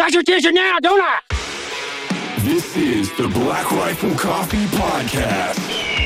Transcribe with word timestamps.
got 0.00 0.12
your 0.14 0.22
attention 0.22 0.54
now, 0.54 0.78
don't 0.80 0.98
I? 1.02 1.20
This 2.38 2.74
is 2.74 3.14
the 3.18 3.28
Black 3.28 3.70
Rifle 3.70 4.14
Coffee 4.14 4.64
Podcast. 4.68 5.99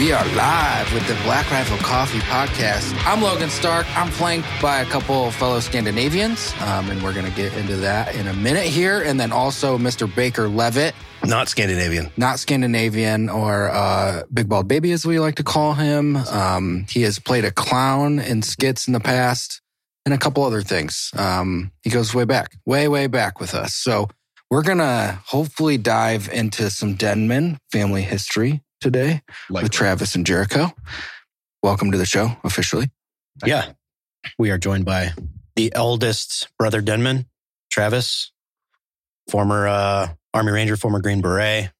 We 0.00 0.12
are 0.12 0.24
live 0.34 0.90
with 0.94 1.06
the 1.08 1.14
Black 1.24 1.50
Rifle 1.50 1.76
Coffee 1.76 2.20
Podcast. 2.20 2.98
I'm 3.06 3.20
Logan 3.20 3.50
Stark. 3.50 3.86
I'm 3.98 4.10
flanked 4.10 4.48
by 4.62 4.80
a 4.80 4.86
couple 4.86 5.26
of 5.26 5.34
fellow 5.34 5.60
Scandinavians, 5.60 6.54
um, 6.62 6.88
and 6.88 7.02
we're 7.02 7.12
going 7.12 7.26
to 7.26 7.36
get 7.36 7.52
into 7.52 7.76
that 7.76 8.14
in 8.14 8.26
a 8.26 8.32
minute 8.32 8.64
here. 8.64 9.02
And 9.02 9.20
then 9.20 9.30
also 9.30 9.76
Mr. 9.76 10.12
Baker 10.12 10.48
Levitt, 10.48 10.94
Not 11.22 11.50
Scandinavian. 11.50 12.10
not 12.16 12.38
Scandinavian 12.38 13.28
or 13.28 13.68
uh, 13.68 14.22
Big 14.32 14.48
Bald 14.48 14.68
Baby, 14.68 14.92
as 14.92 15.04
we 15.04 15.20
like 15.20 15.34
to 15.34 15.44
call 15.44 15.74
him. 15.74 16.16
Um, 16.16 16.86
he 16.88 17.02
has 17.02 17.18
played 17.18 17.44
a 17.44 17.50
clown 17.50 18.20
in 18.20 18.40
skits 18.40 18.86
in 18.86 18.94
the 18.94 19.00
past 19.00 19.60
and 20.06 20.14
a 20.14 20.18
couple 20.18 20.44
other 20.44 20.62
things. 20.62 21.10
Um, 21.14 21.72
he 21.82 21.90
goes 21.90 22.14
way 22.14 22.24
back, 22.24 22.56
way, 22.64 22.88
way 22.88 23.06
back 23.06 23.38
with 23.38 23.54
us. 23.54 23.74
So 23.74 24.08
we're 24.50 24.62
going 24.62 24.78
to 24.78 25.20
hopefully 25.26 25.76
dive 25.76 26.30
into 26.32 26.70
some 26.70 26.94
Denman 26.94 27.58
family 27.70 28.00
history 28.00 28.62
today 28.80 29.22
with 29.50 29.70
Travis 29.70 30.14
and 30.14 30.26
Jericho. 30.26 30.72
Welcome 31.62 31.92
to 31.92 31.98
the 31.98 32.06
show 32.06 32.36
officially. 32.42 32.90
Yeah. 33.44 33.72
We 34.38 34.50
are 34.50 34.58
joined 34.58 34.84
by 34.84 35.12
the 35.56 35.72
eldest 35.74 36.48
brother 36.58 36.80
Denman, 36.80 37.26
Travis, 37.70 38.32
former 39.28 39.68
uh, 39.68 40.08
Army 40.32 40.52
Ranger, 40.52 40.76
former 40.76 41.00
Green 41.00 41.20
Beret, 41.20 41.70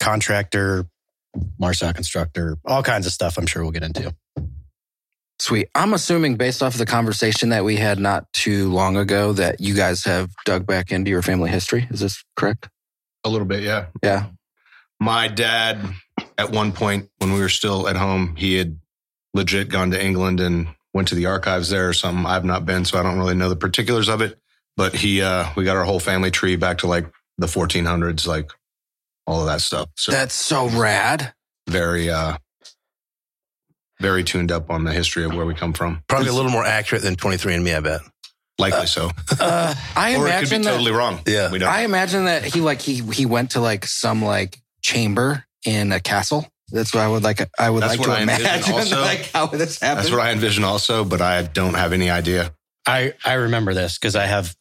contractor, 0.00 0.86
MARSOC 1.60 1.96
instructor, 1.96 2.56
all 2.64 2.82
kinds 2.82 3.06
of 3.06 3.12
stuff 3.12 3.38
I'm 3.38 3.46
sure 3.46 3.62
we'll 3.62 3.72
get 3.72 3.82
into. 3.82 4.14
Sweet. 5.38 5.68
I'm 5.74 5.92
assuming 5.92 6.36
based 6.36 6.62
off 6.62 6.74
of 6.74 6.78
the 6.78 6.86
conversation 6.86 7.50
that 7.50 7.64
we 7.64 7.76
had 7.76 7.98
not 7.98 8.32
too 8.32 8.72
long 8.72 8.96
ago 8.96 9.32
that 9.34 9.60
you 9.60 9.74
guys 9.74 10.04
have 10.04 10.30
dug 10.46 10.66
back 10.66 10.90
into 10.90 11.10
your 11.10 11.20
family 11.20 11.50
history. 11.50 11.86
Is 11.90 12.00
this 12.00 12.24
correct? 12.36 12.68
A 13.24 13.28
little 13.28 13.46
bit, 13.46 13.62
yeah. 13.62 13.86
Yeah. 14.02 14.26
My 15.00 15.28
dad, 15.28 15.78
at 16.38 16.50
one 16.50 16.72
point 16.72 17.10
when 17.18 17.32
we 17.32 17.40
were 17.40 17.48
still 17.48 17.88
at 17.88 17.96
home, 17.96 18.34
he 18.36 18.56
had 18.56 18.78
legit 19.34 19.68
gone 19.68 19.90
to 19.90 20.02
England 20.02 20.40
and 20.40 20.68
went 20.94 21.08
to 21.08 21.14
the 21.14 21.26
archives 21.26 21.68
there 21.68 21.88
or 21.88 21.92
something. 21.92 22.24
I've 22.24 22.44
not 22.44 22.64
been, 22.64 22.84
so 22.84 22.98
I 22.98 23.02
don't 23.02 23.18
really 23.18 23.34
know 23.34 23.48
the 23.50 23.56
particulars 23.56 24.08
of 24.08 24.20
it. 24.22 24.38
But 24.76 24.94
he, 24.94 25.22
uh, 25.22 25.46
we 25.56 25.64
got 25.64 25.76
our 25.76 25.84
whole 25.84 26.00
family 26.00 26.30
tree 26.30 26.56
back 26.56 26.78
to 26.78 26.86
like 26.86 27.06
the 27.38 27.46
1400s, 27.46 28.26
like 28.26 28.50
all 29.26 29.40
of 29.40 29.46
that 29.46 29.60
stuff. 29.60 29.88
So 29.96 30.12
That's 30.12 30.34
so 30.34 30.68
rad. 30.68 31.32
very, 31.68 32.10
uh, 32.10 32.36
very 34.00 34.24
tuned 34.24 34.52
up 34.52 34.70
on 34.70 34.84
the 34.84 34.92
history 34.92 35.24
of 35.24 35.34
where 35.34 35.46
we 35.46 35.54
come 35.54 35.72
from. 35.72 36.02
Probably 36.08 36.28
a 36.28 36.32
little 36.32 36.50
more 36.50 36.64
accurate 36.64 37.02
than 37.02 37.16
23andMe, 37.16 37.76
I 37.76 37.80
bet. 37.80 38.00
Likely 38.58 38.86
so. 38.86 39.10
Uh, 39.38 39.74
I 39.94 40.16
or 40.16 40.26
it 40.26 40.30
could 40.30 40.50
be 40.50 40.56
imagine 40.56 40.62
that. 40.62 40.70
totally 40.72 40.92
wrong. 40.92 41.20
Yeah. 41.26 41.50
We 41.52 41.58
don't. 41.58 41.68
I 41.68 41.82
imagine 41.82 42.24
that 42.24 42.44
he 42.44 42.60
like 42.62 42.80
he 42.80 43.02
he 43.12 43.26
went 43.26 43.50
to 43.50 43.60
like 43.60 43.84
some 43.86 44.22
like 44.24 44.58
chamber 44.86 45.44
in 45.64 45.90
a 45.90 45.98
castle. 46.00 46.46
That's 46.70 46.94
what 46.94 47.02
I 47.02 47.08
would 47.08 47.24
like. 47.24 47.40
I 47.58 47.70
would 47.70 47.82
That's 47.82 47.98
like 47.98 48.06
to 48.06 48.12
I 48.12 48.20
imagine 48.22 48.46
also. 48.74 49.00
like 49.00 49.30
how 49.32 49.46
this 49.46 49.80
happened. 49.80 49.98
That's 50.04 50.10
what 50.10 50.20
I 50.20 50.30
envision 50.30 50.64
also, 50.64 51.04
but 51.04 51.20
I 51.20 51.42
don't 51.42 51.74
have 51.74 51.92
any 51.92 52.08
idea. 52.08 52.54
I, 52.86 53.14
I 53.24 53.34
remember 53.34 53.74
this 53.74 53.98
because 53.98 54.14
I 54.14 54.26
have 54.26 54.54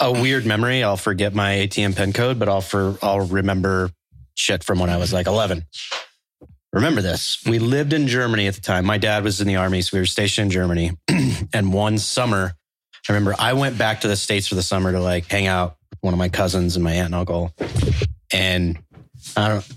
a 0.00 0.12
weird 0.12 0.46
memory. 0.46 0.82
I'll 0.84 0.96
forget 0.96 1.34
my 1.34 1.54
ATM 1.54 1.96
pin 1.96 2.12
code, 2.12 2.38
but 2.38 2.48
I'll 2.48 2.60
for 2.60 2.96
I'll 3.02 3.20
remember 3.20 3.90
shit 4.34 4.62
from 4.62 4.78
when 4.78 4.90
I 4.90 4.96
was 4.96 5.12
like 5.12 5.26
11. 5.26 5.64
Remember 6.72 7.02
this. 7.02 7.44
We 7.44 7.58
lived 7.58 7.92
in 7.92 8.06
Germany 8.06 8.46
at 8.46 8.54
the 8.54 8.60
time. 8.60 8.84
My 8.84 8.98
dad 8.98 9.24
was 9.24 9.40
in 9.40 9.48
the 9.48 9.56
army, 9.56 9.82
so 9.82 9.96
we 9.96 10.00
were 10.00 10.06
stationed 10.06 10.46
in 10.46 10.50
Germany. 10.50 10.92
and 11.52 11.72
one 11.72 11.98
summer, 11.98 12.52
I 13.08 13.12
remember 13.12 13.34
I 13.38 13.54
went 13.54 13.76
back 13.78 14.02
to 14.02 14.08
the 14.08 14.16
States 14.16 14.46
for 14.46 14.54
the 14.54 14.62
summer 14.62 14.92
to 14.92 15.00
like 15.00 15.26
hang 15.26 15.46
out 15.46 15.76
with 15.90 15.98
one 16.00 16.14
of 16.14 16.18
my 16.18 16.28
cousins 16.28 16.76
and 16.76 16.84
my 16.84 16.92
aunt 16.92 17.06
and 17.06 17.14
uncle. 17.14 17.52
And 18.32 18.78
I 19.36 19.48
don't 19.48 19.68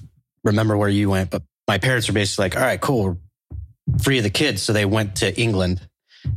remember 0.43 0.77
where 0.77 0.89
you 0.89 1.09
went, 1.09 1.29
but 1.29 1.43
my 1.67 1.77
parents 1.77 2.07
were 2.07 2.13
basically 2.13 2.45
like, 2.45 2.55
all 2.57 2.61
right, 2.63 2.79
cool. 2.81 3.03
We're 3.87 3.97
free 3.99 4.17
of 4.17 4.23
the 4.23 4.29
kids. 4.29 4.61
So 4.61 4.73
they 4.73 4.85
went 4.85 5.17
to 5.17 5.39
England 5.39 5.81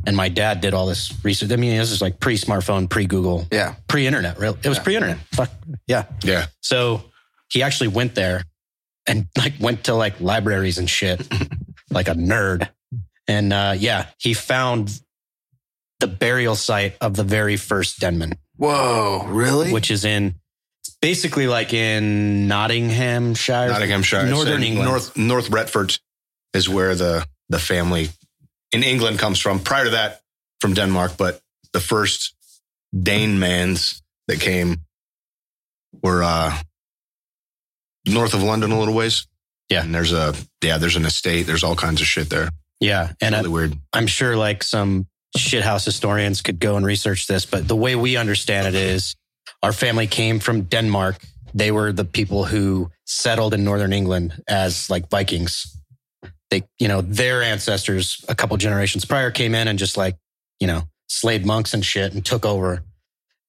and 0.07 0.15
my 0.15 0.29
dad 0.29 0.61
did 0.61 0.73
all 0.73 0.85
this 0.87 1.13
research. 1.23 1.51
I 1.51 1.55
mean, 1.57 1.77
this 1.77 1.91
is 1.91 2.01
like 2.01 2.19
pre 2.19 2.37
smartphone, 2.37 2.89
pre 2.89 3.05
Google, 3.05 3.45
yeah. 3.51 3.75
pre 3.87 4.07
internet. 4.07 4.39
Real, 4.39 4.57
it 4.63 4.67
was 4.69 4.77
Yeah. 4.77 4.83
pre 4.83 4.95
internet. 4.95 5.17
Fuck 5.33 5.51
yeah. 5.87 6.05
Yeah. 6.23 6.45
So 6.61 7.03
he 7.49 7.61
actually 7.63 7.89
went 7.89 8.15
there 8.15 8.43
and 9.07 9.27
like 9.37 9.53
went 9.59 9.85
to 9.85 9.93
like 9.93 10.19
libraries 10.19 10.77
and 10.77 10.89
shit, 10.89 11.27
like 11.91 12.07
a 12.07 12.13
nerd. 12.15 12.69
And 13.27 13.53
uh, 13.53 13.75
yeah, 13.77 14.07
he 14.17 14.33
found 14.33 14.99
the 15.99 16.07
burial 16.07 16.55
site 16.55 16.95
of 17.01 17.15
the 17.15 17.23
very 17.23 17.55
first 17.57 17.99
Denman, 17.99 18.33
Whoa, 18.57 19.23
really? 19.27 19.71
which 19.71 19.89
is 19.91 20.03
in 20.05 20.35
basically 21.05 21.45
like 21.45 21.71
in 21.71 22.47
Nottinghamshire, 22.47 23.67
Nottinghamshire, 23.67 24.25
Northern 24.25 24.63
England. 24.63 24.89
North 24.89 25.15
North 25.15 25.49
Retford 25.51 25.95
is 26.55 26.67
where 26.67 26.95
the 26.95 27.27
the 27.47 27.59
family 27.59 28.09
in 28.71 28.81
England 28.81 29.19
comes 29.19 29.39
from. 29.39 29.59
Prior 29.59 29.83
to 29.83 29.91
that, 29.91 30.21
from 30.59 30.73
Denmark, 30.73 31.11
but 31.15 31.39
the 31.73 31.79
first 31.79 32.33
Dane 32.91 33.37
mans 33.37 34.01
that 34.27 34.39
came 34.39 34.77
were 36.01 36.23
uh, 36.23 36.57
north 38.07 38.33
of 38.33 38.41
London 38.41 38.71
a 38.71 38.79
little 38.79 38.95
ways. 38.95 39.27
Yeah. 39.69 39.83
and 39.83 39.93
there's 39.93 40.11
a 40.11 40.33
yeah, 40.63 40.79
there's 40.79 40.95
an 40.95 41.05
estate. 41.05 41.43
There's 41.43 41.63
all 41.63 41.75
kinds 41.75 42.01
of 42.01 42.07
shit 42.07 42.31
there. 42.31 42.49
Yeah, 42.79 43.13
and 43.21 43.35
uh, 43.35 43.39
really 43.39 43.49
weird. 43.49 43.73
I'm 43.93 44.07
sure 44.07 44.35
like 44.35 44.63
some 44.63 45.05
shithouse 45.37 45.85
historians 45.85 46.41
could 46.41 46.59
go 46.59 46.77
and 46.77 46.85
research 46.85 47.27
this, 47.27 47.45
but 47.45 47.67
the 47.67 47.75
way 47.75 47.95
we 47.95 48.17
understand 48.17 48.65
it 48.65 48.73
is 48.73 49.15
our 49.63 49.73
family 49.73 50.07
came 50.07 50.39
from 50.39 50.61
Denmark. 50.63 51.17
They 51.53 51.71
were 51.71 51.91
the 51.93 52.05
people 52.05 52.45
who 52.45 52.91
settled 53.05 53.53
in 53.53 53.63
northern 53.63 53.93
England 53.93 54.41
as 54.47 54.89
like 54.89 55.09
Vikings. 55.09 55.77
They, 56.51 56.63
you 56.79 56.87
know, 56.87 57.01
their 57.01 57.41
ancestors 57.41 58.23
a 58.27 58.35
couple 58.35 58.57
generations 58.57 59.05
prior 59.05 59.31
came 59.31 59.55
in 59.55 59.67
and 59.67 59.79
just 59.79 59.97
like, 59.97 60.15
you 60.59 60.67
know, 60.67 60.83
slayed 61.07 61.45
monks 61.45 61.73
and 61.73 61.83
shit 61.85 62.13
and 62.13 62.23
took 62.25 62.45
over. 62.45 62.83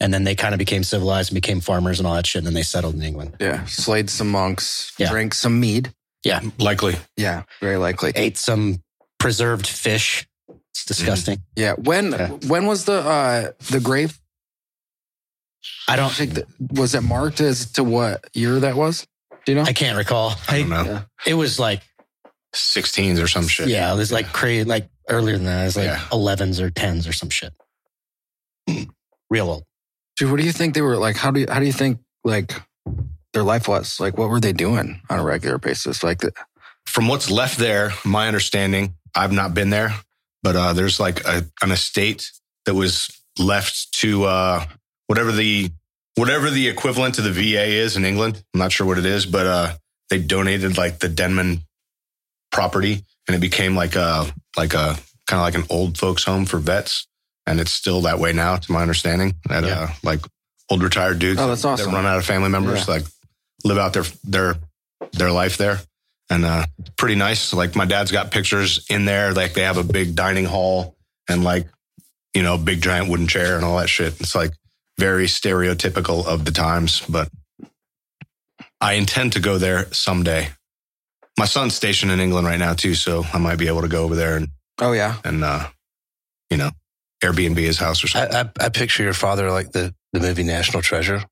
And 0.00 0.12
then 0.12 0.24
they 0.24 0.34
kind 0.34 0.54
of 0.54 0.58
became 0.58 0.84
civilized 0.84 1.30
and 1.30 1.34
became 1.34 1.60
farmers 1.60 1.98
and 1.98 2.06
all 2.06 2.14
that 2.14 2.26
shit. 2.26 2.40
And 2.40 2.46
then 2.46 2.54
they 2.54 2.62
settled 2.62 2.94
in 2.94 3.02
England. 3.02 3.36
yeah. 3.40 3.64
Slayed 3.66 4.10
some 4.10 4.30
monks. 4.30 4.92
Yeah. 4.98 5.10
Drank 5.10 5.34
some 5.34 5.58
mead. 5.60 5.92
Yeah. 6.24 6.40
Likely, 6.58 6.96
Yeah. 7.16 7.42
Very 7.60 7.76
likely. 7.76 8.12
Ate 8.14 8.36
some 8.36 8.82
preserved 9.18 9.66
fish. 9.66 10.26
It's 10.70 10.84
disgusting. 10.84 11.38
Yeah. 11.56 11.74
When 11.78 12.12
Yeah. 12.12 12.28
when 12.48 12.66
was 12.66 12.84
the 12.84 13.00
uh 13.00 13.52
the 13.70 13.80
grave? 13.80 14.18
I 15.88 15.94
I 15.94 15.96
don't 15.96 16.12
think 16.12 16.34
that 16.34 16.46
was 16.72 16.94
it 16.94 17.02
marked 17.02 17.40
as 17.40 17.72
to 17.72 17.84
what 17.84 18.24
year 18.34 18.58
that 18.60 18.76
was? 18.76 19.06
Do 19.44 19.52
you 19.52 19.56
know? 19.56 19.62
I 19.64 19.72
can't 19.72 19.96
recall. 19.96 20.34
I 20.48 20.60
don't 20.60 20.68
know, 20.70 20.84
yeah. 20.84 21.02
It 21.26 21.34
was 21.34 21.58
like 21.60 21.82
16s 22.54 23.22
or 23.22 23.28
some 23.28 23.46
shit. 23.46 23.68
Yeah, 23.68 23.92
it 23.92 23.96
was 23.96 24.10
like 24.10 24.32
crazy, 24.32 24.64
like 24.64 24.88
earlier 25.08 25.36
than 25.36 25.46
that. 25.46 25.62
It 25.62 25.64
was 25.66 25.76
like 25.76 25.86
Yeah. 25.86 26.00
11s 26.10 26.60
or 26.60 26.70
10s 26.70 27.08
or 27.08 27.12
some 27.12 27.30
shit. 27.30 27.52
Real 29.30 29.48
old. 29.50 29.64
Dude, 30.16 30.30
what 30.30 30.40
do 30.40 30.46
you 30.46 30.52
think 30.52 30.74
they 30.74 30.82
were 30.82 30.96
like? 30.96 31.16
How 31.16 31.30
do 31.30 31.40
you, 31.40 31.46
how 31.48 31.60
do 31.60 31.66
you 31.66 31.72
think 31.72 31.98
like 32.24 32.54
their 33.32 33.42
life 33.42 33.68
was? 33.68 34.00
Like, 34.00 34.16
what 34.18 34.28
were 34.30 34.40
they 34.40 34.52
doing 34.52 35.00
on 35.10 35.18
a 35.18 35.22
regular 35.22 35.58
basis? 35.58 36.02
Like, 36.02 36.18
the, 36.20 36.32
from 36.86 37.06
what's 37.08 37.30
left 37.30 37.58
there, 37.58 37.92
my 38.04 38.26
understanding, 38.26 38.94
I've 39.14 39.32
not 39.32 39.52
been 39.54 39.70
there, 39.70 39.94
but 40.42 40.56
uh, 40.56 40.72
there's 40.72 40.98
like 40.98 41.24
a, 41.26 41.44
an 41.62 41.70
estate 41.70 42.30
that 42.64 42.74
was 42.74 43.08
left 43.38 43.92
to 44.00 44.24
uh, 44.24 44.64
whatever 45.06 45.32
the 45.32 45.70
whatever 46.14 46.50
the 46.50 46.68
equivalent 46.68 47.14
to 47.16 47.22
the 47.22 47.32
VA 47.32 47.64
is 47.64 47.96
in 47.96 48.04
England. 48.04 48.42
I'm 48.54 48.58
not 48.60 48.72
sure 48.72 48.86
what 48.86 48.98
it 48.98 49.06
is, 49.06 49.26
but 49.26 49.46
uh, 49.46 49.74
they 50.10 50.18
donated 50.18 50.78
like 50.78 50.98
the 50.98 51.08
Denman 51.08 51.60
property, 52.52 53.04
and 53.26 53.34
it 53.36 53.40
became 53.40 53.76
like 53.76 53.96
a 53.96 54.26
like 54.56 54.74
a 54.74 54.96
kind 55.26 55.40
of 55.40 55.42
like 55.42 55.54
an 55.54 55.64
old 55.70 55.98
folks 55.98 56.24
home 56.24 56.46
for 56.46 56.58
vets, 56.58 57.06
and 57.46 57.60
it's 57.60 57.72
still 57.72 58.02
that 58.02 58.18
way 58.18 58.32
now, 58.32 58.56
to 58.56 58.72
my 58.72 58.82
understanding. 58.82 59.34
That 59.48 59.64
Yeah. 59.64 59.80
uh, 59.80 59.88
like 60.02 60.20
old 60.70 60.82
retired 60.82 61.18
dudes 61.18 61.40
Oh, 61.40 61.48
that's 61.48 61.64
awesome. 61.64 61.90
that 61.90 61.96
run 61.96 62.06
out 62.06 62.18
of 62.18 62.24
family 62.24 62.48
members, 62.48 62.86
Yeah. 62.86 62.94
like 62.94 63.04
live 63.64 63.78
out 63.78 63.92
their 63.92 64.04
their 64.24 64.56
their 65.12 65.30
life 65.30 65.56
there 65.56 65.80
and 66.30 66.44
uh 66.44 66.66
pretty 66.96 67.14
nice 67.14 67.52
like 67.52 67.74
my 67.76 67.84
dad's 67.84 68.10
got 68.10 68.30
pictures 68.30 68.84
in 68.90 69.04
there 69.04 69.32
like 69.32 69.54
they 69.54 69.62
have 69.62 69.76
a 69.76 69.82
big 69.84 70.14
dining 70.14 70.44
hall 70.44 70.96
and 71.28 71.44
like 71.44 71.66
you 72.34 72.42
know 72.42 72.58
big 72.58 72.80
giant 72.82 73.08
wooden 73.08 73.26
chair 73.28 73.56
and 73.56 73.64
all 73.64 73.76
that 73.78 73.88
shit 73.88 74.18
it's 74.20 74.34
like 74.34 74.52
very 74.98 75.26
stereotypical 75.26 76.24
of 76.26 76.44
the 76.44 76.50
times 76.50 77.02
but 77.08 77.28
i 78.80 78.94
intend 78.94 79.32
to 79.32 79.40
go 79.40 79.58
there 79.58 79.86
someday 79.92 80.48
my 81.38 81.44
son's 81.44 81.74
stationed 81.74 82.10
in 82.12 82.20
england 82.20 82.46
right 82.46 82.58
now 82.58 82.72
too 82.74 82.94
so 82.94 83.24
i 83.32 83.38
might 83.38 83.58
be 83.58 83.68
able 83.68 83.82
to 83.82 83.88
go 83.88 84.04
over 84.04 84.14
there 84.14 84.36
and 84.36 84.48
oh 84.80 84.92
yeah, 84.92 85.16
and 85.24 85.42
uh 85.44 85.66
you 86.50 86.56
know 86.56 86.70
airbnb 87.22 87.56
his 87.58 87.78
house 87.78 88.02
or 88.04 88.08
something 88.08 88.34
I, 88.36 88.40
I, 88.40 88.66
I 88.66 88.68
picture 88.68 89.02
your 89.02 89.14
father 89.14 89.50
like 89.50 89.72
the, 89.72 89.94
the 90.12 90.20
movie 90.20 90.42
National 90.44 90.82
Treasure, 90.82 91.22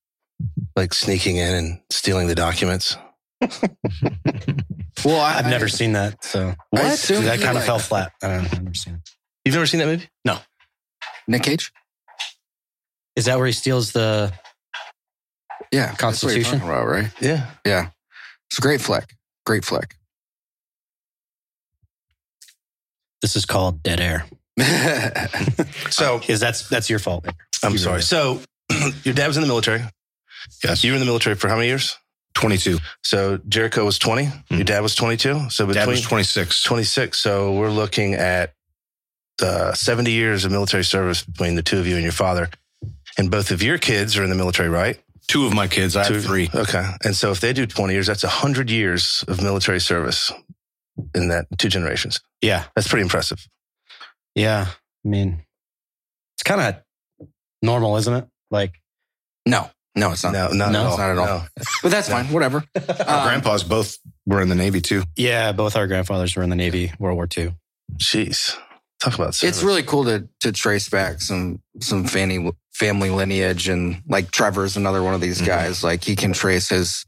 like 0.76 0.92
sneaking 0.94 1.36
in 1.36 1.54
and 1.54 1.80
stealing 1.90 2.26
the 2.26 2.34
documents. 2.34 2.96
Well, 5.04 5.20
I, 5.20 5.38
I've 5.38 5.46
never 5.48 5.68
seen 5.68 5.92
that. 5.92 6.24
So 6.24 6.54
I 6.74 6.80
assume 6.92 7.24
that 7.24 7.38
kind 7.40 7.50
of 7.50 7.56
like- 7.56 7.64
fell 7.66 7.78
flat. 7.78 8.12
I 8.22 8.28
don't 8.28 8.42
know. 8.44 8.48
I've 8.52 8.62
never 8.62 8.74
seen 8.74 8.94
it. 8.94 9.10
You've 9.44 9.54
never 9.54 9.66
seen 9.66 9.80
that 9.80 9.86
movie? 9.86 10.08
No. 10.24 10.38
Nick 11.28 11.42
Cage. 11.42 11.72
Is 13.16 13.26
that 13.26 13.36
where 13.38 13.46
he 13.46 13.52
steals 13.52 13.92
the? 13.92 14.32
Yeah, 15.72 15.94
that's 15.98 16.22
what 16.22 16.34
you're 16.34 16.42
Constitution? 16.44 16.58
talking 16.60 16.68
about, 16.68 16.86
right? 16.86 17.10
Yeah. 17.20 17.50
Yeah, 17.64 17.88
it's 18.50 18.58
a 18.58 18.62
great 18.62 18.80
flick. 18.80 19.14
Great 19.46 19.64
flick. 19.64 19.96
This 23.22 23.36
is 23.36 23.44
called 23.46 23.82
dead 23.82 24.00
air. 24.00 24.26
So 25.90 26.20
Is 26.28 26.40
that's 26.40 26.68
that's 26.68 26.90
your 26.90 26.98
fault? 26.98 27.26
I'm 27.62 27.72
You 27.72 27.78
sorry. 27.78 27.92
really- 27.94 28.02
So 28.02 28.40
your 29.04 29.14
dad 29.14 29.28
was 29.28 29.36
in 29.36 29.42
the 29.42 29.46
military. 29.46 29.82
Yes. 30.62 30.82
You 30.82 30.90
were 30.92 30.96
in 30.96 31.00
the 31.00 31.06
military 31.06 31.36
for 31.36 31.48
how 31.48 31.54
many 31.56 31.68
years? 31.68 31.96
22. 32.34 32.78
So 33.02 33.38
Jericho 33.48 33.84
was 33.84 33.98
20. 33.98 34.28
Your 34.50 34.64
dad 34.64 34.80
was 34.80 34.94
22. 34.96 35.50
So 35.50 35.72
Dad 35.72 35.86
was 35.86 36.02
26. 36.02 36.62
26. 36.64 37.16
So 37.18 37.52
we're 37.52 37.70
looking 37.70 38.14
at 38.14 38.54
uh, 39.40 39.72
70 39.72 40.10
years 40.10 40.44
of 40.44 40.50
military 40.50 40.84
service 40.84 41.22
between 41.22 41.54
the 41.54 41.62
two 41.62 41.78
of 41.78 41.86
you 41.86 41.94
and 41.94 42.02
your 42.02 42.12
father. 42.12 42.50
And 43.18 43.30
both 43.30 43.50
of 43.50 43.62
your 43.62 43.78
kids 43.78 44.16
are 44.16 44.24
in 44.24 44.30
the 44.30 44.36
military, 44.36 44.68
right? 44.68 44.98
Two 45.28 45.46
of 45.46 45.54
my 45.54 45.68
kids. 45.68 45.96
I 45.96 46.04
Two- 46.04 46.14
have 46.14 46.24
three. 46.24 46.50
Okay. 46.54 46.84
And 47.04 47.14
so 47.16 47.30
if 47.30 47.40
they 47.40 47.52
do 47.52 47.66
20 47.66 47.92
years, 47.94 48.06
that's 48.06 48.22
100 48.24 48.70
years 48.70 49.24
of 49.28 49.40
military 49.42 49.80
service 49.80 50.32
in 51.14 51.28
that 51.28 51.46
two 51.58 51.68
generations. 51.68 52.20
Yeah, 52.42 52.64
That's 52.76 52.88
pretty 52.88 53.02
impressive. 53.02 53.46
yeah. 54.34 54.66
I 55.04 55.08
mean, 55.08 55.42
it's 56.36 56.42
kind 56.44 56.60
of 56.60 56.82
normal, 57.62 57.96
isn't 57.98 58.12
it? 58.14 58.26
Like, 58.50 58.72
no, 59.46 59.70
no, 59.94 60.12
it's 60.12 60.24
not. 60.24 60.32
No, 60.32 60.48
not 60.52 60.72
No, 60.72 60.78
at 60.80 60.84
all. 60.86 60.88
it's 60.88 60.98
not 60.98 61.10
at 61.10 61.18
all. 61.18 61.26
No. 61.26 61.44
But 61.82 61.90
that's 61.90 62.08
fine. 62.08 62.26
Whatever. 62.32 62.64
Our 63.06 63.18
Um, 63.18 63.26
grandpas 63.28 63.62
both 63.64 63.98
were 64.26 64.40
in 64.40 64.48
the 64.48 64.54
Navy 64.54 64.80
too. 64.80 65.02
yeah, 65.16 65.52
both 65.52 65.76
our 65.76 65.86
grandfathers 65.86 66.34
were 66.36 66.42
in 66.42 66.48
the 66.50 66.56
Navy, 66.56 66.92
World 66.98 67.16
War 67.16 67.28
II. 67.36 67.54
Jeez. 67.98 68.56
Talk 69.00 69.14
about 69.14 69.34
service. 69.34 69.56
it's 69.58 69.62
really 69.64 69.82
cool 69.82 70.04
to 70.04 70.26
to 70.40 70.52
trace 70.52 70.88
back 70.88 71.20
some 71.20 71.60
some 71.80 72.04
family 72.06 72.50
family 72.74 73.10
lineage 73.10 73.68
and 73.68 74.02
like 74.08 74.30
Trevor's 74.30 74.76
another 74.76 75.02
one 75.02 75.14
of 75.14 75.20
these 75.20 75.40
Mhm. 75.40 75.46
guys. 75.46 75.82
Like 75.84 76.04
he 76.04 76.16
can 76.16 76.32
trace 76.32 76.68
his 76.68 77.06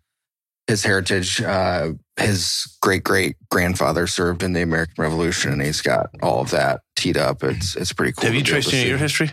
his 0.67 0.83
heritage. 0.83 1.41
Uh, 1.41 1.93
his 2.19 2.77
great 2.83 3.05
great 3.05 3.37
grandfather 3.51 4.07
served 4.07 4.43
in 4.43 4.53
the 4.53 4.63
American 4.63 4.95
Revolution, 4.99 5.53
and 5.53 5.63
he's 5.63 5.81
got 5.83 6.11
all 6.23 6.41
of 6.41 6.51
that 6.51 6.81
teed 6.97 7.17
up. 7.17 7.43
It's 7.45 7.77
it's 7.77 7.93
pretty 7.93 8.13
cool. 8.13 8.25
Have 8.27 8.35
you 8.35 8.41
to 8.43 8.45
be 8.45 8.57
able 8.57 8.63
traced 8.63 8.75
any 8.75 8.83
of 8.85 8.89
your 8.89 8.99
history? 8.99 9.33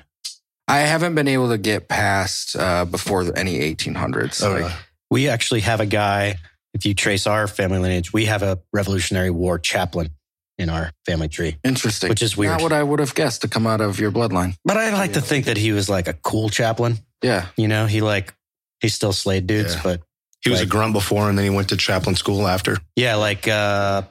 I 0.68 0.80
haven't 0.80 1.16
been 1.16 1.28
able 1.28 1.50
to 1.50 1.58
get 1.58 1.88
past 1.90 2.56
uh, 2.56 2.86
before 2.86 3.38
any 3.38 3.60
1800s. 3.60 4.42
Oh, 4.44 4.50
like, 4.52 4.60
really? 4.60 4.74
We 5.12 5.30
actually 5.30 5.62
have 5.62 5.80
a 5.82 5.86
guy. 5.86 6.36
If 6.74 6.86
you 6.86 6.94
trace 6.96 7.28
our 7.28 7.48
family 7.48 7.80
lineage, 7.80 8.14
we 8.14 8.26
have 8.26 8.42
a 8.44 8.60
Revolutionary 8.72 9.30
War 9.30 9.60
chaplain 9.60 10.10
in 10.58 10.70
our 10.70 10.92
family 11.06 11.28
tree. 11.28 11.58
Interesting. 11.64 12.10
Which 12.10 12.22
is 12.22 12.38
weird. 12.38 12.54
Not 12.54 12.62
what 12.62 12.74
I 12.74 12.84
would 12.84 13.00
have 13.00 13.16
guessed 13.16 13.42
to 13.42 13.48
come 13.48 13.66
out 13.68 13.82
of 13.82 14.00
your 14.00 14.12
bloodline. 14.12 14.56
But 14.64 14.78
I 14.78 14.94
like 14.94 15.14
to 15.14 15.22
think 15.22 15.46
that 15.46 15.58
he 15.58 15.72
was 15.72 15.90
like 15.90 16.08
a 16.08 16.14
cool 16.14 16.50
chaplain. 16.50 16.98
Yeah. 17.24 17.48
You 17.58 17.68
know, 17.68 17.86
he 17.88 18.02
like 18.02 18.34
he 18.82 18.90
still 18.90 19.14
slayed 19.14 19.48
dudes, 19.48 19.76
Yeah. 19.76 19.82
but 19.84 20.02
He 20.44 20.50
was 20.50 20.60
Like- 20.60 20.68
a 20.68 20.72
grunt 20.72 20.92
before, 20.94 21.30
and 21.30 21.38
then 21.38 21.46
he 21.46 21.50
went 21.50 21.70
to 21.70 21.78
chaplain 21.78 22.16
school 22.18 22.46
after. 22.48 22.78
yeah, 22.98 23.16
like 23.16 23.48
uh 23.48 24.02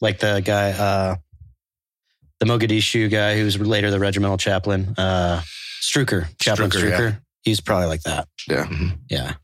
like 0.00 0.18
the 0.18 0.40
guy 0.44 0.72
uh 0.72 1.16
the 2.40 2.46
Mogadishu 2.46 3.08
guy 3.10 3.36
who 3.38 3.44
was 3.44 3.56
later 3.60 3.90
the 3.92 4.00
regimental 4.00 4.36
chaplain, 4.38 4.94
uh 4.98 5.40
Strucker, 5.80 6.26
Chaplain 6.40 6.68
Strucker, 6.70 6.90
Strucker. 6.92 7.10
yeah. 7.10 7.16
He's 7.44 7.60
probably 7.60 7.86
like 7.86 8.02
that. 8.02 8.28
Yeah. 8.48 8.64
Mhm. 8.66 8.98
Yeah. 9.08 9.34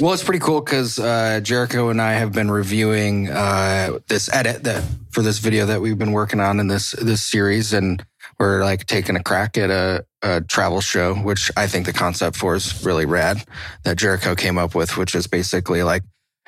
Well, 0.00 0.12
it's 0.12 0.24
pretty 0.24 0.40
cool 0.40 0.60
because 0.60 0.98
uh, 0.98 1.38
Jericho 1.40 1.88
and 1.88 2.02
I 2.02 2.14
have 2.14 2.32
been 2.32 2.50
reviewing 2.50 3.30
uh, 3.30 4.00
this 4.08 4.28
edit 4.32 4.64
that 4.64 4.82
for 5.10 5.22
this 5.22 5.38
video 5.38 5.66
that 5.66 5.80
we've 5.80 5.96
been 5.96 6.10
working 6.10 6.40
on 6.40 6.58
in 6.58 6.66
this 6.66 6.92
this 6.92 7.22
series, 7.22 7.72
and 7.72 8.04
we're 8.40 8.64
like 8.64 8.86
taking 8.86 9.14
a 9.14 9.22
crack 9.22 9.56
at 9.56 9.70
a, 9.70 10.04
a 10.20 10.40
travel 10.40 10.80
show, 10.80 11.14
which 11.14 11.48
I 11.56 11.68
think 11.68 11.86
the 11.86 11.92
concept 11.92 12.36
for 12.36 12.56
is 12.56 12.84
really 12.84 13.06
rad 13.06 13.44
that 13.84 13.96
Jericho 13.96 14.34
came 14.34 14.58
up 14.58 14.74
with, 14.74 14.96
which 14.96 15.14
is 15.14 15.28
basically 15.28 15.84
like 15.84 16.02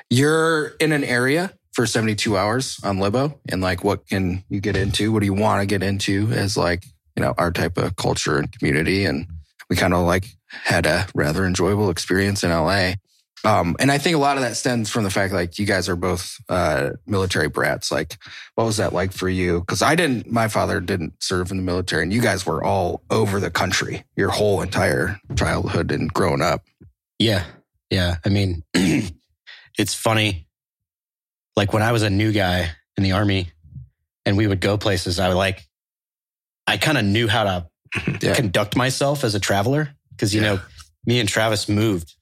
you're 0.09 0.75
in 0.81 0.91
an 0.91 1.05
area 1.05 1.53
for 1.71 1.85
72 1.85 2.35
hours 2.35 2.81
on 2.83 2.97
Libo, 2.97 3.39
and 3.47 3.61
like 3.61 3.81
what 3.81 4.05
can 4.07 4.43
you 4.49 4.59
get 4.59 4.75
into? 4.75 5.13
What 5.13 5.21
do 5.21 5.25
you 5.25 5.33
want 5.33 5.61
to 5.61 5.65
get 5.65 5.83
into 5.83 6.27
as 6.33 6.57
like 6.57 6.83
you 7.15 7.23
know 7.23 7.33
our 7.37 7.51
type 7.51 7.77
of 7.77 7.95
culture 7.95 8.37
and 8.37 8.51
community? 8.51 9.05
And 9.05 9.25
we 9.69 9.77
kind 9.77 9.93
of 9.93 10.05
like 10.05 10.35
had 10.49 10.85
a 10.85 11.07
rather 11.15 11.45
enjoyable 11.45 11.89
experience 11.89 12.43
in 12.43 12.51
LA. 12.51 12.95
Um, 13.45 13.75
and 13.79 13.91
I 13.91 13.97
think 13.97 14.15
a 14.15 14.19
lot 14.19 14.35
of 14.37 14.43
that 14.43 14.57
stems 14.57 14.89
from 14.89 15.03
the 15.03 15.09
fact 15.09 15.31
like 15.31 15.59
you 15.59 15.65
guys 15.65 15.87
are 15.87 15.95
both 15.95 16.37
uh, 16.49 16.91
military 17.05 17.47
brats. 17.47 17.91
Like, 17.91 18.17
what 18.55 18.65
was 18.65 18.77
that 18.77 18.93
like 18.93 19.11
for 19.13 19.29
you? 19.29 19.59
Because 19.59 19.81
I 19.81 19.95
didn't, 19.95 20.29
my 20.31 20.47
father 20.47 20.79
didn't 20.81 21.13
serve 21.23 21.51
in 21.51 21.57
the 21.57 21.63
military, 21.63 22.03
and 22.03 22.11
you 22.11 22.21
guys 22.21 22.45
were 22.45 22.63
all 22.63 23.03
over 23.09 23.39
the 23.39 23.51
country 23.51 24.03
your 24.15 24.29
whole 24.31 24.61
entire 24.61 25.19
childhood 25.35 25.91
and 25.91 26.11
growing 26.11 26.41
up. 26.41 26.63
Yeah. 27.19 27.45
Yeah. 27.89 28.17
I 28.25 28.29
mean, 28.29 28.63
it's 28.73 29.93
funny. 29.93 30.47
Like 31.55 31.73
when 31.73 31.83
I 31.83 31.91
was 31.91 32.03
a 32.03 32.09
new 32.09 32.31
guy 32.31 32.71
in 32.97 33.03
the 33.03 33.13
army 33.13 33.51
and 34.25 34.35
we 34.35 34.47
would 34.47 34.59
go 34.61 34.77
places, 34.77 35.19
I 35.19 35.29
would 35.29 35.35
like, 35.37 35.63
I 36.65 36.77
kind 36.77 36.97
of 36.97 37.05
knew 37.05 37.27
how 37.27 37.43
to 37.45 37.67
Yeah. 38.21 38.33
conduct 38.35 38.75
myself 38.75 39.23
as 39.23 39.35
a 39.35 39.39
traveler. 39.39 39.89
Cause, 40.17 40.33
you 40.33 40.41
Yeah. 40.41 40.55
know, 40.55 40.61
me 41.05 41.19
and 41.19 41.29
Travis 41.29 41.69
moved. 41.69 42.13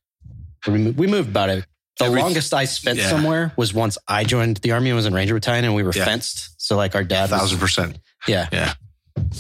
We 0.68 0.78
moved, 0.80 0.98
we 0.98 1.08
moved 1.08 1.30
about 1.30 1.50
it. 1.50 1.66
The 2.00 2.06
Every- 2.06 2.22
longest 2.22 2.54
I 2.54 2.66
spent 2.66 3.00
Yeah. 3.00 3.10
somewhere 3.10 3.54
was 3.56 3.74
once 3.74 3.98
I 4.08 4.24
joined 4.26 4.58
the 4.58 4.72
army 4.74 4.90
and 4.90 4.98
was 4.98 5.06
in 5.06 5.14
Ranger 5.14 5.34
Battalion 5.34 5.64
and 5.66 5.76
we 5.76 5.84
were 5.84 5.94
Yeah. 5.96 6.06
fenced. 6.06 6.50
So 6.58 6.76
like 6.76 6.96
our 6.96 7.02
A 7.02 7.06
dad 7.08 7.30
was, 7.32 7.40
thousand 7.40 7.60
percent. 7.60 7.98
yeah. 8.28 8.48
Yeah, 8.52 8.74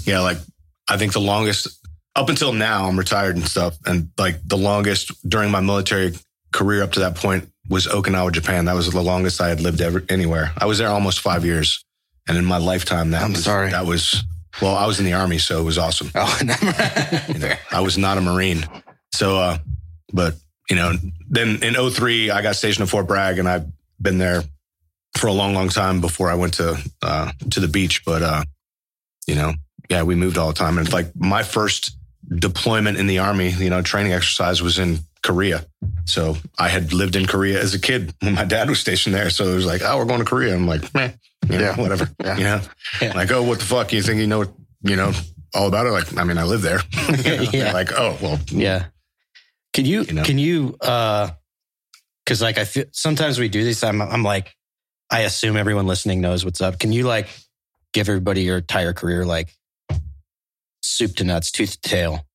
yeah. 0.05 0.19
like 0.21 0.37
I 0.87 0.97
think 0.97 1.13
the 1.13 1.19
longest 1.19 1.67
up 2.15 2.29
until 2.29 2.53
now, 2.53 2.85
I'm 2.87 2.97
retired 2.97 3.35
and 3.35 3.45
stuff, 3.45 3.77
and 3.85 4.09
like 4.17 4.37
the 4.47 4.55
longest 4.57 5.11
during 5.27 5.51
my 5.51 5.59
military 5.59 6.13
career 6.53 6.81
up 6.81 6.93
to 6.93 7.01
that 7.01 7.15
point 7.15 7.49
was 7.67 7.87
Okinawa, 7.87 8.31
Japan. 8.31 8.65
That 8.65 8.75
was 8.75 8.89
the 8.89 9.01
longest 9.01 9.41
I 9.41 9.49
had 9.49 9.59
lived 9.59 9.81
ever 9.81 10.01
anywhere. 10.07 10.53
I 10.57 10.65
was 10.65 10.77
there 10.77 10.87
almost 10.87 11.19
five 11.19 11.43
years, 11.43 11.83
and 12.29 12.37
in 12.37 12.45
my 12.45 12.57
lifetime, 12.57 13.11
that 13.11 13.23
I'm 13.23 13.33
was, 13.33 13.43
sorry. 13.43 13.71
That 13.71 13.85
was 13.85 14.23
well, 14.61 14.75
I 14.77 14.85
was 14.85 14.99
in 14.99 15.05
the 15.05 15.11
army, 15.11 15.39
so 15.39 15.59
it 15.59 15.63
was 15.65 15.77
awesome. 15.77 16.09
Oh. 16.15 16.39
You 17.27 17.39
know, 17.39 17.53
I 17.71 17.81
was 17.81 17.97
not 17.97 18.17
a 18.17 18.21
Marine. 18.21 18.65
So, 19.13 19.37
uh, 19.37 19.57
but, 20.13 20.35
you 20.69 20.75
know, 20.75 20.93
then 21.29 21.61
in 21.63 21.73
03, 21.75 22.31
I 22.31 22.41
got 22.41 22.55
stationed 22.55 22.83
at 22.83 22.89
Fort 22.89 23.07
Bragg 23.07 23.37
and 23.39 23.47
I've 23.47 23.65
been 24.01 24.17
there 24.17 24.43
for 25.17 25.27
a 25.27 25.33
long, 25.33 25.53
long 25.53 25.69
time 25.69 26.01
before 26.01 26.29
I 26.29 26.35
went 26.35 26.55
to, 26.55 26.77
uh, 27.01 27.31
to 27.51 27.59
the 27.59 27.67
beach. 27.67 28.03
But, 28.05 28.21
uh, 28.21 28.43
you 29.27 29.35
know, 29.35 29.53
yeah, 29.89 30.03
we 30.03 30.15
moved 30.15 30.37
all 30.37 30.47
the 30.47 30.53
time. 30.53 30.77
And 30.77 30.85
it's 30.87 30.93
like 30.93 31.15
my 31.15 31.43
first 31.43 31.95
deployment 32.39 32.97
in 32.97 33.07
the 33.07 33.19
army, 33.19 33.49
you 33.51 33.69
know, 33.69 33.81
training 33.81 34.13
exercise 34.13 34.61
was 34.61 34.79
in 34.79 34.99
Korea. 35.23 35.65
So 36.05 36.37
I 36.59 36.69
had 36.69 36.91
lived 36.93 37.15
in 37.15 37.25
Korea 37.27 37.61
as 37.61 37.73
a 37.73 37.79
kid 37.79 38.13
when 38.21 38.33
my 38.35 38.45
dad 38.45 38.69
was 38.69 38.79
stationed 38.79 39.15
there. 39.15 39.29
So 39.29 39.47
it 39.47 39.55
was 39.55 39.65
like, 39.65 39.81
oh, 39.83 39.97
we're 39.97 40.05
going 40.05 40.19
to 40.19 40.25
Korea. 40.25 40.53
I'm 40.55 40.67
like, 40.67 40.91
meh, 40.93 41.11
you 41.49 41.57
know, 41.57 41.63
Yeah. 41.63 41.75
whatever. 41.81 42.09
Yeah. 42.23 42.37
You 42.37 42.43
know, 42.43 42.61
Yeah. 43.01 43.13
like, 43.13 43.31
oh, 43.31 43.43
what 43.43 43.59
the 43.59 43.65
fuck? 43.65 43.93
You 43.93 44.01
think 44.01 44.19
you 44.19 44.27
know, 44.27 44.45
you 44.81 44.95
know, 44.95 45.13
all 45.53 45.67
about 45.67 45.85
it? 45.87 45.91
Like, 45.91 46.17
I 46.17 46.23
mean, 46.23 46.37
I 46.37 46.43
live 46.43 46.61
there. 46.61 46.79
You 47.07 47.23
know? 47.37 47.49
Yeah. 47.53 47.71
Like, 47.71 47.91
oh, 47.93 48.17
well, 48.21 48.39
Yeah. 48.47 48.85
Can 49.75 49.83
you, 49.85 50.03
You 50.03 50.13
know? 50.13 50.23
can 50.23 50.37
you, 50.37 50.77
uh, 50.79 51.31
cause 52.25 52.41
like 52.41 52.57
I 52.57 52.63
feel 52.63 52.85
sometimes 52.93 53.37
we 53.37 53.49
do 53.49 53.61
this. 53.61 53.83
I'm, 53.83 54.01
I'm 54.01 54.23
like, 54.23 54.55
I 55.11 55.21
assume 55.21 55.57
everyone 55.57 55.85
listening 55.85 56.21
knows 56.21 56.45
what's 56.45 56.61
up. 56.61 56.79
Can 56.79 56.93
you 56.93 57.03
like 57.03 57.27
give 57.93 58.07
everybody 58.07 58.43
your 58.43 58.59
entire 58.59 58.93
career, 58.93 59.25
like 59.25 59.53
soup 60.81 61.17
to 61.17 61.25
nuts, 61.25 61.51
tooth 61.51 61.81
to 61.81 61.89
tail, 61.89 62.25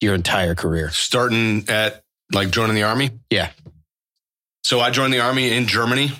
your 0.00 0.14
entire 0.16 0.56
career? 0.56 0.90
starting 0.90 1.64
at 1.68 2.02
like 2.32 2.50
joining 2.50 2.74
the 2.74 2.82
army. 2.82 3.10
Yeah. 3.30 3.50
So 4.64 4.80
I 4.80 4.90
joined 4.90 5.14
the 5.14 5.20
army 5.20 5.52
in 5.52 5.68
Germany. 5.68 6.10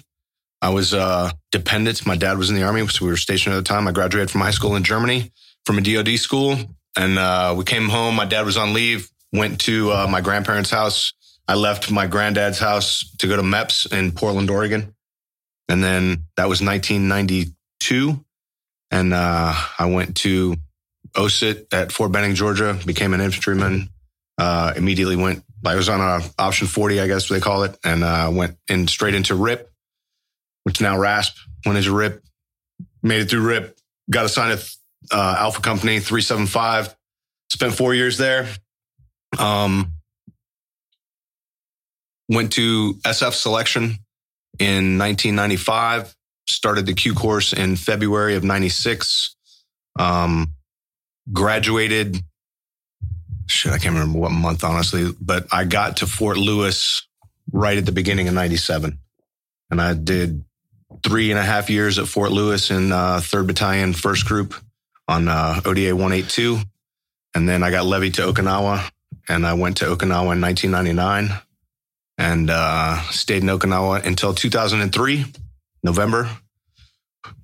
I 0.61 0.69
was 0.69 0.95
uh, 0.95 1.33
dependent. 1.50 2.07
My 2.07 2.14
dad 2.16 2.38
was 2.38 2.50
in 2.50 2.57
the 2.57 2.62
army, 2.62 2.87
so 2.87 3.04
we 3.04 3.11
were 3.11 3.16
stationed 3.16 3.57
at 3.57 3.59
the 3.59 3.64
time. 3.64 3.88
I 3.88 3.90
graduated 3.90 4.31
from 4.31 4.42
high 4.42 4.52
school 4.52 4.76
in 4.76 4.85
Germany 4.85 5.33
from 5.66 5.78
a 5.78 5.81
DoD 5.81 6.19
school, 6.21 6.57
and 6.97 7.19
uh, 7.19 7.52
we 7.59 7.64
came 7.64 7.88
home. 7.88 8.14
My 8.14 8.26
dad 8.26 8.47
was 8.47 8.57
on 8.57 8.73
leave. 8.73 9.09
Went 9.32 9.60
to 9.62 9.90
uh, 9.92 10.06
my 10.08 10.20
grandparents' 10.20 10.70
house. 10.70 11.12
I 11.48 11.54
left 11.54 11.90
my 11.90 12.06
granddad's 12.06 12.58
house 12.58 13.14
to 13.18 13.26
go 13.26 13.36
to 13.36 13.42
MEPS 13.42 13.92
in 13.92 14.12
Portland, 14.12 14.50
Oregon, 14.50 14.94
and 15.68 15.82
then 15.82 16.24
that 16.36 16.48
was 16.48 16.62
1992. 16.62 18.24
And 18.90 19.14
uh, 19.14 19.54
I 19.78 19.86
went 19.86 20.16
to 20.18 20.56
OSUT 21.14 21.66
at 21.72 21.92
Fort 21.92 22.12
Benning, 22.12 22.34
Georgia. 22.34 22.78
Became 22.84 23.14
an 23.14 23.20
infantryman. 23.20 23.88
Uh, 24.38 24.72
immediately 24.76 25.16
went. 25.16 25.44
I 25.64 25.76
was 25.76 25.88
on 25.88 26.00
a 26.00 26.20
option 26.38 26.66
40, 26.66 27.00
I 27.00 27.06
guess 27.06 27.28
they 27.28 27.40
call 27.40 27.62
it, 27.62 27.78
and 27.84 28.02
uh, 28.02 28.30
went 28.32 28.56
in 28.68 28.88
straight 28.88 29.14
into 29.14 29.34
RIP, 29.34 29.70
which 30.64 30.80
now 30.80 30.98
RASP. 30.98 31.36
Went 31.64 31.78
into 31.78 31.94
RIP, 31.94 32.22
made 33.02 33.20
it 33.20 33.30
through 33.30 33.42
RIP, 33.42 33.78
got 34.10 34.24
assigned 34.24 34.58
to 34.58 34.66
uh, 35.12 35.36
Alpha 35.38 35.60
Company 35.60 36.00
375. 36.00 36.94
Spent 37.50 37.74
four 37.74 37.94
years 37.94 38.18
there. 38.18 38.48
Um, 39.38 39.92
went 42.28 42.52
to 42.54 42.94
SF 43.04 43.34
selection 43.34 43.98
in 44.58 44.98
1995. 44.98 46.14
Started 46.48 46.86
the 46.86 46.94
Q 46.94 47.14
course 47.14 47.52
in 47.52 47.76
February 47.76 48.34
of 48.34 48.44
96. 48.44 49.36
Um, 49.98 50.54
graduated. 51.32 52.18
Shit, 53.46 53.72
I 53.72 53.78
can't 53.78 53.94
remember 53.94 54.18
what 54.18 54.32
month, 54.32 54.64
honestly, 54.64 55.12
but 55.20 55.46
I 55.52 55.64
got 55.64 55.98
to 55.98 56.06
Fort 56.06 56.36
Lewis 56.36 57.06
right 57.52 57.76
at 57.76 57.86
the 57.86 57.92
beginning 57.92 58.28
of 58.28 58.34
97. 58.34 58.98
And 59.70 59.80
I 59.80 59.94
did 59.94 60.44
three 61.04 61.30
and 61.30 61.38
a 61.38 61.42
half 61.42 61.70
years 61.70 61.98
at 61.98 62.08
Fort 62.08 62.32
Lewis 62.32 62.70
in 62.70 62.92
uh, 62.92 63.16
3rd 63.16 63.46
Battalion, 63.46 63.92
1st 63.92 64.24
Group 64.26 64.54
on 65.08 65.28
uh, 65.28 65.60
ODA 65.64 65.94
182. 65.94 66.58
And 67.34 67.48
then 67.48 67.62
I 67.62 67.70
got 67.70 67.86
levied 67.86 68.14
to 68.14 68.22
Okinawa 68.22 68.90
and 69.29 69.47
I 69.47 69.55
went 69.55 69.79
to 69.79 69.85
Okinawa 69.87 70.35
in 70.35 70.41
1999 70.41 71.31
and 72.19 72.50
uh, 72.50 73.00
stayed 73.11 73.43
in 73.43 73.49
Okinawa 73.49 74.05
until 74.05 74.35
2003, 74.35 75.25
November. 75.83 76.29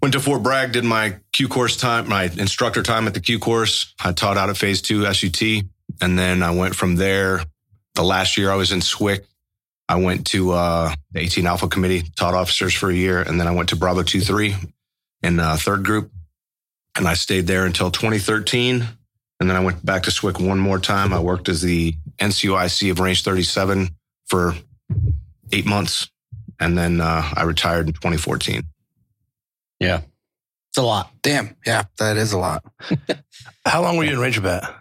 Went 0.02 0.12
to 0.14 0.20
Fort 0.20 0.42
Bragg, 0.42 0.72
did 0.72 0.84
my 0.84 1.16
Q 1.32 1.48
course 1.48 1.76
time, 1.76 2.08
my 2.08 2.24
instructor 2.24 2.82
time 2.82 3.06
at 3.06 3.14
the 3.14 3.20
Q 3.20 3.38
course. 3.38 3.94
I 4.04 4.12
taught 4.12 4.36
out 4.36 4.50
at 4.50 4.56
phase 4.56 4.82
two 4.82 5.12
SUT. 5.12 5.64
And 6.00 6.18
then 6.18 6.42
I 6.42 6.50
went 6.50 6.74
from 6.76 6.96
there. 6.96 7.42
The 7.94 8.04
last 8.04 8.36
year 8.36 8.50
I 8.50 8.54
was 8.54 8.70
in 8.70 8.80
SWIC, 8.80 9.24
I 9.88 9.96
went 9.96 10.26
to 10.28 10.52
uh, 10.52 10.94
the 11.12 11.20
18 11.20 11.46
Alpha 11.46 11.66
Committee, 11.66 12.02
taught 12.16 12.34
officers 12.34 12.74
for 12.74 12.90
a 12.90 12.94
year. 12.94 13.22
And 13.22 13.40
then 13.40 13.48
I 13.48 13.52
went 13.52 13.70
to 13.70 13.76
Bravo 13.76 14.02
2 14.02 14.20
3 14.20 14.54
in 15.22 15.40
uh, 15.40 15.56
third 15.56 15.84
group. 15.84 16.12
And 16.96 17.08
I 17.08 17.14
stayed 17.14 17.46
there 17.46 17.64
until 17.64 17.90
2013. 17.90 18.86
And 19.40 19.48
then 19.48 19.56
I 19.56 19.60
went 19.60 19.84
back 19.84 20.02
to 20.04 20.10
SWIC 20.10 20.40
one 20.46 20.58
more 20.58 20.78
time. 20.78 21.12
I 21.12 21.20
worked 21.20 21.48
as 21.48 21.62
the 21.62 21.94
NCOIC 22.18 22.90
of 22.90 22.98
Range 23.00 23.22
37 23.22 23.88
for 24.26 24.54
eight 25.52 25.64
months. 25.66 26.10
And 26.58 26.76
then 26.76 27.00
uh, 27.00 27.22
I 27.36 27.42
retired 27.44 27.86
in 27.86 27.92
2014. 27.92 28.62
Yeah. 29.78 30.00
It's 30.70 30.78
a 30.78 30.82
lot. 30.82 31.12
Damn. 31.22 31.54
Yeah, 31.64 31.84
that 31.98 32.16
is 32.16 32.32
a 32.32 32.38
lot. 32.38 32.64
How 33.64 33.80
long 33.82 33.96
were 33.96 34.04
you 34.04 34.12
in 34.12 34.18
Ranger 34.18 34.40
Bat? 34.40 34.74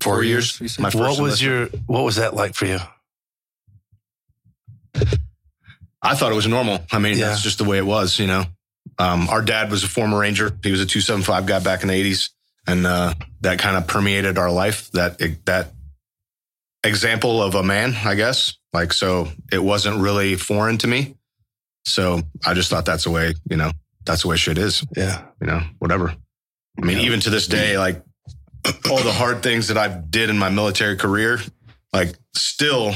Four 0.00 0.22
years. 0.22 0.60
you 0.60 0.68
said? 0.68 0.82
My 0.82 0.88
What 0.88 0.92
first 0.92 1.20
was 1.20 1.42
enlistment. 1.42 1.72
your 1.72 1.80
what 1.86 2.04
was 2.04 2.16
that 2.16 2.34
like 2.34 2.54
for 2.54 2.66
you? 2.66 2.78
I 6.02 6.14
thought 6.14 6.30
it 6.30 6.36
was 6.36 6.46
normal. 6.46 6.84
I 6.92 6.98
mean, 6.98 7.18
Yeah. 7.18 7.28
that's 7.28 7.42
just 7.42 7.58
the 7.58 7.64
way 7.64 7.78
it 7.78 7.86
was, 7.86 8.18
you 8.18 8.26
know. 8.26 8.44
Um, 8.98 9.28
our 9.28 9.42
dad 9.42 9.70
was 9.70 9.82
a 9.82 9.88
former 9.88 10.18
Ranger. 10.20 10.56
He 10.62 10.70
was 10.70 10.80
a 10.80 10.86
275 10.86 11.46
guy 11.46 11.58
back 11.58 11.82
in 11.82 11.88
the 11.88 11.94
80s. 11.94 12.30
And 12.66 12.86
uh, 12.86 13.14
that 13.42 13.58
kind 13.58 13.76
of 13.76 13.86
permeated 13.86 14.38
our 14.38 14.50
life. 14.50 14.90
That 14.92 15.18
that 15.44 15.72
example 16.84 17.42
of 17.42 17.54
a 17.54 17.62
man, 17.62 17.94
I 18.04 18.14
guess. 18.14 18.56
Like, 18.72 18.92
so 18.92 19.28
it 19.52 19.62
wasn't 19.62 20.00
really 20.00 20.36
foreign 20.36 20.78
to 20.78 20.86
me. 20.86 21.16
So 21.84 22.20
I 22.44 22.54
just 22.54 22.68
thought 22.70 22.84
that's 22.84 23.04
the 23.04 23.10
way, 23.10 23.34
you 23.48 23.56
know, 23.56 23.70
that's 24.04 24.22
the 24.22 24.28
way 24.28 24.36
shit 24.36 24.58
is, 24.58 24.84
Yeah. 24.96 25.22
you 25.40 25.46
know, 25.46 25.62
whatever. 25.78 26.14
I 26.80 26.84
mean, 26.84 26.98
even 26.98 27.20
to 27.20 27.30
this 27.30 27.46
day, 27.46 27.78
like 27.78 28.02
all 28.90 29.02
the 29.02 29.12
hard 29.12 29.42
things 29.42 29.68
that 29.68 29.78
I 29.78 29.88
did 29.88 30.28
in 30.30 30.36
my 30.38 30.50
military 30.50 30.96
career, 30.96 31.38
like 31.92 32.14
still 32.34 32.92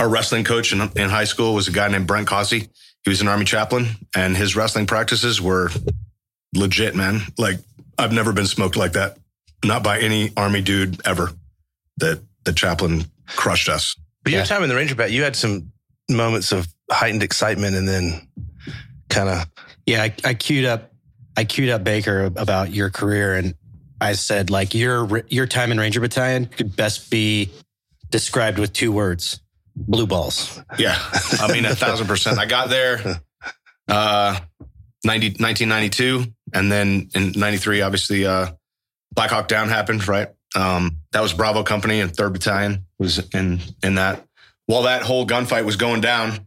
our 0.00 0.08
wrestling 0.08 0.44
coach 0.44 0.72
in, 0.72 0.80
in 0.96 1.10
high 1.10 1.24
school 1.24 1.54
was 1.54 1.68
a 1.68 1.72
guy 1.72 1.88
named 1.88 2.06
Brent 2.06 2.26
Cossey. 2.26 2.68
He 3.04 3.10
was 3.10 3.20
an 3.20 3.28
army 3.28 3.44
chaplain 3.44 3.88
and 4.16 4.36
his 4.36 4.56
wrestling 4.56 4.86
practices 4.86 5.40
were 5.40 5.70
legit, 6.54 6.94
man. 6.96 7.20
Like 7.38 7.58
I've 7.98 8.12
never 8.12 8.32
been 8.32 8.46
smoked 8.46 8.76
like 8.76 8.92
that. 8.92 9.18
Not 9.64 9.82
by 9.82 10.00
any 10.00 10.32
army 10.36 10.60
dude 10.62 11.00
ever 11.06 11.30
that 11.98 12.20
the 12.44 12.52
chaplain 12.52 13.04
crushed 13.26 13.68
us. 13.68 13.94
But 14.24 14.32
your 14.32 14.40
Yeah. 14.42 14.46
time 14.46 14.62
in 14.62 14.68
the 14.68 14.74
Ranger 14.74 14.94
Bat, 14.94 15.12
you 15.12 15.22
had 15.22 15.36
some 15.36 15.72
moments 16.10 16.52
of 16.52 16.66
heightened 16.90 17.22
excitement 17.22 17.76
and 17.76 17.86
then 17.88 18.26
kind 19.08 19.28
of 19.28 19.46
Yeah, 19.86 20.02
I, 20.02 20.14
I 20.24 20.34
queued 20.34 20.64
up. 20.64 20.92
I 21.36 21.44
queued 21.44 21.70
up 21.70 21.82
Baker 21.84 22.24
about 22.36 22.72
your 22.72 22.90
career, 22.90 23.34
and 23.36 23.54
I 24.00 24.12
said 24.12 24.50
like 24.50 24.74
your 24.74 25.24
your 25.28 25.46
time 25.46 25.72
in 25.72 25.78
Ranger 25.78 26.00
Battalion 26.00 26.46
could 26.46 26.76
best 26.76 27.10
be 27.10 27.50
described 28.10 28.58
with 28.58 28.72
two 28.72 28.92
words: 28.92 29.40
blue 29.74 30.06
balls. 30.06 30.60
Yeah. 30.78 30.98
I 31.40 31.50
mean, 31.52 31.64
a 31.64 31.74
thousand 31.74 32.06
percent. 32.06 32.38
I 32.38 32.44
got 32.46 32.68
there, 32.68 33.20
uh, 33.88 34.38
90, 35.04 35.28
1992. 35.42 36.26
And 36.52 36.70
then 36.70 37.10
in 37.14 37.32
93, 37.32 37.80
obviously, 37.82 38.26
uh, 38.26 38.52
Black 39.12 39.30
Hawk 39.30 39.48
Down 39.48 39.68
happened, 39.68 40.06
right? 40.08 40.28
Um, 40.54 40.98
that 41.12 41.20
was 41.20 41.32
Bravo 41.32 41.62
Company 41.62 42.00
and 42.00 42.12
3rd 42.12 42.32
Battalion 42.34 42.86
was 42.98 43.18
in, 43.34 43.60
in 43.82 43.96
that. 43.96 44.26
While 44.66 44.82
that 44.82 45.02
whole 45.02 45.26
gunfight 45.26 45.64
was 45.64 45.76
going 45.76 46.00
down, 46.00 46.46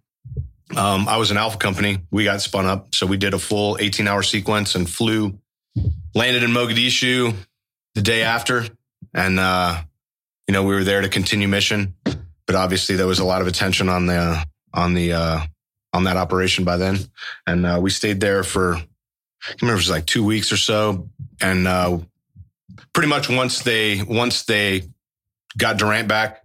um, 0.75 1.07
I 1.07 1.17
was 1.17 1.31
in 1.31 1.37
Alpha 1.37 1.57
Company. 1.57 1.99
We 2.11 2.23
got 2.23 2.41
spun 2.41 2.65
up. 2.65 2.93
So 2.93 3.05
we 3.05 3.17
did 3.17 3.33
a 3.33 3.39
full 3.39 3.77
18 3.79 4.07
hour 4.07 4.23
sequence 4.23 4.75
and 4.75 4.89
flew, 4.89 5.39
landed 6.13 6.43
in 6.43 6.51
Mogadishu 6.51 7.35
the 7.93 8.01
day 8.01 8.23
after. 8.23 8.65
And, 9.13 9.39
uh, 9.39 9.81
you 10.47 10.53
know, 10.53 10.63
we 10.63 10.75
were 10.75 10.83
there 10.83 11.01
to 11.01 11.09
continue 11.09 11.47
mission 11.47 11.95
but 12.45 12.55
obviously 12.55 12.95
there 12.95 13.07
was 13.07 13.19
a 13.19 13.25
lot 13.25 13.41
of 13.41 13.47
attention 13.47 13.89
on 13.89 14.05
the 14.05 14.45
on 14.73 14.93
the 14.93 15.13
uh, 15.13 15.39
on 15.93 16.03
that 16.03 16.17
operation 16.17 16.63
by 16.63 16.77
then, 16.77 16.97
and 17.47 17.65
uh, 17.65 17.79
we 17.81 17.89
stayed 17.89 18.19
there 18.19 18.43
for 18.43 18.79
I 19.47 19.55
remember 19.61 19.75
it 19.75 19.83
was 19.83 19.89
like 19.89 20.05
two 20.05 20.23
weeks 20.23 20.51
or 20.51 20.57
so, 20.57 21.09
and 21.41 21.67
uh, 21.67 21.99
pretty 22.93 23.09
much 23.09 23.29
once 23.29 23.61
they 23.61 24.01
once 24.01 24.43
they 24.43 24.83
got 25.57 25.77
Durant 25.77 26.07
back, 26.07 26.43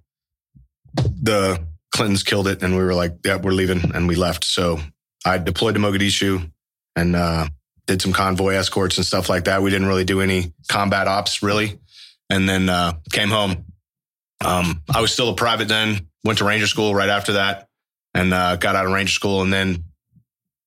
the 0.94 1.64
Clintons 1.94 2.22
killed 2.22 2.48
it, 2.48 2.62
and 2.62 2.76
we 2.76 2.82
were 2.82 2.94
like, 2.94 3.16
yeah, 3.24 3.36
we're 3.36 3.52
leaving, 3.52 3.94
and 3.94 4.06
we 4.06 4.14
left. 4.14 4.44
So 4.44 4.80
I 5.24 5.38
deployed 5.38 5.74
to 5.74 5.80
Mogadishu 5.80 6.50
and 6.96 7.16
uh, 7.16 7.46
did 7.86 8.02
some 8.02 8.12
convoy 8.12 8.54
escorts 8.54 8.96
and 8.96 9.06
stuff 9.06 9.28
like 9.28 9.44
that. 9.44 9.62
We 9.62 9.70
didn't 9.70 9.88
really 9.88 10.04
do 10.04 10.20
any 10.20 10.52
combat 10.68 11.08
ops 11.08 11.42
really, 11.42 11.78
and 12.28 12.48
then 12.48 12.68
uh, 12.68 12.94
came 13.12 13.28
home 13.28 13.64
um, 14.44 14.82
I 14.92 15.00
was 15.00 15.12
still 15.12 15.28
a 15.28 15.34
private 15.34 15.68
then, 15.68 16.08
went 16.24 16.38
to 16.38 16.44
Ranger 16.44 16.66
school 16.66 16.94
right 16.94 17.08
after 17.08 17.34
that 17.34 17.68
and 18.14 18.32
uh, 18.32 18.56
got 18.56 18.74
out 18.74 18.86
of 18.86 18.92
Ranger 18.92 19.12
school. 19.12 19.42
And 19.42 19.52
then 19.52 19.84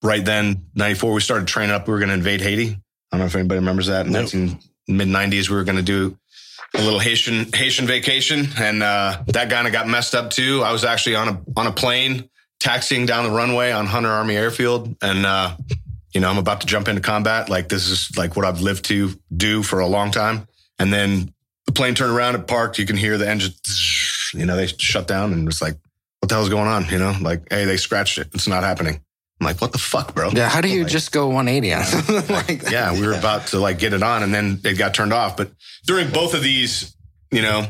right 0.04 0.24
then, 0.24 0.66
94, 0.76 1.14
we 1.14 1.22
started 1.22 1.48
training 1.48 1.74
up. 1.74 1.88
We 1.88 1.94
were 1.94 2.00
going 2.00 2.10
to 2.10 2.16
invade 2.16 2.42
Haiti. 2.42 2.70
I 2.70 2.78
don't 3.18 3.20
know 3.22 3.26
if 3.26 3.36
anybody 3.36 3.60
remembers 3.60 3.88
that. 3.88 4.06
In 4.06 4.12
Nope. 4.12 4.34
19 4.34 4.60
mid 4.90 5.08
90s, 5.08 5.50
we 5.50 5.56
were 5.56 5.64
going 5.64 5.78
to 5.78 5.82
do 5.82 6.18
a 6.76 6.82
little 6.82 7.00
Haitian 7.00 7.52
Haitian 7.54 7.86
vacation. 7.86 8.48
And 8.58 8.84
uh, 8.84 9.24
that 9.28 9.50
kind 9.50 9.68
of 9.68 9.74
got 9.74 9.88
messed 9.88 10.16
up 10.16 10.32
too. 10.32 10.64
I 10.64 10.72
was 10.72 10.84
actually 10.84 11.16
on 11.16 11.30
a 11.30 11.42
on 11.56 11.68
a 11.68 11.72
plane 11.72 12.30
taxiing 12.60 13.06
down 13.06 13.26
the 13.26 13.32
runway 13.32 13.72
on 13.72 13.86
Hunter 13.86 14.10
Army 14.10 14.36
Airfield. 14.36 14.96
And, 15.02 15.26
uh, 15.26 15.56
you 16.14 16.22
know, 16.22 16.30
I'm 16.30 16.38
about 16.38 16.62
to 16.62 16.68
jump 16.68 16.88
into 16.88 17.02
combat. 17.02 17.50
Like 17.50 17.68
this 17.68 17.90
is 17.90 18.16
like 18.18 18.36
what 18.36 18.46
I've 18.46 18.62
lived 18.62 18.86
to 18.86 19.12
do 19.36 19.64
for 19.64 19.80
a 19.80 19.88
long 19.88 20.12
time. 20.12 20.48
And 20.80 20.92
then 20.92 21.34
the 21.66 21.74
plane 21.74 21.94
turned 21.94 22.14
around, 22.14 22.36
it 22.36 22.48
parked. 22.48 22.80
You 22.80 22.86
can 22.86 22.96
hear 22.98 23.18
the 23.18 23.30
engine, 23.30 23.52
you 24.34 24.46
know, 24.46 24.56
they 24.56 24.68
shut 24.68 25.08
down 25.08 25.34
and 25.34 25.48
it's 25.48 25.62
like, 25.62 25.76
what 26.20 26.30
the 26.30 26.36
hell's 26.36 26.50
going 26.50 26.68
on? 26.70 26.86
You 26.86 27.00
know, 27.00 27.14
like, 27.22 27.44
hey, 27.52 27.66
they 27.66 27.78
scratched 27.78 28.18
it. 28.18 28.30
It's 28.34 28.48
not 28.48 28.64
happening. 28.64 29.02
I'm 29.44 29.52
like, 29.54 29.62
what 29.62 29.72
the 29.74 29.78
fuck, 29.78 30.16
bro? 30.16 30.30
Yeah, 30.30 30.48
how 30.48 30.62
do 30.62 30.70
you 30.70 30.84
Like- 30.84 30.92
just 30.92 31.12
go 31.12 31.28
180 31.28 31.74
on 31.74 31.82
it? 32.16 32.30
like, 32.30 32.70
yeah, 32.72 32.94
we 32.94 33.06
were 33.06 33.14
about 33.14 33.48
to 33.48 33.60
like 33.60 33.78
get 33.78 33.94
it 33.94 34.02
on 34.02 34.24
and 34.24 34.34
then 34.34 34.62
it 34.64 34.78
got 34.78 34.94
turned 34.94 35.12
off. 35.14 35.36
But 35.36 35.52
during 35.86 36.10
both 36.12 36.34
of 36.34 36.42
these, 36.42 36.96
you 37.32 37.42
know, 37.42 37.66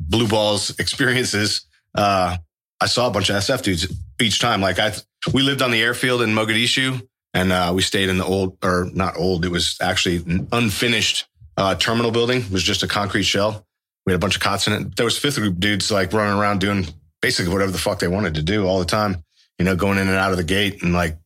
blue 0.00 0.26
balls 0.28 0.78
experiences, 0.78 1.66
uh, 1.94 2.36
I 2.80 2.86
saw 2.86 3.06
a 3.08 3.10
bunch 3.10 3.30
of 3.30 3.36
SF 3.36 3.62
dudes 3.62 3.92
each 4.20 4.40
time. 4.40 4.60
Like 4.60 4.78
I, 4.78 4.92
we 5.32 5.42
lived 5.42 5.62
on 5.62 5.70
the 5.70 5.82
airfield 5.82 6.22
in 6.22 6.30
Mogadishu 6.30 7.06
and, 7.34 7.52
uh, 7.52 7.72
we 7.74 7.82
stayed 7.82 8.08
in 8.08 8.18
the 8.18 8.24
old 8.24 8.56
or 8.62 8.88
not 8.94 9.16
old. 9.16 9.44
It 9.44 9.50
was 9.50 9.76
actually 9.80 10.16
an 10.16 10.48
unfinished, 10.52 11.26
uh, 11.56 11.74
terminal 11.74 12.10
building. 12.10 12.38
It 12.42 12.50
was 12.50 12.62
just 12.62 12.82
a 12.82 12.88
concrete 12.88 13.22
shell. 13.24 13.66
We 14.06 14.12
had 14.12 14.16
a 14.16 14.20
bunch 14.20 14.36
of 14.36 14.42
cots 14.42 14.66
in 14.66 14.72
it. 14.72 14.96
There 14.96 15.04
was 15.04 15.18
fifth 15.18 15.36
group 15.36 15.58
dudes 15.58 15.90
like 15.90 16.12
running 16.12 16.38
around 16.38 16.60
doing 16.60 16.86
basically 17.22 17.52
whatever 17.52 17.70
the 17.72 17.78
fuck 17.78 17.98
they 18.00 18.08
wanted 18.08 18.34
to 18.34 18.42
do 18.42 18.66
all 18.66 18.78
the 18.78 18.84
time, 18.84 19.23
you 19.58 19.64
know, 19.64 19.76
going 19.76 19.98
in 19.98 20.08
and 20.08 20.16
out 20.16 20.30
of 20.30 20.36
the 20.36 20.44
gate 20.44 20.82
and 20.82 20.92
like 20.92 21.18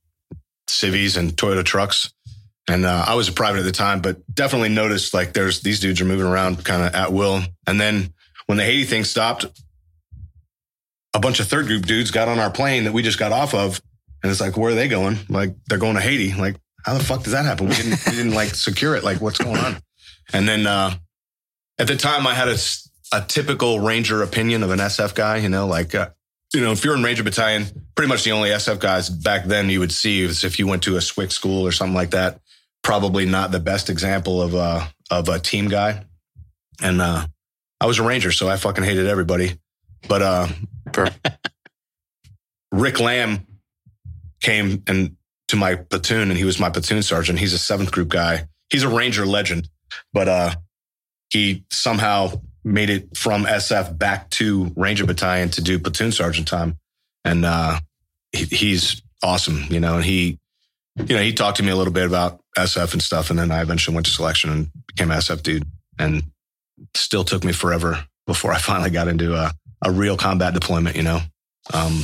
civies 0.68 1.16
and 1.16 1.32
Toyota 1.32 1.64
trucks. 1.64 2.12
And 2.68 2.84
uh, 2.84 3.04
I 3.06 3.14
was 3.14 3.28
a 3.28 3.32
private 3.32 3.60
at 3.60 3.64
the 3.64 3.72
time, 3.72 4.00
but 4.00 4.18
definitely 4.32 4.68
noticed 4.68 5.14
like 5.14 5.32
there's 5.32 5.60
these 5.60 5.80
dudes 5.80 6.00
are 6.00 6.04
moving 6.04 6.26
around 6.26 6.64
kind 6.64 6.82
of 6.82 6.94
at 6.94 7.12
will. 7.12 7.42
And 7.66 7.80
then 7.80 8.12
when 8.46 8.58
the 8.58 8.64
Haiti 8.64 8.84
thing 8.84 9.04
stopped, 9.04 9.46
a 11.14 11.20
bunch 11.20 11.40
of 11.40 11.48
third 11.48 11.66
group 11.66 11.86
dudes 11.86 12.10
got 12.10 12.28
on 12.28 12.38
our 12.38 12.50
plane 12.50 12.84
that 12.84 12.92
we 12.92 13.02
just 13.02 13.18
got 13.18 13.32
off 13.32 13.54
of. 13.54 13.80
And 14.22 14.30
it's 14.30 14.40
like, 14.40 14.56
where 14.56 14.72
are 14.72 14.74
they 14.74 14.88
going? 14.88 15.18
Like, 15.28 15.54
they're 15.66 15.78
going 15.78 15.94
to 15.94 16.00
Haiti. 16.00 16.34
Like, 16.34 16.56
how 16.84 16.94
the 16.94 17.04
fuck 17.04 17.22
does 17.22 17.32
that 17.32 17.44
happen? 17.44 17.68
We 17.68 17.74
didn't, 17.74 18.04
we 18.06 18.12
didn't 18.12 18.34
like 18.34 18.54
secure 18.54 18.96
it. 18.96 19.04
Like, 19.04 19.20
what's 19.20 19.38
going 19.38 19.58
on? 19.58 19.76
And 20.32 20.48
then 20.48 20.66
uh, 20.66 20.94
at 21.78 21.86
the 21.86 21.96
time, 21.96 22.26
I 22.26 22.34
had 22.34 22.48
a, 22.48 22.56
a 23.12 23.22
typical 23.22 23.80
Ranger 23.80 24.22
opinion 24.22 24.62
of 24.62 24.70
an 24.70 24.78
SF 24.78 25.14
guy, 25.14 25.38
you 25.38 25.48
know, 25.48 25.66
like, 25.66 25.94
uh, 25.94 26.10
you 26.54 26.60
know, 26.60 26.72
if 26.72 26.84
you're 26.84 26.96
in 26.96 27.02
Ranger 27.02 27.22
Battalion, 27.22 27.66
pretty 27.94 28.08
much 28.08 28.24
the 28.24 28.32
only 28.32 28.50
SF 28.50 28.80
guys 28.80 29.10
back 29.10 29.44
then 29.44 29.68
you 29.68 29.80
would 29.80 29.92
see 29.92 30.22
is 30.22 30.44
if 30.44 30.58
you 30.58 30.66
went 30.66 30.82
to 30.84 30.96
a 30.96 31.00
SWIC 31.00 31.32
school 31.32 31.66
or 31.66 31.72
something 31.72 31.94
like 31.94 32.10
that. 32.10 32.40
Probably 32.82 33.26
not 33.26 33.50
the 33.50 33.60
best 33.60 33.90
example 33.90 34.40
of 34.40 34.54
a 34.54 34.88
of 35.10 35.28
a 35.28 35.38
team 35.38 35.68
guy. 35.68 36.04
And 36.80 37.02
uh, 37.02 37.26
I 37.80 37.86
was 37.86 37.98
a 37.98 38.02
Ranger, 38.02 38.32
so 38.32 38.48
I 38.48 38.56
fucking 38.56 38.84
hated 38.84 39.06
everybody. 39.06 39.58
But 40.08 40.22
uh. 40.22 40.48
Rick 42.72 43.00
Lamb 43.00 43.46
came 44.40 44.82
and 44.86 45.16
to 45.48 45.56
my 45.56 45.76
platoon 45.76 46.30
and 46.30 46.38
he 46.38 46.44
was 46.44 46.60
my 46.60 46.70
platoon 46.70 47.02
sergeant. 47.02 47.38
He's 47.38 47.54
a 47.54 47.58
seventh 47.58 47.90
group 47.90 48.08
guy. 48.08 48.46
He's 48.70 48.82
a 48.82 48.88
Ranger 48.88 49.26
legend, 49.26 49.68
but, 50.12 50.28
uh, 50.28 50.54
he 51.30 51.64
somehow 51.70 52.40
made 52.68 52.90
it 52.90 53.16
from 53.16 53.44
SF 53.44 53.98
back 53.98 54.30
to 54.30 54.72
Ranger 54.76 55.06
Battalion 55.06 55.48
to 55.50 55.62
do 55.62 55.78
platoon 55.78 56.12
sergeant 56.12 56.48
time. 56.48 56.78
And, 57.24 57.44
uh, 57.44 57.80
he, 58.32 58.44
he's 58.44 59.02
awesome, 59.22 59.64
you 59.70 59.80
know, 59.80 59.96
and 59.96 60.04
he, 60.04 60.38
you 60.96 61.16
know, 61.16 61.22
he 61.22 61.32
talked 61.32 61.58
to 61.58 61.62
me 61.62 61.70
a 61.70 61.76
little 61.76 61.92
bit 61.92 62.06
about 62.06 62.40
SF 62.56 62.92
and 62.92 63.02
stuff. 63.02 63.30
And 63.30 63.38
then 63.38 63.50
I 63.50 63.62
eventually 63.62 63.94
went 63.94 64.06
to 64.06 64.12
selection 64.12 64.50
and 64.50 64.70
became 64.86 65.08
SF 65.08 65.42
dude 65.42 65.64
and 65.98 66.22
still 66.94 67.24
took 67.24 67.44
me 67.44 67.52
forever 67.52 68.04
before 68.26 68.52
I 68.52 68.58
finally 68.58 68.90
got 68.90 69.08
into 69.08 69.34
a, 69.34 69.52
a 69.84 69.90
real 69.90 70.16
combat 70.16 70.54
deployment, 70.54 70.96
you 70.96 71.02
know. 71.02 71.20
Um, 71.72 72.02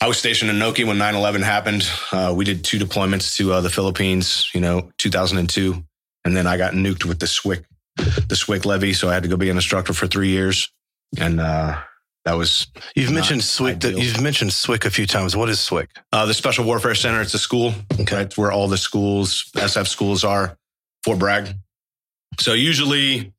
I 0.00 0.08
was 0.08 0.18
stationed 0.18 0.50
in 0.50 0.60
Oki 0.60 0.84
when 0.84 0.98
9 0.98 1.14
11 1.14 1.42
happened. 1.42 1.88
Uh, 2.10 2.32
we 2.36 2.44
did 2.44 2.64
two 2.64 2.78
deployments 2.78 3.36
to 3.36 3.52
uh, 3.52 3.60
the 3.60 3.70
Philippines, 3.70 4.50
you 4.52 4.60
know, 4.60 4.90
2002. 4.98 5.82
And 6.24 6.36
then 6.36 6.46
I 6.46 6.56
got 6.56 6.72
nuked 6.72 7.04
with 7.04 7.20
the 7.20 7.26
SWIC, 7.26 7.64
the 7.96 8.34
SWIC 8.34 8.64
levy. 8.64 8.92
So 8.92 9.08
I 9.08 9.14
had 9.14 9.22
to 9.22 9.28
go 9.28 9.36
be 9.36 9.50
an 9.50 9.56
instructor 9.56 9.92
for 9.92 10.06
three 10.06 10.28
years. 10.28 10.70
And 11.18 11.40
uh, 11.40 11.78
that 12.24 12.34
was 12.34 12.68
You've 12.94 13.12
mentioned 13.12 13.42
SWIC. 13.42 13.98
You've 14.00 14.20
mentioned 14.22 14.50
SWIC 14.50 14.84
a 14.86 14.90
few 14.90 15.06
times. 15.06 15.36
What 15.36 15.48
is 15.48 15.58
SWIC? 15.58 15.88
uh, 16.12 16.26
the 16.26 16.34
Special 16.34 16.64
Warfare 16.64 16.94
Center. 16.94 17.20
It's 17.20 17.34
a 17.34 17.38
school, 17.38 17.74
Okay. 18.00 18.16
right? 18.16 18.38
Where 18.38 18.50
all 18.52 18.68
the 18.68 18.78
schools, 18.78 19.50
SF 19.54 19.86
schools 19.88 20.24
are, 20.24 20.56
Fort 21.04 21.18
Bragg. 21.18 21.54
So 22.38 22.54
usually, 22.54 23.32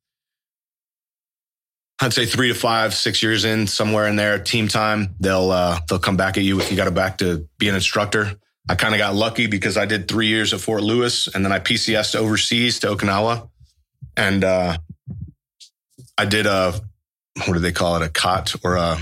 I'd 2.00 2.12
say 2.12 2.26
three 2.26 2.48
to 2.48 2.54
five, 2.54 2.94
six 2.94 3.22
years 3.22 3.44
in, 3.44 3.66
somewhere 3.66 4.06
in 4.08 4.16
there, 4.16 4.38
team 4.38 4.68
time, 4.68 5.14
they'll 5.20 5.50
uh, 5.50 5.78
they'll 5.88 5.98
come 5.98 6.16
back 6.16 6.36
at 6.36 6.42
you 6.44 6.60
if 6.60 6.70
you 6.70 6.76
got 6.76 6.84
to 6.84 6.90
back 6.90 7.18
to 7.18 7.48
be 7.58 7.68
an 7.68 7.74
instructor. 7.74 8.32
I 8.68 8.74
kind 8.76 8.94
of 8.94 8.98
got 8.98 9.14
lucky 9.14 9.46
because 9.46 9.76
I 9.76 9.84
did 9.84 10.08
three 10.08 10.26
years 10.26 10.52
at 10.54 10.60
Fort 10.60 10.82
Lewis 10.82 11.28
and 11.28 11.44
then 11.44 11.52
I 11.52 11.58
PCSed 11.60 12.14
overseas 12.16 12.78
to 12.80 12.88
Okinawa, 12.88 13.48
and 14.16 14.44
uh, 14.44 14.78
I 16.16 16.24
did 16.24 16.46
a 16.46 16.74
what 17.46 17.54
do 17.54 17.58
they 17.58 17.72
call 17.72 17.96
it, 17.96 18.02
a 18.02 18.08
cot 18.08 18.54
or 18.64 18.76
a 18.76 18.98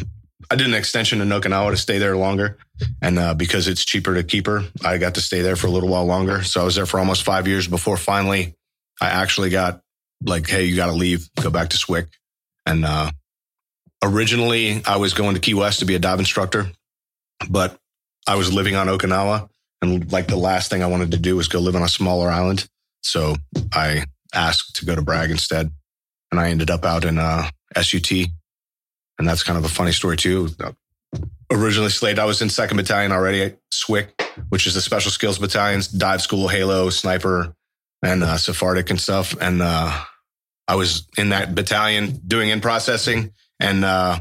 I 0.50 0.56
did 0.56 0.66
an 0.66 0.74
extension 0.74 1.18
to 1.18 1.24
Okinawa 1.24 1.70
to 1.70 1.76
stay 1.76 1.98
there 1.98 2.16
longer. 2.16 2.58
And 3.00 3.18
uh, 3.18 3.32
because 3.34 3.68
it's 3.68 3.84
cheaper 3.84 4.14
to 4.14 4.22
keep 4.22 4.46
her, 4.46 4.62
I 4.84 4.98
got 4.98 5.14
to 5.14 5.20
stay 5.20 5.40
there 5.40 5.56
for 5.56 5.66
a 5.66 5.70
little 5.70 5.88
while 5.88 6.04
longer. 6.04 6.42
So 6.42 6.60
I 6.60 6.64
was 6.64 6.74
there 6.74 6.84
for 6.84 6.98
almost 6.98 7.22
five 7.22 7.46
years 7.48 7.66
before 7.66 7.96
finally 7.96 8.54
I 9.00 9.06
actually 9.06 9.50
got 9.50 9.80
like, 10.24 10.48
hey, 10.48 10.64
you 10.64 10.76
got 10.76 10.86
to 10.86 10.92
leave, 10.92 11.28
go 11.40 11.50
back 11.50 11.70
to 11.70 11.76
SWIC. 11.76 12.08
And 12.66 12.84
uh, 12.84 13.10
originally 14.02 14.82
I 14.84 14.96
was 14.96 15.14
going 15.14 15.34
to 15.34 15.40
Key 15.40 15.54
West 15.54 15.78
to 15.78 15.84
be 15.84 15.94
a 15.94 15.98
dive 15.98 16.18
instructor, 16.18 16.70
but 17.48 17.78
I 18.26 18.36
was 18.36 18.52
living 18.52 18.74
on 18.76 18.88
Okinawa. 18.88 19.48
And 19.80 20.12
like 20.12 20.28
the 20.28 20.36
last 20.36 20.70
thing 20.70 20.82
I 20.82 20.86
wanted 20.86 21.12
to 21.12 21.18
do 21.18 21.36
was 21.36 21.48
go 21.48 21.60
live 21.60 21.76
on 21.76 21.82
a 21.82 21.88
smaller 21.88 22.28
island. 22.28 22.68
So 23.02 23.36
I 23.72 24.04
asked 24.32 24.76
to 24.76 24.84
go 24.84 24.94
to 24.94 25.02
Bragg 25.02 25.30
instead. 25.30 25.70
And 26.30 26.40
I 26.40 26.50
ended 26.50 26.70
up 26.70 26.84
out 26.84 27.04
in 27.04 27.18
uh, 27.18 27.48
SUT. 27.80 28.10
And 29.18 29.28
that's 29.28 29.42
kind 29.42 29.58
of 29.58 29.64
a 29.64 29.68
funny 29.68 29.92
story 29.92 30.16
too 30.16 30.48
originally 31.52 31.90
slated. 31.90 32.18
I 32.18 32.24
was 32.24 32.42
in 32.42 32.48
second 32.48 32.76
battalion 32.76 33.12
already 33.12 33.42
at 33.42 33.58
SWIC, 33.70 34.08
which 34.48 34.66
is 34.66 34.74
the 34.74 34.80
special 34.80 35.10
skills 35.10 35.38
battalions, 35.38 35.88
dive 35.88 36.22
school, 36.22 36.48
Halo, 36.48 36.90
sniper, 36.90 37.54
and 38.02 38.22
uh, 38.22 38.36
SFARTAETC 38.36 38.90
and 38.90 39.00
stuff. 39.00 39.36
And 39.40 39.62
uh, 39.62 40.04
I 40.66 40.74
was 40.74 41.06
in 41.16 41.30
that 41.30 41.54
battalion 41.54 42.20
doing 42.26 42.48
in 42.48 42.60
processing, 42.60 43.32
and 43.60 43.84
uh, 43.84 44.20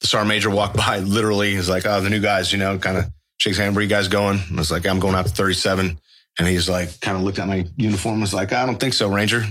the 0.00 0.06
sergeant 0.06 0.28
major 0.28 0.50
walked 0.50 0.76
by. 0.86 0.98
Literally, 0.98 1.54
he's 1.54 1.68
like, 1.68 1.86
"Oh, 1.86 2.00
the 2.00 2.10
new 2.10 2.20
guys," 2.20 2.52
you 2.52 2.58
know, 2.58 2.78
kind 2.78 2.96
of 2.96 3.04
shakes 3.38 3.58
hand. 3.58 3.74
Where 3.74 3.82
you 3.82 3.88
guys 3.88 4.08
going? 4.08 4.40
I 4.50 4.56
was 4.56 4.70
like, 4.70 4.86
"I'm 4.86 5.00
going 5.00 5.14
out 5.14 5.26
to 5.26 5.32
37." 5.32 5.98
And 6.38 6.46
he's 6.46 6.68
like, 6.68 7.00
kind 7.00 7.16
of 7.16 7.22
looked 7.22 7.38
at 7.38 7.48
my 7.48 7.66
uniform. 7.76 8.14
and 8.14 8.20
Was 8.22 8.34
like, 8.34 8.52
"I 8.52 8.66
don't 8.66 8.78
think 8.78 8.94
so, 8.94 9.08
Ranger." 9.08 9.44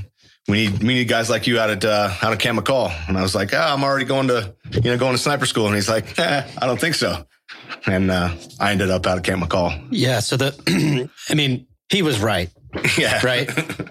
We 0.47 0.67
need 0.67 0.79
we 0.83 0.93
need 0.93 1.07
guys 1.07 1.29
like 1.29 1.47
you 1.47 1.59
out 1.59 1.71
at 1.71 1.83
uh, 1.83 2.13
out 2.21 2.31
at 2.31 2.39
Camp 2.39 2.59
McCall. 2.59 2.93
And 3.07 3.17
I 3.17 3.24
was 3.24 3.33
like, 3.33 3.50
ah, 3.53 3.74
I'm 3.74 3.83
already 3.83 4.05
going 4.05 4.27
to 4.27 4.53
you 4.71 4.81
know 4.91 4.98
going 4.98 5.13
to 5.13 5.17
sniper 5.17 5.48
school. 5.48 5.65
And 5.65 5.75
he's 5.75 5.89
like, 5.89 6.19
eh, 6.19 6.48
I 6.61 6.67
don't 6.67 6.79
think 6.79 6.93
so. 6.95 7.25
And 7.87 8.11
uh, 8.11 8.35
I 8.59 8.71
ended 8.71 8.91
up 8.91 9.07
out 9.07 9.17
at 9.17 9.24
Camp 9.24 9.43
McCall. 9.43 9.87
Yeah. 9.89 10.19
So 10.19 10.37
the, 10.37 11.09
I 11.29 11.33
mean, 11.33 11.65
he 11.89 12.03
was 12.03 12.19
right, 12.19 12.50
yeah, 12.98 13.25
right? 13.25 13.48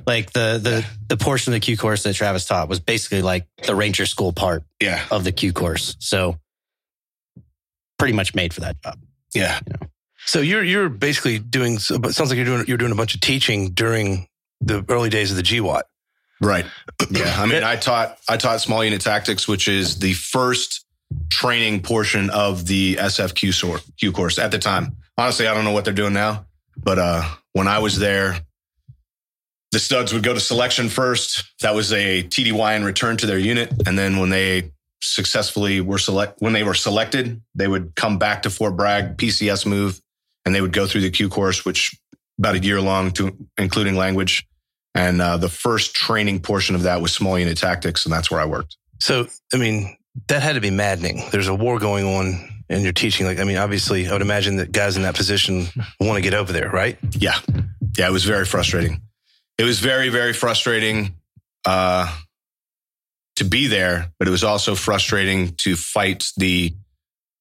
like 0.07 0.33
the 0.33 0.61
the 0.63 0.87
the 1.09 1.17
portion 1.17 1.53
of 1.53 1.57
the 1.57 1.61
Q 1.65 1.77
course 1.77 2.05
that 2.05 2.15
Travis 2.15 2.47
taught 2.47 2.69
was 2.69 2.79
basically 2.79 3.23
like 3.23 3.47
the 3.67 3.75
Ranger 3.75 4.07
School 4.07 4.33
part 4.33 4.63
yeah, 4.81 5.05
of 5.11 5.25
the 5.25 5.33
Q 5.33 5.53
course. 5.53 5.97
So 5.99 6.39
pretty 7.99 8.15
much 8.15 8.35
made 8.35 8.55
for 8.55 8.61
that 8.61 8.81
job. 8.83 8.99
yeah. 9.35 9.59
So 10.27 10.41
you're 10.41 10.63
you're 10.65 10.89
basically 10.89 11.39
doing. 11.39 11.75
It 11.75 11.81
sounds 11.81 12.19
like 12.31 12.37
you're 12.37 12.45
doing 12.45 12.65
you're 12.67 12.79
doing 12.79 12.93
a 12.93 12.97
bunch 12.97 13.15
of 13.15 13.21
teaching 13.21 13.71
during 13.71 14.29
the 14.61 14.85
early 14.89 15.11
days 15.11 15.31
of 15.31 15.37
the 15.37 15.43
GWOT. 15.43 15.83
Right. 16.41 16.67
Yeah. 17.11 17.35
I 17.39 17.47
mean, 17.47 17.63
I 17.63 17.77
taught 17.77 18.19
I 18.29 18.37
taught 18.37 18.61
small 18.61 18.83
unit 18.83 19.01
tactics, 19.01 19.47
which 19.47 19.69
is 19.69 19.99
the 19.99 20.15
first 20.15 20.85
training 21.31 21.83
portion 21.83 22.31
of 22.31 22.67
the 22.67 22.97
SFQ 22.97 23.53
sor- 23.53 23.81
Q 23.99 24.13
course 24.13 24.39
at 24.39 24.51
the 24.51 24.59
time. 24.59 24.97
Honestly, 25.19 25.47
I 25.47 25.55
don't 25.55 25.65
know 25.65 25.73
what 25.73 25.85
they're 25.85 25.95
doing 25.95 26.15
now, 26.15 26.47
but 26.77 26.99
uh, 26.99 27.23
when 27.53 27.69
I 27.69 27.79
was 27.79 27.99
there, 27.99 28.39
the 29.71 29.79
studs 29.79 30.13
would 30.13 30.23
go 30.23 30.33
to 30.35 30.41
selection 30.41 30.89
first. 30.89 31.45
That 31.61 31.75
was 31.75 31.93
a 31.93 32.23
TDY 32.23 32.77
and 32.77 32.85
return 32.85 33.17
to 33.19 33.27
their 33.27 33.39
unit, 33.39 33.73
and 33.87 33.99
then 33.99 34.19
when 34.19 34.31
they 34.31 34.71
successfully 35.01 35.81
were 35.81 35.99
select 35.99 36.41
when 36.41 36.53
they 36.53 36.63
were 36.63 36.75
selected, 36.75 37.43
they 37.55 37.69
would 37.69 37.95
come 37.95 38.19
back 38.19 38.43
to 38.43 38.51
Fort 38.51 38.77
Bragg 38.77 39.17
PCS 39.19 39.67
move, 39.67 40.01
and 40.45 40.55
they 40.55 40.61
would 40.61 40.73
go 40.73 40.87
through 40.87 41.03
the 41.03 41.11
Q 41.11 41.29
course, 41.29 41.65
which 41.65 41.97
about 42.39 42.57
a 42.57 42.59
year 42.59 42.81
long, 42.81 43.13
to 43.13 43.37
including 43.59 43.95
language. 43.95 44.47
And 44.95 45.21
uh, 45.21 45.37
the 45.37 45.49
first 45.49 45.95
training 45.95 46.41
portion 46.41 46.75
of 46.75 46.83
that 46.83 47.01
was 47.01 47.13
small 47.13 47.39
unit 47.39 47.59
tactics, 47.59 48.07
and 48.07 48.13
that's 48.13 48.31
where 48.31 48.41
I 48.41 48.45
worked. 48.45 48.77
So 49.01 49.27
I 49.53 49.57
mean, 49.57 49.97
that 50.29 50.43
had 50.43 50.55
to 50.55 50.61
be 50.61 50.71
maddening. 50.71 51.25
There's 51.33 51.49
a 51.49 51.55
war 51.55 51.79
going 51.79 52.05
on, 52.05 52.49
and 52.69 52.83
you're 52.83 52.93
teaching. 52.93 53.27
Like 53.27 53.39
I 53.41 53.45
mean, 53.45 53.57
obviously, 53.57 54.09
I 54.09 54.13
would 54.13 54.23
imagine 54.23 54.57
that 54.57 54.73
guys 54.73 54.97
in 54.97 55.03
that 55.03 55.17
position 55.17 55.67
want 56.01 56.17
to 56.17 56.23
get 56.23 56.35
over 56.35 56.53
there, 56.53 56.71
right? 56.71 56.99
Yeah, 57.13 57.39
yeah, 57.97 58.09
it 58.09 58.13
was 58.13 58.25
very 58.25 58.45
frustrating. 58.45 59.01
It 59.59 59.65
was 59.65 59.79
very, 59.79 60.09
very 60.09 60.33
frustrating 60.33 61.15
uh, 61.65 62.13
to 63.37 63.45
be 63.45 63.67
there, 63.69 64.13
but 64.19 64.29
it 64.29 64.31
was 64.31 64.45
also 64.45 64.75
frustrating 64.75 65.55
to 65.59 65.77
fight 65.77 66.31
the, 66.37 66.75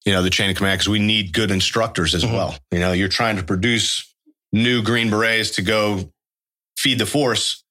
you 0.05 0.11
know, 0.13 0.21
the 0.21 0.29
chain 0.29 0.49
of 0.49 0.55
command 0.57 0.79
because 0.79 0.89
we 0.89 0.99
need 0.99 1.33
good 1.33 1.51
instructors 1.51 2.13
as 2.13 2.23
Mhm. 2.23 2.33
well. 2.33 2.57
You 2.71 2.79
know, 2.79 2.91
you're 2.93 3.07
trying 3.09 3.37
to 3.37 3.43
produce 3.43 4.05
new 4.51 4.81
Green 4.81 5.09
Berets 5.09 5.51
to 5.55 5.61
go 5.61 6.11
feed 6.77 6.99
the 6.99 7.05
force, 7.05 7.63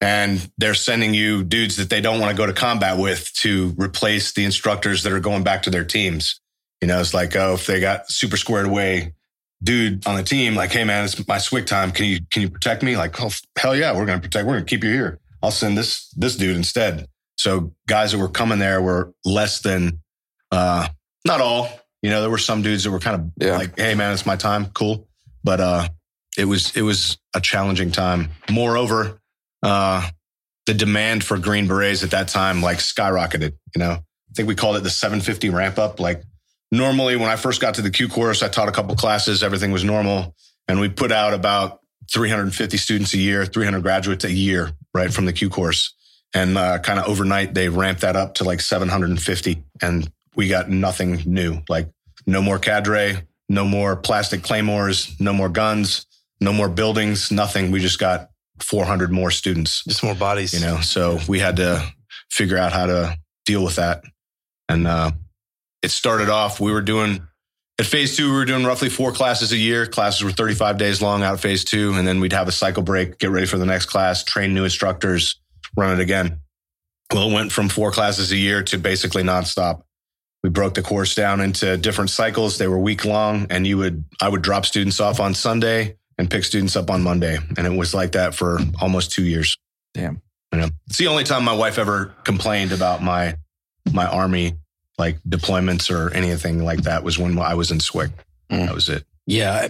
and 0.00 0.50
they're 0.58 0.74
sending 0.74 1.14
you 1.14 1.42
dudes 1.44 1.76
that 1.76 1.90
they 1.90 2.00
don't 2.00 2.20
want 2.20 2.30
to 2.30 2.36
go 2.36 2.46
to 2.46 2.52
combat 2.52 2.98
with 2.98 3.32
to 3.34 3.74
replace 3.78 4.32
the 4.32 4.44
instructors 4.44 5.02
that 5.02 5.12
are 5.12 5.20
going 5.20 5.42
back 5.42 5.62
to 5.64 5.70
their 5.70 5.84
teams. 5.84 6.40
You 6.80 6.88
know, 6.88 7.00
it's 7.00 7.14
like, 7.14 7.34
oh, 7.34 7.54
if 7.54 7.66
they 7.66 7.80
got 7.80 8.10
super 8.10 8.36
squared 8.36 8.66
away, 8.66 9.14
dude 9.62 10.06
on 10.06 10.16
the 10.16 10.22
team, 10.22 10.54
like, 10.54 10.70
hey 10.70 10.84
man, 10.84 11.04
it's 11.04 11.26
my 11.26 11.38
SWIC 11.38 11.66
time. 11.66 11.90
Can 11.90 12.04
you 12.06 12.20
can 12.30 12.42
you 12.42 12.50
protect 12.50 12.82
me? 12.84 12.96
Like, 12.96 13.20
oh 13.20 13.30
hell 13.56 13.74
yeah, 13.74 13.96
we're 13.96 14.06
gonna 14.06 14.20
protect. 14.20 14.46
We're 14.46 14.54
gonna 14.54 14.64
keep 14.66 14.84
you 14.84 14.92
here. 14.92 15.18
I'll 15.42 15.50
send 15.50 15.76
this 15.76 16.08
this 16.16 16.36
dude 16.36 16.56
instead. 16.56 17.06
So 17.36 17.72
guys 17.88 18.12
that 18.12 18.18
were 18.18 18.28
coming 18.28 18.58
there 18.60 18.80
were 18.82 19.12
less 19.24 19.60
than 19.60 20.00
uh 20.52 20.88
not 21.28 21.40
all. 21.40 21.68
You 22.02 22.10
know, 22.10 22.20
there 22.20 22.30
were 22.30 22.38
some 22.38 22.62
dudes 22.62 22.84
that 22.84 22.90
were 22.90 22.98
kind 23.00 23.16
of 23.20 23.46
Yeah. 23.46 23.56
like, 23.56 23.78
hey 23.78 23.94
man, 23.94 24.12
it's 24.12 24.26
my 24.26 24.36
time. 24.36 24.66
Cool. 24.74 25.06
But 25.44 25.60
uh 25.60 25.88
it 26.36 26.44
was 26.46 26.76
it 26.76 26.82
was 26.82 27.18
a 27.34 27.40
challenging 27.40 27.90
time. 27.92 28.30
Moreover, 28.50 29.20
uh 29.62 30.08
the 30.66 30.74
demand 30.74 31.24
for 31.24 31.38
green 31.38 31.66
berets 31.66 32.02
at 32.02 32.10
that 32.10 32.28
time 32.28 32.60
like 32.62 32.78
skyrocketed, 32.78 33.52
you 33.74 33.78
know. 33.78 33.92
I 33.92 34.32
think 34.34 34.48
we 34.48 34.54
called 34.54 34.76
it 34.76 34.82
the 34.82 34.90
750 34.90 35.48
ramp 35.50 35.78
up. 35.78 35.98
Like 36.00 36.22
normally 36.70 37.16
when 37.16 37.30
I 37.30 37.36
first 37.36 37.60
got 37.60 37.74
to 37.74 37.82
the 37.82 37.90
Q 37.90 38.08
course, 38.08 38.42
I 38.42 38.48
taught 38.48 38.68
a 38.68 38.72
couple 38.72 38.94
classes, 38.96 39.42
everything 39.42 39.72
was 39.72 39.84
normal. 39.84 40.34
And 40.68 40.78
we 40.80 40.88
put 40.90 41.10
out 41.10 41.32
about 41.32 41.80
350 42.12 42.76
students 42.76 43.14
a 43.14 43.18
year, 43.18 43.46
300 43.46 43.82
graduates 43.82 44.24
a 44.24 44.30
year, 44.32 44.72
right 44.94 45.12
from 45.12 45.24
the 45.24 45.32
Q 45.32 45.48
course. 45.48 45.94
And 46.34 46.58
uh, 46.58 46.78
kind 46.80 46.98
of 47.00 47.06
overnight, 47.06 47.54
they 47.54 47.70
ramped 47.70 48.02
that 48.02 48.16
up 48.16 48.34
to 48.34 48.44
like 48.44 48.60
750. 48.60 49.64
And 49.80 50.12
we 50.38 50.48
got 50.48 50.70
nothing 50.70 51.20
new, 51.26 51.60
like 51.68 51.90
no 52.24 52.40
more 52.40 52.60
cadre, 52.60 53.26
no 53.48 53.64
more 53.64 53.96
plastic 53.96 54.44
claymores, 54.44 55.20
no 55.20 55.32
more 55.32 55.48
guns, 55.48 56.06
no 56.40 56.52
more 56.52 56.68
buildings, 56.68 57.32
nothing. 57.32 57.72
We 57.72 57.80
just 57.80 57.98
got 57.98 58.30
400 58.60 59.10
more 59.10 59.32
students. 59.32 59.82
Just 59.84 60.02
more 60.02 60.14
bodies. 60.14 60.54
you 60.54 60.60
know 60.60 60.80
so 60.80 61.18
we 61.28 61.40
had 61.40 61.56
to 61.56 61.84
figure 62.30 62.56
out 62.56 62.72
how 62.72 62.86
to 62.86 63.18
deal 63.44 63.64
with 63.64 63.76
that. 63.76 64.02
And 64.68 64.86
uh 64.86 65.10
it 65.82 65.90
started 65.90 66.28
off 66.28 66.60
we 66.60 66.72
were 66.72 66.82
doing 66.82 67.20
at 67.78 67.86
phase 67.86 68.16
two 68.16 68.30
we 68.30 68.36
were 68.36 68.44
doing 68.44 68.64
roughly 68.64 68.88
four 68.88 69.12
classes 69.12 69.52
a 69.52 69.56
year. 69.56 69.86
Classes 69.86 70.22
were 70.22 70.32
35 70.32 70.78
days 70.78 71.02
long 71.02 71.22
out 71.22 71.34
of 71.34 71.40
phase 71.40 71.64
two 71.64 71.94
and 71.94 72.06
then 72.06 72.20
we'd 72.20 72.32
have 72.32 72.48
a 72.48 72.52
cycle 72.52 72.82
break 72.84 73.18
get 73.18 73.30
ready 73.30 73.46
for 73.46 73.58
the 73.58 73.66
next 73.66 73.86
class 73.86 74.22
train 74.22 74.54
new 74.54 74.64
instructors 74.64 75.40
run 75.76 75.98
it 75.98 76.00
again. 76.00 76.40
Well 77.12 77.30
it 77.30 77.34
went 77.34 77.50
from 77.50 77.68
four 77.68 77.90
classes 77.90 78.30
a 78.30 78.36
year 78.36 78.62
to 78.64 78.78
basically 78.78 79.24
nonstop 79.24 79.82
we 80.42 80.50
broke 80.50 80.74
the 80.74 80.82
course 80.82 81.14
down 81.14 81.40
into 81.40 81.76
different 81.76 82.10
cycles. 82.10 82.58
They 82.58 82.68
were 82.68 82.78
week 82.78 83.04
long, 83.04 83.46
and 83.50 83.66
you 83.66 83.78
would 83.78 84.04
I 84.20 84.28
would 84.28 84.42
drop 84.42 84.66
students 84.66 85.00
off 85.00 85.20
on 85.20 85.34
Sunday 85.34 85.96
and 86.16 86.30
pick 86.30 86.44
students 86.44 86.76
up 86.76 86.90
on 86.90 87.02
Monday, 87.02 87.38
and 87.56 87.66
it 87.66 87.76
was 87.76 87.94
like 87.94 88.12
that 88.12 88.34
for 88.34 88.58
almost 88.80 89.12
two 89.12 89.24
years. 89.24 89.56
Damn. 89.94 90.22
You 90.52 90.60
know, 90.60 90.68
it's 90.86 90.98
the 90.98 91.08
only 91.08 91.24
time 91.24 91.44
my 91.44 91.54
wife 91.54 91.78
ever 91.78 92.14
complained 92.24 92.72
about 92.72 93.02
my 93.02 93.36
my 93.92 94.06
army 94.06 94.54
like 94.96 95.20
deployments 95.22 95.90
or 95.90 96.12
anything 96.12 96.64
like 96.64 96.82
that 96.82 97.04
was 97.04 97.18
when 97.18 97.38
I 97.38 97.54
was 97.54 97.70
in 97.70 97.78
SWIC. 97.78 98.10
Mm. 98.50 98.66
That 98.66 98.74
was 98.74 98.88
it. 98.88 99.04
Yeah. 99.26 99.68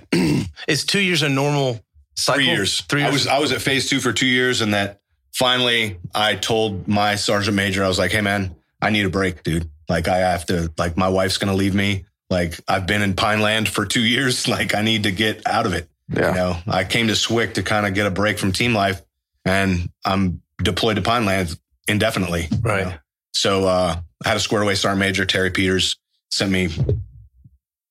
it's 0.67 0.85
two 0.87 1.01
years 1.01 1.23
a 1.23 1.29
normal 1.29 1.81
cycle? 2.15 2.43
Three 2.43 2.47
years. 2.47 2.81
Three 2.83 3.03
years. 3.03 3.11
I 3.11 3.13
was 3.13 3.27
I 3.27 3.39
was 3.39 3.53
at 3.53 3.63
phase 3.63 3.89
two 3.89 4.01
for 4.01 4.13
two 4.13 4.27
years, 4.27 4.61
and 4.61 4.75
that 4.75 5.01
finally 5.33 5.99
I 6.15 6.35
told 6.37 6.89
my 6.89 7.17
sergeant 7.17 7.57
major, 7.57 7.85
I 7.85 7.89
was 7.89 7.99
like, 7.99 8.13
"Hey 8.13 8.21
man, 8.21 8.55
I 8.81 8.91
need 8.91 9.07
a 9.07 9.11
break, 9.11 9.43
dude. 9.43 9.69
Like 9.89 10.09
I 10.09 10.19
have 10.19 10.47
to. 10.47 10.73
Like 10.79 10.97
my 10.97 11.09
wife's 11.09 11.39
gonna 11.39 11.55
leave 11.55 11.75
me. 11.75 12.05
Like 12.31 12.59
I've 12.69 12.87
been 12.87 13.03
in 13.03 13.15
Pineland 13.15 13.69
for 13.69 13.87
two 13.87 14.03
years. 14.03 14.47
Like 14.49 14.75
I 14.75 14.83
need 14.83 15.05
to 15.05 15.13
get 15.13 15.47
out 15.47 15.67
of 15.67 15.73
it. 15.75 15.89
Yeah. 16.13 16.29
You 16.31 16.35
know, 16.35 16.57
I 16.67 16.85
came 16.85 17.09
to 17.09 17.17
Swick 17.17 17.55
to 17.55 17.63
kind 17.63 17.87
of 17.87 17.95
get 17.95 18.07
a 18.07 18.11
break 18.11 18.39
from 18.39 18.53
team 18.53 18.75
life, 18.75 19.03
and 19.45 19.91
I'm 20.05 20.43
deployed 20.63 20.97
to 20.97 21.03
Pineland 21.03 21.59
indefinitely. 21.87 22.49
you 22.51 22.59
Right. 22.63 22.87
know. 22.87 22.95
So 23.33 23.67
uh, 23.67 23.97
I 24.25 24.29
had 24.29 24.37
a 24.37 24.41
square 24.41 24.63
away 24.63 24.75
sergeant 24.75 25.01
major, 25.01 25.25
Terry 25.25 25.51
Peters, 25.51 25.97
sent 26.31 26.51
me 26.51 26.69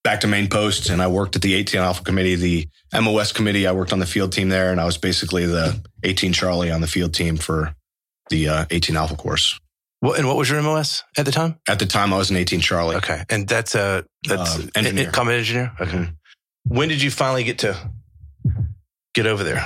back 0.03 0.21
to 0.21 0.27
main 0.27 0.47
post, 0.49 0.89
and 0.89 1.01
I 1.01 1.07
worked 1.07 1.35
at 1.35 1.41
the 1.41 1.53
18 1.53 1.79
Alpha 1.81 2.03
Committee, 2.03 2.35
the 2.35 2.67
MOS 2.93 3.31
committee. 3.31 3.67
I 3.67 3.71
worked 3.71 3.93
on 3.93 3.99
the 3.99 4.05
field 4.05 4.31
team 4.31 4.49
there, 4.49 4.71
and 4.71 4.79
I 4.81 4.85
was 4.85 4.97
basically 4.97 5.45
the 5.45 5.79
18 6.03 6.33
Charlie 6.33 6.71
on 6.71 6.81
the 6.81 6.87
field 6.87 7.13
team 7.13 7.37
for 7.37 7.75
the 8.29 8.49
uh, 8.49 8.65
18 8.71 8.95
Alpha 8.97 9.15
course. 9.15 9.59
What, 9.99 10.19
and 10.19 10.27
what 10.27 10.37
was 10.37 10.49
your 10.49 10.61
MOS 10.61 11.03
at 11.17 11.25
the 11.25 11.31
time? 11.31 11.59
At 11.67 11.79
the 11.79 11.85
time, 11.87 12.13
I 12.13 12.17
was 12.17 12.29
an 12.29 12.35
18 12.37 12.59
Charlie. 12.61 12.95
Okay, 12.97 13.23
and 13.29 13.47
that's 13.47 13.73
a 13.75 14.05
that's 14.27 14.55
Um, 14.55 14.69
engineer. 14.75 15.05
a- 15.05 15.09
a 15.09 15.11
combat 15.11 15.39
engineer. 15.39 15.71
Okay. 15.79 15.91
Mhm. 15.97 16.15
When 16.65 16.89
did 16.89 17.01
you 17.01 17.09
finally 17.09 17.43
get 17.43 17.59
to 17.59 17.75
get 19.13 19.25
over 19.25 19.43
there? 19.43 19.63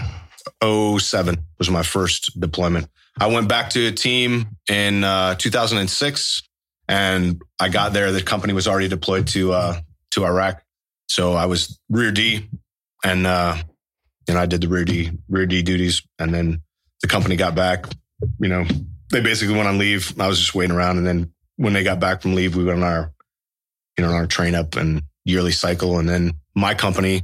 07 0.99 1.45
was 1.59 1.69
my 1.69 1.83
first 1.83 2.39
deployment. 2.39 2.87
I 3.19 3.27
went 3.27 3.47
back 3.47 3.69
to 3.71 3.87
a 3.87 3.91
team 3.91 4.47
in 4.69 5.03
uh, 5.03 5.35
2006, 5.35 6.41
and 6.87 7.41
I 7.59 7.69
got 7.69 7.93
there. 7.93 8.11
The 8.11 8.21
company 8.23 8.53
was 8.53 8.67
already 8.67 8.87
deployed 8.87 9.27
to 9.29 9.53
uh, 9.53 9.81
to 10.11 10.25
Iraq, 10.25 10.63
so 11.07 11.33
I 11.33 11.45
was 11.45 11.79
rear 11.89 12.11
D, 12.11 12.47
and 13.03 13.27
uh, 13.27 13.57
know 14.27 14.37
I 14.39 14.45
did 14.45 14.61
the 14.61 14.67
rear 14.69 14.85
D 14.85 15.11
rear 15.27 15.45
D 15.45 15.61
duties, 15.61 16.01
and 16.19 16.33
then 16.33 16.61
the 17.01 17.07
company 17.07 17.35
got 17.35 17.53
back. 17.53 17.85
You 18.39 18.49
know, 18.49 18.65
they 19.11 19.21
basically 19.21 19.55
went 19.55 19.67
on 19.67 19.77
leave. 19.77 20.19
I 20.19 20.27
was 20.27 20.39
just 20.39 20.55
waiting 20.55 20.75
around, 20.75 20.97
and 20.97 21.05
then 21.07 21.31
when 21.57 21.73
they 21.73 21.83
got 21.83 21.99
back 21.99 22.21
from 22.21 22.33
leave, 22.35 22.55
we 22.55 22.63
went 22.63 22.83
on 22.83 22.83
our 22.83 23.11
you 23.97 24.03
know 24.03 24.09
on 24.09 24.15
our 24.15 24.27
train 24.27 24.55
up 24.55 24.75
and 24.75 25.03
yearly 25.25 25.51
cycle, 25.51 25.99
and 25.99 26.09
then 26.09 26.33
my 26.55 26.73
company 26.73 27.21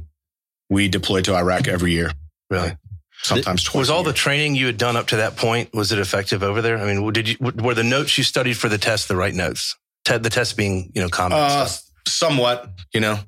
we 0.70 0.88
deployed 0.88 1.24
to 1.24 1.34
Iraq 1.34 1.66
every 1.66 1.92
year 1.92 2.12
Really? 2.50 2.76
sometimes 3.22 3.64
twice. 3.64 3.78
Was 3.80 3.90
all 3.90 4.02
the 4.02 4.12
training 4.12 4.54
you 4.54 4.66
had 4.66 4.76
done 4.76 4.96
up 4.96 5.06
to 5.08 5.16
that 5.16 5.36
point 5.36 5.72
was 5.74 5.92
it 5.92 5.98
effective 5.98 6.42
over 6.42 6.62
there? 6.62 6.78
I 6.78 6.84
mean, 6.92 7.12
did 7.12 7.28
you 7.28 7.36
were 7.40 7.74
the 7.74 7.82
notes 7.84 8.16
you 8.18 8.24
studied 8.24 8.54
for 8.56 8.68
the 8.68 8.78
test 8.78 9.08
the 9.08 9.16
right 9.16 9.34
notes? 9.34 9.74
Te- 10.04 10.18
the 10.18 10.30
test 10.30 10.56
being 10.56 10.92
you 10.94 11.02
know 11.02 11.08
combat 11.08 11.38
Uh, 11.40 11.68
somewhat, 12.06 12.70
you 12.94 13.00
know, 13.00 13.18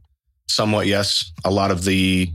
somewhat. 0.49 0.87
Yes, 0.87 1.33
a 1.45 1.51
lot 1.51 1.71
of 1.71 1.85
the. 1.85 2.31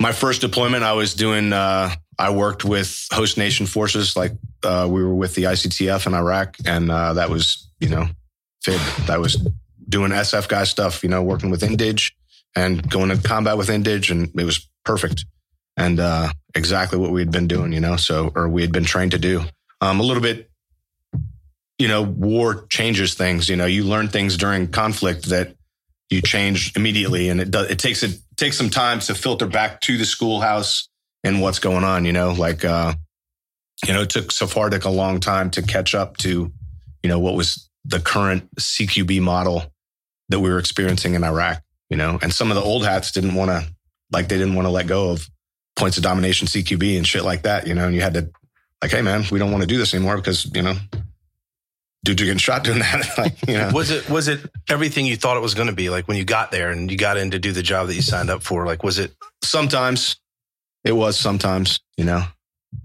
My 0.00 0.12
first 0.12 0.40
deployment, 0.40 0.84
I 0.84 0.92
was 0.92 1.14
doing. 1.14 1.52
Uh, 1.52 1.90
I 2.18 2.30
worked 2.30 2.64
with 2.64 3.06
host 3.12 3.38
nation 3.38 3.66
forces, 3.66 4.16
like 4.16 4.32
uh, 4.64 4.88
we 4.90 5.02
were 5.02 5.14
with 5.14 5.34
the 5.34 5.44
ICTF 5.44 6.06
in 6.06 6.14
Iraq, 6.14 6.56
and 6.66 6.90
uh, 6.90 7.14
that 7.14 7.30
was, 7.30 7.70
you 7.80 7.88
know, 7.88 8.06
FID. 8.62 8.80
That 9.06 9.20
was 9.20 9.36
doing 9.88 10.10
SF 10.10 10.48
guy 10.48 10.64
stuff, 10.64 11.02
you 11.02 11.08
know, 11.08 11.22
working 11.22 11.50
with 11.50 11.62
Indige 11.62 12.12
and 12.56 12.88
going 12.90 13.10
to 13.10 13.16
combat 13.16 13.56
with 13.56 13.68
Indige, 13.68 14.10
and 14.10 14.28
it 14.38 14.44
was 14.44 14.68
perfect 14.84 15.24
and 15.76 16.00
uh, 16.00 16.28
exactly 16.56 16.98
what 16.98 17.12
we 17.12 17.20
had 17.20 17.30
been 17.30 17.46
doing, 17.46 17.72
you 17.72 17.80
know, 17.80 17.96
so 17.96 18.32
or 18.34 18.48
we 18.48 18.62
had 18.62 18.72
been 18.72 18.84
trained 18.84 19.12
to 19.12 19.18
do. 19.18 19.44
Um, 19.80 20.00
a 20.00 20.02
little 20.02 20.22
bit 20.22 20.48
you 21.78 21.86
know, 21.86 22.02
war 22.02 22.66
changes 22.68 23.14
things. 23.14 23.48
You 23.48 23.56
know, 23.56 23.66
you 23.66 23.84
learn 23.84 24.08
things 24.08 24.36
during 24.36 24.68
conflict 24.68 25.28
that 25.28 25.54
you 26.10 26.20
change 26.20 26.76
immediately, 26.76 27.28
and 27.28 27.40
it 27.40 27.50
does. 27.50 27.70
It 27.70 27.78
takes 27.78 28.02
it 28.02 28.18
takes 28.36 28.58
some 28.58 28.70
time 28.70 29.00
to 29.00 29.14
filter 29.14 29.46
back 29.46 29.80
to 29.82 29.96
the 29.96 30.04
schoolhouse 30.04 30.87
and 31.24 31.40
what's 31.40 31.58
going 31.58 31.84
on. 31.84 32.04
You 32.04 32.12
know, 32.12 32.32
like 32.32 32.64
uh, 32.64 32.94
you 33.86 33.92
know, 33.92 34.02
it 34.02 34.10
took 34.10 34.28
SFARTAETC 34.28 34.84
a 34.84 34.90
long 34.90 35.20
time 35.20 35.50
to 35.50 35.62
catch 35.62 35.94
up 35.94 36.16
to, 36.18 36.52
you 37.02 37.08
know, 37.08 37.18
what 37.18 37.34
was 37.34 37.68
the 37.84 38.00
current 38.00 38.48
CQB 38.56 39.20
model 39.20 39.72
that 40.28 40.40
we 40.40 40.50
were 40.50 40.58
experiencing 40.58 41.14
in 41.14 41.24
Iraq. 41.24 41.62
You 41.90 41.96
know, 41.96 42.18
and 42.20 42.32
some 42.32 42.50
of 42.50 42.54
the 42.54 42.62
old 42.62 42.84
hats 42.84 43.12
didn't 43.12 43.34
want 43.34 43.50
to, 43.50 43.66
like, 44.12 44.28
they 44.28 44.36
didn't 44.36 44.54
want 44.54 44.66
to 44.66 44.70
let 44.70 44.86
go 44.86 45.10
of 45.10 45.26
points 45.74 45.96
of 45.96 46.02
domination 46.02 46.46
CQB 46.46 46.98
and 46.98 47.06
shit 47.06 47.24
like 47.24 47.42
that. 47.42 47.66
You 47.66 47.74
know, 47.74 47.86
and 47.86 47.94
you 47.94 48.02
had 48.02 48.14
to, 48.14 48.30
like, 48.82 48.90
hey 48.90 49.02
man, 49.02 49.24
we 49.30 49.38
don't 49.38 49.50
want 49.50 49.62
to 49.62 49.66
do 49.66 49.78
this 49.78 49.94
anymore 49.94 50.16
because 50.16 50.50
you 50.54 50.62
know 50.62 50.74
dude, 52.04 52.20
you're 52.20 52.26
getting 52.26 52.38
shot 52.38 52.64
doing 52.64 52.78
that. 52.78 53.06
like, 53.18 53.46
you 53.46 53.54
know, 53.54 53.70
Was 53.72 53.90
it 53.90 54.08
was 54.08 54.28
it 54.28 54.40
everything 54.68 55.06
you 55.06 55.16
thought 55.16 55.36
it 55.36 55.40
was 55.40 55.54
going 55.54 55.68
to 55.68 55.74
be? 55.74 55.90
Like 55.90 56.08
when 56.08 56.16
you 56.16 56.24
got 56.24 56.50
there 56.50 56.70
and 56.70 56.90
you 56.90 56.96
got 56.96 57.16
in 57.16 57.30
to 57.32 57.38
do 57.38 57.52
the 57.52 57.62
job 57.62 57.88
that 57.88 57.94
you 57.94 58.02
signed 58.02 58.30
up 58.30 58.42
for? 58.42 58.66
Like 58.66 58.82
was 58.82 58.98
it? 58.98 59.14
sometimes 59.42 60.16
it 60.84 60.92
was 60.92 61.18
sometimes, 61.18 61.80
you 61.96 62.04
know, 62.04 62.22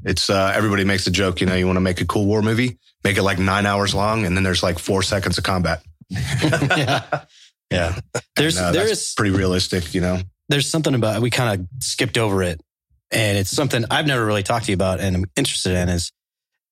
it's, 0.06 0.30
uh, 0.30 0.52
everybody 0.56 0.84
makes 0.84 1.06
a 1.08 1.12
joke, 1.12 1.42
you 1.42 1.48
know, 1.48 1.56
you 1.56 1.66
want 1.68 1.78
to 1.78 1.82
make 1.82 2.02
a 2.02 2.06
cool 2.06 2.26
war 2.26 2.42
movie, 2.42 2.78
make 3.04 3.18
it 3.18 3.24
like 3.24 3.40
nine 3.40 3.66
hours 3.66 3.94
long. 3.94 4.26
And 4.26 4.36
then 4.36 4.44
there's 4.44 4.64
like 4.64 4.80
four 4.80 5.04
seconds 5.04 5.38
of 5.38 5.44
combat. 5.44 5.84
yeah. 6.10 7.24
Yeah. 7.72 8.00
There's 8.36 8.58
And, 8.58 8.68
uh, 8.68 8.72
there 8.72 8.88
that's 8.88 9.14
pretty 9.14 9.36
realistic, 9.36 9.94
you 9.94 10.02
know? 10.02 10.20
there's 10.50 10.70
something 10.70 10.94
about 10.94 11.22
we 11.22 11.30
kind 11.30 11.60
of 11.62 11.68
skipped 11.84 12.18
over 12.18 12.44
it. 12.44 12.62
And 13.12 13.38
it's 13.38 13.50
something 13.50 13.86
I've 13.90 14.06
never 14.08 14.26
really 14.26 14.44
talked 14.44 14.66
to 14.66 14.72
you 14.72 14.76
about 14.76 15.00
and 15.00 15.16
I'm 15.16 15.26
interested 15.36 15.74
in 15.76 15.90
is 15.90 16.12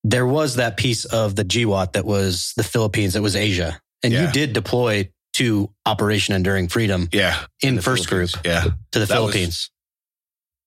there 0.03 0.25
was 0.27 0.55
that 0.55 0.77
piece 0.77 1.05
of 1.05 1.35
the 1.35 1.43
GWOT 1.45 1.93
that 1.93 2.05
was 2.05 2.53
the 2.57 2.63
Philippines, 2.63 3.13
that 3.13 3.21
was 3.21 3.35
Asia. 3.35 3.79
And 4.03 4.11
Yeah. 4.11 4.25
you 4.27 4.31
did 4.31 4.53
deploy 4.53 5.09
to 5.33 5.71
Operation 5.85 6.35
Enduring 6.35 6.67
Freedom 6.67 7.07
Yeah. 7.11 7.45
in, 7.61 7.75
the 7.75 7.81
first 7.81 8.09
group 8.09 8.29
Yeah. 8.43 8.63
to 8.91 8.99
the 8.99 9.05
That 9.05 9.07
Philippines. 9.07 9.69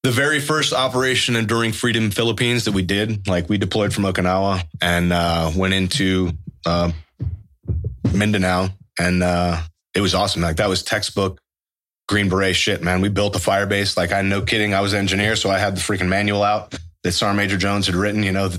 The 0.04 0.10
very 0.10 0.38
first 0.38 0.74
operation 0.74 1.34
Enduring 1.34 1.72
Freedom 1.72 2.10
Philippines 2.10 2.66
that 2.66 2.72
we 2.72 2.82
did, 2.82 3.26
like 3.26 3.48
we 3.48 3.56
deployed 3.56 3.94
from 3.94 4.04
Okinawa 4.04 4.62
and 4.82 5.14
uh, 5.14 5.50
went 5.56 5.72
into 5.72 6.32
uh, 6.66 6.92
Mindanao, 8.12 8.68
and 9.00 9.22
uh, 9.22 9.62
it 9.94 10.02
was 10.02 10.14
awesome. 10.14 10.42
Like 10.42 10.56
that 10.56 10.68
was 10.68 10.82
textbook 10.82 11.40
Green 12.06 12.28
Beret 12.28 12.54
shit, 12.54 12.82
man. 12.82 13.00
We 13.00 13.08
built 13.08 13.34
a 13.34 13.38
fire 13.38 13.64
base. 13.64 13.96
Like 13.96 14.12
I, 14.12 14.20
no 14.20 14.42
kidding, 14.42 14.74
I 14.74 14.82
was 14.82 14.92
an 14.92 14.98
engineer, 14.98 15.36
so 15.36 15.48
I 15.48 15.56
had 15.56 15.74
the 15.74 15.80
freaking 15.80 16.08
manual 16.08 16.42
out 16.42 16.74
that 17.02 17.12
Sergeant 17.12 17.38
Major 17.38 17.56
Jones 17.56 17.86
had 17.86 17.94
written. 17.94 18.22
You 18.22 18.32
know, 18.32 18.50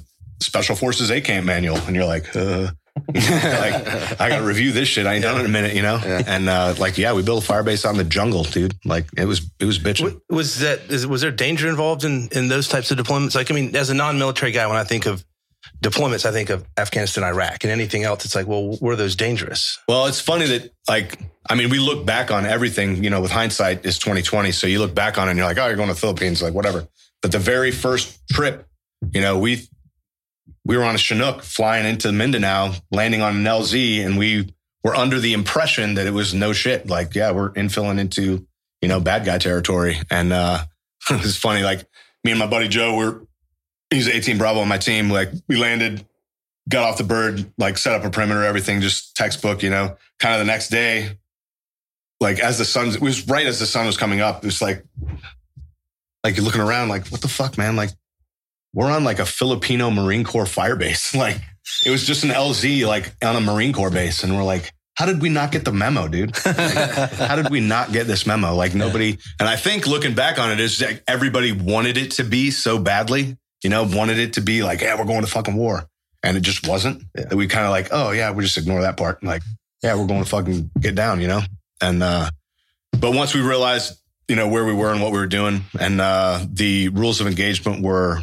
Special 0.42 0.76
Forces 0.76 1.12
A 1.12 1.22
Camp 1.22 1.46
manual, 1.46 1.78
and 1.78 1.96
you're 1.96 2.06
like, 2.06 2.36
uh, 2.36 2.72
like 3.14 4.20
I 4.22 4.30
got 4.30 4.40
to 4.40 4.44
review 4.46 4.72
this 4.72 4.88
shit. 4.88 5.06
I 5.06 5.16
ain't 5.16 5.24
done 5.24 5.36
it 5.38 5.42
in 5.42 5.46
a 5.46 5.50
minute, 5.50 5.76
you 5.76 5.82
know. 5.82 5.98
And 5.98 6.48
uh, 6.50 6.76
like, 6.78 6.98
yeah, 6.98 7.14
we 7.14 7.24
built 7.24 7.44
a 7.44 7.46
fire 7.46 7.64
base 7.64 7.86
out 7.86 7.92
in 7.92 7.98
the 7.98 8.04
jungle, 8.04 8.44
dude. 8.44 8.74
Like 8.86 9.06
it 9.18 9.26
was, 9.26 9.42
it 9.60 9.66
was 9.66 9.80
bitching. 9.80 10.14
wa- 10.14 10.20
Was 10.38 10.60
that 10.60 10.90
is, 10.90 11.06
was 11.06 11.22
there 11.22 11.32
danger 11.32 11.68
involved 11.70 12.04
in 12.04 12.30
in 12.32 12.48
those 12.48 12.68
types 12.68 12.92
of 12.92 12.98
deployments? 12.98 13.36
Like 13.36 13.52
I 13.52 13.54
mean, 13.54 13.76
as 13.76 13.90
a 13.90 13.94
non-military 13.94 14.52
guy, 14.52 14.66
when 14.68 14.78
I 14.78 14.84
think 14.86 15.06
of 15.06 15.26
deployments, 15.84 16.26
I 16.26 16.32
think 16.32 16.50
of 16.50 16.66
Afghanistan, 16.78 17.24
Iraq, 17.24 17.64
and 17.64 17.72
anything 17.72 18.04
else. 18.04 18.24
It's 18.26 18.36
like, 18.36 18.48
well, 18.48 18.78
were 18.80 18.96
those 18.96 19.16
dangerous? 19.16 19.78
Well, 19.88 20.06
it's 20.06 20.22
funny 20.22 20.46
that 20.48 20.72
like 20.88 21.20
I 21.50 21.56
mean, 21.56 21.70
we 21.70 21.80
look 21.80 22.06
back 22.06 22.32
on 22.32 22.46
everything, 22.46 23.04
you 23.04 23.10
know, 23.10 23.22
with 23.22 23.32
hindsight 23.32 23.86
is 23.86 24.00
2020. 24.00 24.52
So 24.52 24.68
you 24.68 24.80
look 24.80 24.96
back 24.96 25.18
on 25.18 25.28
it 25.28 25.32
and 25.32 25.38
you're 25.38 25.48
like, 25.48 25.58
oh, 25.58 25.68
you're 25.68 25.76
going 25.76 25.90
to 25.90 25.94
the 25.94 26.00
Philippines, 26.00 26.42
like 26.42 26.54
whatever. 26.54 26.88
But 27.22 27.32
the 27.32 27.40
very 27.40 27.72
first 27.72 28.20
trip, 28.32 28.68
you 29.14 29.22
know, 29.22 29.38
we 29.38 29.68
we 30.66 30.78
were 30.78 30.84
on 30.84 30.96
a 30.96 30.98
Chinook 30.98 31.44
flying 31.44 31.86
into 31.86 32.12
Mindanao, 32.12 32.74
landing 32.92 33.22
on 33.22 33.36
an 33.36 33.44
LZ, 33.44 34.06
and 34.06 34.18
we 34.18 34.54
were 34.84 34.96
under 34.96 35.20
the 35.20 35.34
impression 35.34 35.96
that 35.96 36.08
it 36.08 36.12
was 36.12 36.34
no 36.34 36.54
shit. 36.54 36.88
Like, 36.88 37.16
yeah, 37.16 37.32
we're 37.32 37.52
infilling 37.52 38.00
into, 38.00 38.46
you 38.82 38.88
know, 38.88 39.00
bad 39.00 39.26
guy 39.26 39.38
territory. 39.38 40.00
And 40.10 40.34
uh 40.34 40.66
it 41.10 41.22
was 41.22 41.38
funny, 41.38 41.62
like 41.62 41.86
me 42.24 42.32
and 42.32 42.40
my 42.40 42.48
buddy 42.48 42.68
Joe 42.68 42.96
were 42.96 43.22
he's 43.90 44.08
18 44.08 44.38
Bravo 44.38 44.60
on 44.60 44.68
my 44.68 44.78
team. 44.78 45.10
Like 45.10 45.30
we 45.48 45.56
landed, 45.56 46.06
got 46.68 46.90
off 46.90 46.98
the 46.98 47.04
bird, 47.04 47.46
like 47.58 47.78
set 47.78 47.94
up 47.94 48.04
a 48.04 48.10
perimeter, 48.10 48.44
everything 48.44 48.82
just 48.82 49.16
textbook, 49.16 49.64
you 49.64 49.70
know. 49.70 49.98
Kind 50.20 50.34
of 50.34 50.40
the 50.40 50.52
next 50.52 50.70
day, 50.70 51.18
like 52.20 52.40
as 52.40 52.58
the 52.58 52.66
sun 52.66 52.88
it 52.88 53.02
was 53.02 53.28
right 53.28 53.46
as 53.46 53.60
the 53.60 53.66
sun 53.66 53.86
was 53.86 53.98
coming 53.98 54.22
up, 54.22 54.44
it 54.44 54.48
was 54.48 54.62
like 54.62 54.84
like 56.26 56.36
you're 56.36 56.44
looking 56.44 56.62
around, 56.62 56.90
like, 56.90 57.08
what 57.10 57.22
the 57.22 57.28
fuck, 57.28 57.56
man? 57.56 57.76
Like, 57.76 57.92
we're 58.76 58.92
on 58.92 59.04
like 59.04 59.20
a 59.20 59.26
Filipino 59.26 59.90
Marine 59.90 60.24
Corps 60.24 60.46
fire 60.46 60.76
base. 60.76 61.16
Like, 61.26 61.38
it 61.84 61.90
was 61.90 62.06
just 62.06 62.24
an 62.24 62.30
LZ, 62.30 62.86
like 62.86 63.16
on 63.24 63.36
a 63.36 63.40
Marine 63.40 63.74
Corps 63.74 63.90
base. 63.90 64.24
And 64.24 64.36
we're 64.36 64.44
like, 64.44 64.72
how 64.94 65.08
did 65.08 65.22
we 65.22 65.30
not 65.30 65.52
get 65.52 65.66
the 65.66 65.72
memo, 65.72 66.08
dude? 66.08 66.38
how 66.46 67.36
did 67.36 67.50
we 67.50 67.60
not 67.60 67.92
get 67.92 68.06
this 68.06 68.28
memo? 68.28 68.54
Like, 68.54 68.76
nobody, 68.76 69.18
and 69.40 69.50
I 69.50 69.56
think 69.56 69.88
looking 69.88 70.14
back 70.14 70.38
on 70.38 70.52
it 70.52 70.60
is 70.60 70.80
like 70.80 71.04
everybody 71.08 71.54
wanted 71.54 71.98
it 71.98 72.12
to 72.12 72.24
be 72.24 72.52
so 72.52 72.78
badly, 72.78 73.38
you 73.64 73.70
know, 73.70 73.84
wanted 73.84 74.20
it 74.20 74.34
to 74.34 74.42
be 74.42 74.62
like, 74.62 74.82
yeah, 74.82 75.00
we're 75.00 75.06
going 75.06 75.22
to 75.22 75.32
fucking 75.32 75.56
war. 75.56 75.88
and 76.22 76.38
it 76.38 76.42
just 76.42 76.68
wasn't. 76.68 77.04
Yeah. 77.18 77.34
We 77.34 77.48
kind 77.48 77.66
of 77.66 77.72
like, 77.72 77.88
oh 77.92 78.12
yeah, 78.12 78.32
we 78.32 78.44
just 78.44 78.58
ignore 78.58 78.82
that 78.82 78.98
part. 78.98 79.24
Like, 79.24 79.42
yeah, 79.82 79.96
we're 79.96 80.08
going 80.08 80.24
to 80.24 80.30
fucking 80.30 80.72
get 80.80 80.96
down, 80.96 81.22
you 81.22 81.28
know. 81.28 81.42
And 81.82 82.04
uh, 82.04 82.30
but 82.92 83.14
once 83.14 83.34
we 83.34 83.42
realized, 83.42 84.00
you 84.28 84.36
know, 84.36 84.48
where 84.48 84.66
we 84.66 84.74
were 84.74 84.92
and 84.92 85.02
what 85.02 85.12
we 85.12 85.20
were 85.20 85.28
doing, 85.28 85.64
and 85.80 86.02
uh, 86.02 86.44
the 86.52 86.90
rules 86.90 87.22
of 87.22 87.28
engagement 87.28 87.84
were 87.84 88.22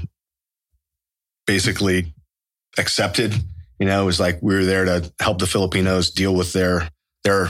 basically 1.46 2.14
accepted. 2.78 3.34
You 3.78 3.86
know, 3.86 4.02
it 4.02 4.06
was 4.06 4.20
like 4.20 4.38
we 4.42 4.54
were 4.54 4.64
there 4.64 4.84
to 4.84 5.12
help 5.20 5.38
the 5.38 5.46
Filipinos 5.46 6.10
deal 6.10 6.34
with 6.34 6.52
their 6.52 6.88
their 7.24 7.48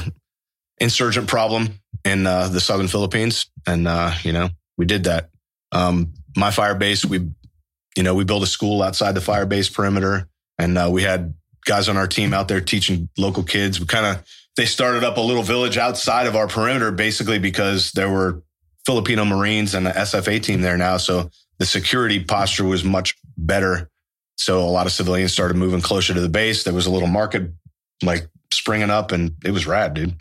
insurgent 0.78 1.28
problem 1.28 1.80
in 2.04 2.26
uh, 2.26 2.48
the 2.48 2.60
southern 2.60 2.88
Philippines, 2.88 3.46
and 3.66 3.86
uh, 3.86 4.12
you 4.22 4.32
know, 4.32 4.48
we 4.76 4.86
did 4.86 5.04
that. 5.04 5.30
Um, 5.72 6.12
my 6.36 6.50
fire 6.50 6.74
base, 6.74 7.04
we, 7.04 7.30
you 7.96 8.02
know, 8.02 8.14
we 8.14 8.24
built 8.24 8.42
a 8.42 8.46
school 8.46 8.82
outside 8.82 9.14
the 9.14 9.20
fire 9.20 9.46
base 9.46 9.68
perimeter, 9.68 10.28
and 10.58 10.76
uh, 10.76 10.88
we 10.90 11.02
had 11.02 11.34
guys 11.64 11.88
on 11.88 11.96
our 11.96 12.06
team 12.06 12.34
out 12.34 12.48
there 12.48 12.60
teaching 12.60 13.08
local 13.16 13.42
kids. 13.42 13.78
We 13.78 13.86
kind 13.86 14.06
of 14.06 14.24
they 14.56 14.66
started 14.66 15.04
up 15.04 15.16
a 15.16 15.20
little 15.20 15.42
village 15.42 15.78
outside 15.78 16.26
of 16.26 16.36
our 16.36 16.48
perimeter, 16.48 16.90
basically 16.90 17.38
because 17.38 17.92
there 17.92 18.10
were 18.10 18.42
Filipino 18.84 19.24
Marines 19.24 19.74
and 19.74 19.86
the 19.86 19.90
SFA 19.90 20.42
team 20.42 20.60
there 20.60 20.76
now, 20.76 20.96
so 20.96 21.30
the 21.58 21.66
security 21.66 22.22
posture 22.22 22.64
was 22.64 22.82
much 22.82 23.16
better. 23.36 23.88
So 24.36 24.60
a 24.60 24.70
lot 24.70 24.86
of 24.86 24.92
civilians 24.92 25.32
started 25.32 25.56
moving 25.56 25.80
closer 25.80 26.14
to 26.14 26.20
the 26.20 26.28
base. 26.28 26.64
There 26.64 26.74
was 26.74 26.86
a 26.86 26.90
little 26.90 27.08
market 27.08 27.50
like 28.02 28.28
springing 28.52 28.90
up, 28.90 29.12
and 29.12 29.32
it 29.44 29.50
was 29.50 29.66
rad, 29.66 29.94
dude. 29.94 30.16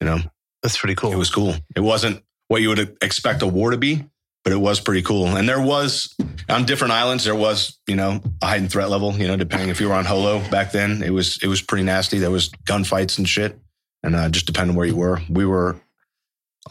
You 0.00 0.06
know, 0.06 0.18
That's 0.62 0.78
pretty 0.78 0.94
cool. 0.94 1.12
it 1.12 1.16
was 1.16 1.30
cool. 1.30 1.54
It 1.74 1.80
wasn't 1.80 2.22
what 2.48 2.62
you 2.62 2.68
would 2.68 2.96
expect 3.02 3.42
a 3.42 3.46
war 3.46 3.70
to 3.72 3.76
be, 3.76 4.04
but 4.44 4.52
it 4.52 4.56
was 4.56 4.80
pretty 4.80 5.02
cool. 5.02 5.26
And 5.26 5.48
there 5.48 5.60
was 5.60 6.14
on 6.48 6.64
different 6.64 6.92
islands, 6.92 7.24
there 7.24 7.34
was 7.34 7.78
you 7.86 7.96
know 7.96 8.20
a 8.42 8.46
heightened 8.46 8.70
threat 8.70 8.88
level. 8.88 9.12
You 9.14 9.26
know, 9.26 9.36
depending 9.36 9.68
if 9.68 9.80
you 9.80 9.88
were 9.88 9.94
on 9.94 10.04
Jolo 10.04 10.40
back 10.50 10.72
then, 10.72 11.02
it 11.02 11.10
was 11.10 11.38
it 11.42 11.48
was 11.48 11.60
pretty 11.60 11.84
nasty. 11.84 12.18
There 12.18 12.30
was 12.30 12.50
gunfights 12.64 13.18
and 13.18 13.28
shit, 13.28 13.58
and 14.02 14.14
uh, 14.14 14.28
just 14.28 14.46
depending 14.46 14.76
where 14.76 14.86
you 14.86 14.96
were. 14.96 15.20
We 15.28 15.44
were 15.44 15.76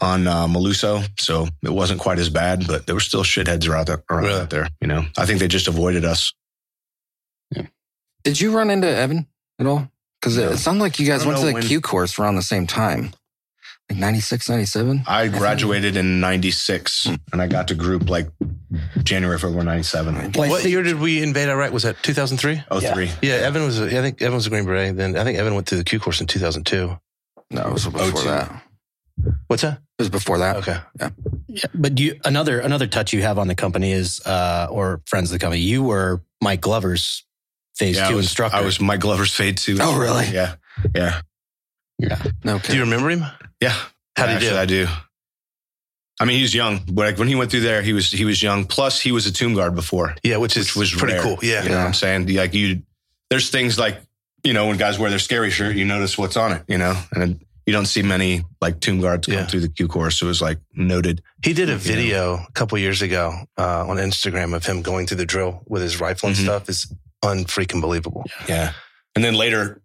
on 0.00 0.26
uh, 0.26 0.46
Maluso, 0.46 1.06
so 1.18 1.46
it 1.62 1.70
wasn't 1.72 2.00
quite 2.00 2.18
as 2.18 2.28
bad, 2.28 2.66
but 2.66 2.86
there 2.86 2.94
were 2.94 3.00
still 3.00 3.22
shitheads 3.24 3.68
around, 3.68 3.86
there, 3.88 4.02
around 4.10 4.24
Really? 4.24 4.40
out 4.40 4.50
there. 4.50 4.68
You 4.80 4.88
know, 4.88 5.04
I 5.16 5.26
think 5.26 5.40
they 5.40 5.48
just 5.48 5.68
avoided 5.68 6.04
us. 6.04 6.32
Yeah. 7.54 7.66
Did 8.24 8.40
you 8.40 8.54
run 8.56 8.70
into 8.70 8.88
Evan 8.88 9.26
at 9.58 9.66
all? 9.66 9.90
Because 10.20 10.36
No. 10.36 10.50
it 10.50 10.58
sounded 10.58 10.82
like 10.82 10.98
you 10.98 11.06
guys 11.06 11.24
went 11.24 11.38
to 11.38 11.46
the 11.46 11.52
when- 11.52 11.62
Q 11.62 11.80
course 11.80 12.18
around 12.18 12.36
the 12.36 12.42
same 12.42 12.66
time. 12.66 13.12
Like 13.88 13.98
96, 14.00 14.48
97? 14.48 15.04
I 15.06 15.28
graduated 15.28 15.96
in 15.96 16.18
'96, 16.18 17.06
and 17.32 17.40
I 17.40 17.46
got 17.46 17.68
to 17.68 17.76
group 17.76 18.10
like 18.10 18.28
January, 19.04 19.38
February 19.38 19.64
'97. 19.64 20.32
Well, 20.34 20.48
what 20.50 20.62
think- 20.62 20.72
year 20.72 20.82
did 20.82 20.98
we 20.98 21.22
invade 21.22 21.48
Iraq? 21.48 21.70
Was 21.72 21.84
that 21.84 22.02
2003? 22.02 22.64
Oh 22.68 22.80
three. 22.80 23.12
Yeah, 23.22 23.34
Evan 23.34 23.62
was. 23.62 23.80
I 23.80 23.88
think 23.88 24.20
Evan 24.20 24.34
was 24.34 24.46
a 24.48 24.50
Green 24.50 24.64
Beret. 24.64 24.96
Then 24.96 25.16
I 25.16 25.22
think 25.22 25.38
Evan 25.38 25.54
went 25.54 25.68
through 25.68 25.78
the 25.78 25.84
Q 25.84 26.00
course 26.00 26.20
in 26.20 26.26
2002. 26.26 26.98
No, 27.52 27.60
it 27.68 27.72
was 27.72 27.84
before 27.84 28.10
02. 28.10 28.24
that. 28.28 28.62
What's 29.46 29.62
that? 29.62 29.78
It 29.98 30.02
was 30.02 30.08
before 30.10 30.38
that. 30.38 30.56
Okay. 30.56 30.78
Yeah, 31.00 31.10
yeah 31.48 31.64
but 31.74 31.98
you 31.98 32.20
another 32.24 32.60
another 32.60 32.86
touch 32.86 33.12
you 33.12 33.22
have 33.22 33.38
on 33.38 33.48
the 33.48 33.54
company 33.54 33.92
is 33.92 34.20
uh 34.26 34.68
or 34.70 35.00
friends 35.06 35.30
of 35.30 35.38
the 35.38 35.42
company. 35.44 35.62
You 35.62 35.82
were 35.82 36.22
Mike 36.42 36.60
Glover's 36.60 37.24
phase 37.76 37.96
Yeah, 37.96 38.06
I 38.06 38.10
two 38.10 38.16
was, 38.16 38.26
instructor. 38.26 38.56
I 38.56 38.60
was 38.60 38.80
Mike 38.80 39.00
Glover's 39.00 39.32
fade 39.32 39.56
too. 39.56 39.78
Oh, 39.80 39.98
really? 39.98 40.26
Yeah, 40.26 40.56
yeah, 40.94 41.20
yeah. 41.98 42.22
Okay. 42.46 42.72
Do 42.72 42.74
you 42.78 42.84
remember 42.84 43.08
him? 43.10 43.24
yeah. 43.60 43.74
How'd 44.16 44.30
he 44.30 44.38
do? 44.38 44.46
Actually, 44.46 44.58
I 44.58 44.66
do. 44.66 44.86
I 46.18 46.24
mean, 46.24 46.36
he 46.36 46.42
was 46.42 46.54
young. 46.54 46.80
But 46.86 47.06
like 47.06 47.18
when 47.18 47.28
he 47.28 47.34
went 47.34 47.50
through 47.50 47.60
there, 47.60 47.82
he 47.82 47.92
was 47.92 48.10
he 48.10 48.24
was 48.24 48.42
young. 48.42 48.64
Plus, 48.64 49.00
he 49.00 49.12
was 49.12 49.26
a 49.26 49.32
tomb 49.32 49.54
guard 49.54 49.74
before, 49.74 50.14
Yeah, 50.22 50.38
which 50.38 50.56
is 50.56 50.74
which 50.74 50.92
was 50.94 51.00
pretty 51.00 51.14
rare. 51.14 51.22
cool. 51.22 51.38
Yeah. 51.42 51.62
you 51.62 51.68
know 51.70 51.78
what 51.78 51.86
I'm 51.86 51.94
saying. 51.94 52.28
Like 52.34 52.54
you, 52.54 52.82
there's 53.30 53.50
things 53.50 53.78
like 53.78 54.00
you 54.42 54.52
know 54.54 54.66
when 54.66 54.76
guys 54.78 54.98
wear 54.98 55.10
their 55.10 55.18
scary 55.18 55.50
shirt, 55.50 55.76
you 55.76 55.84
notice 55.84 56.16
what's 56.16 56.36
on 56.36 56.52
it, 56.52 56.62
you 56.68 56.78
know, 56.78 56.94
and 57.12 57.20
then 57.22 57.40
you 57.66 57.72
don't 57.72 57.86
see 57.86 58.02
many 58.02 58.44
like 58.60 58.80
tomb 58.80 59.00
guards 59.00 59.26
come 59.26 59.46
through 59.46 59.60
the 59.60 59.68
Q 59.68 59.88
course. 59.88 60.22
It 60.22 60.26
was 60.26 60.40
like 60.40 60.58
noted. 60.74 61.20
He 61.44 61.52
did 61.52 61.68
a 61.68 61.72
You 61.72 61.78
know. 61.78 61.82
video 61.82 62.34
a 62.48 62.52
couple 62.52 62.78
years 62.78 63.02
ago 63.02 63.34
uh, 63.58 63.86
on 63.86 63.96
Instagram 63.96 64.54
of 64.54 64.64
him 64.64 64.82
going 64.82 65.06
through 65.06 65.16
the 65.18 65.26
drill 65.26 65.62
with 65.66 65.82
his 65.82 66.00
rifle 66.00 66.28
and 66.28 66.36
Mhm. 66.36 66.42
stuff. 66.44 66.68
Is 66.68 66.86
unfreaking 67.24 67.80
believable. 67.80 68.24
Yeah. 68.48 68.72
And 69.16 69.24
then 69.24 69.34
later, 69.34 69.82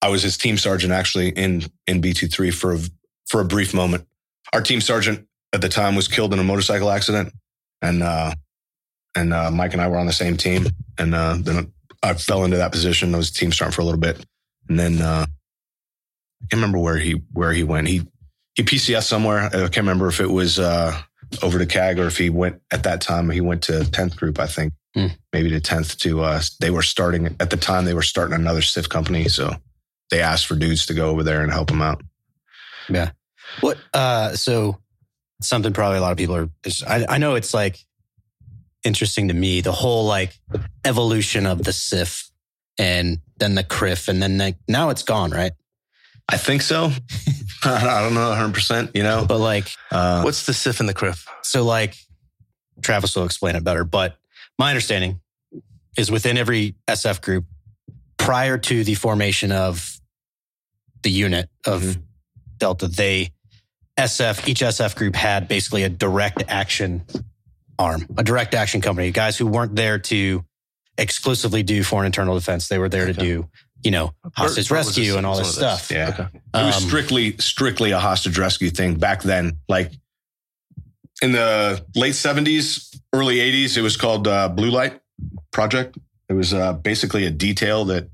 I 0.00 0.08
was 0.08 0.22
his 0.22 0.36
team 0.38 0.56
sergeant 0.56 0.92
actually 0.92 1.28
in 1.30 1.64
in 1.86 2.00
B 2.00 2.12
23 2.14 2.50
for 2.50 2.74
a, 2.74 2.78
for 3.26 3.40
a 3.40 3.44
brief 3.44 3.74
moment. 3.74 4.06
Our 4.52 4.62
team 4.62 4.80
sergeant 4.80 5.26
at 5.52 5.60
the 5.60 5.68
time 5.68 5.94
was 5.94 6.08
killed 6.08 6.32
in 6.32 6.38
a 6.38 6.44
motorcycle 6.44 6.90
accident, 6.90 7.34
and 7.82 8.02
uh, 8.02 8.34
and 9.14 9.34
uh, 9.34 9.50
Mike 9.50 9.74
and 9.74 9.82
I 9.82 9.88
were 9.88 9.98
on 9.98 10.06
the 10.06 10.12
same 10.12 10.36
team, 10.38 10.66
and 10.98 11.14
uh, 11.14 11.36
then 11.38 11.72
I 12.02 12.14
fell 12.14 12.44
into 12.44 12.56
that 12.56 12.72
position. 12.72 13.14
I 13.14 13.18
was 13.18 13.30
team 13.30 13.52
sergeant 13.52 13.74
for 13.74 13.82
a 13.82 13.84
little 13.84 14.00
bit, 14.00 14.24
and 14.68 14.78
then 14.78 15.02
uh, 15.02 15.26
I 16.42 16.46
can't 16.50 16.60
remember 16.60 16.78
where 16.78 16.96
he 16.96 17.22
where 17.32 17.52
he 17.52 17.62
went. 17.64 17.88
He 17.88 18.06
he 18.54 18.62
PCS 18.62 19.04
somewhere. 19.04 19.44
I 19.46 19.50
can't 19.50 19.78
remember 19.78 20.08
if 20.08 20.20
it 20.20 20.30
was 20.30 20.58
uh, 20.58 21.00
over 21.42 21.58
to 21.58 21.66
CAG 21.66 21.98
or 21.98 22.06
if 22.06 22.18
he 22.18 22.30
went 22.30 22.60
at 22.70 22.82
that 22.82 23.00
time. 23.00 23.30
He 23.30 23.40
went 23.40 23.62
to 23.64 23.80
10th 23.80 24.16
group, 24.16 24.38
I 24.38 24.46
think 24.46 24.74
maybe 25.32 25.48
to 25.48 25.60
10th 25.60 25.96
to 25.96 26.20
uh 26.20 26.38
they 26.60 26.68
were 26.70 26.82
starting 26.82 27.34
at 27.40 27.48
the 27.48 27.56
time 27.56 27.86
they 27.86 27.94
were 27.94 28.02
starting 28.02 28.34
another 28.34 28.60
CIF 28.60 28.90
company 28.90 29.26
so 29.26 29.56
they 30.10 30.20
asked 30.20 30.46
for 30.46 30.54
dudes 30.54 30.84
to 30.84 30.92
go 30.92 31.08
over 31.08 31.22
there 31.22 31.42
and 31.42 31.50
help 31.50 31.68
them 31.68 31.80
out 31.80 32.02
Yeah. 32.90 33.12
What 33.62 33.78
uh 33.94 34.36
so 34.36 34.78
something 35.40 35.72
probably 35.72 35.96
a 35.96 36.02
lot 36.02 36.12
of 36.12 36.18
people 36.18 36.36
are 36.36 36.50
I, 36.86 37.06
I 37.08 37.18
know 37.18 37.36
it's 37.36 37.54
like 37.54 37.78
interesting 38.84 39.28
to 39.28 39.34
me, 39.34 39.60
the 39.60 39.72
whole 39.72 40.04
like 40.04 40.38
evolution 40.84 41.46
of 41.46 41.62
the 41.62 41.70
CIF 41.70 42.30
and 42.78 43.18
then 43.38 43.54
the 43.54 43.64
CRIF 43.64 44.08
and 44.08 44.22
then 44.22 44.38
like 44.38 44.56
now 44.68 44.90
it's 44.90 45.02
gone, 45.02 45.30
right? 45.30 45.52
I 46.28 46.36
think 46.38 46.62
so 46.62 46.90
i 47.64 48.00
don't 48.02 48.14
know 48.14 48.30
100% 48.30 48.90
you 48.94 49.02
know 49.02 49.24
But 49.26 49.38
like 49.38 49.68
uh, 49.90 50.22
What's 50.22 50.46
the 50.46 50.52
CIF 50.52 50.80
and 50.80 50.88
the 50.88 50.94
CRIF? 50.94 51.26
So, 51.42 51.64
like, 51.64 51.94
Travis 52.80 53.14
will 53.14 53.24
explain 53.24 53.54
it 53.56 53.62
better, 53.64 53.84
but 53.84 54.16
my 54.58 54.70
understanding 54.70 55.20
is 55.98 56.10
within 56.10 56.38
every 56.38 56.74
SF 56.88 57.20
group, 57.20 57.44
prior 58.16 58.56
to 58.58 58.84
the 58.84 58.94
formation 58.94 59.52
of 59.52 59.98
the 61.02 61.10
unit 61.10 61.48
of 61.66 61.82
Mhm. 61.82 62.02
Delta, 62.58 62.88
they 62.88 63.32
SF, 63.98 64.48
each 64.48 64.62
SF 64.62 64.94
group 64.96 65.14
had 65.14 65.48
basically 65.48 65.82
a 65.82 65.88
direct 65.88 66.42
action 66.48 67.04
arm, 67.78 68.06
a 68.16 68.22
direct 68.24 68.54
action 68.54 68.80
company, 68.80 69.10
guys 69.10 69.36
who 69.36 69.46
weren't 69.46 69.76
there 69.76 69.98
to 69.98 70.44
exclusively 70.96 71.62
do 71.62 71.82
foreign 71.84 72.06
internal 72.06 72.34
defense. 72.34 72.68
They 72.68 72.78
were 72.78 72.88
there 72.88 73.06
to 73.06 73.12
do, 73.12 73.48
you 73.84 73.90
know, 73.90 74.12
hostage 74.36 74.68
Bert 74.68 74.76
rescue 74.86 75.14
a- 75.14 75.18
and 75.18 75.26
all 75.26 75.36
this 75.36 75.56
one 75.58 75.64
of 75.64 75.70
those. 75.70 75.82
stuff. 75.82 75.90
yeah 75.96 76.08
Okay. 76.10 76.38
it 76.60 76.66
was 76.66 76.76
Um, 76.76 76.82
strictly 76.88 77.36
strictly 77.38 77.90
a 77.92 77.98
hostage 77.98 78.38
rescue 78.38 78.70
thing 78.70 78.94
back 78.96 79.22
then 79.22 79.58
like 79.68 79.92
in 81.22 81.32
the 81.32 81.84
late 81.94 82.14
70s 82.14 82.96
early 83.12 83.36
80s 83.36 83.76
it 83.76 83.82
was 83.82 83.96
called 83.96 84.26
uh, 84.28 84.48
blue 84.48 84.70
light 84.70 85.00
project 85.52 85.98
it 86.28 86.34
was 86.34 86.52
uh, 86.54 86.72
basically 86.74 87.26
a 87.26 87.30
detail 87.30 87.84
that 87.86 88.08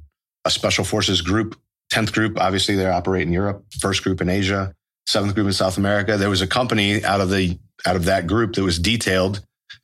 a 0.44 0.50
special 0.50 0.85
forces 0.85 1.20
group 1.22 1.59
10th 1.92 2.12
group 2.12 2.38
obviously 2.40 2.74
they 2.76 2.87
operate 2.87 3.22
in 3.22 3.33
europe 3.33 3.64
first 3.81 4.02
group 4.02 4.20
in 4.20 4.28
asia 4.28 4.74
seventh 5.07 5.35
group 5.35 5.46
in 5.46 5.52
south 5.52 5.78
america 5.78 6.16
there 6.16 6.31
was 6.31 6.42
a 6.42 6.46
company 6.46 7.02
out 7.04 7.20
of 7.20 7.31
the 7.31 7.59
out 7.87 7.96
of 7.96 8.04
that 8.07 8.26
group 8.26 8.54
that 8.54 8.62
was 8.62 8.78
detailed 8.78 9.40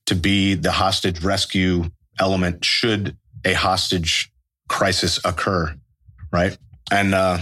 to 0.07 0.15
be 0.15 0.55
the 0.55 0.73
hostage 0.73 1.23
rescue 1.23 1.85
element 2.21 2.65
should 2.65 3.17
a 3.45 3.53
hostage 3.55 4.31
crisis 4.69 5.21
occur 5.25 5.75
right 6.33 6.57
and 6.91 7.15
uh 7.15 7.39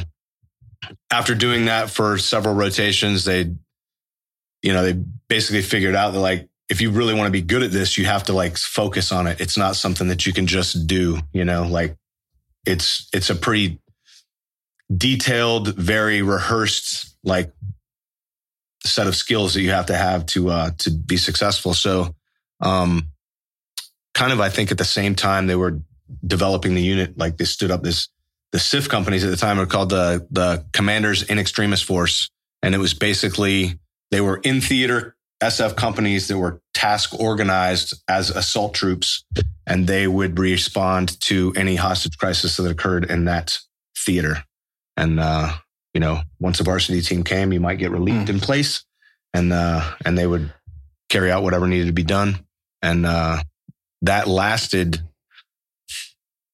after 1.10 1.34
doing 1.34 1.66
that 1.66 1.90
for 1.90 2.18
several 2.18 2.54
rotations, 2.54 3.24
they, 3.24 3.50
you 4.62 4.72
know, 4.72 4.82
they 4.82 4.92
basically 5.28 5.62
figured 5.62 5.94
out 5.94 6.12
that 6.12 6.20
like, 6.20 6.48
if 6.68 6.80
you 6.80 6.90
really 6.90 7.14
want 7.14 7.26
to 7.26 7.32
be 7.32 7.42
good 7.42 7.62
at 7.62 7.70
this, 7.70 7.98
you 7.98 8.06
have 8.06 8.24
to 8.24 8.32
like 8.32 8.56
focus 8.56 9.12
on 9.12 9.26
it. 9.26 9.40
It's 9.40 9.58
not 9.58 9.76
something 9.76 10.08
that 10.08 10.24
you 10.24 10.32
can 10.32 10.46
just 10.46 10.86
do, 10.86 11.18
you 11.32 11.44
know, 11.44 11.66
like 11.66 11.96
it's, 12.66 13.08
it's 13.12 13.30
a 13.30 13.34
pretty 13.34 13.80
detailed, 14.94 15.74
very 15.74 16.22
rehearsed, 16.22 17.16
like 17.24 17.52
set 18.84 19.06
of 19.06 19.14
skills 19.14 19.54
that 19.54 19.60
you 19.60 19.70
have 19.70 19.86
to 19.86 19.96
have 19.96 20.26
to, 20.26 20.50
uh, 20.50 20.70
to 20.78 20.90
be 20.90 21.16
successful. 21.16 21.74
So, 21.74 22.14
um, 22.60 23.08
kind 24.14 24.32
of, 24.32 24.40
I 24.40 24.48
think 24.48 24.70
at 24.70 24.78
the 24.78 24.84
same 24.84 25.14
time 25.14 25.46
they 25.46 25.56
were 25.56 25.80
developing 26.26 26.74
the 26.74 26.82
unit, 26.82 27.18
like 27.18 27.36
they 27.36 27.44
stood 27.44 27.70
up 27.70 27.82
this, 27.82 28.08
the 28.52 28.58
CIF 28.58 28.88
companies 28.88 29.24
at 29.24 29.30
the 29.30 29.36
time 29.36 29.58
were 29.58 29.66
called 29.66 29.90
the 29.90 30.26
the 30.30 30.64
Commanders 30.72 31.22
in 31.22 31.38
Extremis 31.38 31.82
Force, 31.82 32.30
and 32.62 32.74
it 32.74 32.78
was 32.78 32.94
basically 32.94 33.78
they 34.10 34.20
were 34.20 34.40
in 34.44 34.60
theater 34.60 35.16
SF 35.42 35.76
companies 35.76 36.28
that 36.28 36.38
were 36.38 36.60
task 36.72 37.18
organized 37.18 37.94
as 38.08 38.30
assault 38.30 38.74
troops, 38.74 39.24
and 39.66 39.86
they 39.86 40.06
would 40.06 40.38
respond 40.38 41.20
to 41.22 41.52
any 41.56 41.74
hostage 41.74 42.16
crisis 42.16 42.56
that 42.56 42.70
occurred 42.70 43.10
in 43.10 43.24
that 43.24 43.58
theater. 43.96 44.44
And 44.96 45.18
uh, 45.18 45.52
you 45.94 46.00
know, 46.00 46.22
once 46.38 46.60
a 46.60 46.64
varsity 46.64 47.00
team 47.00 47.24
came, 47.24 47.52
you 47.52 47.60
might 47.60 47.78
get 47.78 47.90
relieved 47.90 48.30
in 48.30 48.38
place, 48.38 48.84
and 49.34 49.52
uh, 49.52 49.82
and 50.04 50.16
they 50.16 50.26
would 50.26 50.52
carry 51.08 51.30
out 51.30 51.42
whatever 51.42 51.66
needed 51.66 51.86
to 51.86 51.92
be 51.92 52.04
done, 52.04 52.46
and 52.80 53.04
uh, 53.04 53.42
that 54.02 54.28
lasted 54.28 55.02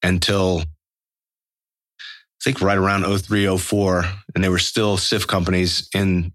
until 0.02 0.60
I 2.00 2.44
think 2.44 2.60
right 2.60 2.78
around 2.78 3.04
03, 3.04 3.56
04, 3.56 4.04
and 4.34 4.44
they 4.44 4.48
were 4.48 4.58
still 4.58 4.96
CIF 4.96 5.26
companies 5.26 5.88
in 5.94 6.32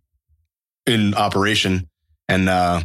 in 0.85 1.13
operation. 1.13 1.89
And 2.27 2.49
uh, 2.49 2.81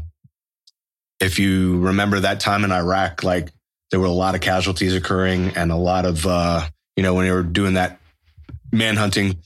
if 1.20 1.38
you 1.38 1.80
remember 1.80 2.20
that 2.20 2.40
time 2.40 2.64
in 2.64 2.70
Iraq, 2.70 3.24
like 3.24 3.50
there 3.90 3.98
were 3.98 4.06
a 4.06 4.10
lot 4.10 4.34
of 4.34 4.40
casualties 4.40 4.94
occurring 4.94 5.56
and 5.56 5.72
a 5.72 5.76
lot 5.76 6.04
of 6.04 6.26
uh, 6.26 6.68
you 6.96 7.02
know 7.02 7.14
when 7.14 7.26
they 7.26 7.32
were 7.32 7.42
doing 7.42 7.74
that 7.74 8.00
manhunting 8.72 9.38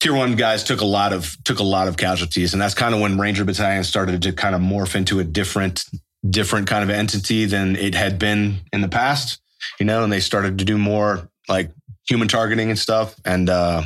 tier 0.00 0.14
one 0.14 0.36
guys 0.36 0.64
took 0.64 0.80
a 0.80 0.84
lot 0.84 1.12
of 1.12 1.36
took 1.44 1.58
a 1.58 1.64
lot 1.64 1.88
of 1.88 1.96
casualties 1.96 2.52
and 2.52 2.62
that's 2.62 2.74
kind 2.74 2.94
of 2.94 3.00
when 3.00 3.18
ranger 3.18 3.44
battalion 3.44 3.84
started 3.84 4.22
to 4.22 4.32
kind 4.32 4.54
of 4.54 4.60
morph 4.60 4.94
into 4.94 5.18
a 5.18 5.24
different 5.24 5.84
different 6.28 6.66
kind 6.66 6.82
of 6.82 6.90
entity 6.90 7.44
than 7.44 7.76
it 7.76 7.94
had 7.94 8.18
been 8.18 8.56
in 8.72 8.80
the 8.80 8.88
past 8.88 9.40
you 9.78 9.86
know 9.86 10.02
and 10.02 10.12
they 10.12 10.20
started 10.20 10.58
to 10.58 10.64
do 10.64 10.78
more 10.78 11.28
like 11.48 11.70
human 12.08 12.28
targeting 12.28 12.70
and 12.70 12.78
stuff. 12.78 13.14
And 13.24 13.48
uh 13.48 13.82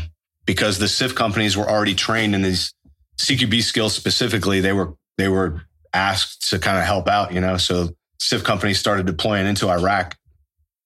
because 0.46 0.78
the 0.78 0.86
CIF 0.86 1.14
companies 1.14 1.56
were 1.56 1.68
already 1.68 1.94
trained 1.94 2.34
in 2.34 2.42
these 2.42 2.74
CQB 3.18 3.62
skills 3.62 3.94
specifically 3.94 4.60
they 4.60 4.72
were 4.72 4.94
they 5.18 5.28
were 5.28 5.62
asked 5.92 6.48
to 6.50 6.58
kind 6.58 6.78
of 6.78 6.84
help 6.84 7.08
out 7.08 7.32
you 7.32 7.40
know? 7.40 7.56
So 7.56 7.90
CIF 8.20 8.44
companies 8.44 8.78
started 8.78 9.06
deploying 9.06 9.46
into 9.46 9.68
Iraq 9.68 10.16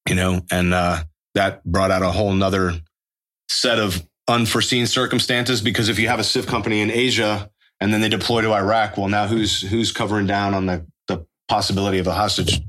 you 0.09 0.14
know? 0.14 0.40
And 0.50 0.74
uh 0.74 1.04
that 1.35 1.64
brought 1.64 1.90
out 1.90 2.02
a 2.02 2.11
whole 2.11 2.33
nother 2.33 2.80
set 3.48 3.78
of 3.78 4.07
unforeseen 4.28 4.87
circumstances 4.87 5.61
because 5.61 5.88
if 5.88 5.98
you 5.98 6.09
have 6.09 6.18
a 6.18 6.22
CIF 6.22 6.46
company 6.46 6.80
in 6.80 6.90
Asia 6.90 7.50
and 7.80 7.92
then 7.92 8.00
they 8.00 8.09
deploy 8.09 8.40
to 8.40 8.52
Iraq, 8.52 8.96
well, 8.96 9.09
now 9.09 9.26
who's 9.26 9.61
who's 9.61 9.92
covering 9.92 10.26
down 10.26 10.54
on 10.54 10.66
the 10.66 10.87
the 11.09 11.26
possibility 11.48 11.98
of 11.98 12.07
a 12.07 12.14
hostage 12.14 12.61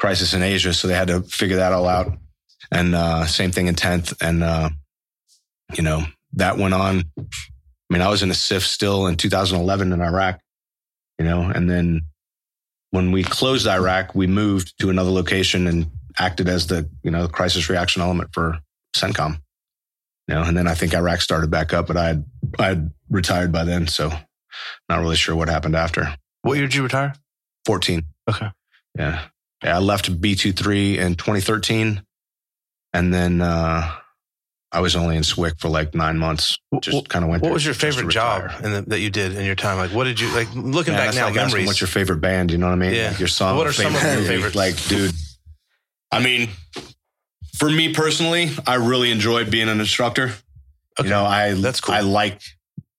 crisis 0.00 0.34
in 0.34 0.42
Asia? 0.42 0.74
So 0.74 0.88
they 0.88 0.94
had 0.94 1.08
to 1.08 1.22
figure 1.22 1.58
that 1.58 1.72
all 1.72 1.86
out. 1.86 2.12
And 2.72 2.94
uh, 2.94 3.26
same 3.26 3.52
thing 3.52 3.68
in 3.68 3.74
tenth, 3.74 4.12
and 4.20 4.42
uh, 4.42 4.70
you 5.76 5.82
know 5.82 6.04
that 6.34 6.56
went 6.56 6.74
on. 6.74 7.04
I 7.18 7.24
mean, 7.92 8.02
I 8.02 8.08
was 8.08 8.22
in 8.22 8.30
a 8.30 8.34
CIF 8.34 8.62
still 8.62 9.06
in 9.06 9.16
2011 9.16 9.92
in 9.92 10.00
Iraq, 10.00 10.40
you 11.18 11.24
know, 11.24 11.42
and 11.42 11.68
then 11.68 12.02
when 12.90 13.10
we 13.10 13.24
closed 13.24 13.66
Iraq, 13.66 14.14
we 14.14 14.28
moved 14.28 14.78
to 14.80 14.90
another 14.90 15.10
location 15.10 15.66
and 15.66 15.90
acted 16.18 16.48
as 16.48 16.68
the 16.68 16.88
you 17.02 17.10
know 17.10 17.26
crisis 17.26 17.68
reaction 17.68 18.02
element 18.02 18.30
for 18.32 18.58
CENTCOM 18.94 19.40
you 20.30 20.36
know, 20.36 20.42
and 20.42 20.56
then 20.56 20.68
I 20.68 20.74
think 20.74 20.94
Iraq 20.94 21.22
started 21.22 21.50
back 21.50 21.72
up, 21.72 21.88
but 21.88 21.96
I 21.96 22.06
had 22.06 22.24
I 22.56 22.66
had 22.66 22.92
retired 23.10 23.50
by 23.50 23.64
then, 23.64 23.88
so 23.88 24.12
not 24.88 25.00
really 25.00 25.16
sure 25.16 25.34
what 25.34 25.48
happened 25.48 25.74
after. 25.74 26.14
What 26.42 26.56
year 26.56 26.68
did 26.68 26.76
you 26.76 26.84
retire? 26.84 27.14
14. 27.66 28.02
Okay. 28.28 28.48
Yeah. 28.96 29.24
Yeah. 29.62 29.76
I 29.76 29.80
left 29.80 30.20
B23 30.20 30.96
in 30.98 31.14
2013. 31.16 32.02
And 32.92 33.14
then 33.14 33.40
uh, 33.40 33.88
I 34.72 34.80
was 34.80 34.96
only 34.96 35.16
in 35.16 35.22
SWIC 35.22 35.60
for 35.60 35.68
like 35.68 35.94
nine 35.94 36.18
months. 36.18 36.58
Just 36.80 37.08
kind 37.08 37.24
of 37.24 37.30
went 37.30 37.42
What 37.42 37.52
was 37.52 37.64
your 37.64 37.74
favorite 37.74 38.08
job 38.08 38.50
in 38.64 38.72
the, 38.72 38.82
that 38.82 39.00
you 39.00 39.10
did 39.10 39.36
in 39.36 39.44
your 39.44 39.54
time? 39.54 39.76
Like, 39.78 39.90
what 39.92 40.04
did 40.04 40.18
you 40.18 40.32
like? 40.34 40.48
Looking 40.54 40.94
Yeah, 40.94 41.06
back 41.06 41.14
now, 41.14 41.26
like 41.26 41.34
memories. 41.34 41.66
What's 41.66 41.80
your 41.80 41.88
favorite 41.88 42.20
band? 42.20 42.50
You 42.50 42.58
know 42.58 42.66
what 42.66 42.72
I 42.72 42.76
mean? 42.76 42.94
Yeah. 42.94 43.08
Like 43.10 43.18
your 43.18 43.28
song. 43.28 43.56
What 43.56 43.66
are 43.66 43.72
some 43.72 43.94
of 43.94 44.00
favorite 44.00 44.12
your 44.12 44.22
movie. 44.22 44.28
favorites? 44.34 44.56
Like, 44.56 44.88
dude, 44.88 45.12
I 46.10 46.20
mean, 46.20 46.48
for 47.56 47.70
me 47.70 47.92
personally, 47.94 48.50
I 48.66 48.76
really 48.76 49.10
enjoyed 49.12 49.50
being 49.50 49.68
an 49.68 49.78
instructor. 49.80 50.32
Okay. 50.98 51.04
You 51.04 51.10
know, 51.10 51.24
I 51.24 51.54
That's 51.54 51.80
cool. 51.80 51.94
I 51.94 52.00
like 52.00 52.40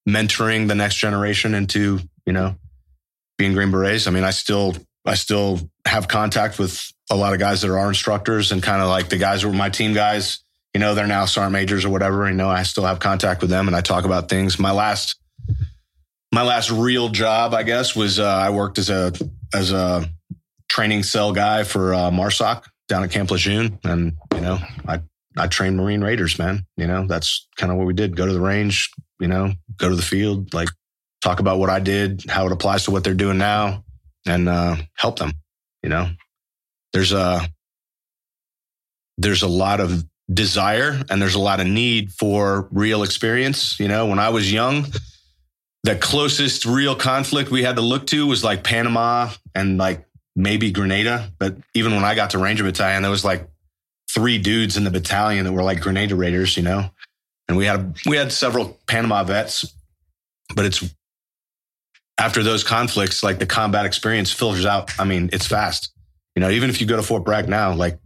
mentoring 0.08 0.68
the 0.68 0.76
next 0.76 0.96
generation 0.96 1.54
into 1.54 2.00
you 2.26 2.34
know 2.34 2.56
being 3.38 3.54
Green 3.54 3.72
Berets. 3.72 4.08
I 4.08 4.12
mean, 4.12 4.24
I 4.24 4.32
still 4.32 4.76
I 5.06 5.16
still 5.16 5.60
have 5.86 6.08
contact 6.08 6.60
with 6.60 6.92
a 7.10 7.16
lot 7.16 7.34
of 7.34 7.40
guys 7.40 7.62
that 7.62 7.70
are 7.70 7.80
our 7.80 7.90
instructors 7.90 8.52
and 8.52 8.62
kind 8.62 8.82
of 8.82 8.88
like 8.88 9.10
the 9.10 9.18
guys 9.18 9.42
who 9.42 9.50
were 9.50 9.54
my 9.54 9.70
team 9.70 9.94
guys. 9.94 10.44
You 10.74 10.80
know, 10.80 10.96
they're 10.96 11.08
now 11.08 11.26
sergeant 11.26 11.54
majors 11.54 11.84
or 11.84 11.90
whatever. 11.90 12.28
You 12.28 12.36
know, 12.36 12.50
I 12.50 12.64
still 12.64 12.86
have 12.86 13.00
contact 13.00 13.42
with 13.42 13.50
them 13.50 13.68
and 13.68 13.76
I 13.76 13.82
talk 13.82 14.06
about 14.06 14.30
things. 14.30 14.58
My 14.60 14.72
last 14.72 15.16
my 16.32 16.44
last 16.44 16.72
real 16.72 17.10
job, 17.10 17.54
I 17.54 17.64
guess, 17.64 17.96
was 17.96 18.20
uh, 18.20 18.26
I 18.26 18.52
worked 18.52 18.78
as 18.78 18.90
a 18.90 19.12
as 19.54 19.72
a 19.72 20.10
training 20.70 21.04
cell 21.04 21.34
guy 21.34 21.64
for 21.64 21.94
uh, 21.94 22.10
Marsoc 22.10 22.64
down 22.88 23.04
at 23.04 23.12
Camp 23.12 23.32
Lejeune, 23.32 23.80
and 23.84 24.14
you 24.34 24.42
know, 24.42 24.60
I 24.88 25.02
I 25.38 25.48
trained 25.48 25.78
Marine 25.78 26.02
Raiders, 26.02 26.40
man. 26.40 26.66
You 26.78 26.88
know, 26.88 27.06
that's 27.06 27.48
kind 27.58 27.72
of 27.72 27.78
what 27.78 27.88
we 27.88 27.94
did. 27.94 28.16
Go 28.16 28.26
to 28.26 28.34
the 28.34 28.40
range, 28.40 28.90
you 29.20 29.28
know, 29.28 29.52
go 29.78 29.90
to 29.90 29.96
the 29.96 30.02
field, 30.02 30.54
like 30.54 30.70
talk 31.22 31.40
about 31.40 31.60
what 31.60 31.70
I 31.70 31.80
did, 31.80 32.24
how 32.30 32.46
it 32.46 32.52
applies 32.52 32.86
to 32.86 32.92
what 32.92 33.04
they're 33.04 33.14
doing 33.14 33.38
now, 33.38 33.84
and 34.26 34.50
uh, 34.50 34.76
help 34.96 35.20
them. 35.20 35.34
You 35.84 35.90
know, 35.90 36.10
there's 36.94 37.12
a 37.12 37.42
there's 39.18 39.42
a 39.42 39.48
lot 39.48 39.80
of 39.80 40.04
desire 40.32 41.00
and 41.10 41.22
there's 41.22 41.36
a 41.36 41.40
lot 41.40 41.60
of 41.60 41.68
need 41.68 42.12
for 42.12 42.68
real 42.72 43.04
experience. 43.04 43.80
You 43.80 43.88
know, 43.88 44.06
when 44.08 44.20
I 44.20 44.30
was 44.30 44.52
young, 44.52 44.86
the 45.84 45.96
closest 45.96 46.66
real 46.66 46.96
conflict 46.96 47.52
we 47.52 47.64
had 47.64 47.76
to 47.76 47.82
look 47.82 48.08
to 48.08 48.28
was 48.28 48.44
like 48.44 48.64
Panama 48.64 49.32
and 49.56 49.78
like 49.78 50.06
maybe 50.36 50.72
Grenada. 50.72 51.32
But 51.40 51.58
even 51.74 51.96
when 51.96 52.04
I 52.04 52.16
got 52.16 52.32
to 52.32 52.38
Ranger 52.38 52.64
Battalion, 52.64 53.02
there 53.02 53.12
was 53.12 53.26
like 53.26 53.48
three 54.10 54.38
dudes 54.38 54.78
in 54.78 54.84
the 54.84 54.92
battalion 54.92 55.46
that 55.46 55.54
were 55.54 55.64
like 55.64 55.82
Grenada 55.82 56.16
Raiders, 56.16 56.58
you 56.58 56.64
know. 56.64 56.90
And 57.48 57.58
we 57.58 57.66
had 57.66 57.98
we 58.06 58.18
had 58.18 58.32
several 58.32 58.78
Panama 58.88 59.24
vets, 59.24 59.74
but 60.56 60.66
it's 60.66 60.84
after 62.18 62.44
those 62.44 62.64
conflicts, 62.64 63.24
like 63.24 63.40
the 63.40 63.46
combat 63.46 63.86
experience 63.86 64.32
filters 64.32 64.66
out. 64.66 64.92
I 65.00 65.06
mean, 65.06 65.30
it's 65.34 65.48
fast. 65.48 65.94
You 66.36 66.42
know, 66.42 66.50
even 66.50 66.70
if 66.70 66.80
you 66.82 66.88
go 66.88 66.96
to 66.96 67.04
Fort 67.04 67.24
Bragg 67.26 67.50
now, 67.50 67.74
like 67.74 68.00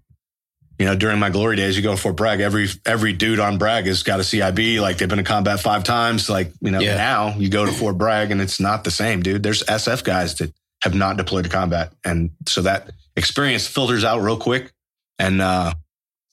you 0.80 0.86
know, 0.86 0.96
during 0.96 1.20
my 1.20 1.30
glory 1.30 1.56
days, 1.56 1.78
you 1.78 1.84
go 1.84 1.92
to 1.92 1.98
Fort 2.02 2.18
Bragg, 2.18 2.42
every 2.42 2.68
every 2.86 3.14
dude 3.14 3.40
on 3.40 3.58
Bragg 3.58 3.86
has 3.86 4.04
got 4.04 4.20
a 4.20 4.24
CIB. 4.24 4.82
Like 4.82 4.98
they've 4.98 5.08
been 5.08 5.20
in 5.20 5.26
combat 5.26 5.60
five 5.62 5.84
times. 5.86 6.30
Like, 6.30 6.52
you 6.60 6.72
know, 6.72 6.80
Yeah. 6.80 6.96
now 6.96 7.36
you 7.38 7.48
go 7.50 7.66
to 7.66 7.72
Fort 7.80 7.98
Bragg 7.98 8.32
and 8.32 8.42
it's 8.42 8.60
not 8.60 8.84
the 8.84 8.92
same, 8.92 9.22
dude. 9.24 9.42
There's 9.44 9.64
SF 9.64 10.04
guys 10.04 10.36
that 10.36 10.54
have 10.84 10.94
not 10.94 11.16
deployed 11.18 11.46
to 11.46 11.50
combat. 11.50 11.94
And 12.04 12.32
so 12.48 12.62
that 12.64 12.92
experience 13.16 13.66
filters 13.68 14.04
out 14.04 14.20
real 14.22 14.38
quick. 14.38 14.72
And 15.18 15.42
uh 15.42 15.74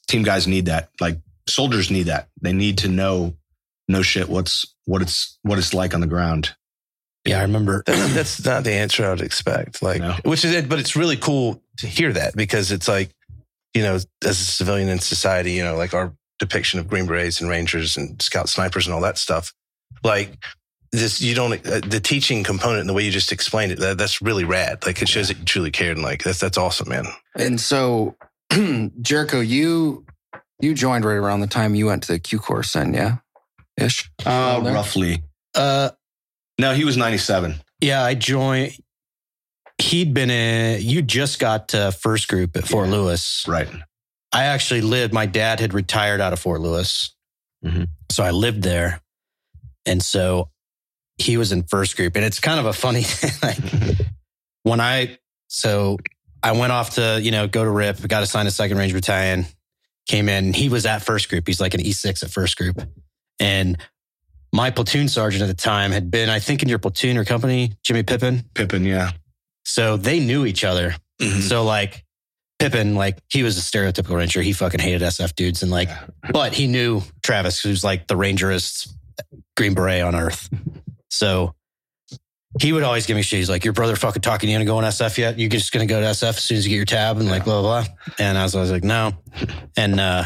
team 0.08 0.24
guys 0.24 0.48
need 0.48 0.66
that. 0.66 0.88
Like 1.00 1.18
soldiers 1.48 1.90
need 1.90 2.04
that. 2.04 2.28
They 2.40 2.52
need 2.52 2.78
to 2.78 2.88
know 2.88 3.36
no 3.86 4.02
shit 4.02 4.28
what's 4.28 4.66
what 4.86 5.02
it's 5.02 5.38
what 5.42 5.58
it's 5.58 5.72
like 5.72 5.94
on 5.94 6.00
the 6.00 6.06
ground. 6.08 6.54
Yeah, 7.24 7.38
I 7.38 7.42
remember. 7.42 7.82
That's, 7.86 8.14
that's 8.14 8.44
not 8.44 8.64
the 8.64 8.72
answer 8.72 9.04
I 9.06 9.10
would 9.10 9.20
expect. 9.20 9.82
Like, 9.82 10.00
No. 10.00 10.16
which 10.24 10.44
is 10.44 10.52
it, 10.54 10.68
but 10.68 10.78
it's 10.80 10.96
really 10.96 11.16
cool 11.16 11.62
to 11.78 11.86
hear 11.86 12.12
that 12.12 12.34
because 12.36 12.72
it's 12.72 12.88
like, 12.88 13.10
you 13.74 13.82
know, 13.82 13.94
as 13.94 14.06
a 14.24 14.34
civilian 14.34 14.88
in 14.88 14.98
society, 14.98 15.52
you 15.52 15.62
know, 15.64 15.76
like 15.76 15.94
our 15.94 16.12
depiction 16.38 16.80
of 16.80 16.88
Green 16.88 17.06
Berets 17.06 17.40
and 17.40 17.48
Rangers 17.48 17.96
and 17.96 18.20
Scout 18.20 18.48
Snipers 18.48 18.86
and 18.86 18.94
all 18.94 19.00
that 19.02 19.18
stuff. 19.18 19.52
Like, 20.02 20.36
this, 20.90 21.20
you 21.22 21.34
don't, 21.34 21.54
uh, 21.66 21.80
the 21.86 22.00
teaching 22.00 22.42
component 22.44 22.80
and 22.80 22.88
the 22.88 22.92
way 22.92 23.04
you 23.04 23.10
just 23.10 23.32
explained 23.32 23.72
it, 23.72 23.78
that, 23.78 23.96
that's 23.98 24.20
really 24.20 24.44
rad. 24.44 24.84
Like, 24.84 25.00
it 25.00 25.08
shows 25.08 25.28
that 25.28 25.38
you 25.38 25.44
truly 25.44 25.70
cared. 25.70 25.96
And 25.96 26.04
like, 26.04 26.22
that's, 26.24 26.40
that's 26.40 26.58
awesome, 26.58 26.88
man. 26.88 27.06
And 27.36 27.58
so, 27.60 28.16
Jericho, 29.00 29.40
you 29.40 30.04
you 30.60 30.74
joined 30.74 31.04
right 31.04 31.14
around 31.16 31.40
the 31.40 31.46
time 31.46 31.74
you 31.74 31.86
went 31.86 32.02
to 32.04 32.12
the 32.12 32.18
Q 32.18 32.38
course, 32.38 32.72
then, 32.74 32.92
yeah, 32.94 33.16
ish. 33.76 34.10
Uh 34.26 34.60
roughly. 34.62 35.22
Uh, 35.54 35.90
No, 36.62 36.74
he 36.74 36.84
was 36.84 36.96
97. 36.96 37.56
yeah, 37.80 38.02
I 38.02 38.14
joined. 38.14 38.76
He'd 39.78 40.14
been 40.14 40.30
in. 40.30 40.80
You 40.82 41.02
just 41.02 41.38
got 41.40 41.68
to 41.70 41.90
first 41.92 42.28
group 42.28 42.56
at 42.56 42.66
Fort 42.68 42.86
Yeah. 42.88 42.94
Lewis. 42.94 43.44
Right. 43.48 43.68
I 44.32 44.44
actually 44.44 44.80
lived. 44.80 45.12
My 45.12 45.26
dad 45.26 45.60
had 45.60 45.74
retired 45.74 46.20
out 46.20 46.32
of 46.32 46.38
Fort 46.38 46.60
Lewis, 46.60 47.14
Mhm. 47.64 47.88
so 48.10 48.22
I 48.22 48.30
lived 48.30 48.62
there, 48.62 49.00
and 49.84 50.02
so 50.02 50.50
he 51.18 51.36
was 51.36 51.52
in 51.52 51.64
first 51.64 51.96
group. 51.96 52.16
And 52.16 52.24
it's 52.24 52.38
kind 52.40 52.58
of 52.60 52.66
a 52.66 52.72
funny 52.72 53.02
thing. 53.06 53.30
Like 53.42 53.58
when 54.62 54.80
I 54.80 55.18
so 55.48 55.98
I 56.42 56.52
went 56.52 56.72
off 56.72 56.90
to 56.94 57.20
you 57.20 57.30
know 57.32 57.46
go 57.48 57.64
to 57.64 57.70
RIP, 57.70 58.06
got 58.08 58.22
assigned 58.22 58.46
to 58.46 58.50
Second 58.54 58.78
Range 58.78 58.92
Battalion, 58.92 59.46
came 60.08 60.28
in. 60.28 60.52
He 60.54 60.68
was 60.68 60.86
at 60.86 61.02
first 61.02 61.28
group. 61.28 61.46
He's 61.46 61.60
like 61.60 61.74
an 61.74 61.80
E 61.80 61.92
six 61.92 62.22
at 62.22 62.30
first 62.30 62.56
group, 62.56 62.80
and 63.40 63.76
my 64.52 64.70
platoon 64.70 65.08
sergeant 65.08 65.42
at 65.42 65.46
the 65.46 65.54
time 65.54 65.92
had 65.92 66.10
been, 66.10 66.28
I 66.28 66.38
think, 66.38 66.62
in 66.62 66.68
your 66.68 66.78
platoon 66.78 67.16
or 67.16 67.24
company, 67.24 67.72
Jimmy 67.82 68.02
Pippin. 68.02 68.44
Pippin, 68.54 68.84
yeah. 68.84 69.12
So 69.64 69.96
they 69.96 70.20
knew 70.20 70.44
each 70.44 70.64
other. 70.64 70.94
Mhm. 71.20 71.40
So 71.40 71.64
like 71.64 72.04
Pippin, 72.58 72.94
like 72.94 73.18
he 73.30 73.42
was 73.42 73.56
a 73.56 73.60
stereotypical 73.60 74.16
ranger. 74.16 74.42
He 74.42 74.52
fucking 74.52 74.80
hated 74.80 75.02
SF 75.02 75.34
dudes 75.34 75.62
and 75.62 75.70
like, 75.70 75.88
but 76.32 76.52
he 76.52 76.66
knew 76.66 77.02
Travis, 77.22 77.60
who's 77.60 77.82
like 77.82 78.06
the 78.08 78.14
rangerist 78.14 78.88
Green 79.56 79.74
Beret 79.74 80.02
on 80.02 80.14
earth. 80.14 80.48
So 81.10 81.54
he 82.60 82.72
would 82.72 82.82
always 82.82 83.06
give 83.06 83.16
me 83.16 83.22
shit. 83.22 83.38
He's 83.38 83.48
like, 83.48 83.64
your 83.64 83.72
brother 83.72 83.96
fucking 83.96 84.22
talking 84.22 84.50
you 84.50 84.56
into 84.56 84.66
going 84.66 84.82
to 84.82 84.88
SF 84.88 85.16
yet? 85.18 85.38
You're 85.38 85.48
just 85.48 85.72
going 85.72 85.86
to 85.86 85.92
go 85.92 86.00
to 86.00 86.06
SF 86.06 86.28
as 86.36 86.38
soon 86.44 86.58
as 86.58 86.66
you 86.66 86.70
get 86.70 86.76
your 86.76 86.84
tab 86.84 87.18
and 87.18 87.28
like 87.28 87.44
blah, 87.44 87.60
blah, 87.62 87.82
blah. 87.84 87.94
And 88.18 88.36
I 88.36 88.42
was 88.42 88.54
always 88.54 88.70
like, 88.70 88.84
no. 88.84 89.12
And, 89.76 89.98
uh, 89.98 90.24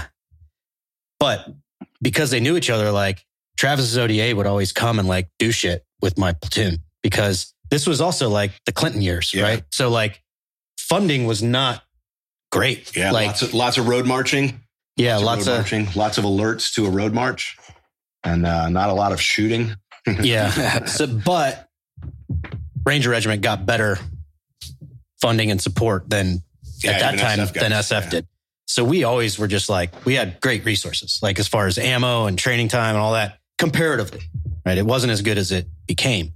but 1.20 1.46
because 2.02 2.30
they 2.30 2.40
knew 2.40 2.56
each 2.56 2.70
other, 2.70 2.90
like 2.90 3.24
Travis's 3.56 3.96
ODA 3.98 4.34
would 4.36 4.46
always 4.46 4.72
come 4.72 4.98
and 4.98 5.08
like 5.08 5.28
do 5.38 5.50
shit 5.50 5.84
with 6.02 6.18
my 6.18 6.32
platoon 6.34 6.78
because 7.02 7.54
this 7.70 7.86
was 7.86 8.00
also 8.00 8.28
like 8.28 8.52
the 8.66 8.72
Clinton 8.72 9.02
years, 9.02 9.32
Yeah. 9.34 9.42
right? 9.44 9.62
So 9.72 9.88
like 9.90 10.22
funding 10.78 11.26
was 11.26 11.42
not 11.42 11.82
great. 12.52 12.94
Yeah, 12.96 13.10
like 13.12 13.26
lots 13.28 13.42
of 13.42 13.54
lots 13.54 13.78
of 13.78 13.88
road 13.88 14.06
marching. 14.06 14.60
yeah, 14.96 15.16
lots 15.16 15.24
lots 15.24 15.46
road 15.46 15.52
of 15.52 15.58
marching, 15.60 15.88
lots 15.94 16.18
of 16.18 16.24
alerts 16.24 16.74
to 16.74 16.86
a 16.86 16.90
road 16.90 17.12
march, 17.12 17.56
and 18.24 18.46
uh, 18.46 18.68
not 18.68 18.88
a 18.90 18.94
lot 18.94 19.12
of 19.12 19.20
shooting. 19.20 19.74
yeah. 20.20 20.84
so, 20.84 21.06
but 21.06 21.66
Ranger 22.84 23.10
Regiment 23.10 23.42
got 23.42 23.66
better 23.66 23.98
funding 25.20 25.50
and 25.50 25.60
support 25.60 26.08
than 26.10 26.42
Yeah, 26.84 26.92
at 26.92 27.00
that 27.00 27.18
time 27.18 27.38
SF 27.40 27.52
than 27.54 27.72
SF 27.72 28.02
yeah. 28.04 28.10
did. 28.10 28.26
So 28.68 28.84
we 28.84 29.04
always 29.04 29.38
were 29.38 29.46
just 29.48 29.68
like 29.68 30.04
we 30.04 30.14
had 30.14 30.40
great 30.40 30.64
resources, 30.64 31.18
like 31.22 31.38
as 31.38 31.48
far 31.48 31.66
as 31.66 31.78
ammo 31.78 32.26
and 32.26 32.38
training 32.38 32.68
time 32.68 32.94
and 32.94 33.02
all 33.02 33.12
that, 33.14 33.38
comparatively. 33.58 34.20
Right, 34.64 34.78
it 34.78 34.86
wasn't 34.86 35.12
as 35.12 35.22
good 35.22 35.38
as 35.38 35.52
it 35.52 35.66
became. 35.86 36.32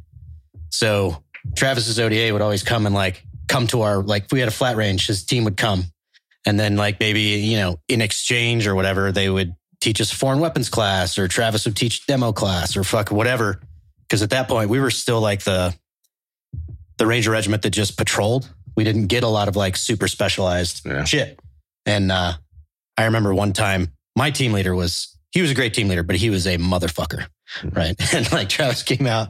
So 0.69 1.23
Travis's 1.57 1.99
ODA 1.99 2.33
would 2.33 2.43
always 2.43 2.63
come 2.63 2.87
and 2.87 2.95
like 2.95 3.25
come 3.49 3.67
to 3.69 3.83
our 3.83 4.03
like 4.03 4.25
if 4.27 4.33
we 4.33 4.39
had 4.41 4.49
a 4.49 4.53
flat 4.53 4.77
range, 4.77 5.07
his 5.07 5.25
team 5.25 5.45
would 5.45 5.57
come, 5.57 5.85
and 6.47 6.59
then 6.59 6.77
like 6.77 7.01
maybe 7.01 7.21
you 7.21 7.57
know 7.57 7.81
in 7.89 8.01
exchange 8.01 8.67
or 8.67 8.75
whatever 8.75 9.11
they 9.11 9.29
would 9.29 9.55
teach 9.81 10.01
us 10.01 10.13
a 10.13 10.17
foreign 10.17 10.39
weapons 10.41 10.69
class 10.69 11.19
or 11.19 11.27
Travis 11.27 11.65
would 11.65 11.77
teach 11.77 12.07
demo 12.07 12.33
class 12.33 12.77
or 12.77 12.85
fuck 12.85 13.11
whatever. 13.11 13.61
Because 14.03 14.23
at 14.23 14.31
that 14.31 14.47
point 14.49 14.71
we 14.71 14.79
were 14.79 14.91
still 14.91 15.21
like 15.21 15.43
the 15.43 15.75
the 16.99 17.07
Ranger 17.07 17.31
Regiment 17.33 17.63
that 17.63 17.71
just 17.71 17.97
patrolled. 17.97 18.49
We 18.77 18.85
didn't 18.85 19.07
get 19.09 19.25
a 19.25 19.29
lot 19.29 19.49
of 19.49 19.57
like 19.57 19.77
super 19.77 20.07
specialized 20.07 20.87
Yeah. 20.87 21.05
shit. 21.05 21.41
And 21.87 22.13
uh, 22.13 22.35
I 22.97 23.05
remember 23.07 23.35
one 23.35 23.53
time 23.53 23.89
my 24.15 24.31
team 24.31 24.53
leader 24.53 24.75
was 24.75 25.17
he 25.33 25.43
was 25.43 25.51
a 25.51 25.55
great 25.55 25.75
team 25.75 25.89
leader, 25.89 26.03
but 26.03 26.17
he 26.17 26.31
was 26.31 26.47
a 26.47 26.57
motherfucker, 26.59 27.27
right? 27.65 27.95
And 28.15 28.31
like 28.33 28.49
Travis 28.49 28.83
came 28.83 29.07
out, 29.07 29.29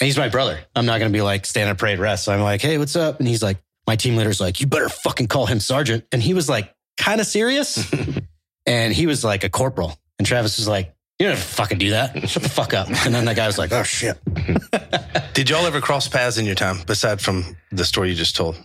and 0.00 0.06
he's 0.06 0.16
my 0.18 0.28
brother. 0.28 0.58
I'm 0.74 0.86
not 0.86 0.98
gonna 0.98 1.10
be 1.10 1.22
like 1.22 1.46
stand 1.46 1.68
at 1.70 1.78
parade 1.78 1.98
rest. 1.98 2.24
So 2.24 2.32
I'm 2.32 2.40
like, 2.42 2.60
hey, 2.60 2.78
what's 2.78 2.96
up? 2.96 3.18
And 3.18 3.28
he's 3.28 3.42
like, 3.42 3.58
my 3.86 3.96
team 3.96 4.16
leader's 4.16 4.40
like, 4.40 4.60
you 4.60 4.66
better 4.66 4.88
fucking 4.88 5.28
call 5.28 5.46
him 5.46 5.60
sergeant. 5.60 6.04
And 6.12 6.22
he 6.22 6.34
was 6.34 6.48
like, 6.48 6.74
kind 6.96 7.20
of 7.20 7.26
serious, 7.26 7.92
and 8.66 8.92
he 8.92 9.06
was 9.06 9.24
like 9.24 9.44
a 9.44 9.48
corporal. 9.48 9.98
And 10.18 10.26
Travis 10.26 10.56
was 10.58 10.66
like, 10.68 10.94
you 11.18 11.26
don't 11.28 11.38
fucking 11.38 11.78
do 11.78 11.90
that. 11.90 12.28
Shut 12.28 12.42
the 12.42 12.48
fuck 12.48 12.74
up. 12.74 12.88
And 12.88 13.14
then 13.14 13.24
that 13.24 13.36
guy 13.36 13.46
was 13.46 13.58
like, 13.58 13.72
oh 13.72 13.82
shit. 13.82 14.18
Did 15.34 15.50
y'all 15.50 15.66
ever 15.66 15.80
cross 15.80 16.08
paths 16.08 16.38
in 16.38 16.44
your 16.46 16.54
time, 16.54 16.78
aside 16.88 17.20
from 17.20 17.56
the 17.70 17.84
story 17.84 18.08
you 18.10 18.14
just 18.14 18.36
told? 18.36 18.56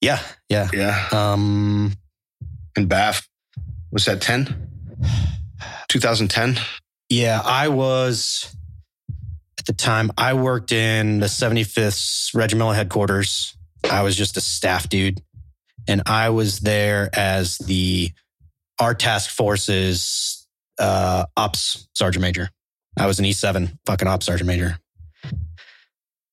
Yeah, 0.00 0.20
yeah. 0.48 0.68
Yeah, 0.72 1.08
Um, 1.12 1.92
and 2.76 2.88
BAF, 2.88 3.26
was 3.90 4.04
that 4.04 4.20
10? 4.20 4.68
2010? 5.88 6.58
Yeah, 7.08 7.40
I 7.44 7.68
was 7.68 8.54
at 9.58 9.64
the 9.66 9.72
time. 9.72 10.10
I 10.18 10.34
worked 10.34 10.72
in 10.72 11.20
the 11.20 11.26
75th 11.26 12.34
Regimental 12.34 12.72
headquarters. 12.72 13.56
I 13.90 14.02
was 14.02 14.14
just 14.16 14.36
a 14.36 14.40
staff 14.40 14.88
dude, 14.88 15.22
and 15.86 16.02
I 16.06 16.30
was 16.30 16.60
there 16.60 17.08
as 17.12 17.58
the 17.58 18.10
our 18.78 18.94
task 18.94 19.30
force's 19.30 20.46
uh, 20.78 21.24
ops 21.36 21.88
sergeant 21.94 22.22
major. 22.22 22.50
I 22.96 23.06
was 23.06 23.18
an 23.18 23.24
E7 23.24 23.78
fucking 23.86 24.06
ops 24.08 24.26
sergeant 24.26 24.46
major. 24.46 24.78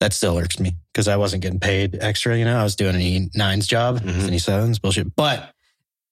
That 0.01 0.13
still 0.13 0.37
irks 0.37 0.59
me 0.59 0.75
because 0.93 1.07
I 1.07 1.15
wasn't 1.15 1.41
getting 1.41 1.59
paid 1.59 1.97
extra. 2.01 2.37
You 2.37 2.45
know, 2.45 2.57
I 2.59 2.63
was 2.63 2.75
doing 2.75 2.95
an 2.95 3.01
E9's 3.01 3.65
job, 3.65 3.99
Mhm. 4.01 4.27
an 4.27 4.33
E7's 4.33 4.77
bullshit. 4.79 5.15
But 5.15 5.51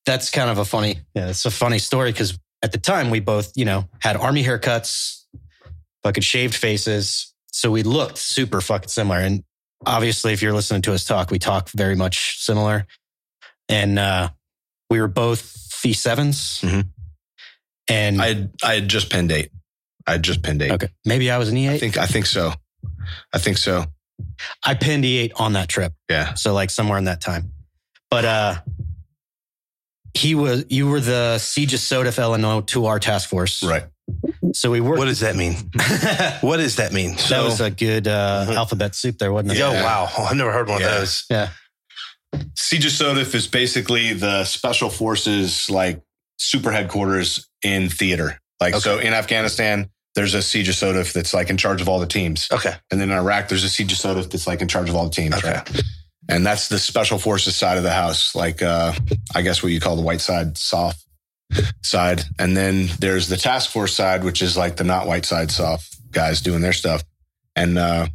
that's 0.05 0.29
kind 0.29 0.49
of 0.49 0.57
a 0.57 0.65
funny, 0.65 0.99
yeah, 1.13 1.29
it's 1.29 1.45
a 1.45 1.51
funny 1.51 1.79
story 1.79 2.11
because 2.11 2.39
at 2.64 2.72
the 2.72 2.78
time 2.80 3.09
we 3.11 3.20
both, 3.20 3.51
you 3.55 3.66
know, 3.66 3.88
had 3.99 4.16
army 4.16 4.43
haircuts, 4.43 5.24
fucking 6.01 6.24
shaved 6.24 6.55
faces. 6.55 7.34
So 7.51 7.70
we 7.70 7.84
looked 7.84 8.18
super 8.18 8.61
fucking 8.61 8.88
similar. 8.89 9.20
And 9.20 9.43
obviously, 9.86 10.34
if 10.34 10.41
you're 10.41 10.53
listening 10.53 10.82
to 10.84 10.93
us 10.93 11.05
talk, 11.05 11.30
we 11.30 11.38
talk 11.38 11.70
very 11.72 11.95
much 11.95 12.39
similar. 12.39 12.88
And 13.70 13.99
uh, 13.99 14.30
we 14.89 14.99
were 14.99 15.07
both 15.07 15.43
E7s. 15.86 16.61
Mhm. 16.64 16.88
And 17.89 18.22
I 18.22 18.28
had, 18.28 18.53
I 18.64 18.74
had 18.76 18.88
just 18.88 19.11
pinned 19.11 19.32
eight. 19.32 19.51
I 20.07 20.14
had 20.14 20.24
just 20.24 20.41
pinned 20.41 20.61
eight. 20.61 20.72
okay, 20.72 20.88
maybe 21.05 21.30
I 21.30 21.38
was 21.38 21.49
an 21.49 21.55
E8. 21.55 21.70
I 21.70 21.78
think 21.78 21.97
I 21.97 22.05
think 22.05 22.26
so. 22.26 22.53
I 23.34 23.38
think 23.38 23.57
so. 23.57 23.86
I 24.66 24.74
pinned 24.76 25.03
E8 25.03 25.32
on 25.36 25.53
that 25.53 25.68
trip. 25.68 25.93
Yeah. 26.09 26.34
So 26.36 26.53
like 26.53 26.70
somewhere 26.70 26.97
in 26.97 27.05
that 27.05 27.20
time. 27.22 27.51
But 28.09 28.26
uh 28.26 28.55
he 30.14 30.36
was 30.36 30.66
you 30.70 30.88
were 30.88 30.99
the 30.99 31.38
siege 31.39 31.74
of 31.74 31.80
Sodif 31.80 32.18
LNO 32.20 32.66
to 32.68 32.86
our 32.86 32.99
task 32.99 33.30
force. 33.30 33.64
Right. 33.64 33.84
So 34.53 34.70
we 34.72 34.82
worked 34.82 34.99
What 34.99 35.05
does 35.05 35.22
that 35.22 35.36
mean? 35.36 35.53
What 36.41 36.57
does 36.57 36.76
that 36.76 36.91
mean? 36.93 37.16
That 37.30 37.43
was 37.43 37.61
a 37.61 37.72
good 37.72 38.07
uh 38.07 38.45
Mhm. 38.49 38.55
alphabet 38.55 38.95
soup 38.95 39.18
there, 39.18 39.32
wasn't 39.34 39.53
it? 39.53 39.57
Yo, 39.59 39.72
Yeah. 39.72 39.84
wow. 39.84 40.11
I've 40.30 40.36
never 40.36 40.51
heard 40.51 40.68
one 40.68 40.82
Yeah. 40.82 40.88
of 40.88 40.99
those. 40.99 41.26
Yeah. 41.30 41.49
CJSOTF 42.55 43.36
is 43.36 43.47
basically 43.47 44.14
the 44.14 44.43
special 44.45 44.89
forces 44.89 45.70
like 45.70 46.01
super 46.38 46.72
headquarters 46.72 47.47
in 47.64 47.89
theater. 47.89 48.39
Like 48.59 48.76
so 48.76 48.97
in 48.99 49.14
Afghanistan, 49.14 49.89
there's 50.16 50.34
a 50.34 50.39
CJSOTF 50.39 51.14
that's 51.14 51.34
like 51.34 51.49
in 51.49 51.57
charge 51.57 51.82
of 51.82 51.89
all 51.89 51.99
the 51.99 52.05
teams. 52.07 52.47
Okay. 52.51 52.74
And 52.91 52.99
then 52.99 53.09
in 53.11 53.18
Iraq, 53.18 53.49
there's 53.49 53.64
a 53.64 53.68
CJSOTF 53.68 54.30
that's 54.32 54.47
like 54.47 54.61
in 54.61 54.68
charge 54.68 54.89
of 54.89 54.95
all 54.95 55.05
the 55.05 55.11
teams. 55.16 55.36
Okay. 55.36 55.53
Right. 55.53 55.82
And 56.30 56.45
that's 56.45 56.69
the 56.69 56.80
special 56.80 57.17
forces 57.17 57.55
side 57.55 57.78
of 57.78 57.84
the 57.84 57.91
house, 57.91 58.34
like 58.36 58.61
uh, 58.61 58.93
I 59.36 59.41
guess 59.41 59.61
what 59.61 59.71
you 59.71 59.80
call 59.80 59.95
the 59.95 60.01
white 60.01 60.21
side, 60.21 60.57
soft 60.57 61.03
side. 61.82 62.24
And 62.39 62.55
then 62.55 62.88
there's 62.99 63.28
the 63.28 63.38
task 63.38 63.69
force 63.71 63.93
side, 63.93 64.24
which 64.24 64.41
is 64.41 64.57
like 64.57 64.78
the 64.78 64.84
not 64.84 65.05
white 65.07 65.26
side, 65.26 65.51
soft 65.51 65.95
guys 66.11 66.41
doing 66.41 66.61
their 66.61 66.74
stuff. 66.74 67.03
And 67.55 67.78
uh, 67.78 68.07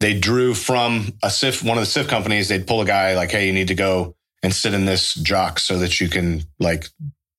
they 0.00 0.18
drew 0.18 0.54
from 0.54 1.12
a 1.22 1.28
CIF, 1.28 1.66
one 1.66 1.78
of 1.78 1.84
the 1.84 2.00
CIF 2.00 2.08
companies. 2.08 2.48
They'd 2.48 2.66
pull 2.66 2.80
a 2.80 2.86
guy 2.86 3.14
like, 3.14 3.30
"Hey, 3.30 3.46
you 3.46 3.52
need 3.52 3.68
to 3.68 3.74
go 3.74 4.16
and 4.42 4.52
sit 4.52 4.74
in 4.74 4.84
this 4.84 5.14
JOC 5.14 5.60
so 5.60 5.78
that 5.78 6.00
you 6.00 6.08
can 6.08 6.42
like 6.58 6.88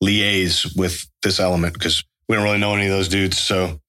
liaise 0.04 0.76
with 0.76 1.06
this 1.22 1.40
element," 1.40 1.74
because 1.74 2.04
we 2.28 2.36
don't 2.36 2.46
really 2.46 2.60
know 2.60 2.74
any 2.74 2.86
of 2.86 2.92
those 2.92 3.10
dudes. 3.10 3.38
So 3.38 3.80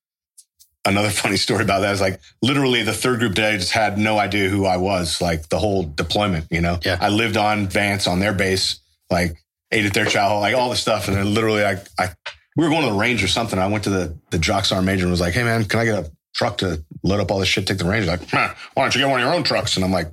another 0.85 1.11
funny 1.22 1.37
story 1.37 1.62
about 1.62 1.80
that 1.80 1.95
is 1.95 2.01
like 2.01 2.20
literally 2.43 2.82
the 2.82 2.93
third 2.93 3.20
group 3.20 3.35
day 3.35 3.57
just 3.57 3.72
had 3.72 3.99
no 3.99 4.18
idea 4.18 4.49
who 4.49 4.64
I 4.64 4.76
was, 4.76 5.20
like 5.20 5.49
the 5.49 5.59
whole 5.59 5.82
deployment, 5.82 6.47
you 6.51 6.61
know? 6.61 6.78
Yeah. 6.85 6.99
I 7.01 7.09
lived 7.09 7.37
on 7.37 7.66
Vance 7.68 8.07
on 8.07 8.20
their 8.20 8.32
base, 8.32 8.80
like 9.11 9.37
ate 9.72 9.87
at 9.87 9.95
their 9.95 10.07
chow 10.07 10.28
hall, 10.28 10.41
like 10.41 10.55
all 10.55 10.70
this 10.70 10.80
stuff. 10.80 11.09
And 11.09 11.16
then 11.16 11.35
literally 11.35 11.64
I, 11.64 11.82
I, 11.99 12.11
we 12.57 12.64
were 12.64 12.70
going 12.70 12.82
to 12.82 12.91
the 12.91 12.99
range 12.99 13.22
or 13.24 13.28
something. 13.28 13.59
I 13.59 13.66
went 13.66 13.85
to 13.85 13.91
the, 13.91 14.18
the 14.30 14.43
sergeant 14.43 14.85
major 14.85 15.05
and 15.05 15.11
was 15.11 15.20
like, 15.20 15.35
Hey 15.35 15.43
man, 15.43 15.64
can 15.64 15.80
I 15.80 15.85
get 15.85 16.05
a 16.07 16.11
truck 16.35 16.59
to 16.59 16.85
load 17.03 17.20
up 17.20 17.30
all 17.30 17.39
this 17.39 17.49
shit, 17.49 17.66
take 17.66 17.78
the 17.78 17.85
range? 17.85 18.05
He's 18.05 18.11
like, 18.11 18.28
"Huh, 18.28 18.55
why 18.74 18.85
don't 18.85 18.95
you 18.95 19.01
get 19.01 19.09
one 19.09 19.20
of 19.20 19.26
your 19.26 19.35
own 19.35 19.45
trucks? 19.45 19.76
And 19.76 19.85
I'm 19.85 19.93
like, 19.93 20.11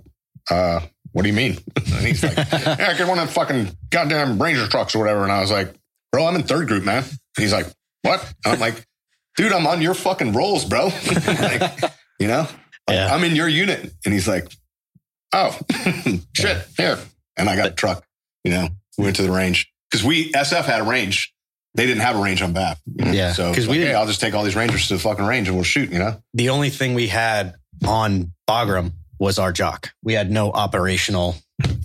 uh, 0.49 0.81
what 1.11 1.23
do 1.23 1.29
you 1.29 1.35
mean? 1.35 1.57
and 1.75 2.07
he's 2.07 2.23
like, 2.23 2.37
yeah, 2.53 2.97
get 2.97 3.07
one 3.07 3.19
of 3.19 3.25
them 3.25 3.33
fucking 3.33 3.77
goddamn 3.89 4.41
Ranger 4.41 4.67
trucks 4.67 4.95
or 4.95 4.99
whatever. 4.99 5.23
And 5.23 5.31
I 5.31 5.41
was 5.41 5.51
like, 5.51 5.73
bro, 6.11 6.25
I'm 6.25 6.35
in 6.35 6.43
third 6.43 6.67
group, 6.67 6.83
man. 6.83 7.03
He's 7.37 7.53
like, 7.53 7.67
what? 8.03 8.21
And 8.45 8.53
I'm 8.53 8.59
like, 8.59 8.85
dude, 9.37 9.51
I'm 9.51 9.67
on 9.67 9.81
your 9.81 9.93
fucking 9.93 10.33
rolls, 10.33 10.65
bro. 10.65 10.85
like, 11.27 11.71
you 12.19 12.27
know, 12.27 12.47
Like, 12.87 12.95
Yeah. 12.97 13.13
I'm 13.13 13.23
in 13.23 13.35
your 13.35 13.47
unit. 13.47 13.91
And 14.05 14.13
he's 14.13 14.27
like, 14.27 14.51
oh, 15.33 15.57
shit, 16.35 16.65
here. 16.77 16.99
And 17.37 17.49
I 17.49 17.55
got 17.55 17.67
a 17.67 17.71
truck, 17.71 18.05
you 18.43 18.51
know, 18.51 18.67
we 18.97 19.05
went 19.05 19.15
to 19.17 19.23
the 19.23 19.31
range 19.31 19.71
because 19.89 20.05
we, 20.05 20.31
SF 20.33 20.65
had 20.65 20.81
a 20.81 20.83
range. 20.83 21.33
They 21.73 21.85
didn't 21.85 22.01
have 22.01 22.17
a 22.17 22.21
range 22.21 22.41
on 22.41 22.53
BAF. 22.53 22.77
you 22.85 23.05
know? 23.05 23.11
Yeah, 23.11 23.31
So, 23.31 23.49
because 23.49 23.67
we 23.67 23.77
we, 23.79 23.85
hey, 23.85 23.93
I'll 23.93 24.05
just 24.05 24.19
take 24.19 24.33
all 24.33 24.43
these 24.43 24.57
Rangers 24.57 24.89
to 24.89 24.95
the 24.95 24.99
fucking 24.99 25.23
range 25.25 25.47
and 25.47 25.55
we'll 25.55 25.63
shoot, 25.63 25.89
you 25.89 25.99
know? 25.99 26.21
The 26.33 26.49
only 26.49 26.69
thing 26.69 26.93
we 26.95 27.07
had 27.07 27.55
on 27.87 28.33
Bagram 28.49 28.91
was 29.19 29.39
our 29.39 29.53
JOC. 29.53 29.89
We 30.03 30.13
had 30.13 30.29
no 30.29 30.51
operational 30.51 31.35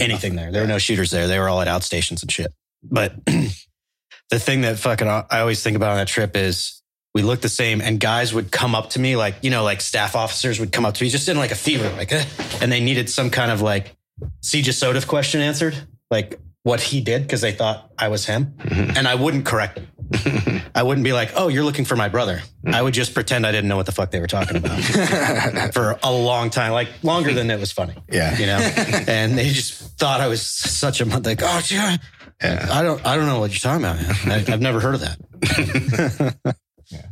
anything 0.01 0.35
there. 0.35 0.51
There 0.51 0.63
were 0.63 0.69
no 0.69 0.79
shooters 0.79 1.13
there. 1.13 1.29
They 1.29 1.39
were 1.39 1.49
all 1.49 1.61
at 1.61 1.69
outstations 1.69 2.23
and 2.23 2.33
shit. 2.33 2.53
But 2.83 3.15
the 3.27 4.39
thing 4.41 4.63
that 4.63 4.79
fucking 4.79 5.07
I 5.07 5.25
always 5.41 5.63
think 5.63 5.77
about 5.77 5.91
on 5.93 5.99
that 5.99 6.09
trip 6.09 6.37
is 6.37 6.76
we 7.17 7.23
looked 7.23 7.41
the 7.41 7.49
same 7.49 7.81
and 7.81 7.99
guys 7.99 8.35
would 8.35 8.53
come 8.53 8.75
up 8.75 8.91
to 8.91 8.99
me 9.01 9.17
like, 9.17 9.37
you 9.41 9.49
know, 9.49 9.65
like 9.65 9.81
staff 9.81 10.15
officers 10.15 10.61
would 10.61 10.71
come 10.71 10.85
up 10.85 10.93
to 10.93 11.03
me 11.03 11.09
just 11.09 11.27
in 11.31 11.39
like 11.39 11.51
a 11.51 11.55
fever, 11.55 11.89
like, 11.97 12.13
eh, 12.13 12.23
and 12.61 12.71
they 12.71 12.79
needed 12.79 13.09
some 13.09 13.31
kind 13.31 13.51
of 13.51 13.63
like 13.63 13.97
CJSOTF 14.43 15.07
question 15.07 15.41
answered, 15.41 15.75
like 16.11 16.39
what 16.63 16.79
he 16.79 17.01
did 17.01 17.23
because 17.23 17.41
they 17.41 17.53
thought 17.53 17.91
I 17.99 18.09
was 18.09 18.27
him. 18.27 18.53
And 18.71 19.09
I 19.09 19.15
wouldn't 19.15 19.47
correct 19.47 19.79
him. 19.79 20.61
I 20.75 20.83
wouldn't 20.83 21.05
be 21.05 21.15
like, 21.15 21.31
oh, 21.37 21.49
you're 21.49 21.65
looking 21.65 21.87
for 21.87 21.97
my 21.97 22.11
brother. 22.11 22.43
I 22.67 22.83
would 22.83 22.93
just 22.93 23.15
pretend 23.15 23.47
I 23.47 23.51
didn't 23.51 23.69
know 23.69 23.77
what 23.77 23.87
the 23.87 23.93
fuck 23.93 24.11
they 24.11 24.21
were 24.21 24.27
talking 24.27 24.59
about 24.59 24.79
for 25.73 25.99
a 26.03 26.13
long 26.13 26.51
time, 26.51 26.73
like 26.73 26.89
longer 27.03 27.33
than 27.33 27.51
it 27.51 27.59
was 27.59 27.73
funny, 27.73 27.95
Yeah. 28.13 28.37
you 28.37 28.45
know? 28.45 28.59
and 29.09 29.39
they 29.39 29.49
just 29.49 29.73
thought 29.99 30.21
I 30.21 30.29
was 30.29 30.43
such 30.43 31.01
a, 31.01 31.07
like, 31.07 31.41
oh, 31.43 31.63
yeah. 31.71 31.97
Yeah. 32.43 32.69
I 32.71 32.83
don't, 32.83 33.07
I 33.07 33.17
don't 33.17 33.25
know 33.25 33.41
what 33.41 33.53
you're 33.53 33.61
talking 33.61 33.87
about, 33.87 34.27
man. 34.27 34.45
I, 34.47 34.53
I've 34.53 34.61
never 34.61 34.81
heard 34.81 34.97
of 34.97 35.01
that. 35.01 36.57
Yeah. 36.89 37.03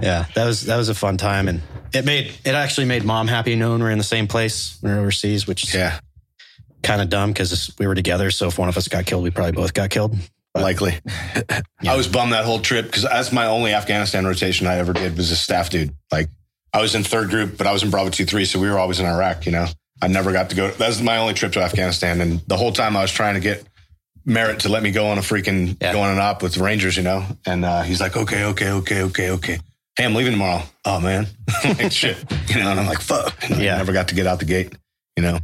Yeah, 0.00 0.26
that 0.34 0.44
was, 0.44 0.62
that 0.66 0.76
was 0.76 0.90
a 0.90 0.94
fun 0.94 1.16
time. 1.16 1.48
And 1.48 1.62
it 1.94 2.04
made, 2.04 2.26
it 2.44 2.54
actually 2.54 2.84
made 2.86 3.02
mom 3.04 3.28
happy 3.28 3.56
knowing 3.56 3.80
we're 3.80 3.90
in 3.90 3.96
the 3.98 4.04
same 4.04 4.26
place. 4.26 4.78
We're 4.82 4.98
overseas, 4.98 5.46
which 5.46 5.64
is 5.64 5.74
Yeah. 5.74 5.98
kind 6.82 7.00
of 7.00 7.08
dumb 7.08 7.32
because 7.32 7.74
we 7.78 7.86
were 7.86 7.94
together. 7.94 8.30
So 8.30 8.46
if 8.48 8.58
one 8.58 8.68
of 8.68 8.76
us 8.76 8.88
got 8.88 9.06
killed, 9.06 9.22
we 9.22 9.30
probably 9.30 9.52
both 9.52 9.72
got 9.72 9.88
killed. 9.88 10.14
Likely. 10.54 10.98
I 11.86 11.96
was 11.96 12.08
bummed 12.08 12.32
that 12.34 12.44
whole 12.44 12.60
trip 12.60 12.86
because 12.86 13.04
that's 13.04 13.32
my 13.32 13.46
only 13.46 13.72
Afghanistan 13.72 14.26
rotation 14.26 14.66
I 14.66 14.76
ever 14.76 14.92
did 14.92 15.16
was 15.16 15.30
a 15.30 15.36
staff 15.36 15.70
dude. 15.70 15.94
Like 16.12 16.28
I 16.74 16.82
was 16.82 16.94
in 16.94 17.02
third 17.02 17.30
group, 17.30 17.56
but 17.56 17.66
I 17.66 17.72
was 17.72 17.82
in 17.82 17.90
Bravo 17.90 18.10
2 18.10 18.26
3. 18.26 18.44
So 18.44 18.58
we 18.60 18.68
were 18.70 18.78
always 18.78 19.00
in 19.00 19.06
Iraq, 19.06 19.46
you 19.46 19.52
know? 19.52 19.66
I 20.02 20.08
never 20.08 20.30
got 20.32 20.50
to 20.50 20.56
go. 20.56 20.70
That 20.70 20.88
was 20.88 21.00
my 21.00 21.16
only 21.16 21.32
trip 21.32 21.52
to 21.52 21.62
Afghanistan. 21.62 22.20
And 22.20 22.40
the 22.48 22.56
whole 22.58 22.72
time 22.72 22.98
I 22.98 23.02
was 23.02 23.12
trying 23.12 23.34
to 23.34 23.40
get 23.40 23.64
merit 24.26 24.60
to 24.60 24.68
let 24.68 24.82
me 24.82 24.90
go 24.90 25.06
on 25.06 25.18
a 25.18 25.22
freaking 25.22 25.76
Yeah. 25.80 25.92
go 25.92 26.00
on 26.02 26.10
an 26.10 26.18
op 26.18 26.42
with 26.42 26.54
the 26.54 26.62
Rangers, 26.62 26.96
you 26.96 27.02
know. 27.04 27.24
And 27.46 27.64
uh, 27.64 27.82
he's 27.82 28.00
like, 28.00 28.16
okay, 28.16 28.44
okay, 28.44 28.70
okay, 28.72 29.02
okay, 29.02 29.30
okay. 29.30 29.58
Hey, 29.96 30.04
I'm 30.04 30.14
leaving 30.14 30.32
tomorrow. 30.32 30.62
Oh 30.84 31.00
man, 31.00 31.26
like 31.64 31.92
shit, 31.92 32.18
you 32.48 32.56
know. 32.56 32.68
And 32.70 32.80
I'm 32.80 32.86
like, 32.86 33.00
fuck. 33.00 33.34
And 33.44 33.54
I 33.54 33.62
Yeah. 33.62 33.76
never 33.78 33.92
got 33.92 34.08
to 34.08 34.14
get 34.14 34.26
out 34.26 34.38
the 34.40 34.44
gate, 34.44 34.74
you 35.16 35.22
know. 35.22 35.38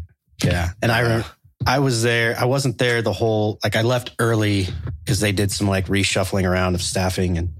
Yeah. 0.44 0.70
And 0.82 0.90
I 0.92 1.00
remember 1.00 1.26
I 1.66 1.78
was 1.78 2.02
there. 2.02 2.34
I 2.38 2.44
wasn't 2.46 2.76
there 2.78 3.02
the 3.02 3.12
whole, 3.12 3.58
like 3.62 3.76
I 3.76 3.82
left 3.82 4.10
early 4.18 4.66
because 5.04 5.20
they 5.20 5.30
did 5.32 5.52
some 5.52 5.68
like 5.68 5.86
reshuffling 5.86 6.44
around 6.48 6.74
of 6.74 6.82
staffing 6.82 7.38
and 7.38 7.50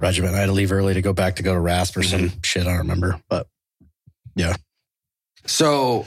regiment. 0.00 0.34
I 0.34 0.38
had 0.38 0.46
to 0.46 0.52
leave 0.52 0.72
early 0.72 0.94
to 0.94 1.02
go 1.02 1.12
back 1.12 1.36
to 1.36 1.42
go 1.42 1.52
to 1.52 1.60
RASP 1.60 1.98
or 1.98 2.02
some 2.02 2.32
shit. 2.42 2.62
I 2.62 2.70
don't 2.70 2.78
remember, 2.78 3.20
but 3.28 3.46
yeah. 4.34 4.56
So 5.44 6.06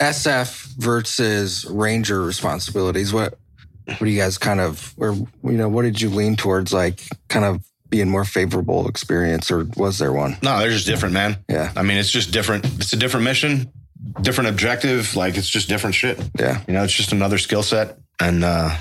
SF 0.00 0.66
versus 0.76 1.64
Ranger 1.64 2.22
responsibilities. 2.22 3.12
What 3.12 3.38
what 3.86 4.00
do 4.00 4.10
you 4.10 4.20
guys 4.20 4.38
kind 4.38 4.60
of 4.60 4.94
or 4.98 5.14
you 5.14 5.28
know, 5.42 5.68
what 5.68 5.82
did 5.82 6.00
you 6.00 6.10
lean 6.10 6.36
towards 6.36 6.72
like 6.72 7.00
kind 7.28 7.44
of 7.44 7.64
being 7.88 8.08
more 8.08 8.24
favorable 8.24 8.88
experience 8.88 9.50
or 9.50 9.66
was 9.76 9.98
there 9.98 10.12
one? 10.12 10.36
No, 10.42 10.58
they're 10.58 10.70
just 10.70 10.86
different, 10.86 11.14
man. 11.14 11.38
Yeah. 11.48 11.72
I 11.74 11.82
mean, 11.82 11.96
it's 11.96 12.10
just 12.10 12.32
different. 12.32 12.64
It's 12.64 12.92
a 12.92 12.96
different 12.96 13.24
mission, 13.24 13.72
different 14.20 14.50
objective. 14.50 15.16
Like 15.16 15.36
it's 15.36 15.48
just 15.48 15.68
different 15.68 15.94
shit. 15.94 16.18
Yeah. 16.38 16.62
You 16.66 16.74
know, 16.74 16.84
it's 16.84 16.92
just 16.92 17.12
another 17.12 17.38
skill 17.38 17.62
set. 17.62 17.98
And, 18.20 18.44
uh, 18.44 18.76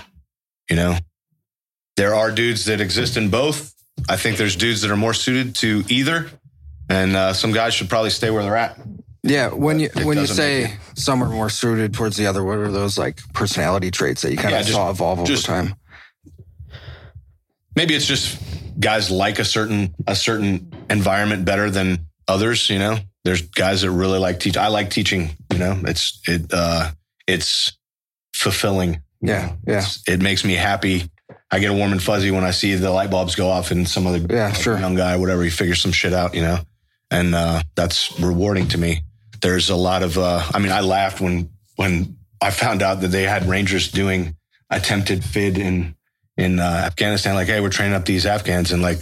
you 0.69 0.75
know, 0.75 0.97
there 1.95 2.13
are 2.13 2.31
dudes 2.31 2.65
that 2.65 2.81
exist 2.81 3.17
in 3.17 3.29
both. 3.29 3.73
I 4.09 4.17
think 4.17 4.37
there's 4.37 4.55
dudes 4.55 4.81
that 4.81 4.91
are 4.91 4.97
more 4.97 5.13
suited 5.13 5.55
to 5.55 5.83
either. 5.87 6.29
And 6.89 7.15
uh, 7.15 7.33
some 7.33 7.51
guys 7.51 7.73
should 7.73 7.89
probably 7.89 8.09
stay 8.09 8.29
where 8.29 8.43
they're 8.43 8.57
at. 8.57 8.77
Yeah, 9.27 9.49
when 9.49 9.79
you 9.79 9.89
when 10.03 10.17
you 10.17 10.25
say 10.27 10.73
some 10.95 11.21
are 11.21 11.29
more 11.29 11.49
suited 11.49 11.93
towards 11.93 12.15
the 12.17 12.27
other, 12.27 12.43
what 12.43 12.57
are 12.57 12.71
those 12.71 12.97
like 12.97 13.19
personality 13.33 13.91
traits 13.91 14.21
that 14.21 14.31
you 14.31 14.37
kind 14.37 14.51
Yeah, 14.51 14.59
of 14.59 14.65
just- 14.65 14.75
saw 14.75 14.89
evolve 14.89 15.19
over 15.19 15.27
just- 15.27 15.45
time? 15.45 15.75
Maybe 17.75 17.93
it's 17.93 18.07
just 18.07 18.39
guys 18.79 19.11
like 19.11 19.39
a 19.39 19.45
certain 19.45 19.93
a 20.07 20.15
certain 20.15 20.73
environment 20.89 21.45
better 21.45 21.69
than 21.69 22.07
others. 22.27 22.69
You 22.69 22.79
know, 22.79 22.97
there's 23.23 23.41
guys 23.41 23.81
that 23.81 23.91
really 23.91 24.17
like 24.19 24.39
teach. 24.39 24.57
I 24.57 24.67
like 24.67 24.89
teaching. 24.89 25.35
You 25.51 25.59
know, 25.59 25.79
it's 25.85 26.19
it 26.27 26.51
uh, 26.53 26.91
it's 27.27 27.73
fulfilling. 28.33 29.01
Yeah, 29.21 29.53
yeah, 29.67 29.77
It's- 29.79 30.03
it 30.07 30.21
makes 30.21 30.43
me 30.45 30.53
happy. 30.53 31.09
I 31.51 31.59
get 31.59 31.71
a 31.71 31.73
warm 31.73 31.91
and 31.91 32.01
fuzzy 32.01 32.29
when 32.31 32.43
I 32.43 32.51
see 32.51 32.75
the 32.75 32.91
light 32.91 33.09
bulbs 33.09 33.35
go 33.35 33.49
off 33.49 33.71
and 33.71 33.87
some 33.87 34.05
other 34.05 34.25
Yeah, 34.29 34.47
like, 34.47 34.55
sure. 34.55 34.77
young 34.79 34.95
guy, 34.95 35.15
whatever, 35.15 35.43
he 35.43 35.49
figures 35.49 35.81
some 35.81 35.91
shit 35.93 36.13
out, 36.13 36.35
you 36.35 36.41
know, 36.41 36.59
and 37.09 37.33
uh, 37.33 37.61
that's 37.75 38.11
rewarding 38.19 38.67
to 38.69 38.77
me. 38.77 39.01
There's 39.41 39.69
a 39.69 39.75
lot 39.75 40.03
of, 40.03 40.17
uh, 40.17 40.43
I 40.53 40.59
mean, 40.59 40.71
I 40.71 40.81
laughed 40.81 41.21
when 41.21 41.49
when 41.75 42.17
I 42.41 42.51
found 42.51 42.81
out 42.81 43.01
that 43.01 43.09
they 43.09 43.23
had 43.23 43.45
Rangers 43.45 43.91
doing 43.91 44.35
attempted 44.69 45.23
FID 45.23 45.57
in 45.57 45.95
in 46.37 46.59
uh, 46.59 46.83
Afghanistan. 46.85 47.35
Like, 47.35 47.47
hey, 47.47 47.61
we're 47.61 47.69
training 47.69 47.95
up 47.95 48.05
these 48.05 48.25
Afghans, 48.25 48.71
and 48.71 48.81
like 48.81 48.99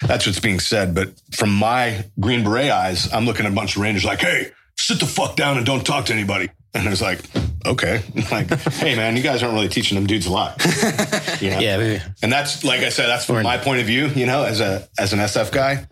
that's 0.00 0.26
what's 0.26 0.40
being 0.40 0.60
said. 0.60 0.94
But 0.94 1.10
from 1.32 1.54
my 1.54 2.04
Green 2.18 2.42
Beret 2.44 2.70
eyes, 2.70 3.12
I'm 3.12 3.24
looking 3.26 3.46
at 3.46 3.52
a 3.52 3.54
bunch 3.54 3.76
of 3.76 3.82
Rangers 3.82 4.04
like, 4.04 4.20
hey, 4.20 4.50
sit 4.78 4.98
the 5.00 5.06
fuck 5.06 5.36
down 5.36 5.56
and 5.56 5.66
don't 5.66 5.84
talk 5.84 6.06
to 6.06 6.12
anybody. 6.14 6.50
And 6.72 6.86
I 6.86 6.90
was 6.90 7.02
like, 7.02 7.20
okay, 7.66 8.02
like, 8.30 8.48
hey 8.74 8.94
man, 8.94 9.16
you 9.16 9.22
guys 9.22 9.42
aren't 9.42 9.54
really 9.54 9.68
teaching 9.68 9.96
them 9.96 10.06
dudes 10.06 10.26
a 10.26 10.32
lot. 10.32 10.64
You 11.40 11.48
know? 11.50 11.58
yeah, 11.58 11.78
we- 11.78 12.00
And 12.22 12.30
that's 12.30 12.64
like 12.64 12.80
I 12.80 12.90
said, 12.90 13.06
that's 13.06 13.24
from 13.24 13.42
my 13.44 13.56
point 13.56 13.80
of 13.80 13.86
view, 13.86 14.08
you 14.08 14.26
know, 14.26 14.44
as 14.44 14.60
a 14.60 14.86
as 14.98 15.12
an 15.14 15.18
SF 15.20 15.50
guy. 15.52 15.86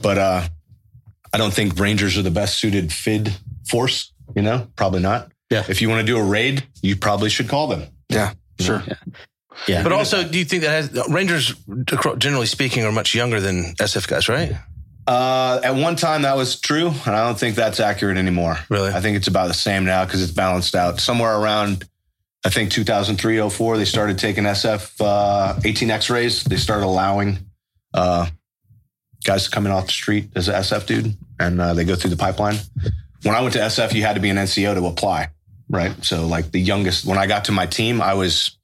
But 0.00 0.16
uh 0.18 0.48
I 1.32 1.38
don't 1.38 1.52
think 1.52 1.78
Rangers 1.78 2.18
are 2.18 2.22
the 2.22 2.30
best 2.30 2.58
suited 2.58 2.92
FID 2.92 3.32
force, 3.68 4.12
you 4.34 4.42
know, 4.42 4.68
probably 4.76 5.00
not. 5.00 5.30
Yeah. 5.50 5.64
If 5.68 5.80
you 5.82 5.88
want 5.88 6.00
to 6.00 6.06
do 6.06 6.18
a 6.18 6.22
raid, 6.22 6.64
you 6.82 6.96
probably 6.96 7.30
should 7.30 7.48
call 7.48 7.66
them. 7.66 7.88
yeah, 8.08 8.32
sure. 8.60 8.82
yeah. 9.68 9.82
But 9.82 9.92
also, 9.92 10.26
do 10.26 10.38
you 10.38 10.44
think 10.44 10.62
that 10.62 10.70
has, 10.70 11.08
Rangers, 11.08 11.54
generally 12.18 12.46
speaking, 12.46 12.84
are 12.84 12.92
much 12.92 13.14
younger 13.14 13.40
than 13.40 13.74
SF 13.74 14.08
guys, 14.08 14.28
right? 14.28 14.52
Uh, 15.06 15.60
at 15.64 15.74
one 15.74 15.96
time 15.96 16.22
that 16.22 16.36
was 16.36 16.60
true, 16.60 16.88
and 16.88 17.16
I 17.16 17.26
don't 17.26 17.38
think 17.38 17.56
that's 17.56 17.80
accurate 17.80 18.16
anymore. 18.18 18.56
Really? 18.68 18.90
I 18.90 19.00
think 19.00 19.16
it's 19.16 19.26
about 19.26 19.48
the 19.48 19.54
same 19.54 19.84
now 19.84 20.04
because 20.04 20.22
it's 20.22 20.32
balanced 20.32 20.74
out. 20.74 21.00
Somewhere 21.00 21.36
around, 21.36 21.84
I 22.44 22.50
think 22.50 22.70
2003, 22.70 23.48
04, 23.50 23.78
they 23.78 23.84
started 23.84 24.18
taking 24.18 24.44
SF 24.44 24.92
uh, 25.00 25.60
18 25.64 25.90
X-rays. 25.90 26.44
They 26.44 26.56
started 26.56 26.86
allowing 26.86 27.38
uh, 27.94 28.28
guys 29.24 29.48
coming 29.48 29.72
off 29.72 29.86
the 29.86 29.92
street 29.92 30.30
as 30.34 30.48
an 30.48 30.54
SF 30.54 30.86
dude, 30.86 31.16
and 31.38 31.60
uh, 31.60 31.74
they 31.74 31.84
go 31.84 31.94
through 31.94 32.10
the 32.10 32.16
pipeline. 32.16 32.56
When 33.22 33.34
I 33.34 33.40
went 33.40 33.54
to 33.54 33.60
SF, 33.60 33.94
you 33.94 34.02
had 34.02 34.14
to 34.14 34.20
be 34.20 34.30
an 34.30 34.36
NCO 34.36 34.74
to 34.74 34.86
apply, 34.86 35.30
right? 35.68 35.92
So 36.04 36.26
like 36.26 36.50
the 36.50 36.60
youngest, 36.60 37.04
when 37.04 37.18
I 37.18 37.26
got 37.26 37.44
to 37.46 37.52
my 37.52 37.66
team, 37.66 38.02
I 38.02 38.14
was 38.14 38.56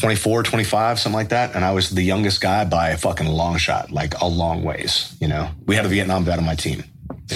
24, 0.00 0.42
25, 0.44 0.98
something 0.98 1.16
like 1.16 1.28
that. 1.30 1.54
And 1.54 1.64
I 1.64 1.72
was 1.72 1.90
the 1.90 2.02
youngest 2.02 2.40
guy 2.40 2.64
by 2.64 2.90
a 2.90 2.96
fucking 2.96 3.26
long 3.26 3.58
shot, 3.58 3.90
like 3.90 4.20
a 4.20 4.26
long 4.26 4.62
ways, 4.62 5.14
you 5.20 5.28
know? 5.28 5.48
We 5.66 5.76
had 5.76 5.84
a 5.84 5.88
Vietnam 5.88 6.24
vet 6.24 6.38
on 6.38 6.44
my 6.44 6.54
team. 6.54 6.84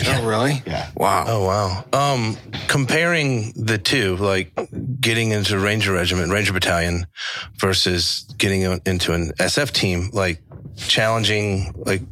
Oh, 0.06 0.26
really? 0.26 0.62
Yeah. 0.66 0.90
Wow. 0.96 1.24
Oh 1.26 1.46
wow. 1.46 1.84
Um, 1.92 2.36
comparing 2.68 3.52
the 3.54 3.78
two, 3.78 4.16
like 4.16 4.52
getting 5.00 5.30
into 5.30 5.58
Ranger 5.58 5.92
Regiment, 5.92 6.30
Ranger 6.30 6.52
Battalion, 6.52 7.06
versus 7.56 8.26
getting 8.36 8.62
into 8.84 9.14
an 9.14 9.32
SF 9.38 9.70
team, 9.72 10.10
like 10.12 10.42
challenging. 10.78 11.72
Like, 11.76 12.02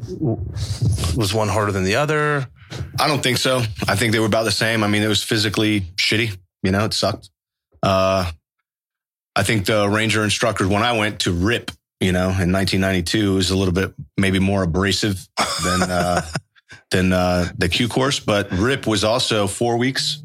was 1.17 1.33
one 1.35 1.49
harder 1.49 1.73
than 1.73 1.85
the 1.85 1.97
other? 1.97 2.47
I 2.99 3.07
don't 3.07 3.23
think 3.23 3.39
so. 3.39 3.63
I 3.87 3.97
think 3.97 4.13
they 4.13 4.19
were 4.19 4.27
about 4.27 4.45
the 4.45 4.51
same. 4.51 4.83
I 4.83 4.89
mean, 4.89 5.03
it 5.03 5.09
was 5.09 5.23
physically 5.23 5.83
shitty, 5.97 6.37
you 6.63 6.73
know, 6.73 6.85
it 6.85 6.95
sucked. 6.95 7.31
Uh, 7.83 8.31
I 9.37 9.43
think 9.43 9.67
the 9.67 9.89
Ranger 9.89 10.25
instructors, 10.25 10.67
when 10.67 10.83
I 10.83 10.97
went 10.99 11.21
to 11.21 11.33
RIP, 11.33 11.71
you 12.01 12.13
know, 12.13 12.25
in 12.25 12.53
1992, 12.53 13.35
was 13.35 13.51
a 13.51 13.57
little 13.57 13.75
bit 13.75 13.93
maybe 14.17 14.39
more 14.39 14.63
abrasive 14.63 15.27
than, 15.65 15.83
uh, 15.83 16.23
than, 16.91 17.13
uh, 17.13 17.49
the 17.57 17.69
Q 17.69 17.89
course, 17.89 18.19
but 18.19 18.51
RIP 18.53 18.87
was 18.87 19.05
also 19.05 19.47
four 19.47 19.77
weeks 19.77 20.23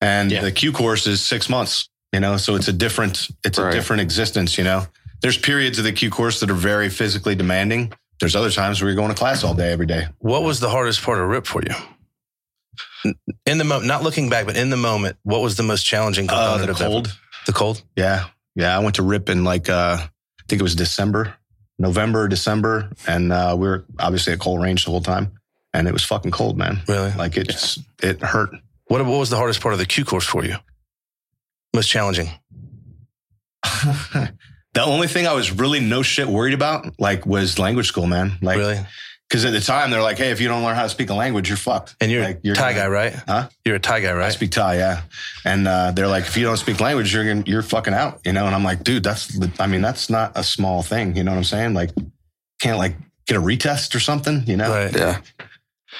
and 0.00 0.30
Yeah. 0.30 0.42
the 0.42 0.52
Q 0.52 0.72
course 0.72 1.06
is 1.06 1.22
six 1.24 1.48
months, 1.48 1.88
you 2.12 2.20
know, 2.20 2.36
so 2.36 2.54
it's 2.56 2.68
a 2.68 2.72
different, 2.72 3.28
it's 3.44 3.58
Right. 3.58 3.72
a 3.72 3.76
different 3.76 4.02
existence, 4.02 4.58
you 4.58 4.64
know, 4.64 4.86
there's 5.22 5.38
periods 5.38 5.78
of 5.78 5.84
the 5.84 5.92
Q 5.92 6.10
course 6.10 6.40
that 6.40 6.50
are 6.50 6.54
very 6.54 6.88
physically 6.90 7.34
demanding. 7.34 7.92
There's 8.20 8.36
other 8.36 8.50
times 8.50 8.80
where 8.80 8.88
you're 8.90 8.96
going 8.96 9.08
to 9.08 9.14
class 9.14 9.42
all 9.42 9.54
day, 9.54 9.72
every 9.72 9.86
day. 9.86 10.06
What 10.18 10.42
was 10.42 10.60
the 10.60 10.68
hardest 10.68 11.02
part 11.02 11.18
of 11.18 11.28
RIP 11.28 11.46
for 11.46 11.62
you? 11.62 13.12
In 13.46 13.58
the 13.58 13.64
moment, 13.64 13.86
not 13.86 14.02
looking 14.04 14.28
back, 14.28 14.46
but 14.46 14.56
in 14.56 14.70
the 14.70 14.76
moment, 14.76 15.16
what 15.24 15.40
was 15.42 15.56
the 15.56 15.62
most 15.64 15.82
challenging 15.84 16.28
Uh, 16.30 16.32
component 16.34 16.66
the 16.66 16.70
of 16.72 16.78
that? 16.78 16.84
cold. 16.86 17.18
The 17.46 17.52
cold. 17.52 17.82
Yeah. 17.96 18.26
Yeah. 18.54 18.76
I 18.76 18.78
went 18.80 18.94
to 18.96 19.02
RIP 19.02 19.28
in 19.28 19.42
like, 19.42 19.68
uh, 19.68 19.96
I 20.00 20.08
think 20.48 20.60
it 20.60 20.62
was 20.62 20.76
December, 20.76 21.34
November, 21.80 22.28
December. 22.28 22.90
And 23.08 23.32
uh, 23.32 23.56
we 23.58 23.66
were 23.66 23.84
obviously 23.98 24.32
at 24.34 24.38
Cole 24.38 24.58
Range 24.58 24.84
the 24.84 24.90
whole 24.92 25.00
time. 25.00 25.32
And 25.74 25.88
it 25.88 25.92
was 25.92 26.04
fucking 26.04 26.30
cold, 26.30 26.56
man. 26.56 26.80
Really? 26.86 27.10
Like 27.14 27.36
it 27.36 27.48
it's, 27.48 27.78
it 28.02 28.20
hurt. 28.22 28.50
What 28.86 29.04
What 29.04 29.18
was 29.18 29.30
the 29.30 29.36
hardest 29.36 29.60
part 29.60 29.72
of 29.72 29.78
the 29.80 29.86
Q 29.86 30.04
course 30.04 30.26
for 30.26 30.44
you? 30.44 30.56
Most 31.74 31.88
challenging. 31.88 32.28
the 34.74 34.82
only 34.84 35.06
thing 35.08 35.26
I 35.26 35.32
was 35.34 35.50
really 35.52 35.80
no 35.80 36.02
shit 36.02 36.26
worried 36.26 36.54
about, 36.54 36.98
like, 36.98 37.26
was 37.26 37.58
language 37.58 37.86
school, 37.88 38.06
man. 38.06 38.38
Like, 38.40 38.58
really? 38.58 38.80
because 39.28 39.44
at 39.46 39.52
the 39.52 39.60
time 39.60 39.90
they're 39.90 40.02
like, 40.02 40.18
hey, 40.18 40.30
if 40.30 40.40
you 40.42 40.48
don't 40.48 40.62
learn 40.62 40.76
how 40.76 40.82
to 40.82 40.88
speak 40.90 41.08
a 41.10 41.14
language, 41.14 41.48
you're 41.48 41.56
fucked. 41.56 41.96
And 42.00 42.10
you're 42.12 42.22
like, 42.22 42.40
a 42.44 42.52
Thai 42.52 42.72
gonna- 42.72 42.74
guy, 42.74 42.88
right? 42.88 43.12
Huh? 43.26 43.48
You're 43.64 43.76
a 43.76 43.80
Thai 43.80 44.00
guy, 44.00 44.10
I 44.10 44.14
right? 44.14 44.32
speak 44.32 44.50
Thai, 44.50 44.76
yeah. 44.76 45.02
And 45.44 45.66
uh, 45.66 45.92
they're 45.92 46.06
like, 46.08 46.24
if 46.24 46.36
you 46.36 46.44
don't 46.44 46.56
speak 46.58 46.80
language, 46.80 47.14
you're 47.14 47.24
gonna, 47.26 47.42
you're 47.46 47.62
fucking 47.62 47.94
out, 47.94 48.20
you 48.24 48.32
know. 48.32 48.44
And 48.46 48.54
I'm 48.54 48.64
like, 48.64 48.82
dude, 48.84 49.02
that's, 49.02 49.38
I 49.58 49.66
mean, 49.66 49.80
that's 49.80 50.10
not 50.10 50.32
a 50.34 50.44
small 50.44 50.82
thing, 50.82 51.16
you 51.16 51.24
know 51.24 51.30
what 51.32 51.38
I'm 51.38 51.44
saying? 51.44 51.74
Like, 51.74 51.90
can't 52.60 52.76
like 52.78 52.94
get 53.26 53.36
a 53.36 53.40
retest 53.40 53.94
or 53.94 54.00
something, 54.00 54.42
you 54.46 54.56
know? 54.56 54.70
Right. 54.70 54.94
Yeah. 54.94 55.20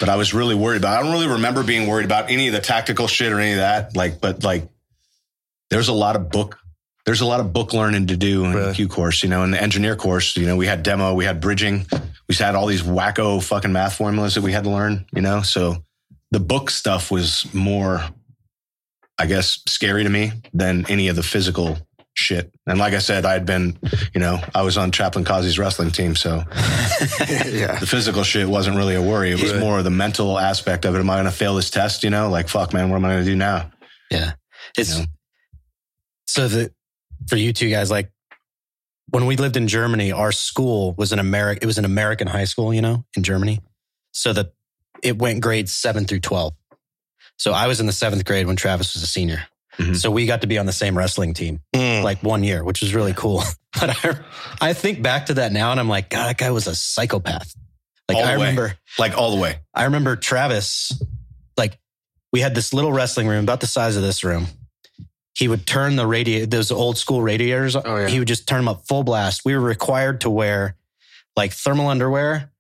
but 0.01 0.09
I 0.09 0.17
was 0.17 0.33
really 0.35 0.55
worried 0.55 0.79
about. 0.79 0.99
I 0.99 1.03
don't 1.03 1.13
really 1.13 1.29
remember 1.29 1.63
being 1.63 1.87
worried 1.89 2.05
about 2.05 2.31
any 2.31 2.49
of 2.49 2.53
the 2.55 2.61
tactical 2.61 3.07
shit 3.07 3.33
or 3.33 3.41
any 3.41 3.53
of 3.53 3.59
that. 3.59 3.97
Like, 3.97 4.21
but 4.21 4.45
like, 4.45 4.69
there's 5.71 5.89
a 5.89 5.93
lot 5.95 6.17
of 6.17 6.31
book. 6.31 6.59
There's 7.05 7.21
a 7.21 7.27
lot 7.27 7.41
of 7.41 7.53
book 7.53 7.73
learning 7.73 8.07
to 8.09 8.17
do 8.17 8.45
in 8.45 8.53
Really? 8.55 8.69
the 8.69 8.75
Q 8.75 8.89
course. 8.89 9.23
You 9.23 9.29
know, 9.29 9.43
in 9.43 9.51
the 9.51 9.61
engineer 9.61 9.97
course, 9.97 10.37
you 10.37 10.47
know, 10.47 10.57
we 10.57 10.67
had 10.67 10.83
demo, 10.83 11.15
we 11.15 11.25
had 11.25 11.41
bridging, 11.41 11.85
we 12.29 12.35
had 12.35 12.55
all 12.55 12.67
these 12.67 12.83
wacko 12.83 13.43
fucking 13.43 13.73
math 13.73 13.95
formulas 13.97 14.35
that 14.37 14.43
we 14.43 14.53
had 14.53 14.65
to 14.65 14.71
learn. 14.71 15.05
You 15.13 15.21
know, 15.23 15.43
so 15.43 15.85
the 16.31 16.39
book 16.41 16.71
stuff 16.71 17.11
was 17.11 17.53
more, 17.53 18.05
I 19.19 19.27
guess, 19.27 19.61
scary 19.67 20.05
to 20.05 20.11
me 20.11 20.33
than 20.55 20.87
any 20.89 21.09
of 21.09 21.17
the 21.17 21.23
physical 21.25 21.77
shit. 22.15 22.53
And 22.67 22.79
like 22.79 22.95
I 22.95 22.99
said, 22.99 23.25
I 23.25 23.33
had 23.33 23.47
been, 23.47 23.77
you 24.15 24.21
know, 24.21 24.39
I 24.55 24.63
was 24.63 24.77
on 24.79 24.93
Chaplain 24.93 25.25
Kazi's 25.25 25.59
wrestling 25.59 25.91
team, 25.91 26.15
so 26.15 26.45
yeah. 27.21 27.79
the 27.81 27.87
physical 27.89 28.23
shit 28.23 28.47
wasn't 28.47 28.77
really 28.77 28.95
a 28.95 29.03
worry. 29.03 29.33
It 29.33 29.41
was 29.43 29.53
Right. 29.53 29.61
more 29.61 29.79
of 29.79 29.85
the 29.85 29.91
mental 29.91 30.39
aspect 30.39 30.85
of 30.85 30.95
it. 30.95 30.99
Am 31.01 31.11
I 31.11 31.15
going 31.15 31.25
to 31.25 31.31
fail 31.33 31.55
this 31.57 31.71
test? 31.71 32.05
You 32.05 32.11
know, 32.11 32.29
like, 32.31 32.49
fuck, 32.49 32.73
man, 32.73 32.91
what 32.91 32.97
am 32.97 33.05
I 33.07 33.13
going 33.15 33.25
to 33.25 33.31
do 33.31 33.37
now? 33.37 33.71
Yeah. 34.11 34.33
It's 34.79 34.95
You 34.95 35.01
know? 35.01 35.07
so 36.27 36.49
that 36.49 36.73
for 37.29 37.37
you 37.37 37.53
two 37.53 37.71
guys, 37.71 37.91
like 37.91 38.11
when 39.11 39.27
we 39.27 39.37
lived 39.37 39.57
in 39.57 39.69
Germany, 39.69 40.13
our 40.13 40.33
school 40.33 40.95
was 40.97 41.13
an 41.13 41.19
American, 41.19 41.63
it 41.63 41.67
was 41.67 41.79
an 41.79 41.85
American 41.85 42.27
high 42.27 42.45
school, 42.45 42.73
you 42.73 42.81
know, 42.83 43.05
in 43.17 43.23
Germany. 43.23 43.61
So 44.13 44.33
that 44.33 44.53
it 45.03 45.19
went 45.19 45.41
grades 45.41 45.73
seven 45.73 46.05
through 46.07 46.21
12. 46.21 46.55
So 47.37 47.53
I 47.53 47.67
was 47.67 47.81
in 47.81 47.87
the 47.87 47.93
seventh 47.93 48.25
grade 48.25 48.47
when 48.47 48.57
Travis 48.57 48.95
was 48.95 49.03
a 49.03 49.07
senior. 49.07 49.43
Mhm. 49.79 49.97
So 49.97 50.11
we 50.11 50.27
got 50.27 50.43
to 50.43 50.47
be 50.47 50.59
on 50.59 50.67
the 50.67 50.73
same 50.73 50.97
wrestling 50.97 51.33
team 51.35 51.61
Mm. 51.75 52.03
like 52.03 52.23
one 52.23 52.45
year, 52.45 52.63
which 52.63 52.81
was 52.83 52.95
really 52.95 53.15
cool. 53.15 53.43
But 53.81 54.05
I, 54.05 54.19
I 54.61 54.73
think 54.75 55.01
back 55.01 55.27
to 55.27 55.35
that 55.35 55.51
now 55.51 55.71
and 55.71 55.81
I'm 55.81 55.89
like, 55.89 56.11
God, 56.11 56.27
that 56.29 56.37
guy 56.37 56.51
was 56.51 56.67
a 56.67 56.75
psychopath. 56.75 57.55
Like 58.07 58.19
All 58.19 58.25
I 58.25 58.37
way. 58.37 58.49
remember, 58.49 58.75
Like 58.99 59.17
all 59.17 59.31
the 59.35 59.41
way. 59.41 59.61
I 59.73 59.85
remember 59.85 60.15
Travis, 60.15 60.93
like 61.57 61.79
we 62.35 62.41
had 62.41 62.55
this 62.55 62.75
little 62.75 62.93
wrestling 62.93 63.29
room 63.29 63.43
about 63.45 63.61
the 63.61 63.67
size 63.67 63.97
of 63.97 64.03
this 64.03 64.25
room. 64.25 64.47
He 65.35 65.49
would 65.49 65.67
turn 65.67 65.97
the 65.97 66.07
radio, 66.07 66.45
those 66.47 66.71
old 66.71 66.99
school 66.99 67.23
radiators. 67.23 67.75
Oh, 67.75 67.97
yeah. 67.97 68.09
He 68.09 68.19
would 68.19 68.29
just 68.29 68.47
turn 68.47 68.59
them 68.59 68.69
up 68.69 68.87
full 68.87 69.03
blast. 69.03 69.43
We 69.45 69.55
were 69.55 69.61
required 69.61 70.21
to 70.23 70.31
wear 70.31 70.77
like 71.37 71.53
thermal 71.53 71.89
underwear 71.89 72.51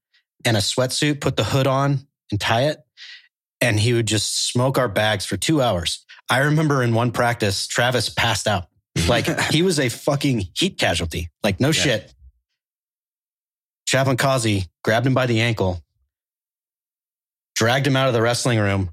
and 0.45 0.57
a 0.57 0.61
sweatsuit, 0.61 1.21
put 1.21 1.37
the 1.37 1.45
hood 1.45 1.67
on 1.67 2.07
and 2.31 2.41
tie 2.41 2.63
it. 2.63 2.79
And 3.61 3.79
he 3.79 3.93
would 3.93 4.07
just 4.07 4.49
smoke 4.51 4.79
our 4.79 4.89
bags 4.89 5.25
for 5.25 5.37
two 5.37 5.61
hours. 5.63 6.05
I 6.31 6.39
remember 6.39 6.83
in 6.83 6.95
one 6.95 7.13
practice, 7.13 7.67
Travis 7.67 8.09
passed 8.09 8.49
out. 8.49 8.69
Like 9.07 9.27
he 9.51 9.63
was 9.63 9.79
a 9.79 9.89
fucking 9.89 10.49
heat 10.55 10.79
casualty. 10.79 11.31
Like 11.45 11.61
no 11.61 11.73
shit. 11.73 12.13
Chaplain 13.87 14.17
Kazi 14.17 14.67
grabbed 14.83 15.07
him 15.07 15.13
by 15.13 15.27
the 15.27 15.41
ankle, 15.41 15.85
dragged 17.55 17.87
him 17.87 17.97
out 17.97 18.09
of 18.09 18.15
the 18.15 18.23
wrestling 18.23 18.59
room, 18.59 18.91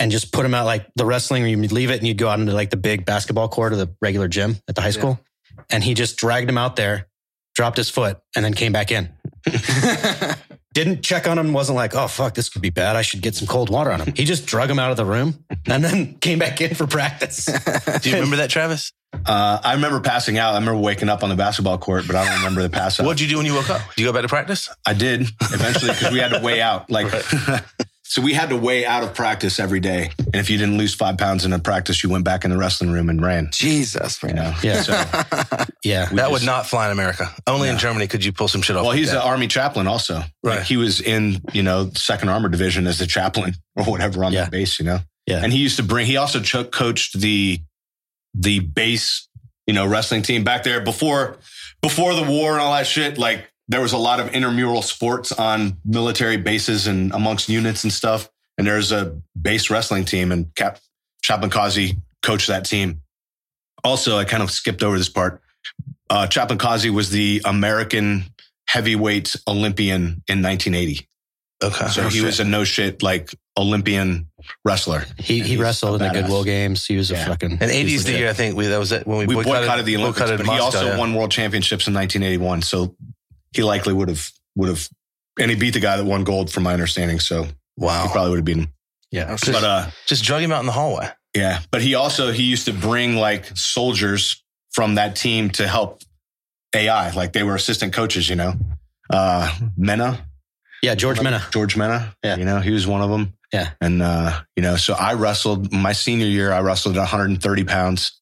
and 0.00 0.10
just 0.10 0.32
put 0.32 0.44
him 0.44 0.54
out 0.54 0.64
like 0.64 0.86
the 0.96 1.04
wrestling 1.04 1.44
room. 1.44 1.62
You'd 1.62 1.72
leave 1.72 1.90
it 1.90 1.98
and 1.98 2.08
you'd 2.08 2.18
go 2.18 2.28
out 2.28 2.40
into 2.40 2.52
like 2.52 2.70
the 2.70 2.76
big 2.76 3.04
basketball 3.04 3.48
court 3.48 3.72
or 3.72 3.76
the 3.76 3.94
regular 4.00 4.26
gym 4.26 4.56
at 4.66 4.74
the 4.74 4.80
high 4.80 4.90
school. 4.90 5.20
And 5.68 5.84
he 5.84 5.94
just 5.94 6.16
dragged 6.16 6.48
him 6.48 6.58
out 6.58 6.74
there, 6.74 7.06
dropped 7.54 7.76
his 7.76 7.90
foot, 7.90 8.18
and 8.34 8.44
then 8.44 8.54
came 8.54 8.72
back 8.72 8.90
in. 8.90 9.10
Didn't 10.72 11.02
check 11.02 11.26
on 11.26 11.36
him, 11.36 11.52
wasn't 11.52 11.76
like, 11.76 11.94
oh, 11.96 12.06
fuck, 12.06 12.34
this 12.34 12.48
could 12.48 12.62
be 12.62 12.70
bad. 12.70 12.94
I 12.94 13.02
should 13.02 13.20
get 13.20 13.34
some 13.34 13.46
cold 13.46 13.70
water 13.70 13.90
on 13.90 14.00
him. 14.00 14.14
He 14.16 14.24
just 14.24 14.46
drug 14.46 14.70
him 14.70 14.78
out 14.78 14.92
of 14.92 14.96
the 14.96 15.04
room 15.04 15.44
and 15.66 15.84
then 15.84 16.14
came 16.20 16.38
back 16.38 16.60
in 16.60 16.74
for 16.74 16.86
practice. 16.86 17.46
Do 18.00 18.08
you 18.08 18.14
remember 18.14 18.36
that, 18.36 18.50
Travis? 18.50 18.92
Uh, 19.26 19.60
I 19.62 19.74
remember 19.74 20.00
passing 20.00 20.38
out. 20.38 20.54
I 20.54 20.58
remember 20.58 20.80
waking 20.80 21.08
up 21.08 21.24
on 21.24 21.28
the 21.28 21.34
basketball 21.34 21.76
court, 21.78 22.04
but 22.06 22.14
I 22.14 22.24
don't 22.24 22.38
remember 22.38 22.62
the 22.62 22.70
pass 22.70 23.00
out. 23.00 23.06
What'd 23.06 23.20
you 23.20 23.28
do 23.28 23.38
when 23.38 23.46
you 23.46 23.54
woke 23.54 23.68
up? 23.68 23.82
Did 23.96 24.02
you 24.02 24.06
go 24.06 24.12
back 24.12 24.22
to 24.22 24.28
practice? 24.28 24.68
I 24.86 24.94
did 24.94 25.22
eventually 25.40 25.90
because 25.90 26.12
we 26.12 26.20
had 26.20 26.30
to 26.30 26.40
weigh 26.40 26.62
out. 26.62 26.88
Like, 26.88 27.12
so 28.10 28.20
we 28.20 28.32
had 28.34 28.48
to 28.48 28.56
weigh 28.56 28.84
out 28.84 29.04
of 29.04 29.14
practice 29.14 29.60
every 29.60 29.78
day. 29.78 30.10
And 30.18 30.34
if 30.34 30.50
you 30.50 30.58
didn't 30.58 30.78
lose 30.78 30.92
five 30.96 31.16
pounds 31.16 31.44
in 31.44 31.52
a 31.52 31.60
practice, 31.60 32.02
you 32.02 32.10
went 32.10 32.24
back 32.24 32.44
in 32.44 32.50
the 32.50 32.58
wrestling 32.58 32.90
room 32.90 33.08
and 33.08 33.22
ran. 33.22 33.50
Jesus, 33.52 34.20
man. 34.20 34.30
You 34.36 34.42
know? 34.42 34.54
Yeah. 34.64 34.82
So, 34.82 35.64
Yeah. 35.84 36.10
we 36.10 36.16
that 36.16 36.32
would 36.32 36.44
not 36.44 36.66
fly 36.66 36.86
in 36.86 36.90
America. 36.92 37.32
Only 37.46 37.68
in 37.68 37.78
Germany 37.78 38.08
could 38.08 38.24
you 38.24 38.32
pull 38.32 38.48
some 38.48 38.62
shit 38.62 38.74
off. 38.74 38.82
Well, 38.82 38.90
like 38.90 38.98
he's 38.98 39.12
that. 39.12 39.22
an 39.22 39.28
army 39.28 39.46
chaplain 39.46 39.86
also. 39.86 40.14
Like 40.16 40.26
Right. 40.42 40.62
he 40.64 40.76
was 40.76 41.00
in, 41.00 41.40
you 41.52 41.62
know, 41.62 41.90
second 41.94 42.30
armor 42.30 42.48
division 42.48 42.88
as 42.88 42.98
the 42.98 43.06
chaplain 43.06 43.54
or 43.76 43.84
whatever 43.84 44.24
on 44.24 44.32
Yeah. 44.32 44.46
the 44.46 44.50
base, 44.50 44.80
you 44.80 44.86
know? 44.86 44.98
Yeah. 45.28 45.44
And 45.44 45.52
he 45.52 45.60
used 45.60 45.76
to 45.76 45.84
bring, 45.84 46.06
he 46.06 46.16
also 46.16 46.40
cho- 46.40 46.64
coached 46.64 47.20
the, 47.20 47.60
the 48.34 48.58
base, 48.58 49.28
you 49.68 49.74
know, 49.74 49.86
wrestling 49.86 50.22
team 50.22 50.42
back 50.42 50.64
there 50.64 50.80
before, 50.80 51.36
before 51.80 52.14
the 52.16 52.24
war 52.24 52.54
and 52.54 52.60
all 52.60 52.72
that 52.74 52.88
shit. 52.88 53.18
Like 53.18 53.46
there 53.70 53.80
was 53.80 53.92
a 53.92 53.98
lot 53.98 54.18
of 54.18 54.34
intramural 54.34 54.82
sports 54.82 55.30
on 55.30 55.76
military 55.84 56.36
bases 56.36 56.88
and 56.88 57.12
amongst 57.12 57.48
units 57.48 57.84
and 57.84 57.92
stuff. 57.92 58.28
And 58.58 58.66
there's 58.66 58.90
a 58.90 59.16
base 59.40 59.70
wrestling 59.70 60.04
team 60.04 60.32
and 60.32 60.52
Cap, 60.56 60.80
Chaplain 61.22 61.50
Kazi 61.50 61.96
coached 62.22 62.48
that 62.48 62.64
team. 62.64 63.00
Also, 63.84 64.18
I 64.18 64.24
kind 64.24 64.42
of 64.42 64.50
skipped 64.50 64.82
over 64.82 64.98
this 64.98 65.08
part. 65.08 65.40
Uh, 66.10 66.26
Chaplain 66.26 66.58
Kazi 66.58 66.90
was 66.90 67.10
the 67.10 67.40
American 67.44 68.24
heavyweight 68.66 69.36
Olympian 69.46 70.22
in 70.28 70.42
1980. 70.42 71.06
okay. 71.62 71.88
So 71.88 72.08
he 72.08 72.22
was 72.22 72.40
a 72.40 72.44
no 72.44 72.64
shit 72.64 73.04
like 73.04 73.32
Olympian 73.56 74.26
wrestler. 74.64 75.04
He, 75.16 75.40
he 75.40 75.56
wrestled 75.56 76.02
in 76.02 76.12
the. 76.12 76.20
Goodwill 76.22 76.42
games. 76.44 76.84
He 76.86 76.96
was 76.96 77.12
a 77.12 77.14
Yeah. 77.14 77.26
fucking. 77.26 77.52
And 77.52 77.70
80s 77.70 77.86
he's 77.86 78.04
the 78.04 78.12
year 78.12 78.28
I 78.28 78.32
think 78.32 78.56
we 78.56 78.66
that 78.66 78.78
was 78.78 78.90
it 78.90 79.06
when 79.06 79.18
we, 79.18 79.26
We 79.26 79.44
boycotted, 79.44 79.86
the 79.86 79.96
Olympics, 79.96 80.18
boycotted 80.20 80.44
but 80.44 80.52
he 80.52 80.58
also 80.60 80.86
yeah. 80.88 80.98
won 80.98 81.14
world 81.14 81.30
championships 81.30 81.86
in 81.86 81.94
1981. 81.94 82.62
So 82.62 82.96
he 83.52 83.62
likely 83.62 83.92
would 83.92 84.08
have 84.08 84.30
would 84.56 84.68
have, 84.68 84.88
and 85.38 85.50
he 85.50 85.56
beat 85.56 85.74
the 85.74 85.80
guy 85.80 85.96
that 85.96 86.04
won 86.04 86.24
gold, 86.24 86.52
from 86.52 86.62
my 86.64 86.72
understanding. 86.72 87.20
So 87.20 87.42
wow, 87.42 88.02
he 88.02 88.06
Wow. 88.06 88.08
probably 88.12 88.30
would 88.30 88.38
have 88.38 88.44
beaten 88.44 88.62
him. 88.64 88.72
Yeah. 89.10 89.30
Just, 89.36 89.52
But 89.52 89.64
uh, 89.64 89.90
just 90.06 90.22
drug 90.24 90.42
him 90.42 90.52
out 90.52 90.60
in 90.60 90.66
the 90.66 90.72
hallway. 90.72 91.08
yeah, 91.34 91.60
but 91.70 91.82
he 91.82 91.94
also 91.94 92.32
he 92.32 92.44
used 92.44 92.66
to 92.66 92.72
bring 92.72 93.16
like 93.16 93.46
soldiers 93.56 94.42
from 94.72 94.94
that 94.96 95.16
team 95.16 95.50
to 95.50 95.66
help 95.66 96.02
AI, 96.74 97.10
like 97.10 97.32
they 97.32 97.42
were 97.42 97.54
assistant 97.54 97.92
coaches. 97.92 98.28
You 98.28 98.36
know, 98.36 98.54
uh, 99.10 99.52
Mena, 99.76 100.24
Yeah. 100.82 100.94
George 100.94 101.20
Mena. 101.20 101.42
George 101.50 101.76
Mena. 101.76 102.14
Yeah. 102.22 102.36
You 102.36 102.44
know, 102.44 102.60
he 102.60 102.70
was 102.70 102.86
one 102.86 103.00
of 103.02 103.10
them. 103.10 103.34
Yeah. 103.52 103.70
And, 103.80 104.00
uh, 104.00 104.42
you 104.54 104.62
know, 104.62 104.76
so 104.76 104.94
I 104.94 105.14
wrestled 105.14 105.72
my 105.72 105.90
senior 105.92 106.26
year, 106.28 106.52
I 106.52 106.60
wrestled 106.60 106.96
at 106.96 107.00
130 107.00 107.64
pounds. 107.64 108.12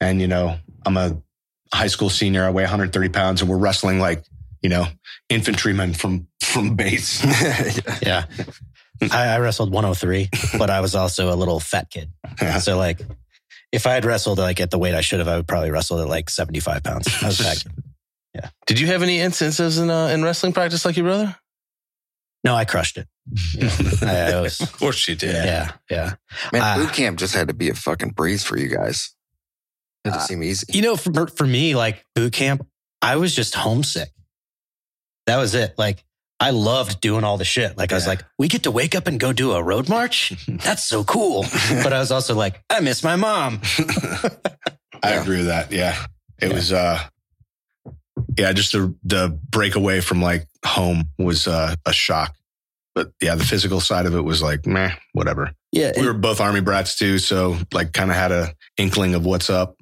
And, 0.00 0.22
you 0.22 0.26
know, 0.26 0.56
I'm 0.86 0.96
a 0.96 1.20
high 1.74 1.88
school 1.88 2.08
senior. 2.08 2.44
I 2.46 2.48
weigh 2.50 2.62
130 2.62 3.10
pounds 3.10 3.42
and 3.42 3.50
we're 3.50 3.58
wrestling 3.58 4.00
like, 4.00 4.24
you 4.62 4.68
know, 4.68 4.86
infantrymen 5.28 5.94
from, 5.94 6.26
from 6.42 6.76
base. 6.76 7.22
Yeah. 8.02 8.24
I, 9.10 9.28
I 9.28 9.38
wrestled 9.38 9.72
103, 9.72 10.28
but 10.58 10.68
I 10.68 10.80
was 10.80 10.94
also 10.94 11.32
a 11.32 11.36
little 11.36 11.58
fat 11.58 11.88
kid. 11.90 12.10
Yeah. 12.42 12.58
So 12.58 12.76
like, 12.76 13.00
if 13.72 13.86
I 13.86 13.92
had 13.94 14.04
wrestled 14.04 14.38
like 14.38 14.60
at 14.60 14.70
the 14.70 14.78
weight 14.78 14.94
I 14.94 15.00
should 15.00 15.20
have, 15.20 15.28
I 15.28 15.36
would 15.36 15.48
probably 15.48 15.70
wrestled 15.70 16.00
at 16.02 16.08
like 16.08 16.28
75 16.28 16.82
pounds. 16.82 17.08
I 17.22 17.26
was 17.28 17.40
fat 17.40 17.62
kid. 17.62 18.50
Did 18.66 18.78
you 18.78 18.86
have 18.88 19.02
any 19.02 19.18
instances 19.18 19.78
in 19.78 19.90
uh, 19.90 20.08
in 20.08 20.22
wrestling 20.22 20.52
practice 20.52 20.84
like 20.84 20.96
your 20.96 21.04
brother? 21.06 21.34
No, 22.44 22.54
I 22.54 22.64
crushed 22.64 22.98
it. 22.98 23.06
Yeah. 23.54 23.70
I, 24.02 24.32
I 24.38 24.40
was, 24.42 24.60
Of 24.60 24.72
course 24.78 25.08
you 25.08 25.14
did. 25.16 25.34
yeah. 25.34 25.72
Yeah. 25.90 26.14
Man, 26.52 26.62
Ah. 26.62 26.76
boot 26.76 26.92
camp 26.92 27.18
just 27.18 27.34
had 27.34 27.48
to 27.48 27.54
be 27.54 27.68
a 27.70 27.74
fucking 27.74 28.10
breeze 28.10 28.44
for 28.44 28.56
you 28.58 28.68
guys. 28.68 29.14
It 30.04 30.12
Uh, 30.12 30.18
seem 30.20 30.42
easy. 30.42 30.66
You 30.72 30.82
know, 30.82 30.96
for, 30.96 31.26
for 31.28 31.46
me, 31.46 31.74
like 31.74 32.04
boot 32.14 32.32
camp, 32.32 32.66
I 33.02 33.16
was 33.16 33.34
just 33.34 33.54
homesick. 33.54 34.10
That 35.30 35.38
was 35.38 35.54
it. 35.54 35.74
Like, 35.78 36.02
I 36.40 36.50
loved 36.50 37.00
doing 37.00 37.22
all 37.22 37.36
the 37.38 37.44
shit. 37.44 37.78
Like, 37.78 37.92
I 37.92 37.94
was 37.94 38.06
like, 38.06 38.24
we 38.36 38.48
get 38.48 38.64
to 38.64 38.70
wake 38.72 38.94
up 38.96 39.06
and 39.06 39.20
go 39.20 39.32
do 39.32 39.52
a 39.52 39.62
road 39.62 39.88
march? 39.88 40.32
That's 40.48 40.84
so 40.84 41.04
cool. 41.04 41.44
but 41.84 41.92
I 41.92 42.00
was 42.00 42.10
also 42.10 42.34
like, 42.34 42.60
I 42.68 42.80
miss 42.80 43.04
my 43.04 43.14
mom. 43.16 43.60
I 45.02 45.12
Yeah. 45.14 45.22
agree 45.22 45.36
with 45.38 45.46
that. 45.46 45.70
Yeah. 45.70 45.94
It 46.42 46.48
Yeah. 46.48 46.54
was, 46.54 46.72
uh, 46.72 46.98
yeah, 48.38 48.52
just 48.52 48.72
the, 48.72 48.94
the 49.04 49.38
break 49.50 49.74
away 49.76 50.00
from 50.00 50.20
like 50.22 50.46
home 50.64 51.04
was 51.18 51.46
uh, 51.46 51.74
a 51.86 51.92
shock. 51.92 52.34
But 52.94 53.12
yeah, 53.22 53.34
the 53.36 53.44
physical 53.44 53.80
side 53.80 54.06
of 54.06 54.14
it 54.14 54.22
was 54.22 54.42
like, 54.42 54.66
meh, 54.66 54.92
whatever. 55.12 55.52
Yeah. 55.72 55.92
we 55.96 56.04
were 56.06 56.12
both 56.14 56.40
army 56.40 56.60
brats 56.60 56.96
too 56.98 57.18
so 57.18 57.56
like 57.72 57.92
kind 57.92 58.10
of 58.10 58.16
had 58.16 58.32
a 58.32 58.52
inkling 58.76 59.14
of 59.14 59.24
what's 59.24 59.48
up 59.48 59.76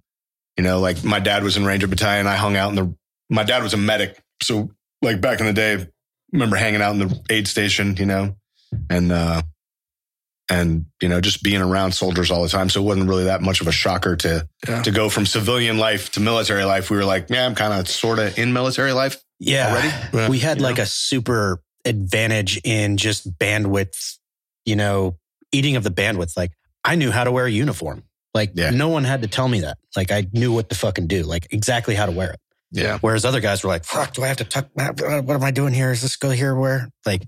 you 0.58 0.62
know 0.62 0.80
like 0.80 1.02
my 1.02 1.18
dad 1.18 1.42
was 1.42 1.56
in 1.56 1.64
ranger 1.64 1.86
battalion 1.86 2.26
i 2.26 2.36
hung 2.36 2.58
out 2.58 2.68
in 2.68 2.74
the 2.74 2.94
my 3.30 3.42
dad 3.42 3.62
was 3.62 3.72
a 3.72 3.78
medic 3.78 4.18
so 4.42 4.70
like 5.02 5.20
back 5.20 5.40
in 5.40 5.46
the 5.46 5.52
day 5.52 5.86
remember 6.32 6.56
hanging 6.56 6.82
out 6.82 6.92
in 6.92 6.98
the 7.00 7.20
aid 7.30 7.46
station 7.48 7.96
you 7.96 8.06
know 8.06 8.34
and 8.90 9.10
uh 9.12 9.40
and 10.50 10.86
you 11.02 11.08
know 11.08 11.20
just 11.20 11.42
being 11.42 11.60
around 11.60 11.92
soldiers 11.92 12.30
all 12.30 12.42
the 12.42 12.48
time 12.48 12.68
so 12.70 12.80
it 12.80 12.84
wasn't 12.84 13.08
really 13.08 13.24
that 13.24 13.42
much 13.42 13.60
of 13.60 13.66
a 13.66 13.72
shocker 13.72 14.16
to 14.16 14.48
Yeah. 14.68 14.82
to 14.82 14.90
go 14.90 15.08
from 15.08 15.26
civilian 15.26 15.78
life 15.78 16.10
to 16.12 16.20
military 16.20 16.64
life 16.64 16.90
we 16.90 16.96
were 16.96 17.04
like 17.04 17.28
yeah 17.30 17.46
i'm 17.46 17.54
kind 17.54 17.72
of 17.72 17.88
sort 17.88 18.18
of 18.18 18.38
in 18.38 18.52
military 18.52 18.92
life 18.92 19.16
Yeah. 19.38 19.90
already 20.12 20.30
we 20.30 20.38
had 20.38 20.58
You 20.58 20.64
like 20.64 20.78
a 20.78 20.86
super 20.86 21.60
advantage 21.84 22.60
in 22.64 22.96
just 22.98 23.38
bandwidth, 23.38 24.18
you 24.66 24.76
know, 24.76 25.16
eating 25.52 25.76
of 25.76 25.84
the 25.84 25.90
bandwidth. 25.90 26.36
Like 26.36 26.50
I 26.84 26.96
knew 26.96 27.10
how 27.10 27.24
to 27.24 27.32
wear 27.32 27.46
a 27.46 27.50
uniform. 27.50 28.02
Like 28.34 28.50
Yeah. 28.54 28.70
no 28.70 28.88
one 28.88 29.04
had 29.04 29.22
to 29.22 29.28
tell 29.28 29.48
me 29.48 29.60
that. 29.60 29.78
Like 29.96 30.10
I 30.12 30.26
knew 30.32 30.52
what 30.52 30.68
to 30.70 30.74
fucking 30.74 31.06
do, 31.06 31.22
like 31.22 31.46
exactly 31.50 31.94
how 31.94 32.04
to 32.06 32.12
wear 32.12 32.32
it. 32.32 32.40
Yeah. 32.70 32.98
Whereas 33.00 33.24
other 33.24 33.40
guys 33.40 33.62
were 33.64 33.68
like, 33.68 33.84
fuck, 33.84 34.12
do 34.14 34.22
I 34.22 34.28
have 34.28 34.36
to 34.38 34.44
tuck? 34.44 34.68
What 34.74 35.02
am 35.30 35.42
I 35.44 35.50
doing 35.50 35.72
here? 35.72 35.90
Is 35.90 36.02
this 36.02 36.16
go 36.16 36.30
here? 36.30 36.54
Where? 36.54 36.88
Like, 37.06 37.22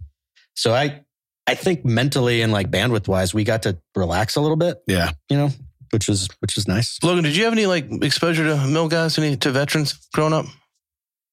so 0.54 0.74
I, 0.74 1.02
I 1.46 1.54
think 1.54 1.84
mentally 1.84 2.42
and 2.42 2.52
like 2.52 2.70
bandwidth 2.70 3.08
wise, 3.08 3.32
we 3.32 3.44
got 3.44 3.62
to 3.62 3.78
relax 3.96 4.36
a 4.36 4.40
little 4.40 4.56
bit, 4.56 4.78
yeah 4.86 5.12
you 5.30 5.36
know, 5.36 5.48
which 5.90 6.08
was, 6.08 6.28
which 6.40 6.56
was 6.56 6.68
nice. 6.68 6.98
Logan, 7.02 7.24
did 7.24 7.36
you 7.36 7.44
have 7.44 7.52
any 7.52 7.66
like 7.66 7.86
exposure 8.02 8.44
to 8.44 8.66
mill 8.66 8.88
guys, 8.88 9.18
any 9.18 9.36
to 9.38 9.50
veterans 9.50 9.94
growing 10.12 10.32
up? 10.32 10.46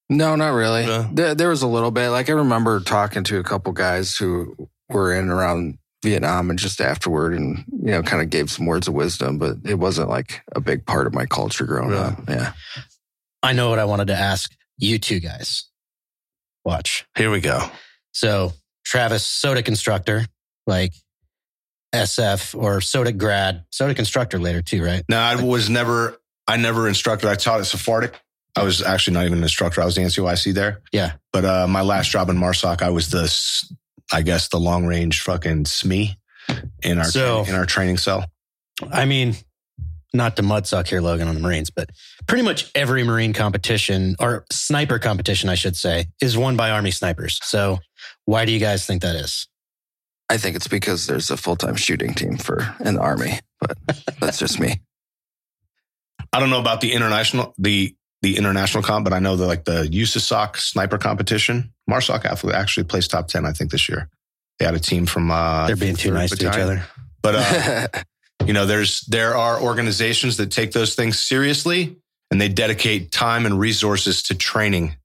No, 0.10 0.36
not 0.38 0.50
really. 0.54 0.86
Yeah. 0.86 1.10
There, 1.12 1.36
there 1.36 1.50
was 1.50 1.62
a 1.62 1.68
little 1.68 1.92
bit. 1.92 2.10
Like 2.10 2.30
I 2.30 2.34
remember 2.34 2.80
talking 2.80 3.24
to 3.26 3.40
a 3.40 3.44
couple 3.44 3.74
guys 3.74 4.16
who 4.16 4.70
were 4.90 5.14
in 5.14 5.30
around 5.30 5.78
Vietnam 6.02 6.50
and 6.50 6.58
just 6.58 6.80
afterward 6.80 7.34
and, 7.34 7.66
you 7.72 7.92
know, 7.92 8.02
kind 8.02 8.22
of 8.22 8.30
gave 8.30 8.50
some 8.50 8.66
words 8.66 8.88
of 8.88 8.94
wisdom, 8.94 9.38
but 9.38 9.58
it 9.66 9.76
wasn't 9.76 10.08
like 10.10 10.42
a 10.56 10.62
big 10.62 10.86
part 10.86 11.08
of 11.08 11.14
my 11.14 11.26
culture 11.26 11.66
growing 11.66 11.90
Really? 11.90 12.04
up. 12.04 12.20
Yeah. 12.30 12.54
I 13.48 13.54
know 13.54 13.70
what 13.70 13.80
I 13.80 13.86
wanted 13.86 14.08
to 14.08 14.14
ask 14.16 14.52
you 14.78 15.00
two 15.00 15.22
guys. 15.22 15.70
Watch. 16.66 17.06
Here 17.16 17.32
we 17.32 17.40
go. 17.40 17.62
So 18.12 18.52
Travis, 18.86 19.26
SOTIC 19.26 19.70
instructor, 19.70 20.26
like 20.66 20.92
SF 21.96 22.62
or 22.62 22.80
SOTIC 22.80 23.18
grad, 23.18 23.64
SOTIC 23.74 24.00
instructor 24.00 24.38
later 24.38 24.62
too, 24.62 24.84
right? 24.84 25.02
No, 25.08 25.18
I 25.18 25.42
was 25.42 25.70
never, 25.70 26.18
I 26.46 26.58
never 26.58 26.90
instructed. 26.90 27.30
I 27.30 27.36
taught 27.36 27.60
at 27.62 27.66
SFARTAETC. 27.68 28.14
I 28.58 28.64
was 28.64 28.82
actually 28.82 29.14
not 29.14 29.26
even 29.26 29.38
an 29.38 29.44
instructor. 29.44 29.82
I 29.82 29.86
was 29.86 29.96
the 29.96 30.02
NCOIC 30.02 30.54
there. 30.54 30.82
Yeah. 30.92 31.14
But 31.32 31.46
uh, 31.46 31.68
my 31.68 31.82
last 31.84 32.10
job 32.12 32.30
in 32.30 32.36
Marsoc, 32.36 32.82
I 32.82 32.90
was 32.90 33.12
the, 33.12 33.34
I 34.12 34.24
guess, 34.24 34.50
the 34.50 34.60
long 34.60 34.86
range 34.86 35.22
fucking 35.22 35.64
SME 35.66 36.18
in 36.84 36.98
our 36.98 37.06
So- 37.06 37.46
in 37.48 37.56
our 37.56 37.66
training 37.66 37.98
cell. 37.98 38.26
I 38.92 39.06
mean, 39.06 39.36
not 40.14 40.36
to 40.36 40.42
mudsuck 40.42 40.88
here, 40.88 41.00
Logan, 41.02 41.28
on 41.30 41.36
the 41.36 41.42
Marines, 41.42 41.70
but 41.70 41.90
pretty 42.28 42.44
much 42.44 42.70
every 42.76 43.04
Marine 43.04 43.34
competition 43.34 44.16
or 44.20 44.46
sniper 44.52 45.00
competition, 45.00 45.50
I 45.50 45.56
should 45.56 45.76
say, 45.76 46.08
is 46.22 46.38
won 46.38 46.58
by 46.58 46.72
Army 46.72 46.92
snipers. 46.92 47.40
So 47.44 47.80
why 48.26 48.46
do 48.46 48.52
you 48.52 48.60
guys 48.60 48.86
think 48.86 49.02
that 49.02 49.16
is? 49.16 49.48
I 50.30 50.38
think 50.38 50.56
it's 50.56 50.68
because 50.68 51.08
there's 51.08 51.32
a 51.32 51.38
full 51.38 51.56
time 51.56 51.76
shooting 51.76 52.14
team 52.14 52.38
for 52.38 52.76
in 52.82 52.96
the 52.96 53.02
army, 53.02 53.40
but 53.62 53.78
that's 54.20 54.40
just 54.40 54.60
me. 54.60 54.82
I 56.34 56.40
don't 56.40 56.50
know 56.50 56.60
about 56.60 56.82
the 56.82 56.92
international 56.92 57.54
the 57.58 57.96
the 58.22 58.36
international 58.36 58.84
comp, 58.84 59.06
but 59.06 59.14
I 59.14 59.20
know 59.20 59.38
that 59.38 59.46
like 59.46 59.64
the 59.64 59.84
USASOC 59.84 60.58
sniper 60.58 60.98
competition, 60.98 61.74
Marsoc 61.90 62.26
athlete 62.26 62.56
actually 62.56 62.84
placed 62.84 63.12
top 63.12 63.30
ten, 63.30 63.46
I 63.46 63.54
think, 63.54 63.72
this 63.72 63.88
year. 63.88 64.10
They 64.60 64.66
had 64.66 64.76
a 64.76 64.80
team 64.80 65.06
from 65.06 65.32
uh 65.32 65.68
They're 65.68 65.78
being 65.78 65.96
too 65.96 66.10
third 66.10 66.16
nice 66.16 66.38
to 66.38 66.50
each 66.50 66.58
other. 66.58 66.84
But 67.22 67.36
uh, 67.38 67.88
you 68.46 68.52
know, 68.52 68.66
there's 68.66 69.02
there 69.02 69.38
are 69.38 69.62
organizations 69.62 70.36
that 70.38 70.52
take 70.52 70.74
those 70.74 70.94
things 70.94 71.22
seriously 71.22 71.96
and 72.32 72.40
they 72.42 72.50
dedicate 72.50 73.12
time 73.12 73.46
and 73.46 73.60
resources 73.60 74.24
to 74.24 74.36
training. 74.36 74.96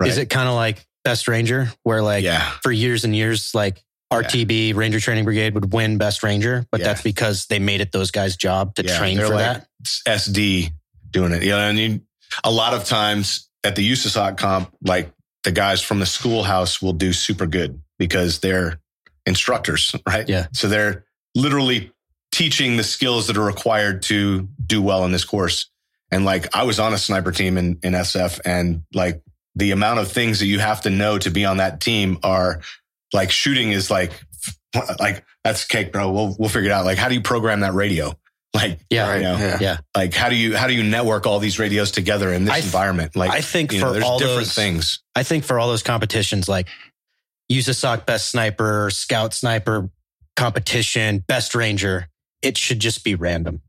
Right. 0.00 0.10
Is 0.10 0.18
it 0.18 0.26
kind 0.30 0.48
of 0.48 0.54
like 0.54 0.84
Best 1.04 1.28
Ranger, 1.28 1.70
where 1.82 2.02
like 2.02 2.24
yeah. 2.24 2.50
for 2.62 2.70
years 2.72 3.04
and 3.04 3.14
years, 3.14 3.54
like 3.54 3.82
RTB, 4.12 4.74
Ranger 4.74 5.00
Training 5.00 5.24
Brigade, 5.24 5.54
would 5.54 5.72
win 5.72 5.98
Best 5.98 6.22
Ranger, 6.22 6.66
but 6.70 6.80
Yeah. 6.80 6.88
that's 6.88 7.02
because 7.02 7.46
they 7.46 7.58
made 7.58 7.80
it 7.80 7.92
those 7.92 8.10
guys' 8.10 8.36
job 8.36 8.74
to 8.76 8.84
Yeah, 8.84 8.98
train 8.98 9.18
for 9.18 9.28
like- 9.28 9.38
that. 9.38 9.66
SD 10.06 10.70
doing 11.10 11.32
it. 11.32 11.42
You 11.42 11.50
know, 11.50 11.58
and 11.58 11.78
you, 11.78 12.00
a 12.44 12.50
lot 12.50 12.74
of 12.74 12.84
times 12.84 13.48
at 13.64 13.74
the 13.76 13.90
USASOC 13.90 14.36
comp, 14.36 14.72
like 14.82 15.12
the 15.44 15.52
guys 15.52 15.80
from 15.82 15.98
the 15.98 16.06
schoolhouse 16.06 16.80
will 16.80 16.92
do 16.92 17.12
super 17.12 17.46
good 17.46 17.80
because 17.98 18.38
they're 18.40 18.78
instructors, 19.26 19.94
right? 20.06 20.28
Yeah. 20.28 20.46
So 20.52 20.68
they're 20.68 21.04
literally 21.34 21.92
teaching 22.32 22.76
the 22.76 22.84
skills 22.84 23.26
that 23.26 23.36
are 23.36 23.44
required 23.44 24.02
to 24.02 24.48
do 24.66 24.80
well 24.82 25.04
in 25.04 25.12
this 25.12 25.24
course. 25.24 25.68
And 26.12 26.24
like 26.24 26.54
I 26.54 26.64
was 26.64 26.78
on 26.78 26.92
a 26.92 26.98
sniper 26.98 27.32
team 27.32 27.56
in, 27.56 27.78
in 27.82 27.94
SF 27.94 28.40
and 28.44 28.82
like 28.94 29.22
the 29.56 29.70
amount 29.72 29.98
of 29.98 30.12
things 30.12 30.38
that 30.38 30.46
you 30.46 30.58
have 30.58 30.82
to 30.82 30.90
know 30.90 31.18
to 31.18 31.30
be 31.30 31.44
on 31.44 31.56
that 31.56 31.80
team 31.80 32.18
are 32.22 32.60
like 33.12 33.30
shooting 33.30 33.72
is 33.72 33.90
like 33.90 34.12
like 35.00 35.24
that's 35.42 35.64
cake, 35.64 35.90
bro. 35.92 36.12
We'll 36.12 36.36
we'll 36.38 36.48
figure 36.48 36.70
it 36.70 36.72
out. 36.72 36.84
Like 36.84 36.98
how 36.98 37.08
do 37.08 37.14
you 37.14 37.22
program 37.22 37.60
that 37.60 37.72
radio? 37.72 38.12
Like 38.54 38.80
Yeah. 38.90 39.08
Right, 39.08 39.16
you 39.16 39.22
know, 39.22 39.38
yeah. 39.38 39.58
Yeah. 39.60 39.76
like 39.96 40.12
how 40.12 40.28
do 40.28 40.36
you 40.36 40.54
how 40.54 40.66
do 40.66 40.74
you 40.74 40.82
network 40.82 41.26
all 41.26 41.38
these 41.38 41.58
radios 41.58 41.90
together 41.90 42.30
in 42.32 42.44
this 42.44 42.54
th- 42.54 42.64
environment? 42.64 43.16
Like 43.16 43.30
I 43.30 43.40
think 43.40 43.72
for 43.72 43.78
know, 43.78 43.92
there's 43.92 44.04
all 44.04 44.18
different 44.18 44.40
those 44.40 44.54
things. 44.54 45.00
I 45.16 45.22
think 45.22 45.44
for 45.44 45.58
all 45.58 45.68
those 45.68 45.82
competitions, 45.82 46.48
like 46.48 46.68
USASOC 47.50 48.04
Best 48.04 48.30
Sniper, 48.30 48.90
Scout 48.90 49.32
Sniper 49.32 49.88
competition, 50.36 51.24
Best 51.26 51.54
Ranger, 51.54 52.08
it 52.42 52.58
should 52.58 52.80
just 52.80 53.04
be 53.04 53.14
random. 53.14 53.62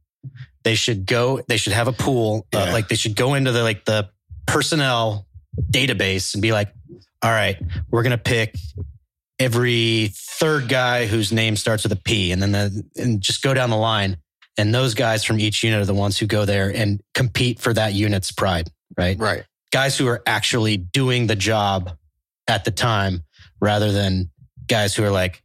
They 0.63 0.75
should 0.75 1.05
go. 1.05 1.41
They 1.47 1.57
should 1.57 1.73
have 1.73 1.87
a 1.87 1.93
pool. 1.93 2.47
Uh, 2.53 2.69
like 2.71 2.87
they 2.87 2.95
should 2.95 3.15
go 3.15 3.33
into 3.33 3.51
the 3.51 3.63
like 3.63 3.85
the 3.85 4.09
personnel 4.45 5.27
database 5.69 6.33
and 6.33 6.41
be 6.41 6.51
like, 6.51 6.73
all 7.21 7.31
right, 7.31 7.57
we're 7.91 8.03
gonna 8.03 8.17
pick 8.17 8.55
every 9.39 10.11
third 10.13 10.69
guy 10.69 11.05
whose 11.05 11.31
name 11.31 11.55
starts 11.55 11.83
with 11.83 11.91
a 11.91 11.97
P, 11.97 12.31
and 12.31 12.41
then 12.41 12.51
the, 12.51 12.83
and 12.95 13.21
just 13.21 13.41
go 13.41 13.53
down 13.53 13.69
the 13.69 13.77
line. 13.77 14.17
And 14.57 14.73
those 14.73 14.93
guys 14.93 15.23
from 15.23 15.39
each 15.39 15.63
unit 15.63 15.81
are 15.81 15.85
the 15.85 15.95
ones 15.95 16.19
who 16.19 16.27
go 16.27 16.45
there 16.45 16.69
and 16.69 17.01
compete 17.15 17.59
for 17.59 17.73
that 17.73 17.93
unit's 17.93 18.31
pride, 18.31 18.69
right? 18.95 19.17
right. 19.17 19.43
guys 19.71 19.97
who 19.97 20.07
are 20.07 20.21
actually 20.27 20.77
doing 20.77 21.25
the 21.25 21.35
job 21.35 21.97
at 22.47 22.63
the 22.63 22.69
time 22.69 23.23
rather 23.59 23.91
than 23.91 24.29
guys 24.67 24.95
who 24.95 25.03
are 25.03 25.09
like, 25.09 25.41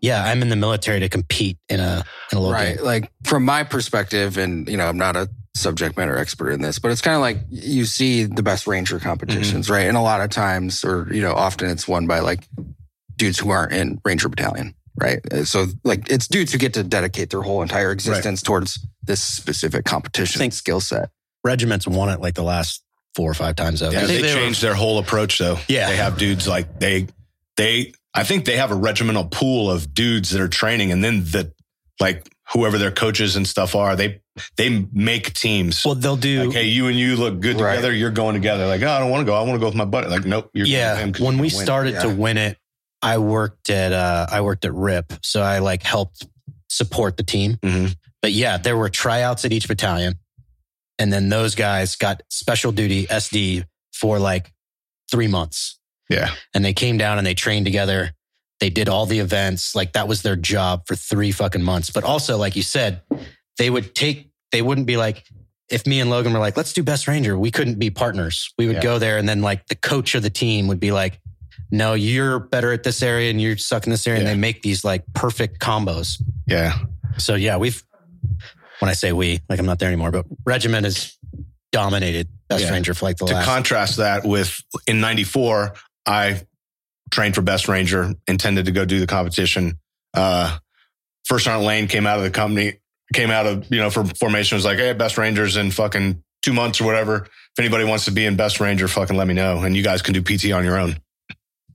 yeah, 0.00 0.24
I'm 0.24 0.42
in 0.42 0.48
the 0.48 0.56
military 0.56 1.00
to 1.00 1.08
compete 1.08 1.58
in 1.68 1.80
a 1.80 2.04
in 2.32 2.38
a 2.38 2.40
little 2.40 2.52
right 2.54 2.76
game. 2.76 2.84
like 2.84 3.10
from 3.24 3.44
my 3.44 3.64
perspective 3.64 4.36
and 4.38 4.68
you 4.68 4.76
know 4.76 4.86
i'm 4.86 4.98
not 4.98 5.16
a 5.16 5.28
subject 5.56 5.96
matter 5.96 6.16
expert 6.16 6.50
in 6.50 6.60
this 6.60 6.78
but 6.78 6.90
it's 6.92 7.00
kind 7.00 7.14
of 7.16 7.20
like 7.22 7.38
you 7.50 7.84
see 7.84 8.24
the 8.24 8.42
best 8.42 8.66
ranger 8.66 8.98
competitions 9.00 9.66
Mm-hmm. 9.66 9.72
right 9.74 9.86
and 9.88 9.96
a 9.96 10.00
lot 10.02 10.20
of 10.20 10.30
times 10.30 10.84
or 10.84 11.08
you 11.12 11.22
know 11.22 11.32
often 11.32 11.68
it's 11.70 11.88
won 11.88 12.06
by 12.06 12.20
like 12.20 12.46
dudes 13.16 13.38
who 13.38 13.50
aren't 13.50 13.72
in 13.72 13.98
ranger 14.04 14.28
battalion 14.28 14.74
right 15.00 15.20
Uh, 15.32 15.44
so 15.44 15.66
like 15.84 16.10
it's 16.10 16.28
dudes 16.28 16.52
who 16.52 16.58
get 16.58 16.74
to 16.74 16.82
dedicate 16.84 17.30
their 17.30 17.42
whole 17.42 17.62
entire 17.62 17.90
existence 17.92 18.42
towards 18.42 18.78
this 19.02 19.22
specific 19.22 19.84
competition 19.84 20.38
Think- 20.38 20.52
skill 20.52 20.80
set 20.80 21.10
Regiments 21.44 21.86
won 21.86 22.08
it 22.10 22.20
like 22.20 22.34
the 22.34 22.42
last 22.42 22.82
four 23.14 23.30
or 23.30 23.34
five 23.34 23.54
times 23.56 23.80
over. 23.80 23.92
Yeah, 23.92 24.00
think 24.06 24.22
they, 24.22 24.28
they 24.28 24.34
were- 24.34 24.40
changed 24.42 24.60
their 24.60 24.74
whole 24.74 24.98
approach 24.98 25.38
though. 25.38 25.56
Yeah. 25.68 25.88
They 25.88 25.96
have 25.96 26.18
dudes 26.18 26.46
like 26.48 26.78
they 26.78 27.06
they 27.56 27.92
I 28.18 28.24
think 28.24 28.44
they 28.44 28.56
have 28.56 28.70
a 28.70 28.74
regimental 28.76 29.24
pool 29.26 29.70
of 29.70 29.94
dudes 29.94 30.30
that 30.30 30.40
are 30.40 30.48
training 30.48 30.92
and 30.92 31.02
then 31.04 31.24
the 31.24 31.52
like 32.00 32.28
whoever 32.52 32.78
their 32.78 32.90
coaches 32.90 33.36
and 33.36 33.46
stuff 33.46 33.74
are, 33.74 33.94
they 33.96 34.20
they 34.56 34.86
make 34.92 35.32
teams. 35.34 35.84
Well, 35.84 35.94
they'll 35.96 36.16
do. 36.16 36.44
like, 36.44 36.52
hey, 36.54 36.64
you 36.64 36.86
and 36.86 36.96
you 36.98 37.16
look 37.16 37.40
good 37.40 37.60
Right. 37.60 37.76
together. 37.76 37.92
You're 37.92 38.10
going 38.12 38.34
together. 38.34 38.66
Like, 38.66 38.82
oh, 38.82 38.90
I 38.90 38.98
don't 39.00 39.10
want 39.10 39.22
to 39.22 39.24
go. 39.26 39.34
I 39.34 39.40
want 39.42 39.54
to 39.54 39.58
go 39.58 39.66
with 39.66 39.74
my 39.74 39.84
buddy. 39.84 40.08
Like, 40.08 40.24
nope. 40.24 40.50
You're 40.54 40.64
going 40.66 40.72
with 40.72 40.78
yeah, 40.78 40.94
when 41.04 41.34
you're 41.36 41.42
we 41.42 41.48
gonna 41.48 41.56
win. 41.58 41.64
started 41.64 42.00
to 42.02 42.08
win 42.08 42.38
it, 42.38 42.56
I 43.02 43.18
worked 43.18 43.70
at 43.70 43.92
uh, 43.92 44.26
I 44.30 44.40
worked 44.42 44.64
at 44.64 44.72
RIP, 44.74 45.12
so 45.22 45.42
I 45.42 45.58
like 45.58 45.82
helped 45.82 46.26
support 46.68 47.16
the 47.16 47.22
team. 47.24 47.56
Mhm. 47.62 47.96
But 48.22 48.32
yeah, 48.32 48.56
there 48.58 48.76
were 48.76 48.88
tryouts 48.88 49.44
at 49.44 49.52
each 49.52 49.66
battalion, 49.68 50.18
and 50.98 51.12
then 51.12 51.28
those 51.28 51.54
guys 51.54 51.96
got 51.96 52.22
special 52.30 52.72
duty 52.72 53.06
SD 53.06 53.64
for 53.92 54.18
like 54.18 54.52
three 55.10 55.28
months. 55.28 55.77
Yeah. 56.08 56.30
and 56.54 56.64
they 56.64 56.72
came 56.72 56.96
down 56.98 57.18
and 57.18 57.26
they 57.26 57.34
trained 57.34 57.66
together. 57.66 58.12
They 58.60 58.70
did 58.70 58.88
all 58.88 59.06
the 59.06 59.18
events. 59.20 59.74
Like 59.74 59.92
that 59.92 60.08
was 60.08 60.22
their 60.22 60.36
job 60.36 60.82
for 60.86 60.96
three 60.96 61.30
fucking 61.32 61.62
months. 61.62 61.90
But 61.90 62.04
also, 62.04 62.36
like 62.36 62.56
you 62.56 62.62
said, 62.62 63.02
they 63.58 63.70
would 63.70 63.94
take, 63.94 64.30
they 64.52 64.62
wouldn't 64.62 64.86
be 64.86 64.96
like, 64.96 65.24
if 65.70 65.86
me 65.86 66.00
and 66.00 66.08
Logan 66.10 66.32
were 66.32 66.38
like, 66.38 66.56
let's 66.56 66.72
do 66.72 66.82
best 66.82 67.06
ranger, 67.08 67.38
we 67.38 67.50
couldn't 67.50 67.78
be 67.78 67.90
partners. 67.90 68.52
We 68.58 68.66
would 68.66 68.76
Yeah. 68.76 68.82
go 68.82 68.98
there 68.98 69.18
and 69.18 69.28
then 69.28 69.42
like 69.42 69.66
the 69.66 69.74
coach 69.74 70.14
of 70.14 70.22
the 70.22 70.30
team 70.30 70.66
would 70.68 70.80
be 70.80 70.92
like, 70.92 71.20
no, 71.70 71.92
you're 71.92 72.38
better 72.38 72.72
at 72.72 72.82
this 72.84 73.02
area 73.02 73.30
and 73.30 73.40
you're 73.40 73.58
stuck 73.58 73.84
in 73.84 73.90
this 73.90 74.06
area. 74.06 74.22
Yeah. 74.22 74.28
And 74.30 74.36
they 74.38 74.40
make 74.40 74.62
these 74.62 74.84
like 74.84 75.04
perfect 75.14 75.58
combos. 75.60 76.22
Yeah. 76.46 76.78
So 77.18 77.34
yeah, 77.34 77.58
we've, 77.58 77.82
when 78.78 78.88
I 78.88 78.94
say 78.94 79.12
we, 79.12 79.40
like 79.50 79.58
I'm 79.58 79.66
not 79.66 79.78
there 79.78 79.88
anymore, 79.88 80.10
but 80.10 80.24
regiment 80.46 80.84
has 80.84 81.16
dominated 81.70 82.28
best 82.48 82.64
Yeah. 82.64 82.70
ranger 82.70 82.94
for 82.94 83.04
like 83.04 83.18
the 83.18 83.26
to 83.26 83.34
last. 83.34 83.44
contrast 83.44 83.96
that 83.98 84.24
with 84.24 84.58
in 84.86 85.00
94 85.00 85.74
i 86.08 86.40
trained 87.10 87.34
for 87.34 87.42
best 87.42 87.68
ranger 87.68 88.12
intended 88.26 88.66
to 88.66 88.72
go 88.72 88.84
do 88.84 88.98
the 88.98 89.06
competition. 89.06 89.78
Uh 90.14 90.58
first 91.24 91.44
sergeant 91.44 91.64
lane 91.64 91.86
came 91.86 92.06
out 92.06 92.18
of 92.18 92.24
the 92.24 92.30
company 92.30 92.78
came 93.14 93.30
out 93.30 93.46
of 93.46 93.70
you 93.70 93.78
know 93.78 93.90
for 93.90 94.04
formation 94.04 94.56
was 94.56 94.64
like 94.64 94.78
hey 94.78 94.92
best 94.92 95.18
rangers 95.18 95.56
in 95.56 95.70
fucking 95.70 96.22
two 96.42 96.52
months 96.52 96.80
or 96.80 96.84
whatever. 96.84 97.26
If 97.26 97.58
anybody 97.58 97.84
wants 97.84 98.06
to 98.06 98.10
be 98.10 98.24
in 98.24 98.36
best 98.36 98.60
ranger 98.60 98.88
fucking 98.88 99.16
let 99.16 99.26
me 99.26 99.34
know 99.34 99.58
and 99.62 99.76
you 99.76 99.82
guys 99.82 100.02
can 100.02 100.14
do 100.14 100.22
pt 100.22 100.52
on 100.52 100.64
your 100.64 100.78
own. 100.78 100.98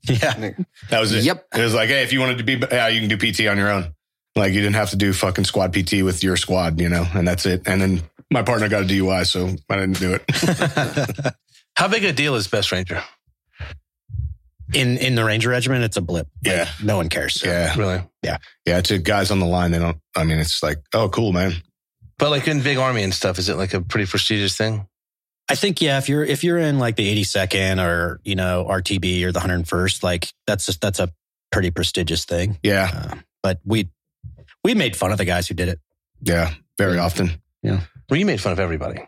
Yeah. 0.03 0.51
that 0.89 0.99
was 0.99 1.13
it. 1.13 1.23
Yep. 1.23 1.47
it 1.55 1.61
was 1.61 1.73
like 1.73 1.89
hey 1.89 2.03
if 2.03 2.11
you 2.11 2.19
wanted 2.19 2.39
to 2.39 2.43
be 2.43 2.53
yeah 2.71 2.87
you 2.87 2.99
can 2.99 3.09
do 3.09 3.17
pt 3.17 3.47
on 3.47 3.57
your 3.57 3.69
own. 3.69 3.93
Like 4.35 4.53
you 4.53 4.61
didn't 4.61 4.75
have 4.75 4.89
to 4.89 4.95
do 4.95 5.13
fucking 5.13 5.45
squad 5.45 5.73
pt 5.73 6.03
with 6.03 6.23
your 6.23 6.37
squad 6.37 6.79
you 6.79 6.89
know 6.89 7.05
and 7.13 7.27
that's 7.27 7.45
it. 7.45 7.67
And 7.67 7.81
then 7.81 8.01
my 8.31 8.41
partner 8.41 8.67
got 8.67 8.81
a 8.81 8.85
dui 8.85 9.25
so 9.27 9.55
i 9.69 9.75
didn't 9.75 9.99
do 9.99 10.17
it. 10.19 11.35
How 11.75 11.87
big 11.87 12.03
a 12.03 12.13
deal 12.13 12.35
is 12.35 12.47
Best 12.47 12.71
Ranger? 12.71 13.03
In 14.75 14.97
in 14.97 15.15
the 15.15 15.23
Ranger 15.23 15.49
Regiment, 15.49 15.83
it's 15.83 15.97
a 15.97 16.01
blip. 16.01 16.27
Like, 16.45 16.55
Yeah. 16.55 16.69
no 16.83 16.97
one 16.97 17.09
cares. 17.09 17.41
yeah 17.43 17.75
Really? 17.75 18.01
Yeah, 18.23 18.37
yeah. 18.65 18.81
to 18.81 18.97
guys 18.97 19.31
on 19.31 19.39
the 19.39 19.45
line, 19.45 19.71
they 19.71 19.79
don't. 19.79 19.97
I 20.15 20.23
mean, 20.23 20.37
it's 20.39 20.61
like, 20.63 20.77
oh, 20.93 21.09
cool, 21.09 21.31
man. 21.33 21.53
But 22.19 22.29
like 22.29 22.47
in 22.47 22.61
big 22.61 22.77
army 22.77 23.03
and 23.03 23.13
stuff, 23.13 23.39
is 23.39 23.49
it 23.49 23.55
like 23.57 23.73
a 23.73 23.81
pretty 23.81 24.09
prestigious 24.09 24.55
thing? 24.55 24.87
I 25.49 25.55
think 25.55 25.81
yeah, 25.81 25.97
if 25.97 26.07
you're 26.07 26.23
if 26.23 26.43
you're 26.43 26.57
in 26.57 26.79
like 26.79 26.95
the 26.95 27.21
82nd 27.23 27.83
or 27.85 28.21
you 28.23 28.35
know 28.35 28.65
RTB 28.69 29.23
or 29.25 29.31
the 29.31 29.39
101st, 29.41 30.01
like 30.03 30.31
that's 30.47 30.65
just, 30.67 30.79
that's 30.79 30.99
a 30.99 31.09
pretty 31.51 31.69
prestigious 31.71 32.23
thing. 32.25 32.57
Yeah, 32.63 32.89
Uh, 32.93 33.15
but 33.41 33.59
we 33.65 33.89
we 34.63 34.73
made 34.73 34.95
fun 34.95 35.11
of 35.11 35.17
the 35.17 35.25
guys 35.25 35.47
who 35.47 35.53
did 35.53 35.67
it. 35.67 35.79
yeah, 36.21 36.53
very 36.77 36.97
often. 36.97 37.41
Yeah. 37.61 37.81
Well, 38.09 38.19
you 38.19 38.25
made 38.25 38.39
fun 38.39 38.53
of 38.53 38.59
everybody, 38.59 39.01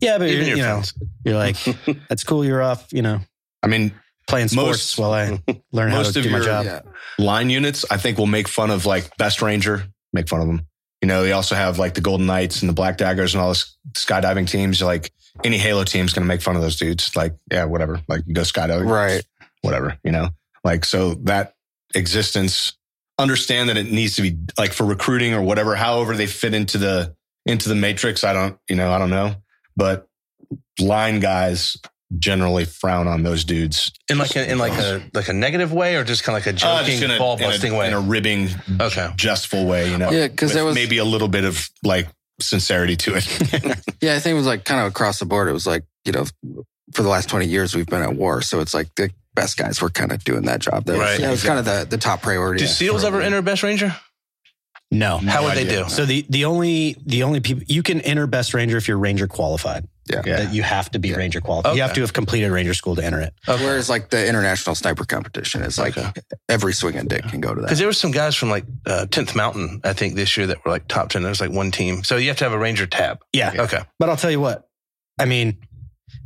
Yeah, 0.00 0.18
but 0.18 0.28
even 0.28 0.46
you 0.46 0.56
your 0.56 0.66
know, 0.66 0.72
friends. 0.82 0.94
you're 1.24 1.36
like, 1.36 1.56
that's 2.08 2.24
cool. 2.24 2.44
You're 2.44 2.62
off. 2.62 2.92
You 2.92 3.02
know, 3.02 3.20
I 3.62 3.66
mean, 3.68 3.92
playing 4.26 4.48
sports 4.48 4.96
Most- 4.96 4.98
while 4.98 5.12
I 5.12 5.40
learn 5.72 5.90
how 5.90 6.02
to 6.02 6.08
of 6.08 6.14
do 6.14 6.30
my 6.30 6.38
your- 6.38 6.44
job. 6.44 6.64
yeah 6.66 6.80
line 7.18 7.48
units, 7.48 7.84
I 7.90 7.96
think, 7.96 8.18
will 8.18 8.26
make 8.26 8.46
fun 8.46 8.70
of 8.70 8.84
like 8.84 9.16
Best 9.16 9.40
Ranger, 9.40 9.84
make 10.12 10.28
fun 10.28 10.40
of 10.42 10.46
them. 10.46 10.66
You 11.00 11.08
know, 11.08 11.22
they 11.22 11.32
also 11.32 11.54
have 11.54 11.78
like 11.78 11.94
the 11.94 12.00
Golden 12.02 12.26
Knights 12.26 12.60
and 12.62 12.68
the 12.68 12.74
Black 12.74 12.98
Daggers 12.98 13.34
and 13.34 13.40
all 13.42 13.48
this 13.50 13.76
skydiving 13.94 14.46
teams. 14.48 14.82
Like 14.82 15.12
any 15.44 15.56
Halo 15.56 15.84
team's 15.84 16.12
going 16.12 16.24
to 16.24 16.28
make 16.28 16.42
fun 16.42 16.56
of 16.56 16.62
those 16.62 16.76
dudes. 16.76 17.14
Like, 17.16 17.34
yeah, 17.50 17.64
whatever. 17.64 18.00
Like, 18.08 18.22
you 18.26 18.34
go 18.34 18.42
skydiving, 18.42 18.86
right 18.90 19.24
whatever. 19.62 19.96
You 20.04 20.12
know, 20.12 20.28
like 20.64 20.84
so 20.84 21.14
that 21.24 21.54
existence. 21.94 22.74
Understand 23.18 23.70
that 23.70 23.78
it 23.78 23.90
needs 23.90 24.16
to 24.16 24.22
be 24.22 24.36
like 24.58 24.74
for 24.74 24.84
recruiting 24.84 25.32
or 25.32 25.40
whatever. 25.40 25.74
However, 25.74 26.14
they 26.14 26.26
fit 26.26 26.52
into 26.52 26.76
the 26.76 27.14
into 27.46 27.70
the 27.70 27.74
matrix. 27.74 28.24
I 28.24 28.34
don't, 28.34 28.58
you 28.68 28.76
know, 28.76 28.92
I 28.92 28.98
don't 28.98 29.08
know, 29.08 29.36
but 29.74 30.06
line 30.78 31.18
guys 31.20 31.78
generally 32.18 32.64
frown 32.64 33.08
on 33.08 33.22
those 33.22 33.44
dudes. 33.44 33.90
in 34.08 34.18
like 34.18 34.36
a, 34.36 34.50
in 34.50 34.58
like 34.58 34.72
a 34.72 35.02
like 35.14 35.28
a 35.28 35.32
negative 35.32 35.72
way, 35.72 35.96
or 35.96 36.04
just 36.04 36.22
kind 36.24 36.36
of 36.38 36.46
like 36.46 36.54
a 36.54 36.56
Uh, 36.66 36.78
joking 36.80 36.92
just 36.92 37.02
in 37.04 37.10
a, 37.10 37.18
ball 37.18 37.36
in 37.36 37.42
a- 37.44 37.46
busting 37.48 37.76
way. 37.76 37.88
in 37.88 37.94
a 37.94 38.00
ribbing, 38.00 38.48
Okay. 38.80 39.10
jestful 39.16 39.66
way, 39.66 39.90
you 39.90 39.98
know. 39.98 40.10
yeah 40.10 40.28
because 40.28 40.52
there 40.54 40.64
was 40.64 40.74
maybe 40.74 40.98
a 40.98 41.04
little 41.04 41.28
bit 41.28 41.44
of 41.44 41.68
like 41.82 42.08
sincerity 42.40 42.96
to 42.96 43.14
it. 43.16 43.26
Yeah, 44.02 44.14
I 44.14 44.18
think 44.20 44.34
it 44.34 44.36
was 44.36 44.46
like 44.46 44.64
kind 44.64 44.80
of 44.80 44.86
across 44.88 45.18
the 45.18 45.24
board. 45.26 45.48
It 45.48 45.52
was 45.52 45.66
like, 45.66 45.82
you 46.04 46.12
know, 46.12 46.26
for 46.92 47.02
the 47.02 47.08
last 47.08 47.28
20 47.30 47.46
years, 47.46 47.74
we've 47.74 47.86
been 47.86 48.02
at 48.02 48.14
war. 48.14 48.42
So 48.42 48.60
it's 48.60 48.74
like 48.74 48.94
the 48.94 49.10
best 49.34 49.56
guys 49.56 49.80
were 49.80 49.88
kind 49.88 50.12
of 50.12 50.22
doing 50.22 50.42
that 50.42 50.60
job. 50.60 50.84
That 50.84 50.92
was, 50.92 51.00
Right. 51.00 51.18
yeah, 51.20 51.28
it 51.28 51.30
was 51.30 51.42
kind 51.42 51.58
of 51.58 51.64
the, 51.64 51.86
the 51.88 51.96
top 51.98 52.20
priority. 52.22 52.60
Do 52.60 52.66
SEALs 52.68 53.04
ever 53.04 53.20
enter 53.22 53.40
Best 53.42 53.62
Ranger? 53.62 53.96
No. 54.90 55.16
How 55.18 55.42
would 55.44 55.56
they 55.56 55.64
do? 55.66 55.88
So 55.88 56.04
the 56.04 56.24
the 56.30 56.44
only 56.44 56.94
the 57.04 57.24
only 57.24 57.40
people 57.40 57.64
you 57.66 57.82
can 57.82 58.00
enter 58.02 58.26
best 58.28 58.54
ranger 58.54 58.76
if 58.76 58.86
you're 58.86 58.98
ranger 58.98 59.26
qualified. 59.26 59.88
Yeah. 60.10 60.22
Yeah. 60.24 60.36
That 60.44 60.54
you 60.54 60.62
have 60.62 60.90
to 60.92 60.98
be 60.98 61.08
Yeah. 61.08 61.16
ranger 61.16 61.40
qualified. 61.40 61.74
You 61.76 61.82
have 61.82 61.92
to 61.94 62.00
have 62.00 62.12
completed 62.12 62.50
ranger 62.50 62.74
school 62.74 62.94
to 62.96 63.04
enter 63.04 63.20
it. 63.20 63.32
Whereas 63.46 63.88
like 63.88 64.10
the 64.10 64.26
international 64.26 64.74
sniper 64.76 65.04
competition 65.04 65.62
is 65.62 65.78
like 65.78 65.98
Okay. 65.98 66.10
every 66.48 66.72
and 66.94 67.08
dick 67.08 67.24
can 67.28 67.40
go 67.40 67.54
to 67.54 67.60
that. 67.60 67.66
Because 67.66 67.78
there 67.78 67.88
were 67.88 67.92
some 67.92 68.12
guys 68.12 68.36
from 68.36 68.50
like 68.50 68.64
uh, 68.86 69.06
10th 69.10 69.34
Mountain, 69.34 69.80
I 69.84 69.92
think, 69.92 70.14
this 70.14 70.36
year 70.36 70.46
that 70.46 70.64
were 70.64 70.70
like 70.70 70.86
top 70.88 71.08
10. 71.08 71.22
There 71.22 71.28
was 71.30 71.40
like 71.40 71.50
one 71.50 71.70
team. 71.70 72.04
So 72.04 72.16
you 72.16 72.28
have 72.28 72.36
to 72.38 72.44
have 72.44 72.52
a 72.52 72.58
Ranger 72.58 72.86
tab. 72.86 73.18
Yeah. 73.32 73.52
Okay. 73.58 73.80
But 73.98 74.08
I'll 74.08 74.16
tell 74.16 74.30
you 74.30 74.40
what. 74.40 74.68
I 75.18 75.24
mean, 75.24 75.58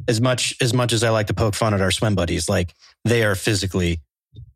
as 0.09 0.21
much 0.21 0.55
as 0.61 0.75
much 0.75 0.93
as 0.93 1.03
I 1.05 1.11
like 1.11 1.29
to 1.29 1.35
poke 1.35 1.55
fun 1.55 1.73
at 1.75 1.81
our 1.81 1.91
swim 1.91 2.15
buddies, 2.15 2.49
like 2.49 2.75
they 3.05 3.23
are 3.23 3.35
physically 3.35 4.01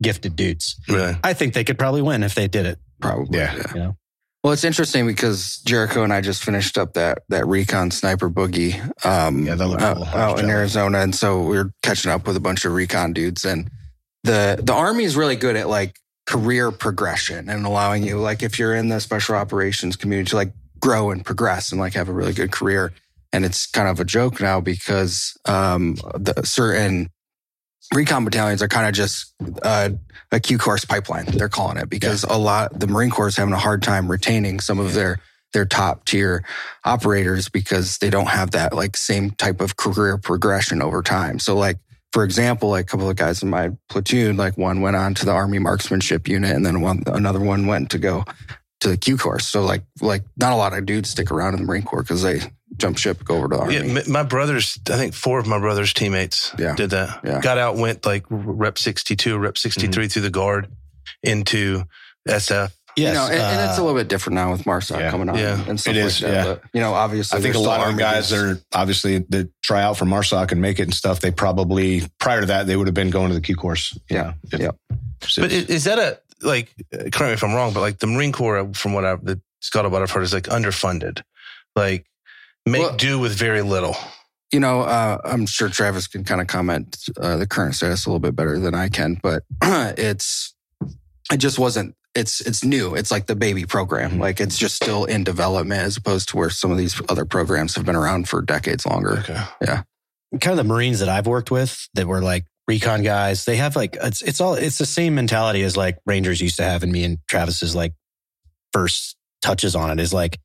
gifted 0.01 0.35
dudes. 0.35 0.75
Really? 0.87 1.17
I 1.23 1.33
think 1.33 1.53
they 1.53 1.63
could 1.63 1.79
probably 1.79 2.01
win 2.01 2.21
if 2.23 2.35
they 2.35 2.47
did 2.47 2.65
it. 2.65 2.77
Probably. 3.01 3.39
Yeah. 3.39 3.55
yeah. 3.55 3.63
You 3.73 3.79
know? 3.79 3.97
Well, 4.45 4.53
it's 4.53 4.63
interesting 4.63 5.07
because 5.07 5.57
Jericho 5.65 6.03
and 6.03 6.13
I 6.13 6.21
just 6.21 6.43
finished 6.43 6.77
up 6.77 6.93
that 6.93 7.23
that 7.29 7.47
recon 7.47 7.89
sniper 7.89 8.29
boogie 8.29 8.75
um, 9.03 9.43
Yeah, 9.43 9.55
that 9.55 9.67
looked 9.67 9.81
out, 9.81 9.97
cool. 9.97 10.05
out 10.05 10.39
in 10.39 10.51
Arizona, 10.51 10.99
and 10.99 11.15
so 11.15 11.41
we 11.41 11.57
are 11.57 11.71
catching 11.81 12.11
up 12.11 12.27
with 12.27 12.37
a 12.37 12.39
bunch 12.39 12.63
of 12.63 12.71
recon 12.73 13.11
dudes. 13.11 13.43
And 13.43 13.71
the 14.23 14.59
the 14.61 14.71
army 14.71 15.03
is 15.03 15.17
really 15.17 15.35
good 15.35 15.55
at 15.55 15.67
like 15.67 15.95
career 16.27 16.69
progression 16.69 17.49
and 17.49 17.65
allowing 17.65 18.03
you, 18.03 18.19
like, 18.19 18.43
if 18.43 18.59
you're 18.59 18.75
in 18.75 18.89
the 18.89 18.99
special 18.99 19.33
operations 19.33 19.95
community, 19.95 20.29
to 20.29 20.35
like 20.35 20.53
grow 20.79 21.09
and 21.09 21.25
progress 21.25 21.71
and 21.71 21.81
like 21.81 21.95
have 21.95 22.07
a 22.07 22.13
really 22.13 22.33
good 22.33 22.51
career. 22.51 22.93
And 23.33 23.45
it's 23.45 23.65
kind 23.65 23.87
of 23.89 23.99
a 23.99 24.05
joke 24.05 24.39
now 24.39 24.61
because 24.61 25.35
um, 25.45 25.95
the 26.13 26.39
certain 26.43 27.09
recon 27.93 28.25
battalions 28.25 28.61
are 28.61 28.67
kind 28.67 28.87
of 28.87 28.93
just 28.93 29.33
uh, 29.63 29.89
a 30.31 30.39
Q 30.39 30.57
course 30.57 30.85
pipeline. 30.85 31.25
They're 31.25 31.49
calling 31.49 31.77
it 31.77 31.89
because 31.89 32.23
a 32.23 32.37
lot 32.37 32.79
the 32.79 32.87
Marine 32.87 33.09
Corps 33.09 33.27
is 33.27 33.35
having 33.35 33.53
a 33.53 33.59
hard 33.59 33.83
time 33.83 34.09
retaining 34.09 34.59
some 34.59 34.79
of 34.79 34.93
their 34.93 35.19
their 35.53 35.65
top 35.65 36.05
tier 36.05 36.43
operators 36.83 37.47
because 37.47 37.97
they 37.99 38.09
don't 38.09 38.27
have 38.27 38.51
that 38.51 38.73
like 38.73 38.97
same 38.97 39.31
type 39.31 39.61
of 39.61 39.77
career 39.77 40.17
progression 40.17 40.81
over 40.81 41.01
time. 41.01 41.39
So 41.39 41.55
like 41.55 41.77
for 42.11 42.23
example, 42.23 42.69
like 42.69 42.85
a 42.85 42.87
couple 42.87 43.09
of 43.09 43.15
guys 43.17 43.43
in 43.43 43.49
my 43.49 43.71
platoon, 43.89 44.37
like 44.37 44.57
one 44.57 44.81
went 44.81 44.95
on 44.95 45.13
to 45.15 45.25
the 45.25 45.31
Army 45.31 45.59
marksmanship 45.59 46.27
unit, 46.27 46.55
and 46.55 46.65
then 46.65 46.81
one 46.81 47.03
another 47.07 47.41
one 47.41 47.67
went 47.67 47.91
to 47.91 47.97
go 47.97 48.23
to 48.81 48.89
the 48.89 48.97
Q 48.97 49.17
course. 49.17 49.47
So 49.47 49.63
like 49.63 49.83
like 50.01 50.23
not 50.37 50.53
a 50.53 50.55
lot 50.55 50.73
of 50.73 50.85
dudes 50.85 51.09
stick 51.09 51.31
around 51.31 51.55
in 51.55 51.61
the 51.61 51.65
Marine 51.65 51.83
Corps 51.83 52.03
because 52.03 52.21
they 52.21 52.41
jump 52.77 52.97
ship, 52.97 53.23
go 53.23 53.37
over 53.37 53.47
to 53.49 53.55
the 53.55 53.61
Army. 53.61 53.75
Yeah, 53.75 54.01
my 54.07 54.23
brothers, 54.23 54.77
I 54.89 54.97
think 54.97 55.13
four 55.13 55.39
of 55.39 55.47
my 55.47 55.59
brother's 55.59 55.93
teammates 55.93 56.51
Yeah. 56.57 56.75
did 56.75 56.89
that. 56.91 57.21
Yeah. 57.23 57.39
Got 57.41 57.57
out, 57.57 57.77
went 57.77 58.05
like 58.05 58.25
rep 58.29 58.77
62, 58.77 59.37
rep 59.37 59.57
63 59.57 60.07
through 60.07 60.21
the 60.23 60.29
guard 60.29 60.67
into 61.23 61.83
SF. 62.27 62.71
You 62.97 63.03
Yes. 63.03 63.13
know, 63.15 63.25
and, 63.25 63.33
and 63.41 63.69
it's 63.69 63.77
a 63.77 63.81
uh, 63.81 63.85
little 63.85 63.99
bit 63.99 64.07
different 64.07 64.35
now 64.35 64.51
with 64.53 64.63
Marsoc 64.63 64.99
Yeah. 64.99 65.11
coming 65.11 65.27
on 65.27 65.37
Yeah. 65.37 65.61
and 65.67 65.77
stuff 65.79 65.93
It 65.95 65.97
like 65.99 66.05
is, 66.07 66.19
that. 66.21 66.31
yeah. 66.31 66.43
But, 66.45 66.61
you 66.73 66.79
know, 66.79 66.93
obviously, 66.93 67.37
I 67.37 67.41
think 67.41 67.55
a 67.55 67.59
lot 67.59 67.79
of 67.81 67.85
the 67.85 67.85
Army 67.87 67.99
guys 67.99 68.29
dudes. 68.29 68.61
are 68.61 68.63
obviously 68.73 69.17
that 69.29 69.49
try 69.61 69.81
out 69.83 69.97
for 69.97 70.05
Marsoc 70.05 70.53
and 70.53 70.61
make 70.61 70.79
it 70.79 70.83
and 70.83 70.93
stuff. 70.93 71.19
They 71.19 71.31
probably 71.31 72.03
prior 72.19 72.39
to 72.39 72.45
that 72.47 72.67
they 72.67 72.77
would 72.77 72.87
have 72.87 72.93
been 72.93 73.09
going 73.09 73.29
to 73.29 73.35
the 73.35 73.41
Q 73.41 73.57
course. 73.57 73.97
Yeah. 74.09 74.23
know, 74.23 74.33
if- 74.53 74.59
Yeah. 74.61 74.69
But 75.37 75.51
i- 75.51 75.55
is 75.67 75.83
that 75.83 75.99
a, 75.99 76.19
like, 76.41 76.69
uh, 76.93 76.97
correct 77.11 77.19
me 77.21 77.31
if 77.33 77.43
I'm 77.43 77.53
wrong, 77.53 77.73
but 77.73 77.81
like 77.81 77.99
the 77.99 78.07
Marine 78.07 78.31
Corps, 78.31 78.69
from 78.73 78.93
what 78.93 79.03
I've, 79.03 79.25
the 79.25 79.41
scuttlebutt 79.61 80.01
I've 80.01 80.11
heard 80.11 80.23
is 80.23 80.33
like 80.33 80.43
underfunded. 80.45 81.21
Like, 81.75 82.05
make 82.65 82.81
Well- 82.81 82.95
do 82.95 83.19
with 83.19 83.33
very 83.33 83.61
little. 83.61 83.95
You 84.51 84.59
know, 84.59 84.81
uh, 84.81 85.17
I'm 85.25 85.45
sure 85.47 85.69
Travis 85.69 86.07
can 86.07 86.23
kind 86.23 86.39
of 86.39 86.47
comment 86.47 86.97
uh, 87.19 87.35
the 87.37 87.47
current 87.47 87.75
status 87.75 88.05
a 88.05 88.09
little 88.09 88.19
bit 88.19 88.35
better 88.35 88.57
than 88.59 88.73
I 88.75 88.89
can, 88.89 89.19
but 89.21 89.43
it's 89.61 90.53
it 91.31 91.37
just 91.37 91.57
wasn't. 91.59 91.95
It's 92.13 92.39
it's 92.41 92.63
new. 92.63 92.95
It's 92.95 93.11
like 93.11 93.25
the 93.25 93.35
baby 93.35 93.65
program. 93.65 94.11
Mhm. 94.11 94.19
Like 94.19 94.39
it's 94.39 94.57
just 94.57 94.75
still 94.75 95.03
in 95.03 95.23
development, 95.25 95.81
as 95.81 95.97
opposed 95.97 96.29
to 96.29 96.37
where 96.37 96.49
some 96.49 96.71
of 96.71 96.77
these 96.77 97.01
other 97.09 97.25
programs 97.25 97.75
have 97.75 97.85
been 97.85 97.95
around 97.95 98.29
for 98.29 98.41
decades 98.41 98.85
longer. 98.85 99.17
Okay. 99.27 99.43
kind 100.39 100.47
of 100.47 100.57
the 100.57 100.63
Marines 100.63 100.99
that 100.99 101.09
I've 101.09 101.27
worked 101.27 101.51
with 101.51 101.89
that 101.95 102.07
were 102.07 102.21
like 102.21 102.45
recon 102.67 103.03
guys, 103.03 103.43
they 103.45 103.57
have 103.57 103.75
like 103.75 103.97
it's 104.01 104.21
it's 104.21 104.39
all 104.39 104.53
it's 104.53 104.77
the 104.77 104.85
same 104.85 105.15
mentality 105.15 105.63
as 105.63 105.75
like 105.75 105.97
Rangers 106.05 106.39
used 106.39 106.57
to 106.57 106.63
have 106.63 106.83
and 106.83 106.91
me 106.91 107.03
and 107.03 107.17
Travis's 107.27 107.75
like 107.75 107.93
first 108.71 109.17
touches 109.41 109.75
on 109.75 109.91
it 109.91 109.99
is 110.01 110.13
like 110.13 110.39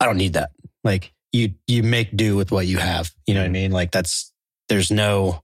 I 0.00 0.04
don't 0.04 0.18
need 0.18 0.34
that. 0.34 0.50
Like 0.88 1.12
you 1.32 1.50
you 1.66 1.82
make 1.82 2.16
do 2.16 2.34
with 2.36 2.50
what 2.50 2.66
you 2.66 2.78
have. 2.78 3.10
You 3.26 3.34
know 3.34 3.40
what 3.40 3.46
I 3.46 3.50
mean? 3.50 3.70
Like 3.72 3.90
that's 3.90 4.32
there's 4.70 4.90
no 4.90 5.42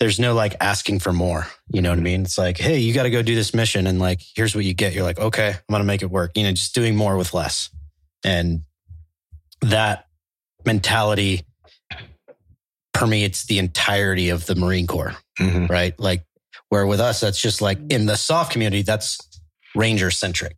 there's 0.00 0.18
no 0.18 0.34
like 0.34 0.56
asking 0.60 0.98
for 0.98 1.12
more. 1.12 1.46
You 1.72 1.82
know 1.82 1.90
what 1.90 1.98
I 1.98 2.02
mean? 2.02 2.22
It's 2.22 2.36
like, 2.36 2.58
hey, 2.58 2.78
you 2.78 2.92
got 2.92 3.04
to 3.04 3.10
go 3.10 3.22
do 3.22 3.34
this 3.36 3.54
mission 3.54 3.86
and 3.86 4.00
like 4.00 4.20
here's 4.34 4.54
what 4.56 4.64
you 4.64 4.74
get. 4.74 4.92
You're 4.92 5.04
like, 5.04 5.20
okay, 5.20 5.50
I'm 5.50 5.72
gonna 5.72 5.84
make 5.84 6.02
it 6.02 6.10
work. 6.10 6.32
You 6.36 6.42
know, 6.42 6.50
just 6.50 6.74
doing 6.74 6.96
more 6.96 7.16
with 7.16 7.32
less. 7.32 7.70
And 8.24 8.62
that 9.62 10.06
mentality 10.66 11.44
permeates 12.92 13.46
the 13.46 13.58
entirety 13.58 14.30
of 14.30 14.46
the 14.46 14.54
Marine 14.56 14.86
Corps, 14.86 15.16
Mhm. 15.38 15.68
right? 15.70 15.98
Like, 15.98 16.24
where 16.70 16.86
with 16.86 17.00
us, 17.00 17.20
that's 17.20 17.40
just 17.40 17.62
like 17.62 17.78
in 17.90 18.06
the 18.06 18.16
soft 18.16 18.52
community, 18.52 18.82
that's 18.82 19.18
Ranger 19.76 20.10
centric. 20.10 20.56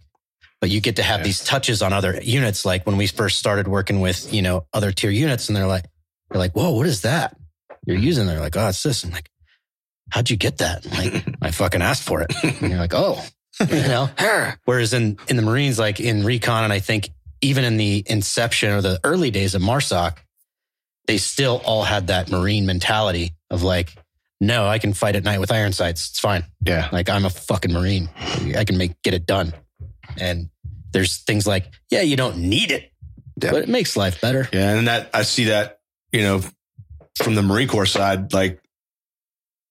But 0.63 0.71
you 0.71 0.81
get 0.81 0.95
to 0.97 1.03
have 1.03 1.21
Yeah. 1.21 1.25
these 1.25 1.43
touches 1.43 1.83
on 1.83 1.93
other 1.93 2.21
units. 2.23 2.65
Like 2.65 2.87
when 2.87 2.97
we 2.97 3.09
first 3.09 3.37
started 3.39 3.67
working 3.67 4.01
with, 4.01 4.33
you 4.33 4.43
know, 4.43 4.65
other 4.73 4.93
tier 4.93 5.11
units, 5.11 5.49
and 5.49 5.57
they're 5.57 5.67
like, 5.67 5.87
they're 6.31 6.39
like, 6.39 6.53
whoa, 6.53 6.71
what 6.71 6.87
is 6.87 7.03
that? 7.03 7.37
You're 7.85 7.97
mm-hmm. 7.97 8.07
using? 8.07 8.27
They're 8.29 8.39
like, 8.39 8.57
oh, 8.57 8.69
it's 8.69 8.81
this. 8.81 9.03
I'm 9.03 9.11
like, 9.11 9.29
how'd 10.11 10.31
you 10.31 10.37
get 10.37 10.59
that? 10.59 10.87
I'm 10.87 11.05
like, 11.13 11.25
I 11.43 11.51
fucking 11.51 11.83
asked 11.83 12.05
for 12.05 12.23
it. 12.23 12.33
And 12.45 12.71
you're 12.71 12.79
like, 12.79 12.95
oh, 12.95 13.21
you 13.59 13.67
know. 13.89 14.09
Whereas 14.65 14.93
in 14.95 15.19
in 15.27 15.35
the 15.35 15.43
Marines, 15.43 15.81
like 15.81 15.99
in 15.99 16.25
recon, 16.25 16.63
and 16.63 16.73
I 16.73 16.79
think 16.79 17.11
even 17.41 17.65
in 17.65 17.77
the 17.77 18.05
inception 18.07 18.71
or 18.71 18.81
the 18.81 19.01
early 19.03 19.33
days 19.33 19.57
of 19.57 19.63
MARSOC, 19.63 20.17
they 21.09 21.19
still 21.19 21.61
all 21.65 21.83
had 21.83 22.07
that 22.07 22.31
Marine 22.31 22.67
mentality 22.67 23.35
of 23.51 23.65
like, 23.65 23.93
no, 24.41 24.69
I 24.69 24.79
can 24.79 24.93
fight 24.95 25.17
at 25.17 25.25
night 25.25 25.41
with 25.41 25.51
iron 25.51 25.73
sights. 25.73 26.11
It's 26.11 26.21
fine. 26.21 26.45
Yeah. 26.65 26.89
Like 26.93 27.11
I'm 27.11 27.25
a 27.25 27.31
fucking 27.31 27.73
Marine. 27.73 28.09
I 28.57 28.65
can 28.65 28.79
make 28.79 29.03
get 29.03 29.13
it 29.13 29.27
done. 29.27 29.53
And 30.21 30.51
there's 30.93 31.19
things 31.19 31.47
like, 31.47 31.67
yeah, 31.91 32.03
you 32.03 32.17
don't 32.17 32.37
need 32.39 32.71
it, 32.71 32.91
Yeah. 33.43 33.51
but 33.53 33.63
it 33.63 33.69
makes 33.69 33.97
life 33.97 34.21
better. 34.21 34.49
Yeah. 34.53 34.75
And 34.77 34.89
that 34.89 35.11
I 35.15 35.23
see 35.23 35.45
that, 35.47 35.81
you 36.13 36.23
know, 36.23 36.43
from 37.23 37.35
the 37.35 37.43
Marine 37.43 37.69
Corps 37.69 37.87
side, 37.87 38.33
like 38.33 38.61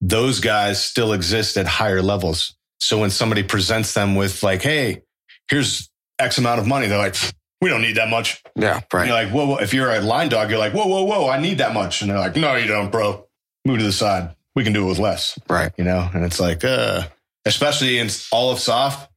those 0.01 0.39
guys 0.39 0.83
still 0.83 1.13
exist 1.13 1.57
at 1.57 1.67
higher 1.67 2.01
levels. 2.01 2.55
So 2.79 2.99
when 2.99 3.09
somebody 3.11 3.43
presents 3.43 3.93
them 3.93 4.15
with 4.15 4.41
like, 4.43 4.61
hey, 4.63 5.03
here's 5.49 5.89
X 6.19 6.37
amount 6.37 6.59
of 6.59 6.67
money, 6.67 6.87
they're 6.87 6.97
like, 6.97 7.15
we 7.61 7.69
don't 7.69 7.81
need 7.83 7.97
that 7.97 8.09
much. 8.09 8.41
Yeah, 8.55 8.77
And 8.77 8.85
right. 8.93 9.05
you're 9.05 9.15
like, 9.15 9.29
whoa, 9.29 9.45
whoa. 9.45 9.57
If 9.57 9.73
you're 9.73 9.91
a 9.91 9.99
line 10.01 10.29
dog, 10.29 10.49
you're 10.49 10.57
like, 10.57 10.73
whoa, 10.73 10.87
whoa, 10.87 11.03
whoa, 11.03 11.29
I 11.29 11.39
need 11.39 11.59
that 11.59 11.73
much. 11.75 12.01
And 12.01 12.09
they're 12.09 12.17
like, 12.17 12.35
no, 12.35 12.55
you 12.55 12.65
don't, 12.67 12.91
bro. 12.91 13.27
Move 13.65 13.77
to 13.79 13.83
the 13.85 13.91
side. 13.91 14.35
We 14.55 14.63
can 14.63 14.73
do 14.73 14.85
it 14.85 14.89
with 14.89 14.97
less. 14.97 15.37
Right. 15.47 15.71
You 15.77 15.83
know? 15.83 16.09
And 16.13 16.25
it's 16.25 16.39
like, 16.39 16.63
uh, 16.63 17.03
especially 17.45 17.99
in 17.99 18.09
all 18.31 18.51
of 18.51 18.59
soft, 18.59 19.10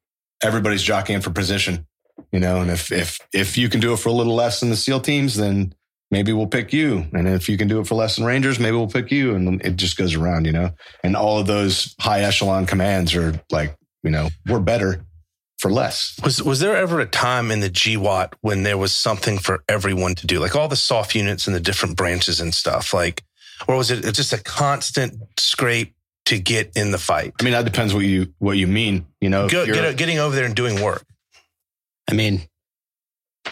everybody's 0.44 0.82
jockeying 0.82 1.22
for 1.22 1.30
position. 1.30 1.86
You 2.30 2.40
know, 2.40 2.60
and 2.60 2.70
if 2.70 2.92
if 2.92 3.18
if 3.32 3.58
you 3.58 3.68
can 3.68 3.80
do 3.80 3.92
it 3.92 3.98
for 3.98 4.08
a 4.10 4.12
little 4.12 4.34
less 4.34 4.60
than 4.60 4.70
the 4.70 4.76
SEAL 4.76 5.00
teams, 5.00 5.36
then 5.36 5.74
maybe 6.10 6.32
we'll 6.32 6.46
pick 6.46 6.72
you. 6.72 7.06
And 7.12 7.26
if 7.26 7.48
you 7.48 7.56
can 7.56 7.66
do 7.66 7.80
it 7.80 7.86
for 7.86 7.96
less 7.96 8.16
than 8.16 8.24
Rangers, 8.24 8.60
maybe 8.60 8.76
we'll 8.76 8.86
pick 8.86 9.10
you. 9.10 9.34
And 9.34 9.60
it 9.62 9.76
just 9.76 9.96
goes 9.96 10.14
around, 10.14 10.46
you 10.46 10.52
know. 10.52 10.70
And 11.02 11.16
all 11.16 11.38
of 11.38 11.46
those 11.46 11.94
high 11.98 12.20
echelon 12.20 12.66
commands 12.66 13.14
are 13.16 13.40
like, 13.50 13.76
you 14.02 14.10
know, 14.10 14.28
we're 14.46 14.60
better 14.60 15.04
for 15.58 15.70
less. 15.70 16.18
Was 16.22 16.42
was 16.42 16.60
there 16.60 16.76
ever 16.76 17.00
a 17.00 17.06
time 17.06 17.50
in 17.50 17.60
the 17.60 17.70
GWOT 17.70 18.34
when 18.42 18.62
there 18.62 18.78
was 18.78 18.94
something 18.94 19.38
for 19.38 19.64
everyone 19.68 20.14
to 20.16 20.26
do, 20.26 20.38
like 20.38 20.54
all 20.54 20.68
the 20.68 20.76
soft 20.76 21.14
units 21.14 21.46
and 21.46 21.56
the 21.56 21.60
different 21.60 21.96
branches 21.96 22.40
and 22.40 22.54
stuff, 22.54 22.92
like, 22.92 23.24
or 23.66 23.76
was 23.76 23.90
it 23.90 24.02
just 24.14 24.32
a 24.32 24.42
constant 24.42 25.14
scrape 25.38 25.94
to 26.26 26.38
get 26.38 26.72
in 26.76 26.90
the 26.90 26.98
fight, 26.98 27.34
I 27.40 27.44
mean, 27.44 27.52
that 27.52 27.64
depends 27.64 27.92
what 27.94 28.04
you 28.04 28.32
what 28.38 28.56
you 28.56 28.66
mean. 28.66 29.06
You 29.20 29.30
know, 29.30 29.48
Go, 29.48 29.66
get, 29.66 29.96
getting 29.96 30.18
over 30.18 30.34
there 30.34 30.44
and 30.46 30.54
doing 30.54 30.82
work? 30.82 31.04
I 32.10 32.14
mean, 32.14 32.42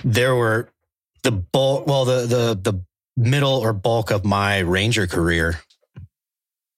there 0.05 0.35
were 0.35 0.68
the 1.23 1.33
bulk, 1.33 1.87
well, 1.87 2.05
the 2.05 2.27
the 2.27 2.73
the 2.73 2.85
middle 3.16 3.59
or 3.59 3.73
bulk 3.73 4.11
of 4.11 4.25
my 4.25 4.59
ranger 4.61 5.07
career. 5.07 5.61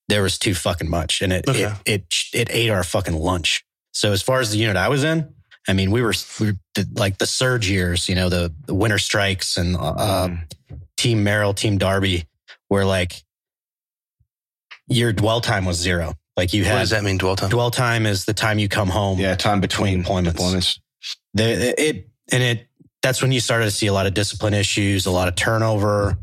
There 0.09 0.23
was 0.23 0.39
too 0.39 0.55
fucking 0.55 0.91
much, 0.91 1.23
and 1.23 1.33
it 1.33 1.49
Okay. 1.49 1.73
it, 1.87 2.03
it 2.03 2.05
it 2.33 2.49
ate 2.51 2.71
our 2.71 2.85
fucking 2.85 3.15
lunch. 3.15 3.65
So 3.93 4.13
as 4.13 4.21
far 4.23 4.41
as 4.41 4.51
the 4.51 4.59
unit 4.59 4.77
I 4.77 4.89
was 4.89 5.03
in, 5.05 5.33
I 5.67 5.73
mean, 5.73 5.91
we 5.91 6.03
were 6.03 6.13
we 6.41 6.53
were 6.53 6.85
like 6.95 7.19
the 7.19 7.27
surge 7.27 7.71
years, 7.71 8.09
you 8.09 8.15
know, 8.15 8.29
the, 8.29 8.53
the 8.67 8.75
winter 8.75 8.99
strikes 8.99 9.57
and 9.57 9.77
uh, 9.77 10.29
Mm. 10.29 10.43
Team 10.97 11.25
Merrill, 11.25 11.55
Team 11.55 11.79
Darby, 11.79 12.27
where 12.69 12.85
like 12.85 13.24
your 14.89 15.13
dwell 15.13 15.41
time 15.41 15.65
was 15.65 15.77
zero. 15.79 16.15
Like 16.37 16.53
you 16.53 16.65
had. 16.65 16.75
What 16.75 16.81
does 16.81 16.91
that 16.91 17.05
mean, 17.05 17.19
dwell 17.19 17.37
time? 17.37 17.51
dwell 17.51 17.71
time 17.71 18.07
is 18.07 18.25
the 18.25 18.35
time 18.35 18.59
you 18.59 18.69
come 18.69 18.89
home 18.89 19.19
yeah, 19.21 19.35
time 19.37 19.61
between 19.61 20.03
deployments. 20.03 20.33
deployments. 20.33 20.79
the, 21.35 21.75
it 21.81 22.09
and 22.33 22.43
it 22.43 22.69
that's 23.03 23.21
when 23.23 23.31
you 23.33 23.39
started 23.41 23.67
to 23.67 23.71
see 23.71 23.87
a 23.87 23.93
lot 23.93 24.07
of 24.07 24.15
discipline 24.15 24.55
issues, 24.55 25.07
a 25.07 25.11
lot 25.11 25.29
of 25.29 25.35
turnover. 25.37 26.17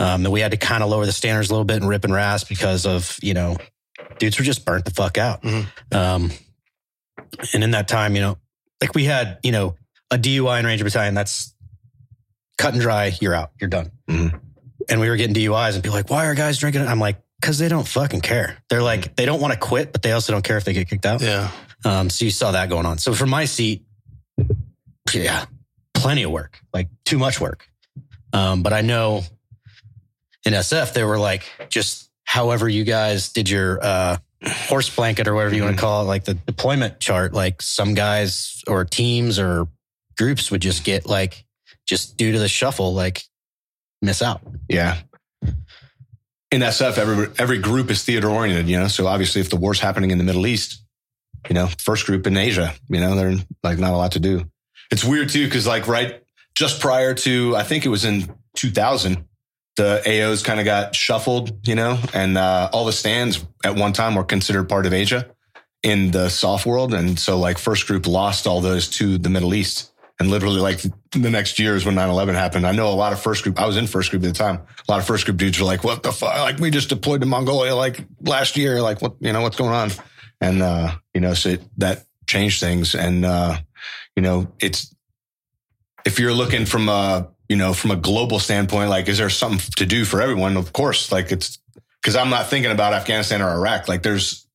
Um, 0.00 0.24
and 0.26 0.32
we 0.32 0.40
had 0.40 0.50
to 0.50 0.56
kind 0.56 0.82
of 0.82 0.90
lower 0.90 1.06
the 1.06 1.12
standards 1.12 1.48
a 1.48 1.52
little 1.52 1.64
bit 1.64 1.76
and 1.76 1.88
rip 1.88 2.02
and 2.04 2.12
rasp 2.12 2.48
because 2.48 2.84
of, 2.84 3.16
you 3.22 3.32
know, 3.34 3.56
dudes 4.18 4.36
were 4.36 4.44
just 4.44 4.64
burnt 4.64 4.84
the 4.84 4.90
fuck 4.90 5.16
out. 5.16 5.42
Mhm. 5.42 5.66
Um, 5.94 6.32
and 7.54 7.62
in 7.62 7.70
that 7.70 7.86
time, 7.86 8.16
you 8.16 8.20
know, 8.20 8.36
like 8.80 8.94
we 8.96 9.04
had, 9.04 9.38
you 9.44 9.52
know, 9.52 9.76
a 10.10 10.18
DUI 10.18 10.58
in 10.58 10.66
Ranger 10.66 10.82
Battalion, 10.84 11.14
that's 11.14 11.54
cut 12.56 12.72
and 12.72 12.82
dry, 12.82 13.16
you're 13.20 13.34
out, 13.34 13.52
you're 13.60 13.70
done. 13.70 13.92
Mhm. 14.10 14.40
And 14.88 15.00
we 15.00 15.08
were 15.08 15.16
getting 15.16 15.34
DUIs 15.34 15.74
and 15.74 15.84
people 15.84 15.96
like, 15.96 16.10
why 16.10 16.26
are 16.26 16.34
guys 16.34 16.58
drinking? 16.58 16.82
I'm 16.86 16.98
like, 16.98 17.20
because 17.40 17.58
they 17.58 17.68
don't 17.68 17.86
fucking 17.86 18.20
care. 18.20 18.58
They're 18.68 18.82
like, 18.82 19.16
they 19.16 19.24
don't 19.24 19.40
want 19.40 19.52
to 19.52 19.58
quit, 19.58 19.92
but 19.92 20.02
they 20.02 20.12
also 20.12 20.32
don't 20.32 20.44
care 20.44 20.56
if 20.56 20.64
they 20.64 20.72
get 20.72 20.88
kicked 20.88 21.06
out. 21.06 21.20
Yeah. 21.20 21.50
Um, 21.84 22.10
so 22.10 22.24
you 22.24 22.30
saw 22.30 22.52
that 22.52 22.68
going 22.68 22.86
on. 22.86 22.98
So 22.98 23.14
from 23.14 23.30
my 23.30 23.44
seat, 23.44 23.84
yeah, 25.12 25.44
plenty 25.94 26.24
of 26.24 26.30
work, 26.30 26.60
like 26.72 26.88
too 27.04 27.18
much 27.18 27.40
work. 27.40 27.68
Um, 28.32 28.62
but 28.62 28.72
I 28.72 28.80
know 28.80 29.22
in 30.44 30.52
SF, 30.52 30.92
they 30.92 31.04
were 31.04 31.18
like, 31.18 31.44
just 31.68 32.10
however 32.24 32.68
you 32.68 32.84
guys 32.84 33.32
did 33.32 33.48
your 33.48 33.78
uh, 33.82 34.16
horse 34.44 34.94
blanket 34.94 35.28
or 35.28 35.34
whatever 35.34 35.54
you 35.54 35.62
want 35.62 35.76
to 35.76 35.80
call 35.80 36.02
it, 36.02 36.06
like 36.06 36.24
the 36.24 36.34
deployment 36.34 37.00
chart, 37.00 37.32
like 37.32 37.62
some 37.62 37.94
guys 37.94 38.62
or 38.66 38.84
teams 38.84 39.38
or 39.38 39.68
groups 40.16 40.50
would 40.50 40.62
just 40.62 40.84
get 40.84 41.06
like, 41.06 41.44
just 41.86 42.16
due 42.16 42.32
to 42.32 42.38
the 42.38 42.48
shuffle, 42.48 42.92
like 42.92 43.22
miss 44.02 44.20
out. 44.20 44.42
Yeah. 44.68 44.98
In 46.50 46.62
SF, 46.62 46.96
every 46.96 47.28
every 47.38 47.58
group 47.58 47.90
is 47.90 48.02
theater 48.04 48.28
oriented, 48.28 48.68
you 48.68 48.78
know. 48.78 48.88
So 48.88 49.06
obviously, 49.06 49.40
if 49.40 49.50
the 49.50 49.56
war's 49.56 49.80
happening 49.80 50.10
in 50.10 50.18
the 50.18 50.24
Middle 50.24 50.46
East, 50.46 50.82
you 51.48 51.54
know, 51.54 51.68
first 51.78 52.06
group 52.06 52.26
in 52.26 52.36
Asia, 52.36 52.74
you 52.88 53.00
know, 53.00 53.14
they're 53.14 53.36
like 53.62 53.78
not 53.78 53.92
a 53.92 53.96
lot 53.96 54.12
to 54.12 54.20
do. 54.20 54.44
It's 54.90 55.04
weird 55.04 55.28
too, 55.28 55.44
because 55.44 55.66
like 55.66 55.86
right 55.86 56.22
just 56.58 56.80
prior 56.80 57.14
to, 57.14 57.54
I 57.54 57.62
think 57.62 57.86
it 57.86 57.88
was 57.88 58.04
in 58.04 58.34
2000, 58.56 59.24
the 59.76 60.02
AOs 60.04 60.44
kind 60.44 60.58
of 60.58 60.64
got 60.66 60.92
shuffled, 60.92 61.68
you 61.68 61.76
know, 61.76 62.00
and 62.12 62.36
uh, 62.36 62.68
all 62.72 62.84
the 62.84 62.92
stands 62.92 63.44
at 63.64 63.76
one 63.76 63.92
time 63.92 64.16
were 64.16 64.24
considered 64.24 64.68
part 64.68 64.84
of 64.84 64.92
Asia 64.92 65.30
in 65.84 66.10
the 66.10 66.28
soft 66.28 66.66
world, 66.66 66.92
and 66.92 67.16
so 67.16 67.38
like 67.38 67.58
first 67.58 67.86
group 67.86 68.08
lost 68.08 68.48
all 68.48 68.60
those 68.60 68.88
to 68.88 69.18
the 69.18 69.30
Middle 69.30 69.54
East. 69.54 69.92
And 70.20 70.30
literally, 70.30 70.60
like 70.60 70.80
the 71.12 71.30
next 71.30 71.60
year 71.60 71.76
is 71.76 71.84
when 71.84 71.94
9 71.94 72.08
11 72.08 72.34
happened. 72.34 72.66
I 72.66 72.72
know 72.72 72.88
a 72.88 72.94
lot 72.94 73.12
of 73.12 73.20
first 73.20 73.44
group, 73.44 73.60
I 73.60 73.66
was 73.66 73.76
in 73.76 73.86
first 73.86 74.10
group 74.10 74.24
at 74.24 74.28
the 74.28 74.34
time. 74.34 74.56
A 74.56 74.90
lot 74.90 74.98
of 74.98 75.06
first 75.06 75.24
group 75.24 75.36
dudes 75.36 75.60
were 75.60 75.66
like, 75.66 75.84
what 75.84 76.02
the 76.02 76.10
fuck? 76.10 76.36
Like, 76.38 76.58
we 76.58 76.70
just 76.70 76.88
deployed 76.88 77.20
to 77.20 77.26
Mongolia 77.26 77.76
like 77.76 78.04
last 78.22 78.56
year. 78.56 78.82
Like, 78.82 79.00
what, 79.00 79.14
you 79.20 79.32
know, 79.32 79.42
what's 79.42 79.56
going 79.56 79.72
on? 79.72 79.90
And, 80.40 80.60
uh, 80.60 80.96
you 81.14 81.20
know, 81.20 81.34
so 81.34 81.56
that 81.76 82.04
changed 82.26 82.58
things. 82.58 82.96
And, 82.96 83.24
uh, 83.24 83.58
you 84.16 84.22
know, 84.22 84.52
it's, 84.58 84.92
if 86.04 86.18
you're 86.18 86.34
looking 86.34 86.66
from 86.66 86.88
a, 86.88 87.28
you 87.48 87.56
know, 87.56 87.72
from 87.72 87.92
a 87.92 87.96
global 87.96 88.40
standpoint, 88.40 88.90
like, 88.90 89.08
is 89.08 89.18
there 89.18 89.30
something 89.30 89.60
to 89.76 89.86
do 89.86 90.04
for 90.04 90.20
everyone? 90.20 90.56
Of 90.56 90.72
course, 90.72 91.12
like 91.12 91.30
it's, 91.30 91.60
cause 92.02 92.16
I'm 92.16 92.30
not 92.30 92.48
thinking 92.48 92.72
about 92.72 92.92
Afghanistan 92.92 93.40
or 93.40 93.50
Iraq. 93.52 93.86
Like, 93.86 94.02
there's, 94.02 94.47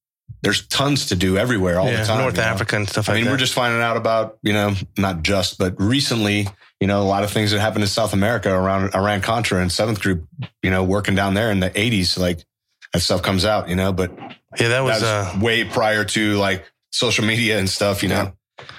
there's 0.43 0.67
tons 0.67 1.07
to 1.07 1.15
do 1.15 1.37
everywhere 1.37 1.79
all 1.79 1.87
yeah. 1.87 2.01
the 2.01 2.05
time. 2.05 2.19
North 2.19 2.35
you 2.35 2.43
know? 2.43 2.47
Africa 2.49 2.75
and 2.75 2.87
stuff 2.87 3.07
I 3.09 3.13
like 3.13 3.19
mean, 3.19 3.25
that. 3.25 3.31
we're 3.31 3.37
just 3.37 3.53
finding 3.53 3.81
out 3.81 3.95
about, 3.97 4.37
you 4.43 4.53
know, 4.53 4.73
not 4.97 5.23
just, 5.23 5.57
but 5.57 5.73
recently, 5.79 6.47
you 6.81 6.87
know, 6.87 7.01
a 7.01 7.05
lot 7.05 7.23
of 7.23 7.31
things 7.31 7.51
that 7.51 7.61
happened 7.61 7.83
in 7.83 7.87
South 7.87 8.13
America 8.13 8.53
around 8.53 8.93
Iran 8.93 9.21
Contra 9.21 9.61
and 9.61 9.71
seventh 9.71 10.01
group, 10.01 10.27
you 10.61 10.69
know, 10.69 10.83
working 10.83 11.15
down 11.15 11.33
there 11.33 11.49
in 11.49 11.61
the 11.61 11.69
80s. 11.69 12.19
Like 12.19 12.43
that 12.91 12.99
stuff 12.99 13.21
comes 13.21 13.45
out, 13.45 13.69
you 13.69 13.75
know, 13.75 13.93
but 13.93 14.11
yeah, 14.59 14.67
that 14.67 14.81
was, 14.81 14.99
that's 15.01 15.35
uh, 15.35 15.39
way 15.39 15.63
prior 15.63 16.03
to 16.03 16.33
like 16.35 16.65
social 16.91 17.25
media 17.25 17.57
and 17.57 17.69
stuff, 17.69 18.03
you 18.03 18.09
know. 18.09 18.33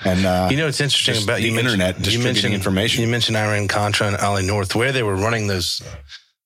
And, 0.05 0.25
uh, 0.27 0.49
you 0.51 0.59
know, 0.59 0.69
it's 0.69 0.81
interesting 0.83 1.25
about 1.25 1.41
the 1.41 1.49
you 1.49 1.59
internet 1.59 1.97
you 1.97 2.05
distributing 2.05 2.25
mentioned- 2.25 2.55
information. 2.55 3.03
You 3.03 3.09
mentioned 3.09 3.37
Iran 3.39 3.69
Contra 3.69 4.09
and 4.09 4.17
Ollie 4.19 4.47
North, 4.47 4.75
where 4.75 4.93
they 4.93 5.03
were 5.03 5.17
running 5.17 5.47
those 5.47 5.83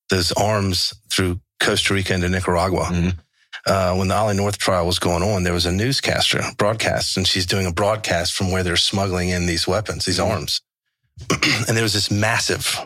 those 0.09 0.31
arms 0.31 0.93
through 1.11 1.39
Costa 1.59 1.93
Rica 1.93 2.13
into 2.15 2.29
Nicaragua. 2.29 2.85
Mhm. 2.85 3.17
Uh, 3.65 3.95
when 3.95 4.07
the 4.07 4.15
Ollie 4.15 4.35
North 4.35 4.57
trial 4.57 4.85
was 4.85 4.99
going 4.99 5.21
on, 5.23 5.43
there 5.43 5.53
was 5.53 5.65
a 5.65 5.71
newscaster 5.71 6.41
broadcast, 6.57 7.17
and 7.17 7.27
she's 7.27 7.45
doing 7.45 7.65
a 7.65 7.71
broadcast 7.71 8.33
from 8.33 8.51
where 8.51 8.63
they're 8.63 8.77
smuggling 8.77 9.29
in 9.29 9.45
these 9.45 9.67
weapons, 9.67 10.05
these 10.05 10.19
Mhm. 10.19 10.29
arms. 10.31 10.61
and 11.67 11.75
there 11.75 11.83
was 11.83 11.93
this 11.93 12.09
massive, 12.09 12.79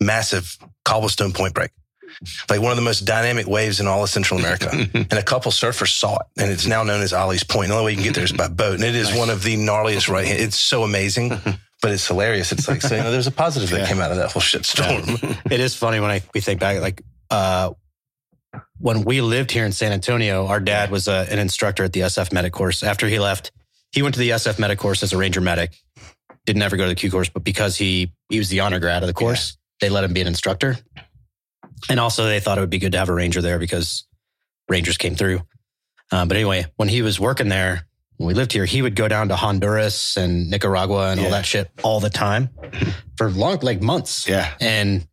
massive 0.00 0.56
cobblestone 0.84 1.32
point 1.32 1.54
break, 1.54 1.70
like 2.50 2.60
one 2.60 2.70
of 2.70 2.76
the 2.76 2.82
most 2.82 3.04
dynamic 3.06 3.46
waves 3.46 3.80
in 3.80 3.86
all 3.86 4.02
of 4.02 4.10
Central 4.10 4.38
America. 4.38 4.68
and 4.94 5.12
a 5.12 5.22
couple 5.22 5.50
surfers 5.52 5.88
saw 5.98 6.16
it, 6.16 6.26
and 6.38 6.50
it's 6.50 6.66
now 6.66 6.82
known 6.82 7.00
as 7.02 7.12
Ollie's 7.12 7.44
Point. 7.44 7.68
The 7.68 7.74
only 7.74 7.86
way 7.86 7.90
you 7.92 7.96
can 7.96 8.04
get 8.04 8.14
there 8.14 8.24
is 8.24 8.32
by 8.32 8.48
boat, 8.48 8.74
and 8.74 8.84
it 8.84 8.94
is 8.94 9.12
one 9.14 9.30
of 9.30 9.42
the 9.42 9.56
gnarliest 9.56 10.08
right. 10.08 10.26
hand. 10.26 10.40
It's 10.40 10.58
so 10.60 10.82
amazing, 10.82 11.30
but 11.82 11.92
it's 11.92 12.06
hilarious. 12.06 12.52
It's 12.52 12.68
like 12.68 12.82
so, 12.82 12.94
you 12.94 13.02
know, 13.02 13.10
there's 13.10 13.26
a 13.26 13.30
positive 13.32 13.70
that 13.70 13.80
Yeah. 13.80 13.86
came 13.88 14.00
out 14.00 14.10
of 14.10 14.18
that 14.18 14.32
whole 14.32 14.42
shit 14.42 14.66
storm. 14.66 15.16
It 15.50 15.60
is 15.60 15.74
funny 15.74 16.00
when 16.00 16.10
I 16.10 16.22
we 16.34 16.40
think 16.40 16.60
back, 16.60 16.80
like 16.80 17.02
uh, 17.30 17.70
when 18.80 19.04
we 19.04 19.20
lived 19.20 19.50
here 19.50 19.64
in 19.64 19.72
San 19.72 19.92
Antonio, 19.92 20.46
our 20.46 20.58
dad 20.58 20.90
was 20.90 21.06
uh, 21.06 21.26
an 21.30 21.38
instructor 21.38 21.84
at 21.84 21.92
the 21.92 22.00
SF 22.00 22.32
medic 22.32 22.52
course. 22.52 22.82
After 22.82 23.06
he 23.06 23.18
left, 23.18 23.52
he 23.92 24.02
went 24.02 24.14
to 24.14 24.20
the 24.20 24.30
SF 24.30 24.58
medic 24.58 24.78
course 24.78 25.02
as 25.02 25.12
a 25.12 25.18
ranger 25.18 25.42
medic. 25.42 25.72
Didn't 26.46 26.62
ever 26.62 26.76
go 26.76 26.84
to 26.84 26.88
the 26.88 26.94
Q 26.94 27.10
course, 27.10 27.28
but 27.28 27.44
because 27.44 27.76
he 27.76 28.12
he 28.30 28.38
was 28.38 28.48
the 28.48 28.60
honor 28.60 28.80
grad 28.80 29.02
of 29.02 29.06
the 29.06 29.12
course, 29.12 29.58
they 29.80 29.90
let 29.90 30.02
him 30.02 30.14
be 30.14 30.22
an 30.22 30.26
instructor. 30.26 30.78
And 31.90 32.00
also, 32.00 32.24
they 32.24 32.40
thought 32.40 32.56
it 32.56 32.62
would 32.62 32.70
be 32.70 32.78
good 32.78 32.92
to 32.92 32.98
have 32.98 33.10
a 33.10 33.14
ranger 33.14 33.42
there 33.42 33.58
because 33.58 34.06
rangers 34.68 34.96
came 34.96 35.14
through. 35.14 35.42
Um, 36.10 36.28
but 36.28 36.36
anyway, 36.36 36.66
when 36.76 36.88
he 36.88 37.02
was 37.02 37.20
working 37.20 37.48
there, 37.48 37.86
when 38.16 38.28
we 38.28 38.34
lived 38.34 38.52
here, 38.52 38.64
he 38.64 38.82
would 38.82 38.96
go 38.96 39.08
down 39.08 39.28
to 39.28 39.36
Honduras 39.36 40.16
and 40.16 40.50
Nicaragua 40.50 41.10
and 41.10 41.20
all 41.20 41.30
that 41.30 41.46
shit 41.46 41.70
all 41.82 42.00
the 42.00 42.10
time 42.10 42.50
for 43.16 43.30
long, 43.30 43.58
like 43.60 43.80
months 43.80 44.28
yeah. 44.28 44.52
and 44.60 45.06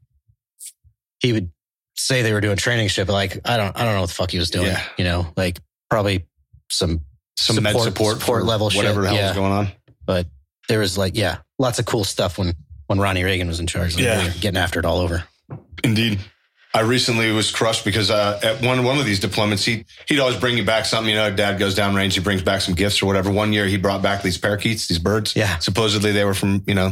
he 1.19 1.33
would 1.33 1.51
say 1.97 2.21
they 2.21 2.33
were 2.33 2.41
doing 2.41 2.57
training 2.57 2.87
shit, 2.87 3.07
but 3.07 3.13
like 3.13 3.39
I 3.45 3.57
don't 3.57 3.75
I 3.77 3.83
don't 3.83 3.93
know 3.95 4.01
what 4.01 4.09
the 4.09 4.15
fuck 4.15 4.31
he 4.31 4.37
was 4.37 4.49
doing. 4.49 4.67
Yeah. 4.67 4.83
You 4.97 5.03
know, 5.03 5.27
like 5.35 5.59
probably 5.89 6.25
some 6.69 7.01
Some 7.37 7.61
med 7.63 7.75
support, 7.79 8.19
support 8.19 8.43
level 8.45 8.69
shit, 8.69 8.77
whatever 8.77 9.01
the 9.01 9.07
hell 9.09 9.17
yeah. 9.17 9.29
is 9.31 9.35
going 9.35 9.51
on. 9.51 9.67
but 10.05 10.27
there 10.69 10.79
was 10.79 10.97
like 10.97 11.15
yeah, 11.15 11.37
lots 11.59 11.79
of 11.79 11.85
cool 11.85 12.03
stuff 12.03 12.37
when 12.37 12.53
when 12.87 12.99
Ronnie 12.99 13.23
Reagan 13.23 13.47
was 13.47 13.59
in 13.59 13.67
charge. 13.67 13.95
Like, 13.95 14.05
Yeah. 14.05 14.23
were 14.25 14.31
getting 14.39 14.57
after 14.57 14.79
it 14.79 14.85
all 14.85 14.99
over. 14.99 15.23
Indeed. 15.83 16.19
I 16.73 16.81
recently 16.81 17.31
was 17.31 17.49
crushed 17.49 17.85
because 17.85 18.11
uh, 18.11 18.39
at 18.43 18.61
one 18.61 18.83
one 18.83 18.99
of 18.99 19.05
these 19.05 19.19
deployments, 19.19 19.63
he 19.65 19.85
he'd 20.07 20.19
always 20.19 20.37
bring 20.37 20.57
you 20.57 20.63
back 20.65 20.85
something. 20.85 21.09
You 21.09 21.15
know, 21.15 21.33
Dad 21.33 21.57
goes 21.57 21.73
down 21.73 21.95
range, 21.95 22.13
he 22.13 22.19
brings 22.19 22.41
back 22.43 22.61
some 22.61 22.75
gifts 22.75 23.01
or 23.01 23.07
whatever. 23.07 23.31
One 23.31 23.51
year, 23.53 23.65
he 23.65 23.77
brought 23.77 24.01
back 24.03 24.21
these 24.21 24.37
parakeets, 24.37 24.87
these 24.87 24.99
birds. 24.99 25.35
Yeah. 25.35 25.57
supposedly 25.59 26.11
they 26.11 26.23
were 26.25 26.33
from 26.35 26.63
you 26.67 26.75
know 26.75 26.91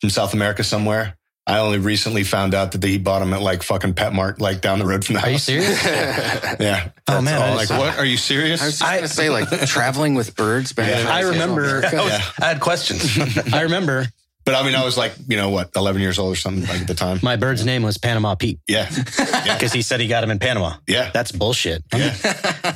from 0.00 0.10
South 0.10 0.34
America 0.34 0.62
somewhere. 0.62 1.16
I 1.46 1.58
only 1.58 1.78
recently 1.78 2.24
found 2.24 2.54
out 2.54 2.72
that 2.72 2.82
he 2.82 2.96
bought 2.96 3.18
them 3.18 3.34
at 3.34 3.42
like 3.42 3.62
fucking 3.62 3.92
PetMart, 3.94 4.40
like 4.40 4.62
down 4.62 4.78
the 4.78 4.86
road 4.86 5.04
from 5.04 5.14
the 5.14 5.20
house. 5.20 5.28
Are 5.28 5.52
you 5.52 5.62
serious? 5.62 5.84
Yeah. 6.60 6.88
Oh, 7.08 7.20
man, 7.20 7.42
I'm 7.42 7.54
like, 7.54 7.68
what? 7.68 7.98
Are 7.98 8.04
you 8.04 8.16
serious? 8.16 8.62
I 8.62 8.66
was 8.66 8.78
just 8.78 8.90
gonna 8.90 9.08
say, 9.08 9.28
like 9.28 9.50
traveling 9.66 10.14
with 10.14 10.34
birds. 10.36 10.72
Back 10.72 10.88
Yeah. 10.88 11.12
I 11.12 11.20
remember- 11.20 11.84
I, 11.84 11.94
was- 12.02 12.12
Yeah. 12.12 12.22
I 12.40 12.44
had 12.46 12.60
questions. 12.60 13.18
I 13.52 13.62
remember 13.62 14.06
but 14.44 14.54
I 14.54 14.62
mean, 14.64 14.74
I 14.74 14.84
was 14.84 14.96
like, 14.98 15.14
you 15.28 15.36
know 15.36 15.50
what, 15.50 15.70
11 15.74 16.00
years 16.02 16.18
old 16.18 16.32
or 16.32 16.36
something 16.36 16.66
like 16.68 16.82
at 16.82 16.86
the 16.86 16.94
time. 16.94 17.18
my 17.22 17.36
bird's 17.36 17.64
name 17.64 17.82
was 17.82 17.98
Panama 17.98 18.34
Pete 18.34 18.60
Yeah. 18.68 18.88
because 19.44 19.72
he 19.72 19.82
said 19.82 20.00
he 20.00 20.06
got 20.08 20.22
him 20.24 20.30
in 20.30 20.38
Panama. 20.38 20.74
Yeah. 20.86 21.10
That's 21.12 21.32
bullshit. 21.32 21.82
Yeah. 21.94 22.14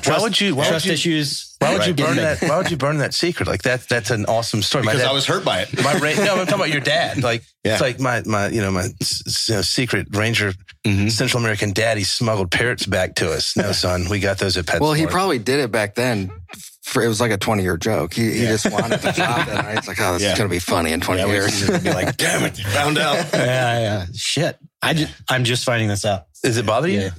why 0.07 0.19
would 0.21 0.41
you? 0.41 0.55
Why 0.55 0.65
would 0.65 0.71
Trust 0.71 0.87
you? 0.87 0.93
issues. 0.93 1.57
Why 1.59 1.75
would 1.77 1.87
you 1.87 1.95
burn 1.95 2.17
that? 2.17 2.41
Why 2.41 2.57
would 2.59 2.71
you 2.71 2.77
burn 2.77 2.99
that 2.99 3.15
secret? 3.15 3.49
Like 3.49 3.63
that? 3.63 3.89
That's 3.89 4.11
an 4.11 4.27
awesome 4.27 4.63
story. 4.63 4.83
Because 4.85 5.01
dad- 5.01 5.09
I 5.11 5.13
was 5.13 5.27
hurt 5.27 5.45
by 5.45 5.63
it. 5.63 5.77
my 5.83 5.93
no, 5.95 6.37
I'm 6.37 6.47
talking 6.47 6.55
about 6.55 6.71
your 6.71 6.81
dad. 6.81 7.23
Like 7.29 7.43
Yeah. 7.65 7.73
it's 7.73 7.81
like 7.83 7.99
my 8.01 8.23
my 8.25 8.49
you 8.49 8.61
know 8.61 8.71
my 8.71 8.85
s- 9.01 9.23
s- 9.27 9.49
you 9.49 9.55
know, 9.57 9.63
secret 9.63 10.07
ranger 10.17 10.53
Mhm. 10.87 11.11
Central 11.11 11.41
American 11.43 11.73
daddy 11.73 12.05
smuggled 12.05 12.51
parrots 12.53 12.87
back 12.87 13.17
to 13.17 13.33
us. 13.33 13.57
No, 13.57 13.73
son, 13.85 14.09
we 14.09 14.21
got 14.21 14.39
those 14.39 14.57
at 14.57 14.65
PetSmart. 14.67 14.81
Well, 14.81 14.93
he 14.93 15.07
probably 15.07 15.39
did 15.41 15.59
it 15.61 15.71
back 15.73 15.97
then. 15.97 16.31
For, 16.89 17.03
it 17.03 17.09
was 17.09 17.21
like 17.21 17.31
a 17.31 17.37
20 17.37 17.63
year 17.63 17.77
joke. 17.77 18.15
He, 18.15 18.33
he 18.33 18.47
just 18.47 18.71
wanted 18.71 19.01
to 19.03 19.13
drop 19.13 19.47
it. 19.47 19.55
Right? 19.55 19.77
It's 19.79 19.89
like, 19.89 19.99
oh, 20.01 20.15
this 20.15 20.23
Yeah. 20.23 20.33
is 20.33 20.39
going 20.39 20.49
to 20.49 20.55
be 20.55 20.59
funny 20.59 20.93
in 20.93 21.01
20 21.01 21.21
Yeah, 21.21 21.27
we 21.27 21.33
years. 21.33 21.69
would 21.69 21.83
be 21.85 21.91
like, 21.93 22.17
damn 22.17 22.45
it, 22.45 22.57
found 22.57 22.97
out. 22.99 23.17
Yeah, 23.35 23.79
yeah. 23.79 24.07
Shit. 24.15 24.59
I 24.81 24.95
just, 24.95 25.13
I'm 25.29 25.45
just 25.45 25.65
finding 25.65 25.89
this 25.89 26.05
out. 26.05 26.25
Is 26.43 26.57
it 26.57 26.65
bother 26.67 26.89
you? 26.89 27.11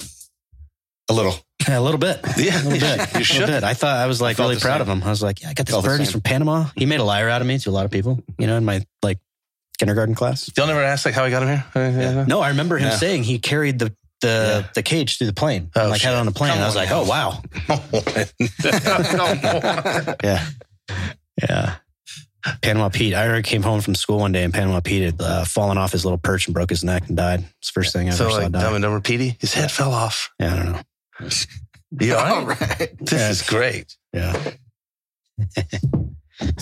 A 1.09 1.13
little. 1.13 1.33
Yeah, 1.67 1.79
a 1.79 1.81
little 1.81 1.99
bit. 1.99 2.19
Yeah, 2.37 2.61
A 2.61 2.63
little 2.63 2.71
bit. 2.71 2.81
you 2.81 2.83
A 2.85 3.05
little 3.05 3.23
should. 3.23 3.47
bit. 3.47 3.63
I 3.63 3.73
thought 3.73 3.97
I 3.97 4.07
was 4.07 4.21
like 4.21 4.37
felt 4.37 4.49
really 4.49 4.61
proud 4.61 4.75
same. 4.75 4.81
of 4.81 4.87
him. 4.89 5.03
I 5.03 5.09
was 5.09 5.21
like, 5.21 5.41
yeah, 5.41 5.49
I 5.49 5.53
got 5.53 5.65
this 5.65 5.73
Felt 5.73 5.83
the 5.83 5.89
bird. 5.89 5.99
He's 5.99 6.07
same. 6.09 6.13
from 6.13 6.21
Panama. 6.21 6.65
He 6.75 6.85
made 6.85 6.99
a 6.99 7.03
liar 7.03 7.29
out 7.29 7.41
of 7.41 7.47
me 7.47 7.59
to 7.59 7.69
a 7.69 7.71
lot 7.71 7.85
of 7.85 7.91
people, 7.91 8.23
you 8.37 8.47
know, 8.47 8.55
in 8.57 8.65
my 8.65 8.85
like 9.03 9.19
kindergarten 9.77 10.15
class. 10.15 10.49
Y'all 10.57 10.67
never 10.67 10.81
asked 10.83 11.05
like 11.05 11.13
how 11.15 11.25
he 11.25 11.31
got 11.31 11.43
him 11.43 11.49
here? 11.49 11.65
Yeah. 11.75 12.25
No, 12.25 12.39
I 12.41 12.49
remember 12.49 12.77
him 12.77 12.87
Yeah. 12.89 12.95
saying 12.97 13.23
he 13.23 13.39
carried 13.39 13.77
the 13.79 13.93
the, 14.21 14.63
Yeah. 14.63 14.71
the 14.75 14.83
cage 14.83 15.17
through 15.17 15.27
the 15.27 15.33
plane. 15.33 15.69
Oh, 15.75 15.81
and 15.81 15.89
like 15.91 16.01
had 16.01 16.13
it 16.13 16.17
on 16.17 16.25
the 16.25 16.31
plane. 16.31 16.53
Come 16.53 16.61
I 16.61 16.65
was 16.65 16.75
on 16.75 16.83
like, 16.83 16.91
oh 16.91 17.05
wow. 17.05 17.41
Yeah. 20.23 20.45
Yeah. 21.41 21.75
Panama 22.61 22.89
Pete. 22.89 23.13
I 23.13 23.23
remember 23.23 23.41
came 23.43 23.63
home 23.63 23.81
from 23.81 23.95
school 23.95 24.19
one 24.19 24.31
day 24.31 24.43
and 24.43 24.53
Panama 24.53 24.79
Pete 24.79 25.03
had 25.03 25.21
uh, 25.21 25.43
fallen 25.45 25.77
off 25.77 25.91
his 25.91 26.05
little 26.05 26.17
perch 26.17 26.47
and 26.47 26.53
broke 26.53 26.69
his 26.69 26.83
neck 26.83 27.07
and 27.07 27.17
died. 27.17 27.43
It's 27.59 27.69
the 27.71 27.79
first 27.79 27.93
thing 27.93 28.07
I 28.07 28.11
so 28.13 28.25
ever 28.25 28.31
saw 28.33 28.37
like 28.43 28.51
die. 28.53 28.61
Dumb 28.61 28.75
and 28.75 28.81
Dumber 28.81 29.01
Petey, 29.01 29.35
his 29.39 29.53
head 29.53 29.71
fell 29.71 29.91
off. 29.93 30.29
Yeah, 30.39 30.53
I 30.53 30.55
don't 30.57 30.71
know. 30.71 30.81
You 31.99 32.15
all 32.15 32.25
All 32.35 32.45
right? 32.45 32.59
right. 32.79 32.97
This 32.99 33.41
is 33.41 33.41
great. 33.47 33.95
Yeah. 34.13 34.51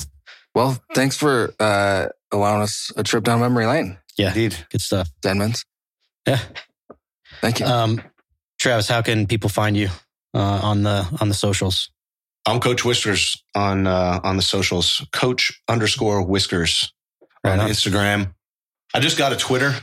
Well, 0.55 0.81
thanks 0.95 1.15
for 1.15 1.53
uh, 1.59 2.07
allowing 2.31 2.63
us 2.63 2.91
a 2.97 3.03
trip 3.03 3.23
down 3.23 3.41
memory 3.41 3.67
lane. 3.67 3.99
Yeah, 4.17 4.29
Indeed. 4.29 4.55
good 4.71 4.81
stuff. 4.81 5.07
Denmans. 5.21 5.65
Yeah. 6.27 6.39
Thank 7.41 7.59
you. 7.59 7.65
Um, 7.65 8.01
Travis, 8.59 8.87
how 8.87 9.01
can 9.01 9.27
people 9.27 9.49
find 9.49 9.77
you 9.77 9.89
uh, 10.33 10.39
on 10.63 10.83
the 10.83 11.07
on 11.21 11.29
the 11.29 11.35
socials? 11.35 11.89
I'm 12.45 12.59
Coach 12.59 12.83
Whiskers 12.85 13.41
on 13.55 13.87
uh, 13.87 14.19
on 14.23 14.37
the 14.37 14.41
socials. 14.43 15.05
Coach 15.11 15.61
underscore 15.67 16.23
Whiskers 16.23 16.91
Right 17.43 17.53
on 17.53 17.59
on. 17.61 17.69
Instagram. 17.69 18.33
I 18.93 18.99
just 18.99 19.17
got 19.17 19.33
a 19.33 19.35
Twitter 19.37 19.75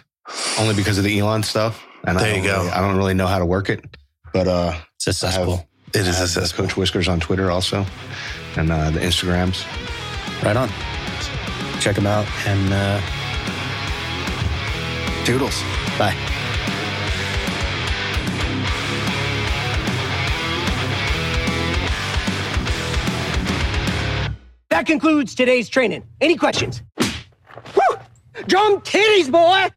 only 0.58 0.74
because 0.74 0.96
of 0.98 1.04
the 1.04 1.18
Elon 1.18 1.42
stuff, 1.42 1.84
and 2.06 2.18
There 2.18 2.24
I 2.26 2.36
you 2.36 2.42
don't 2.42 2.44
go. 2.46 2.58
Really, 2.62 2.70
I 2.70 2.80
don't 2.80 2.96
really 2.96 3.14
know 3.14 3.26
how 3.26 3.38
to 3.38 3.46
work 3.46 3.68
it, 3.68 3.84
but 4.32 4.48
uh, 4.48 4.78
It's 4.96 5.06
a 5.06 5.12
cesspool. 5.12 5.68
It 5.92 5.98
I 5.98 6.00
is 6.00 6.06
have 6.06 6.24
accessible. 6.24 6.64
Coach 6.64 6.76
Whiskers 6.76 7.06
on 7.06 7.20
Twitter 7.20 7.50
also, 7.50 7.84
and 8.56 8.72
uh, 8.72 8.90
the 8.90 9.00
Instagrams. 9.00 9.64
Right 10.42 10.56
on. 10.56 10.68
Check 11.80 11.96
them 11.96 12.06
out 12.06 12.26
and 12.46 12.72
uh, 12.72 13.00
Toodles. 15.24 15.62
bye. 15.98 16.14
That 24.74 24.86
concludes 24.86 25.36
today's 25.36 25.68
training. 25.68 26.02
Any 26.20 26.34
questions? 26.34 26.82
Woo! 26.98 27.96
Drum 28.48 28.80
titties, 28.80 29.30
boy! 29.30 29.68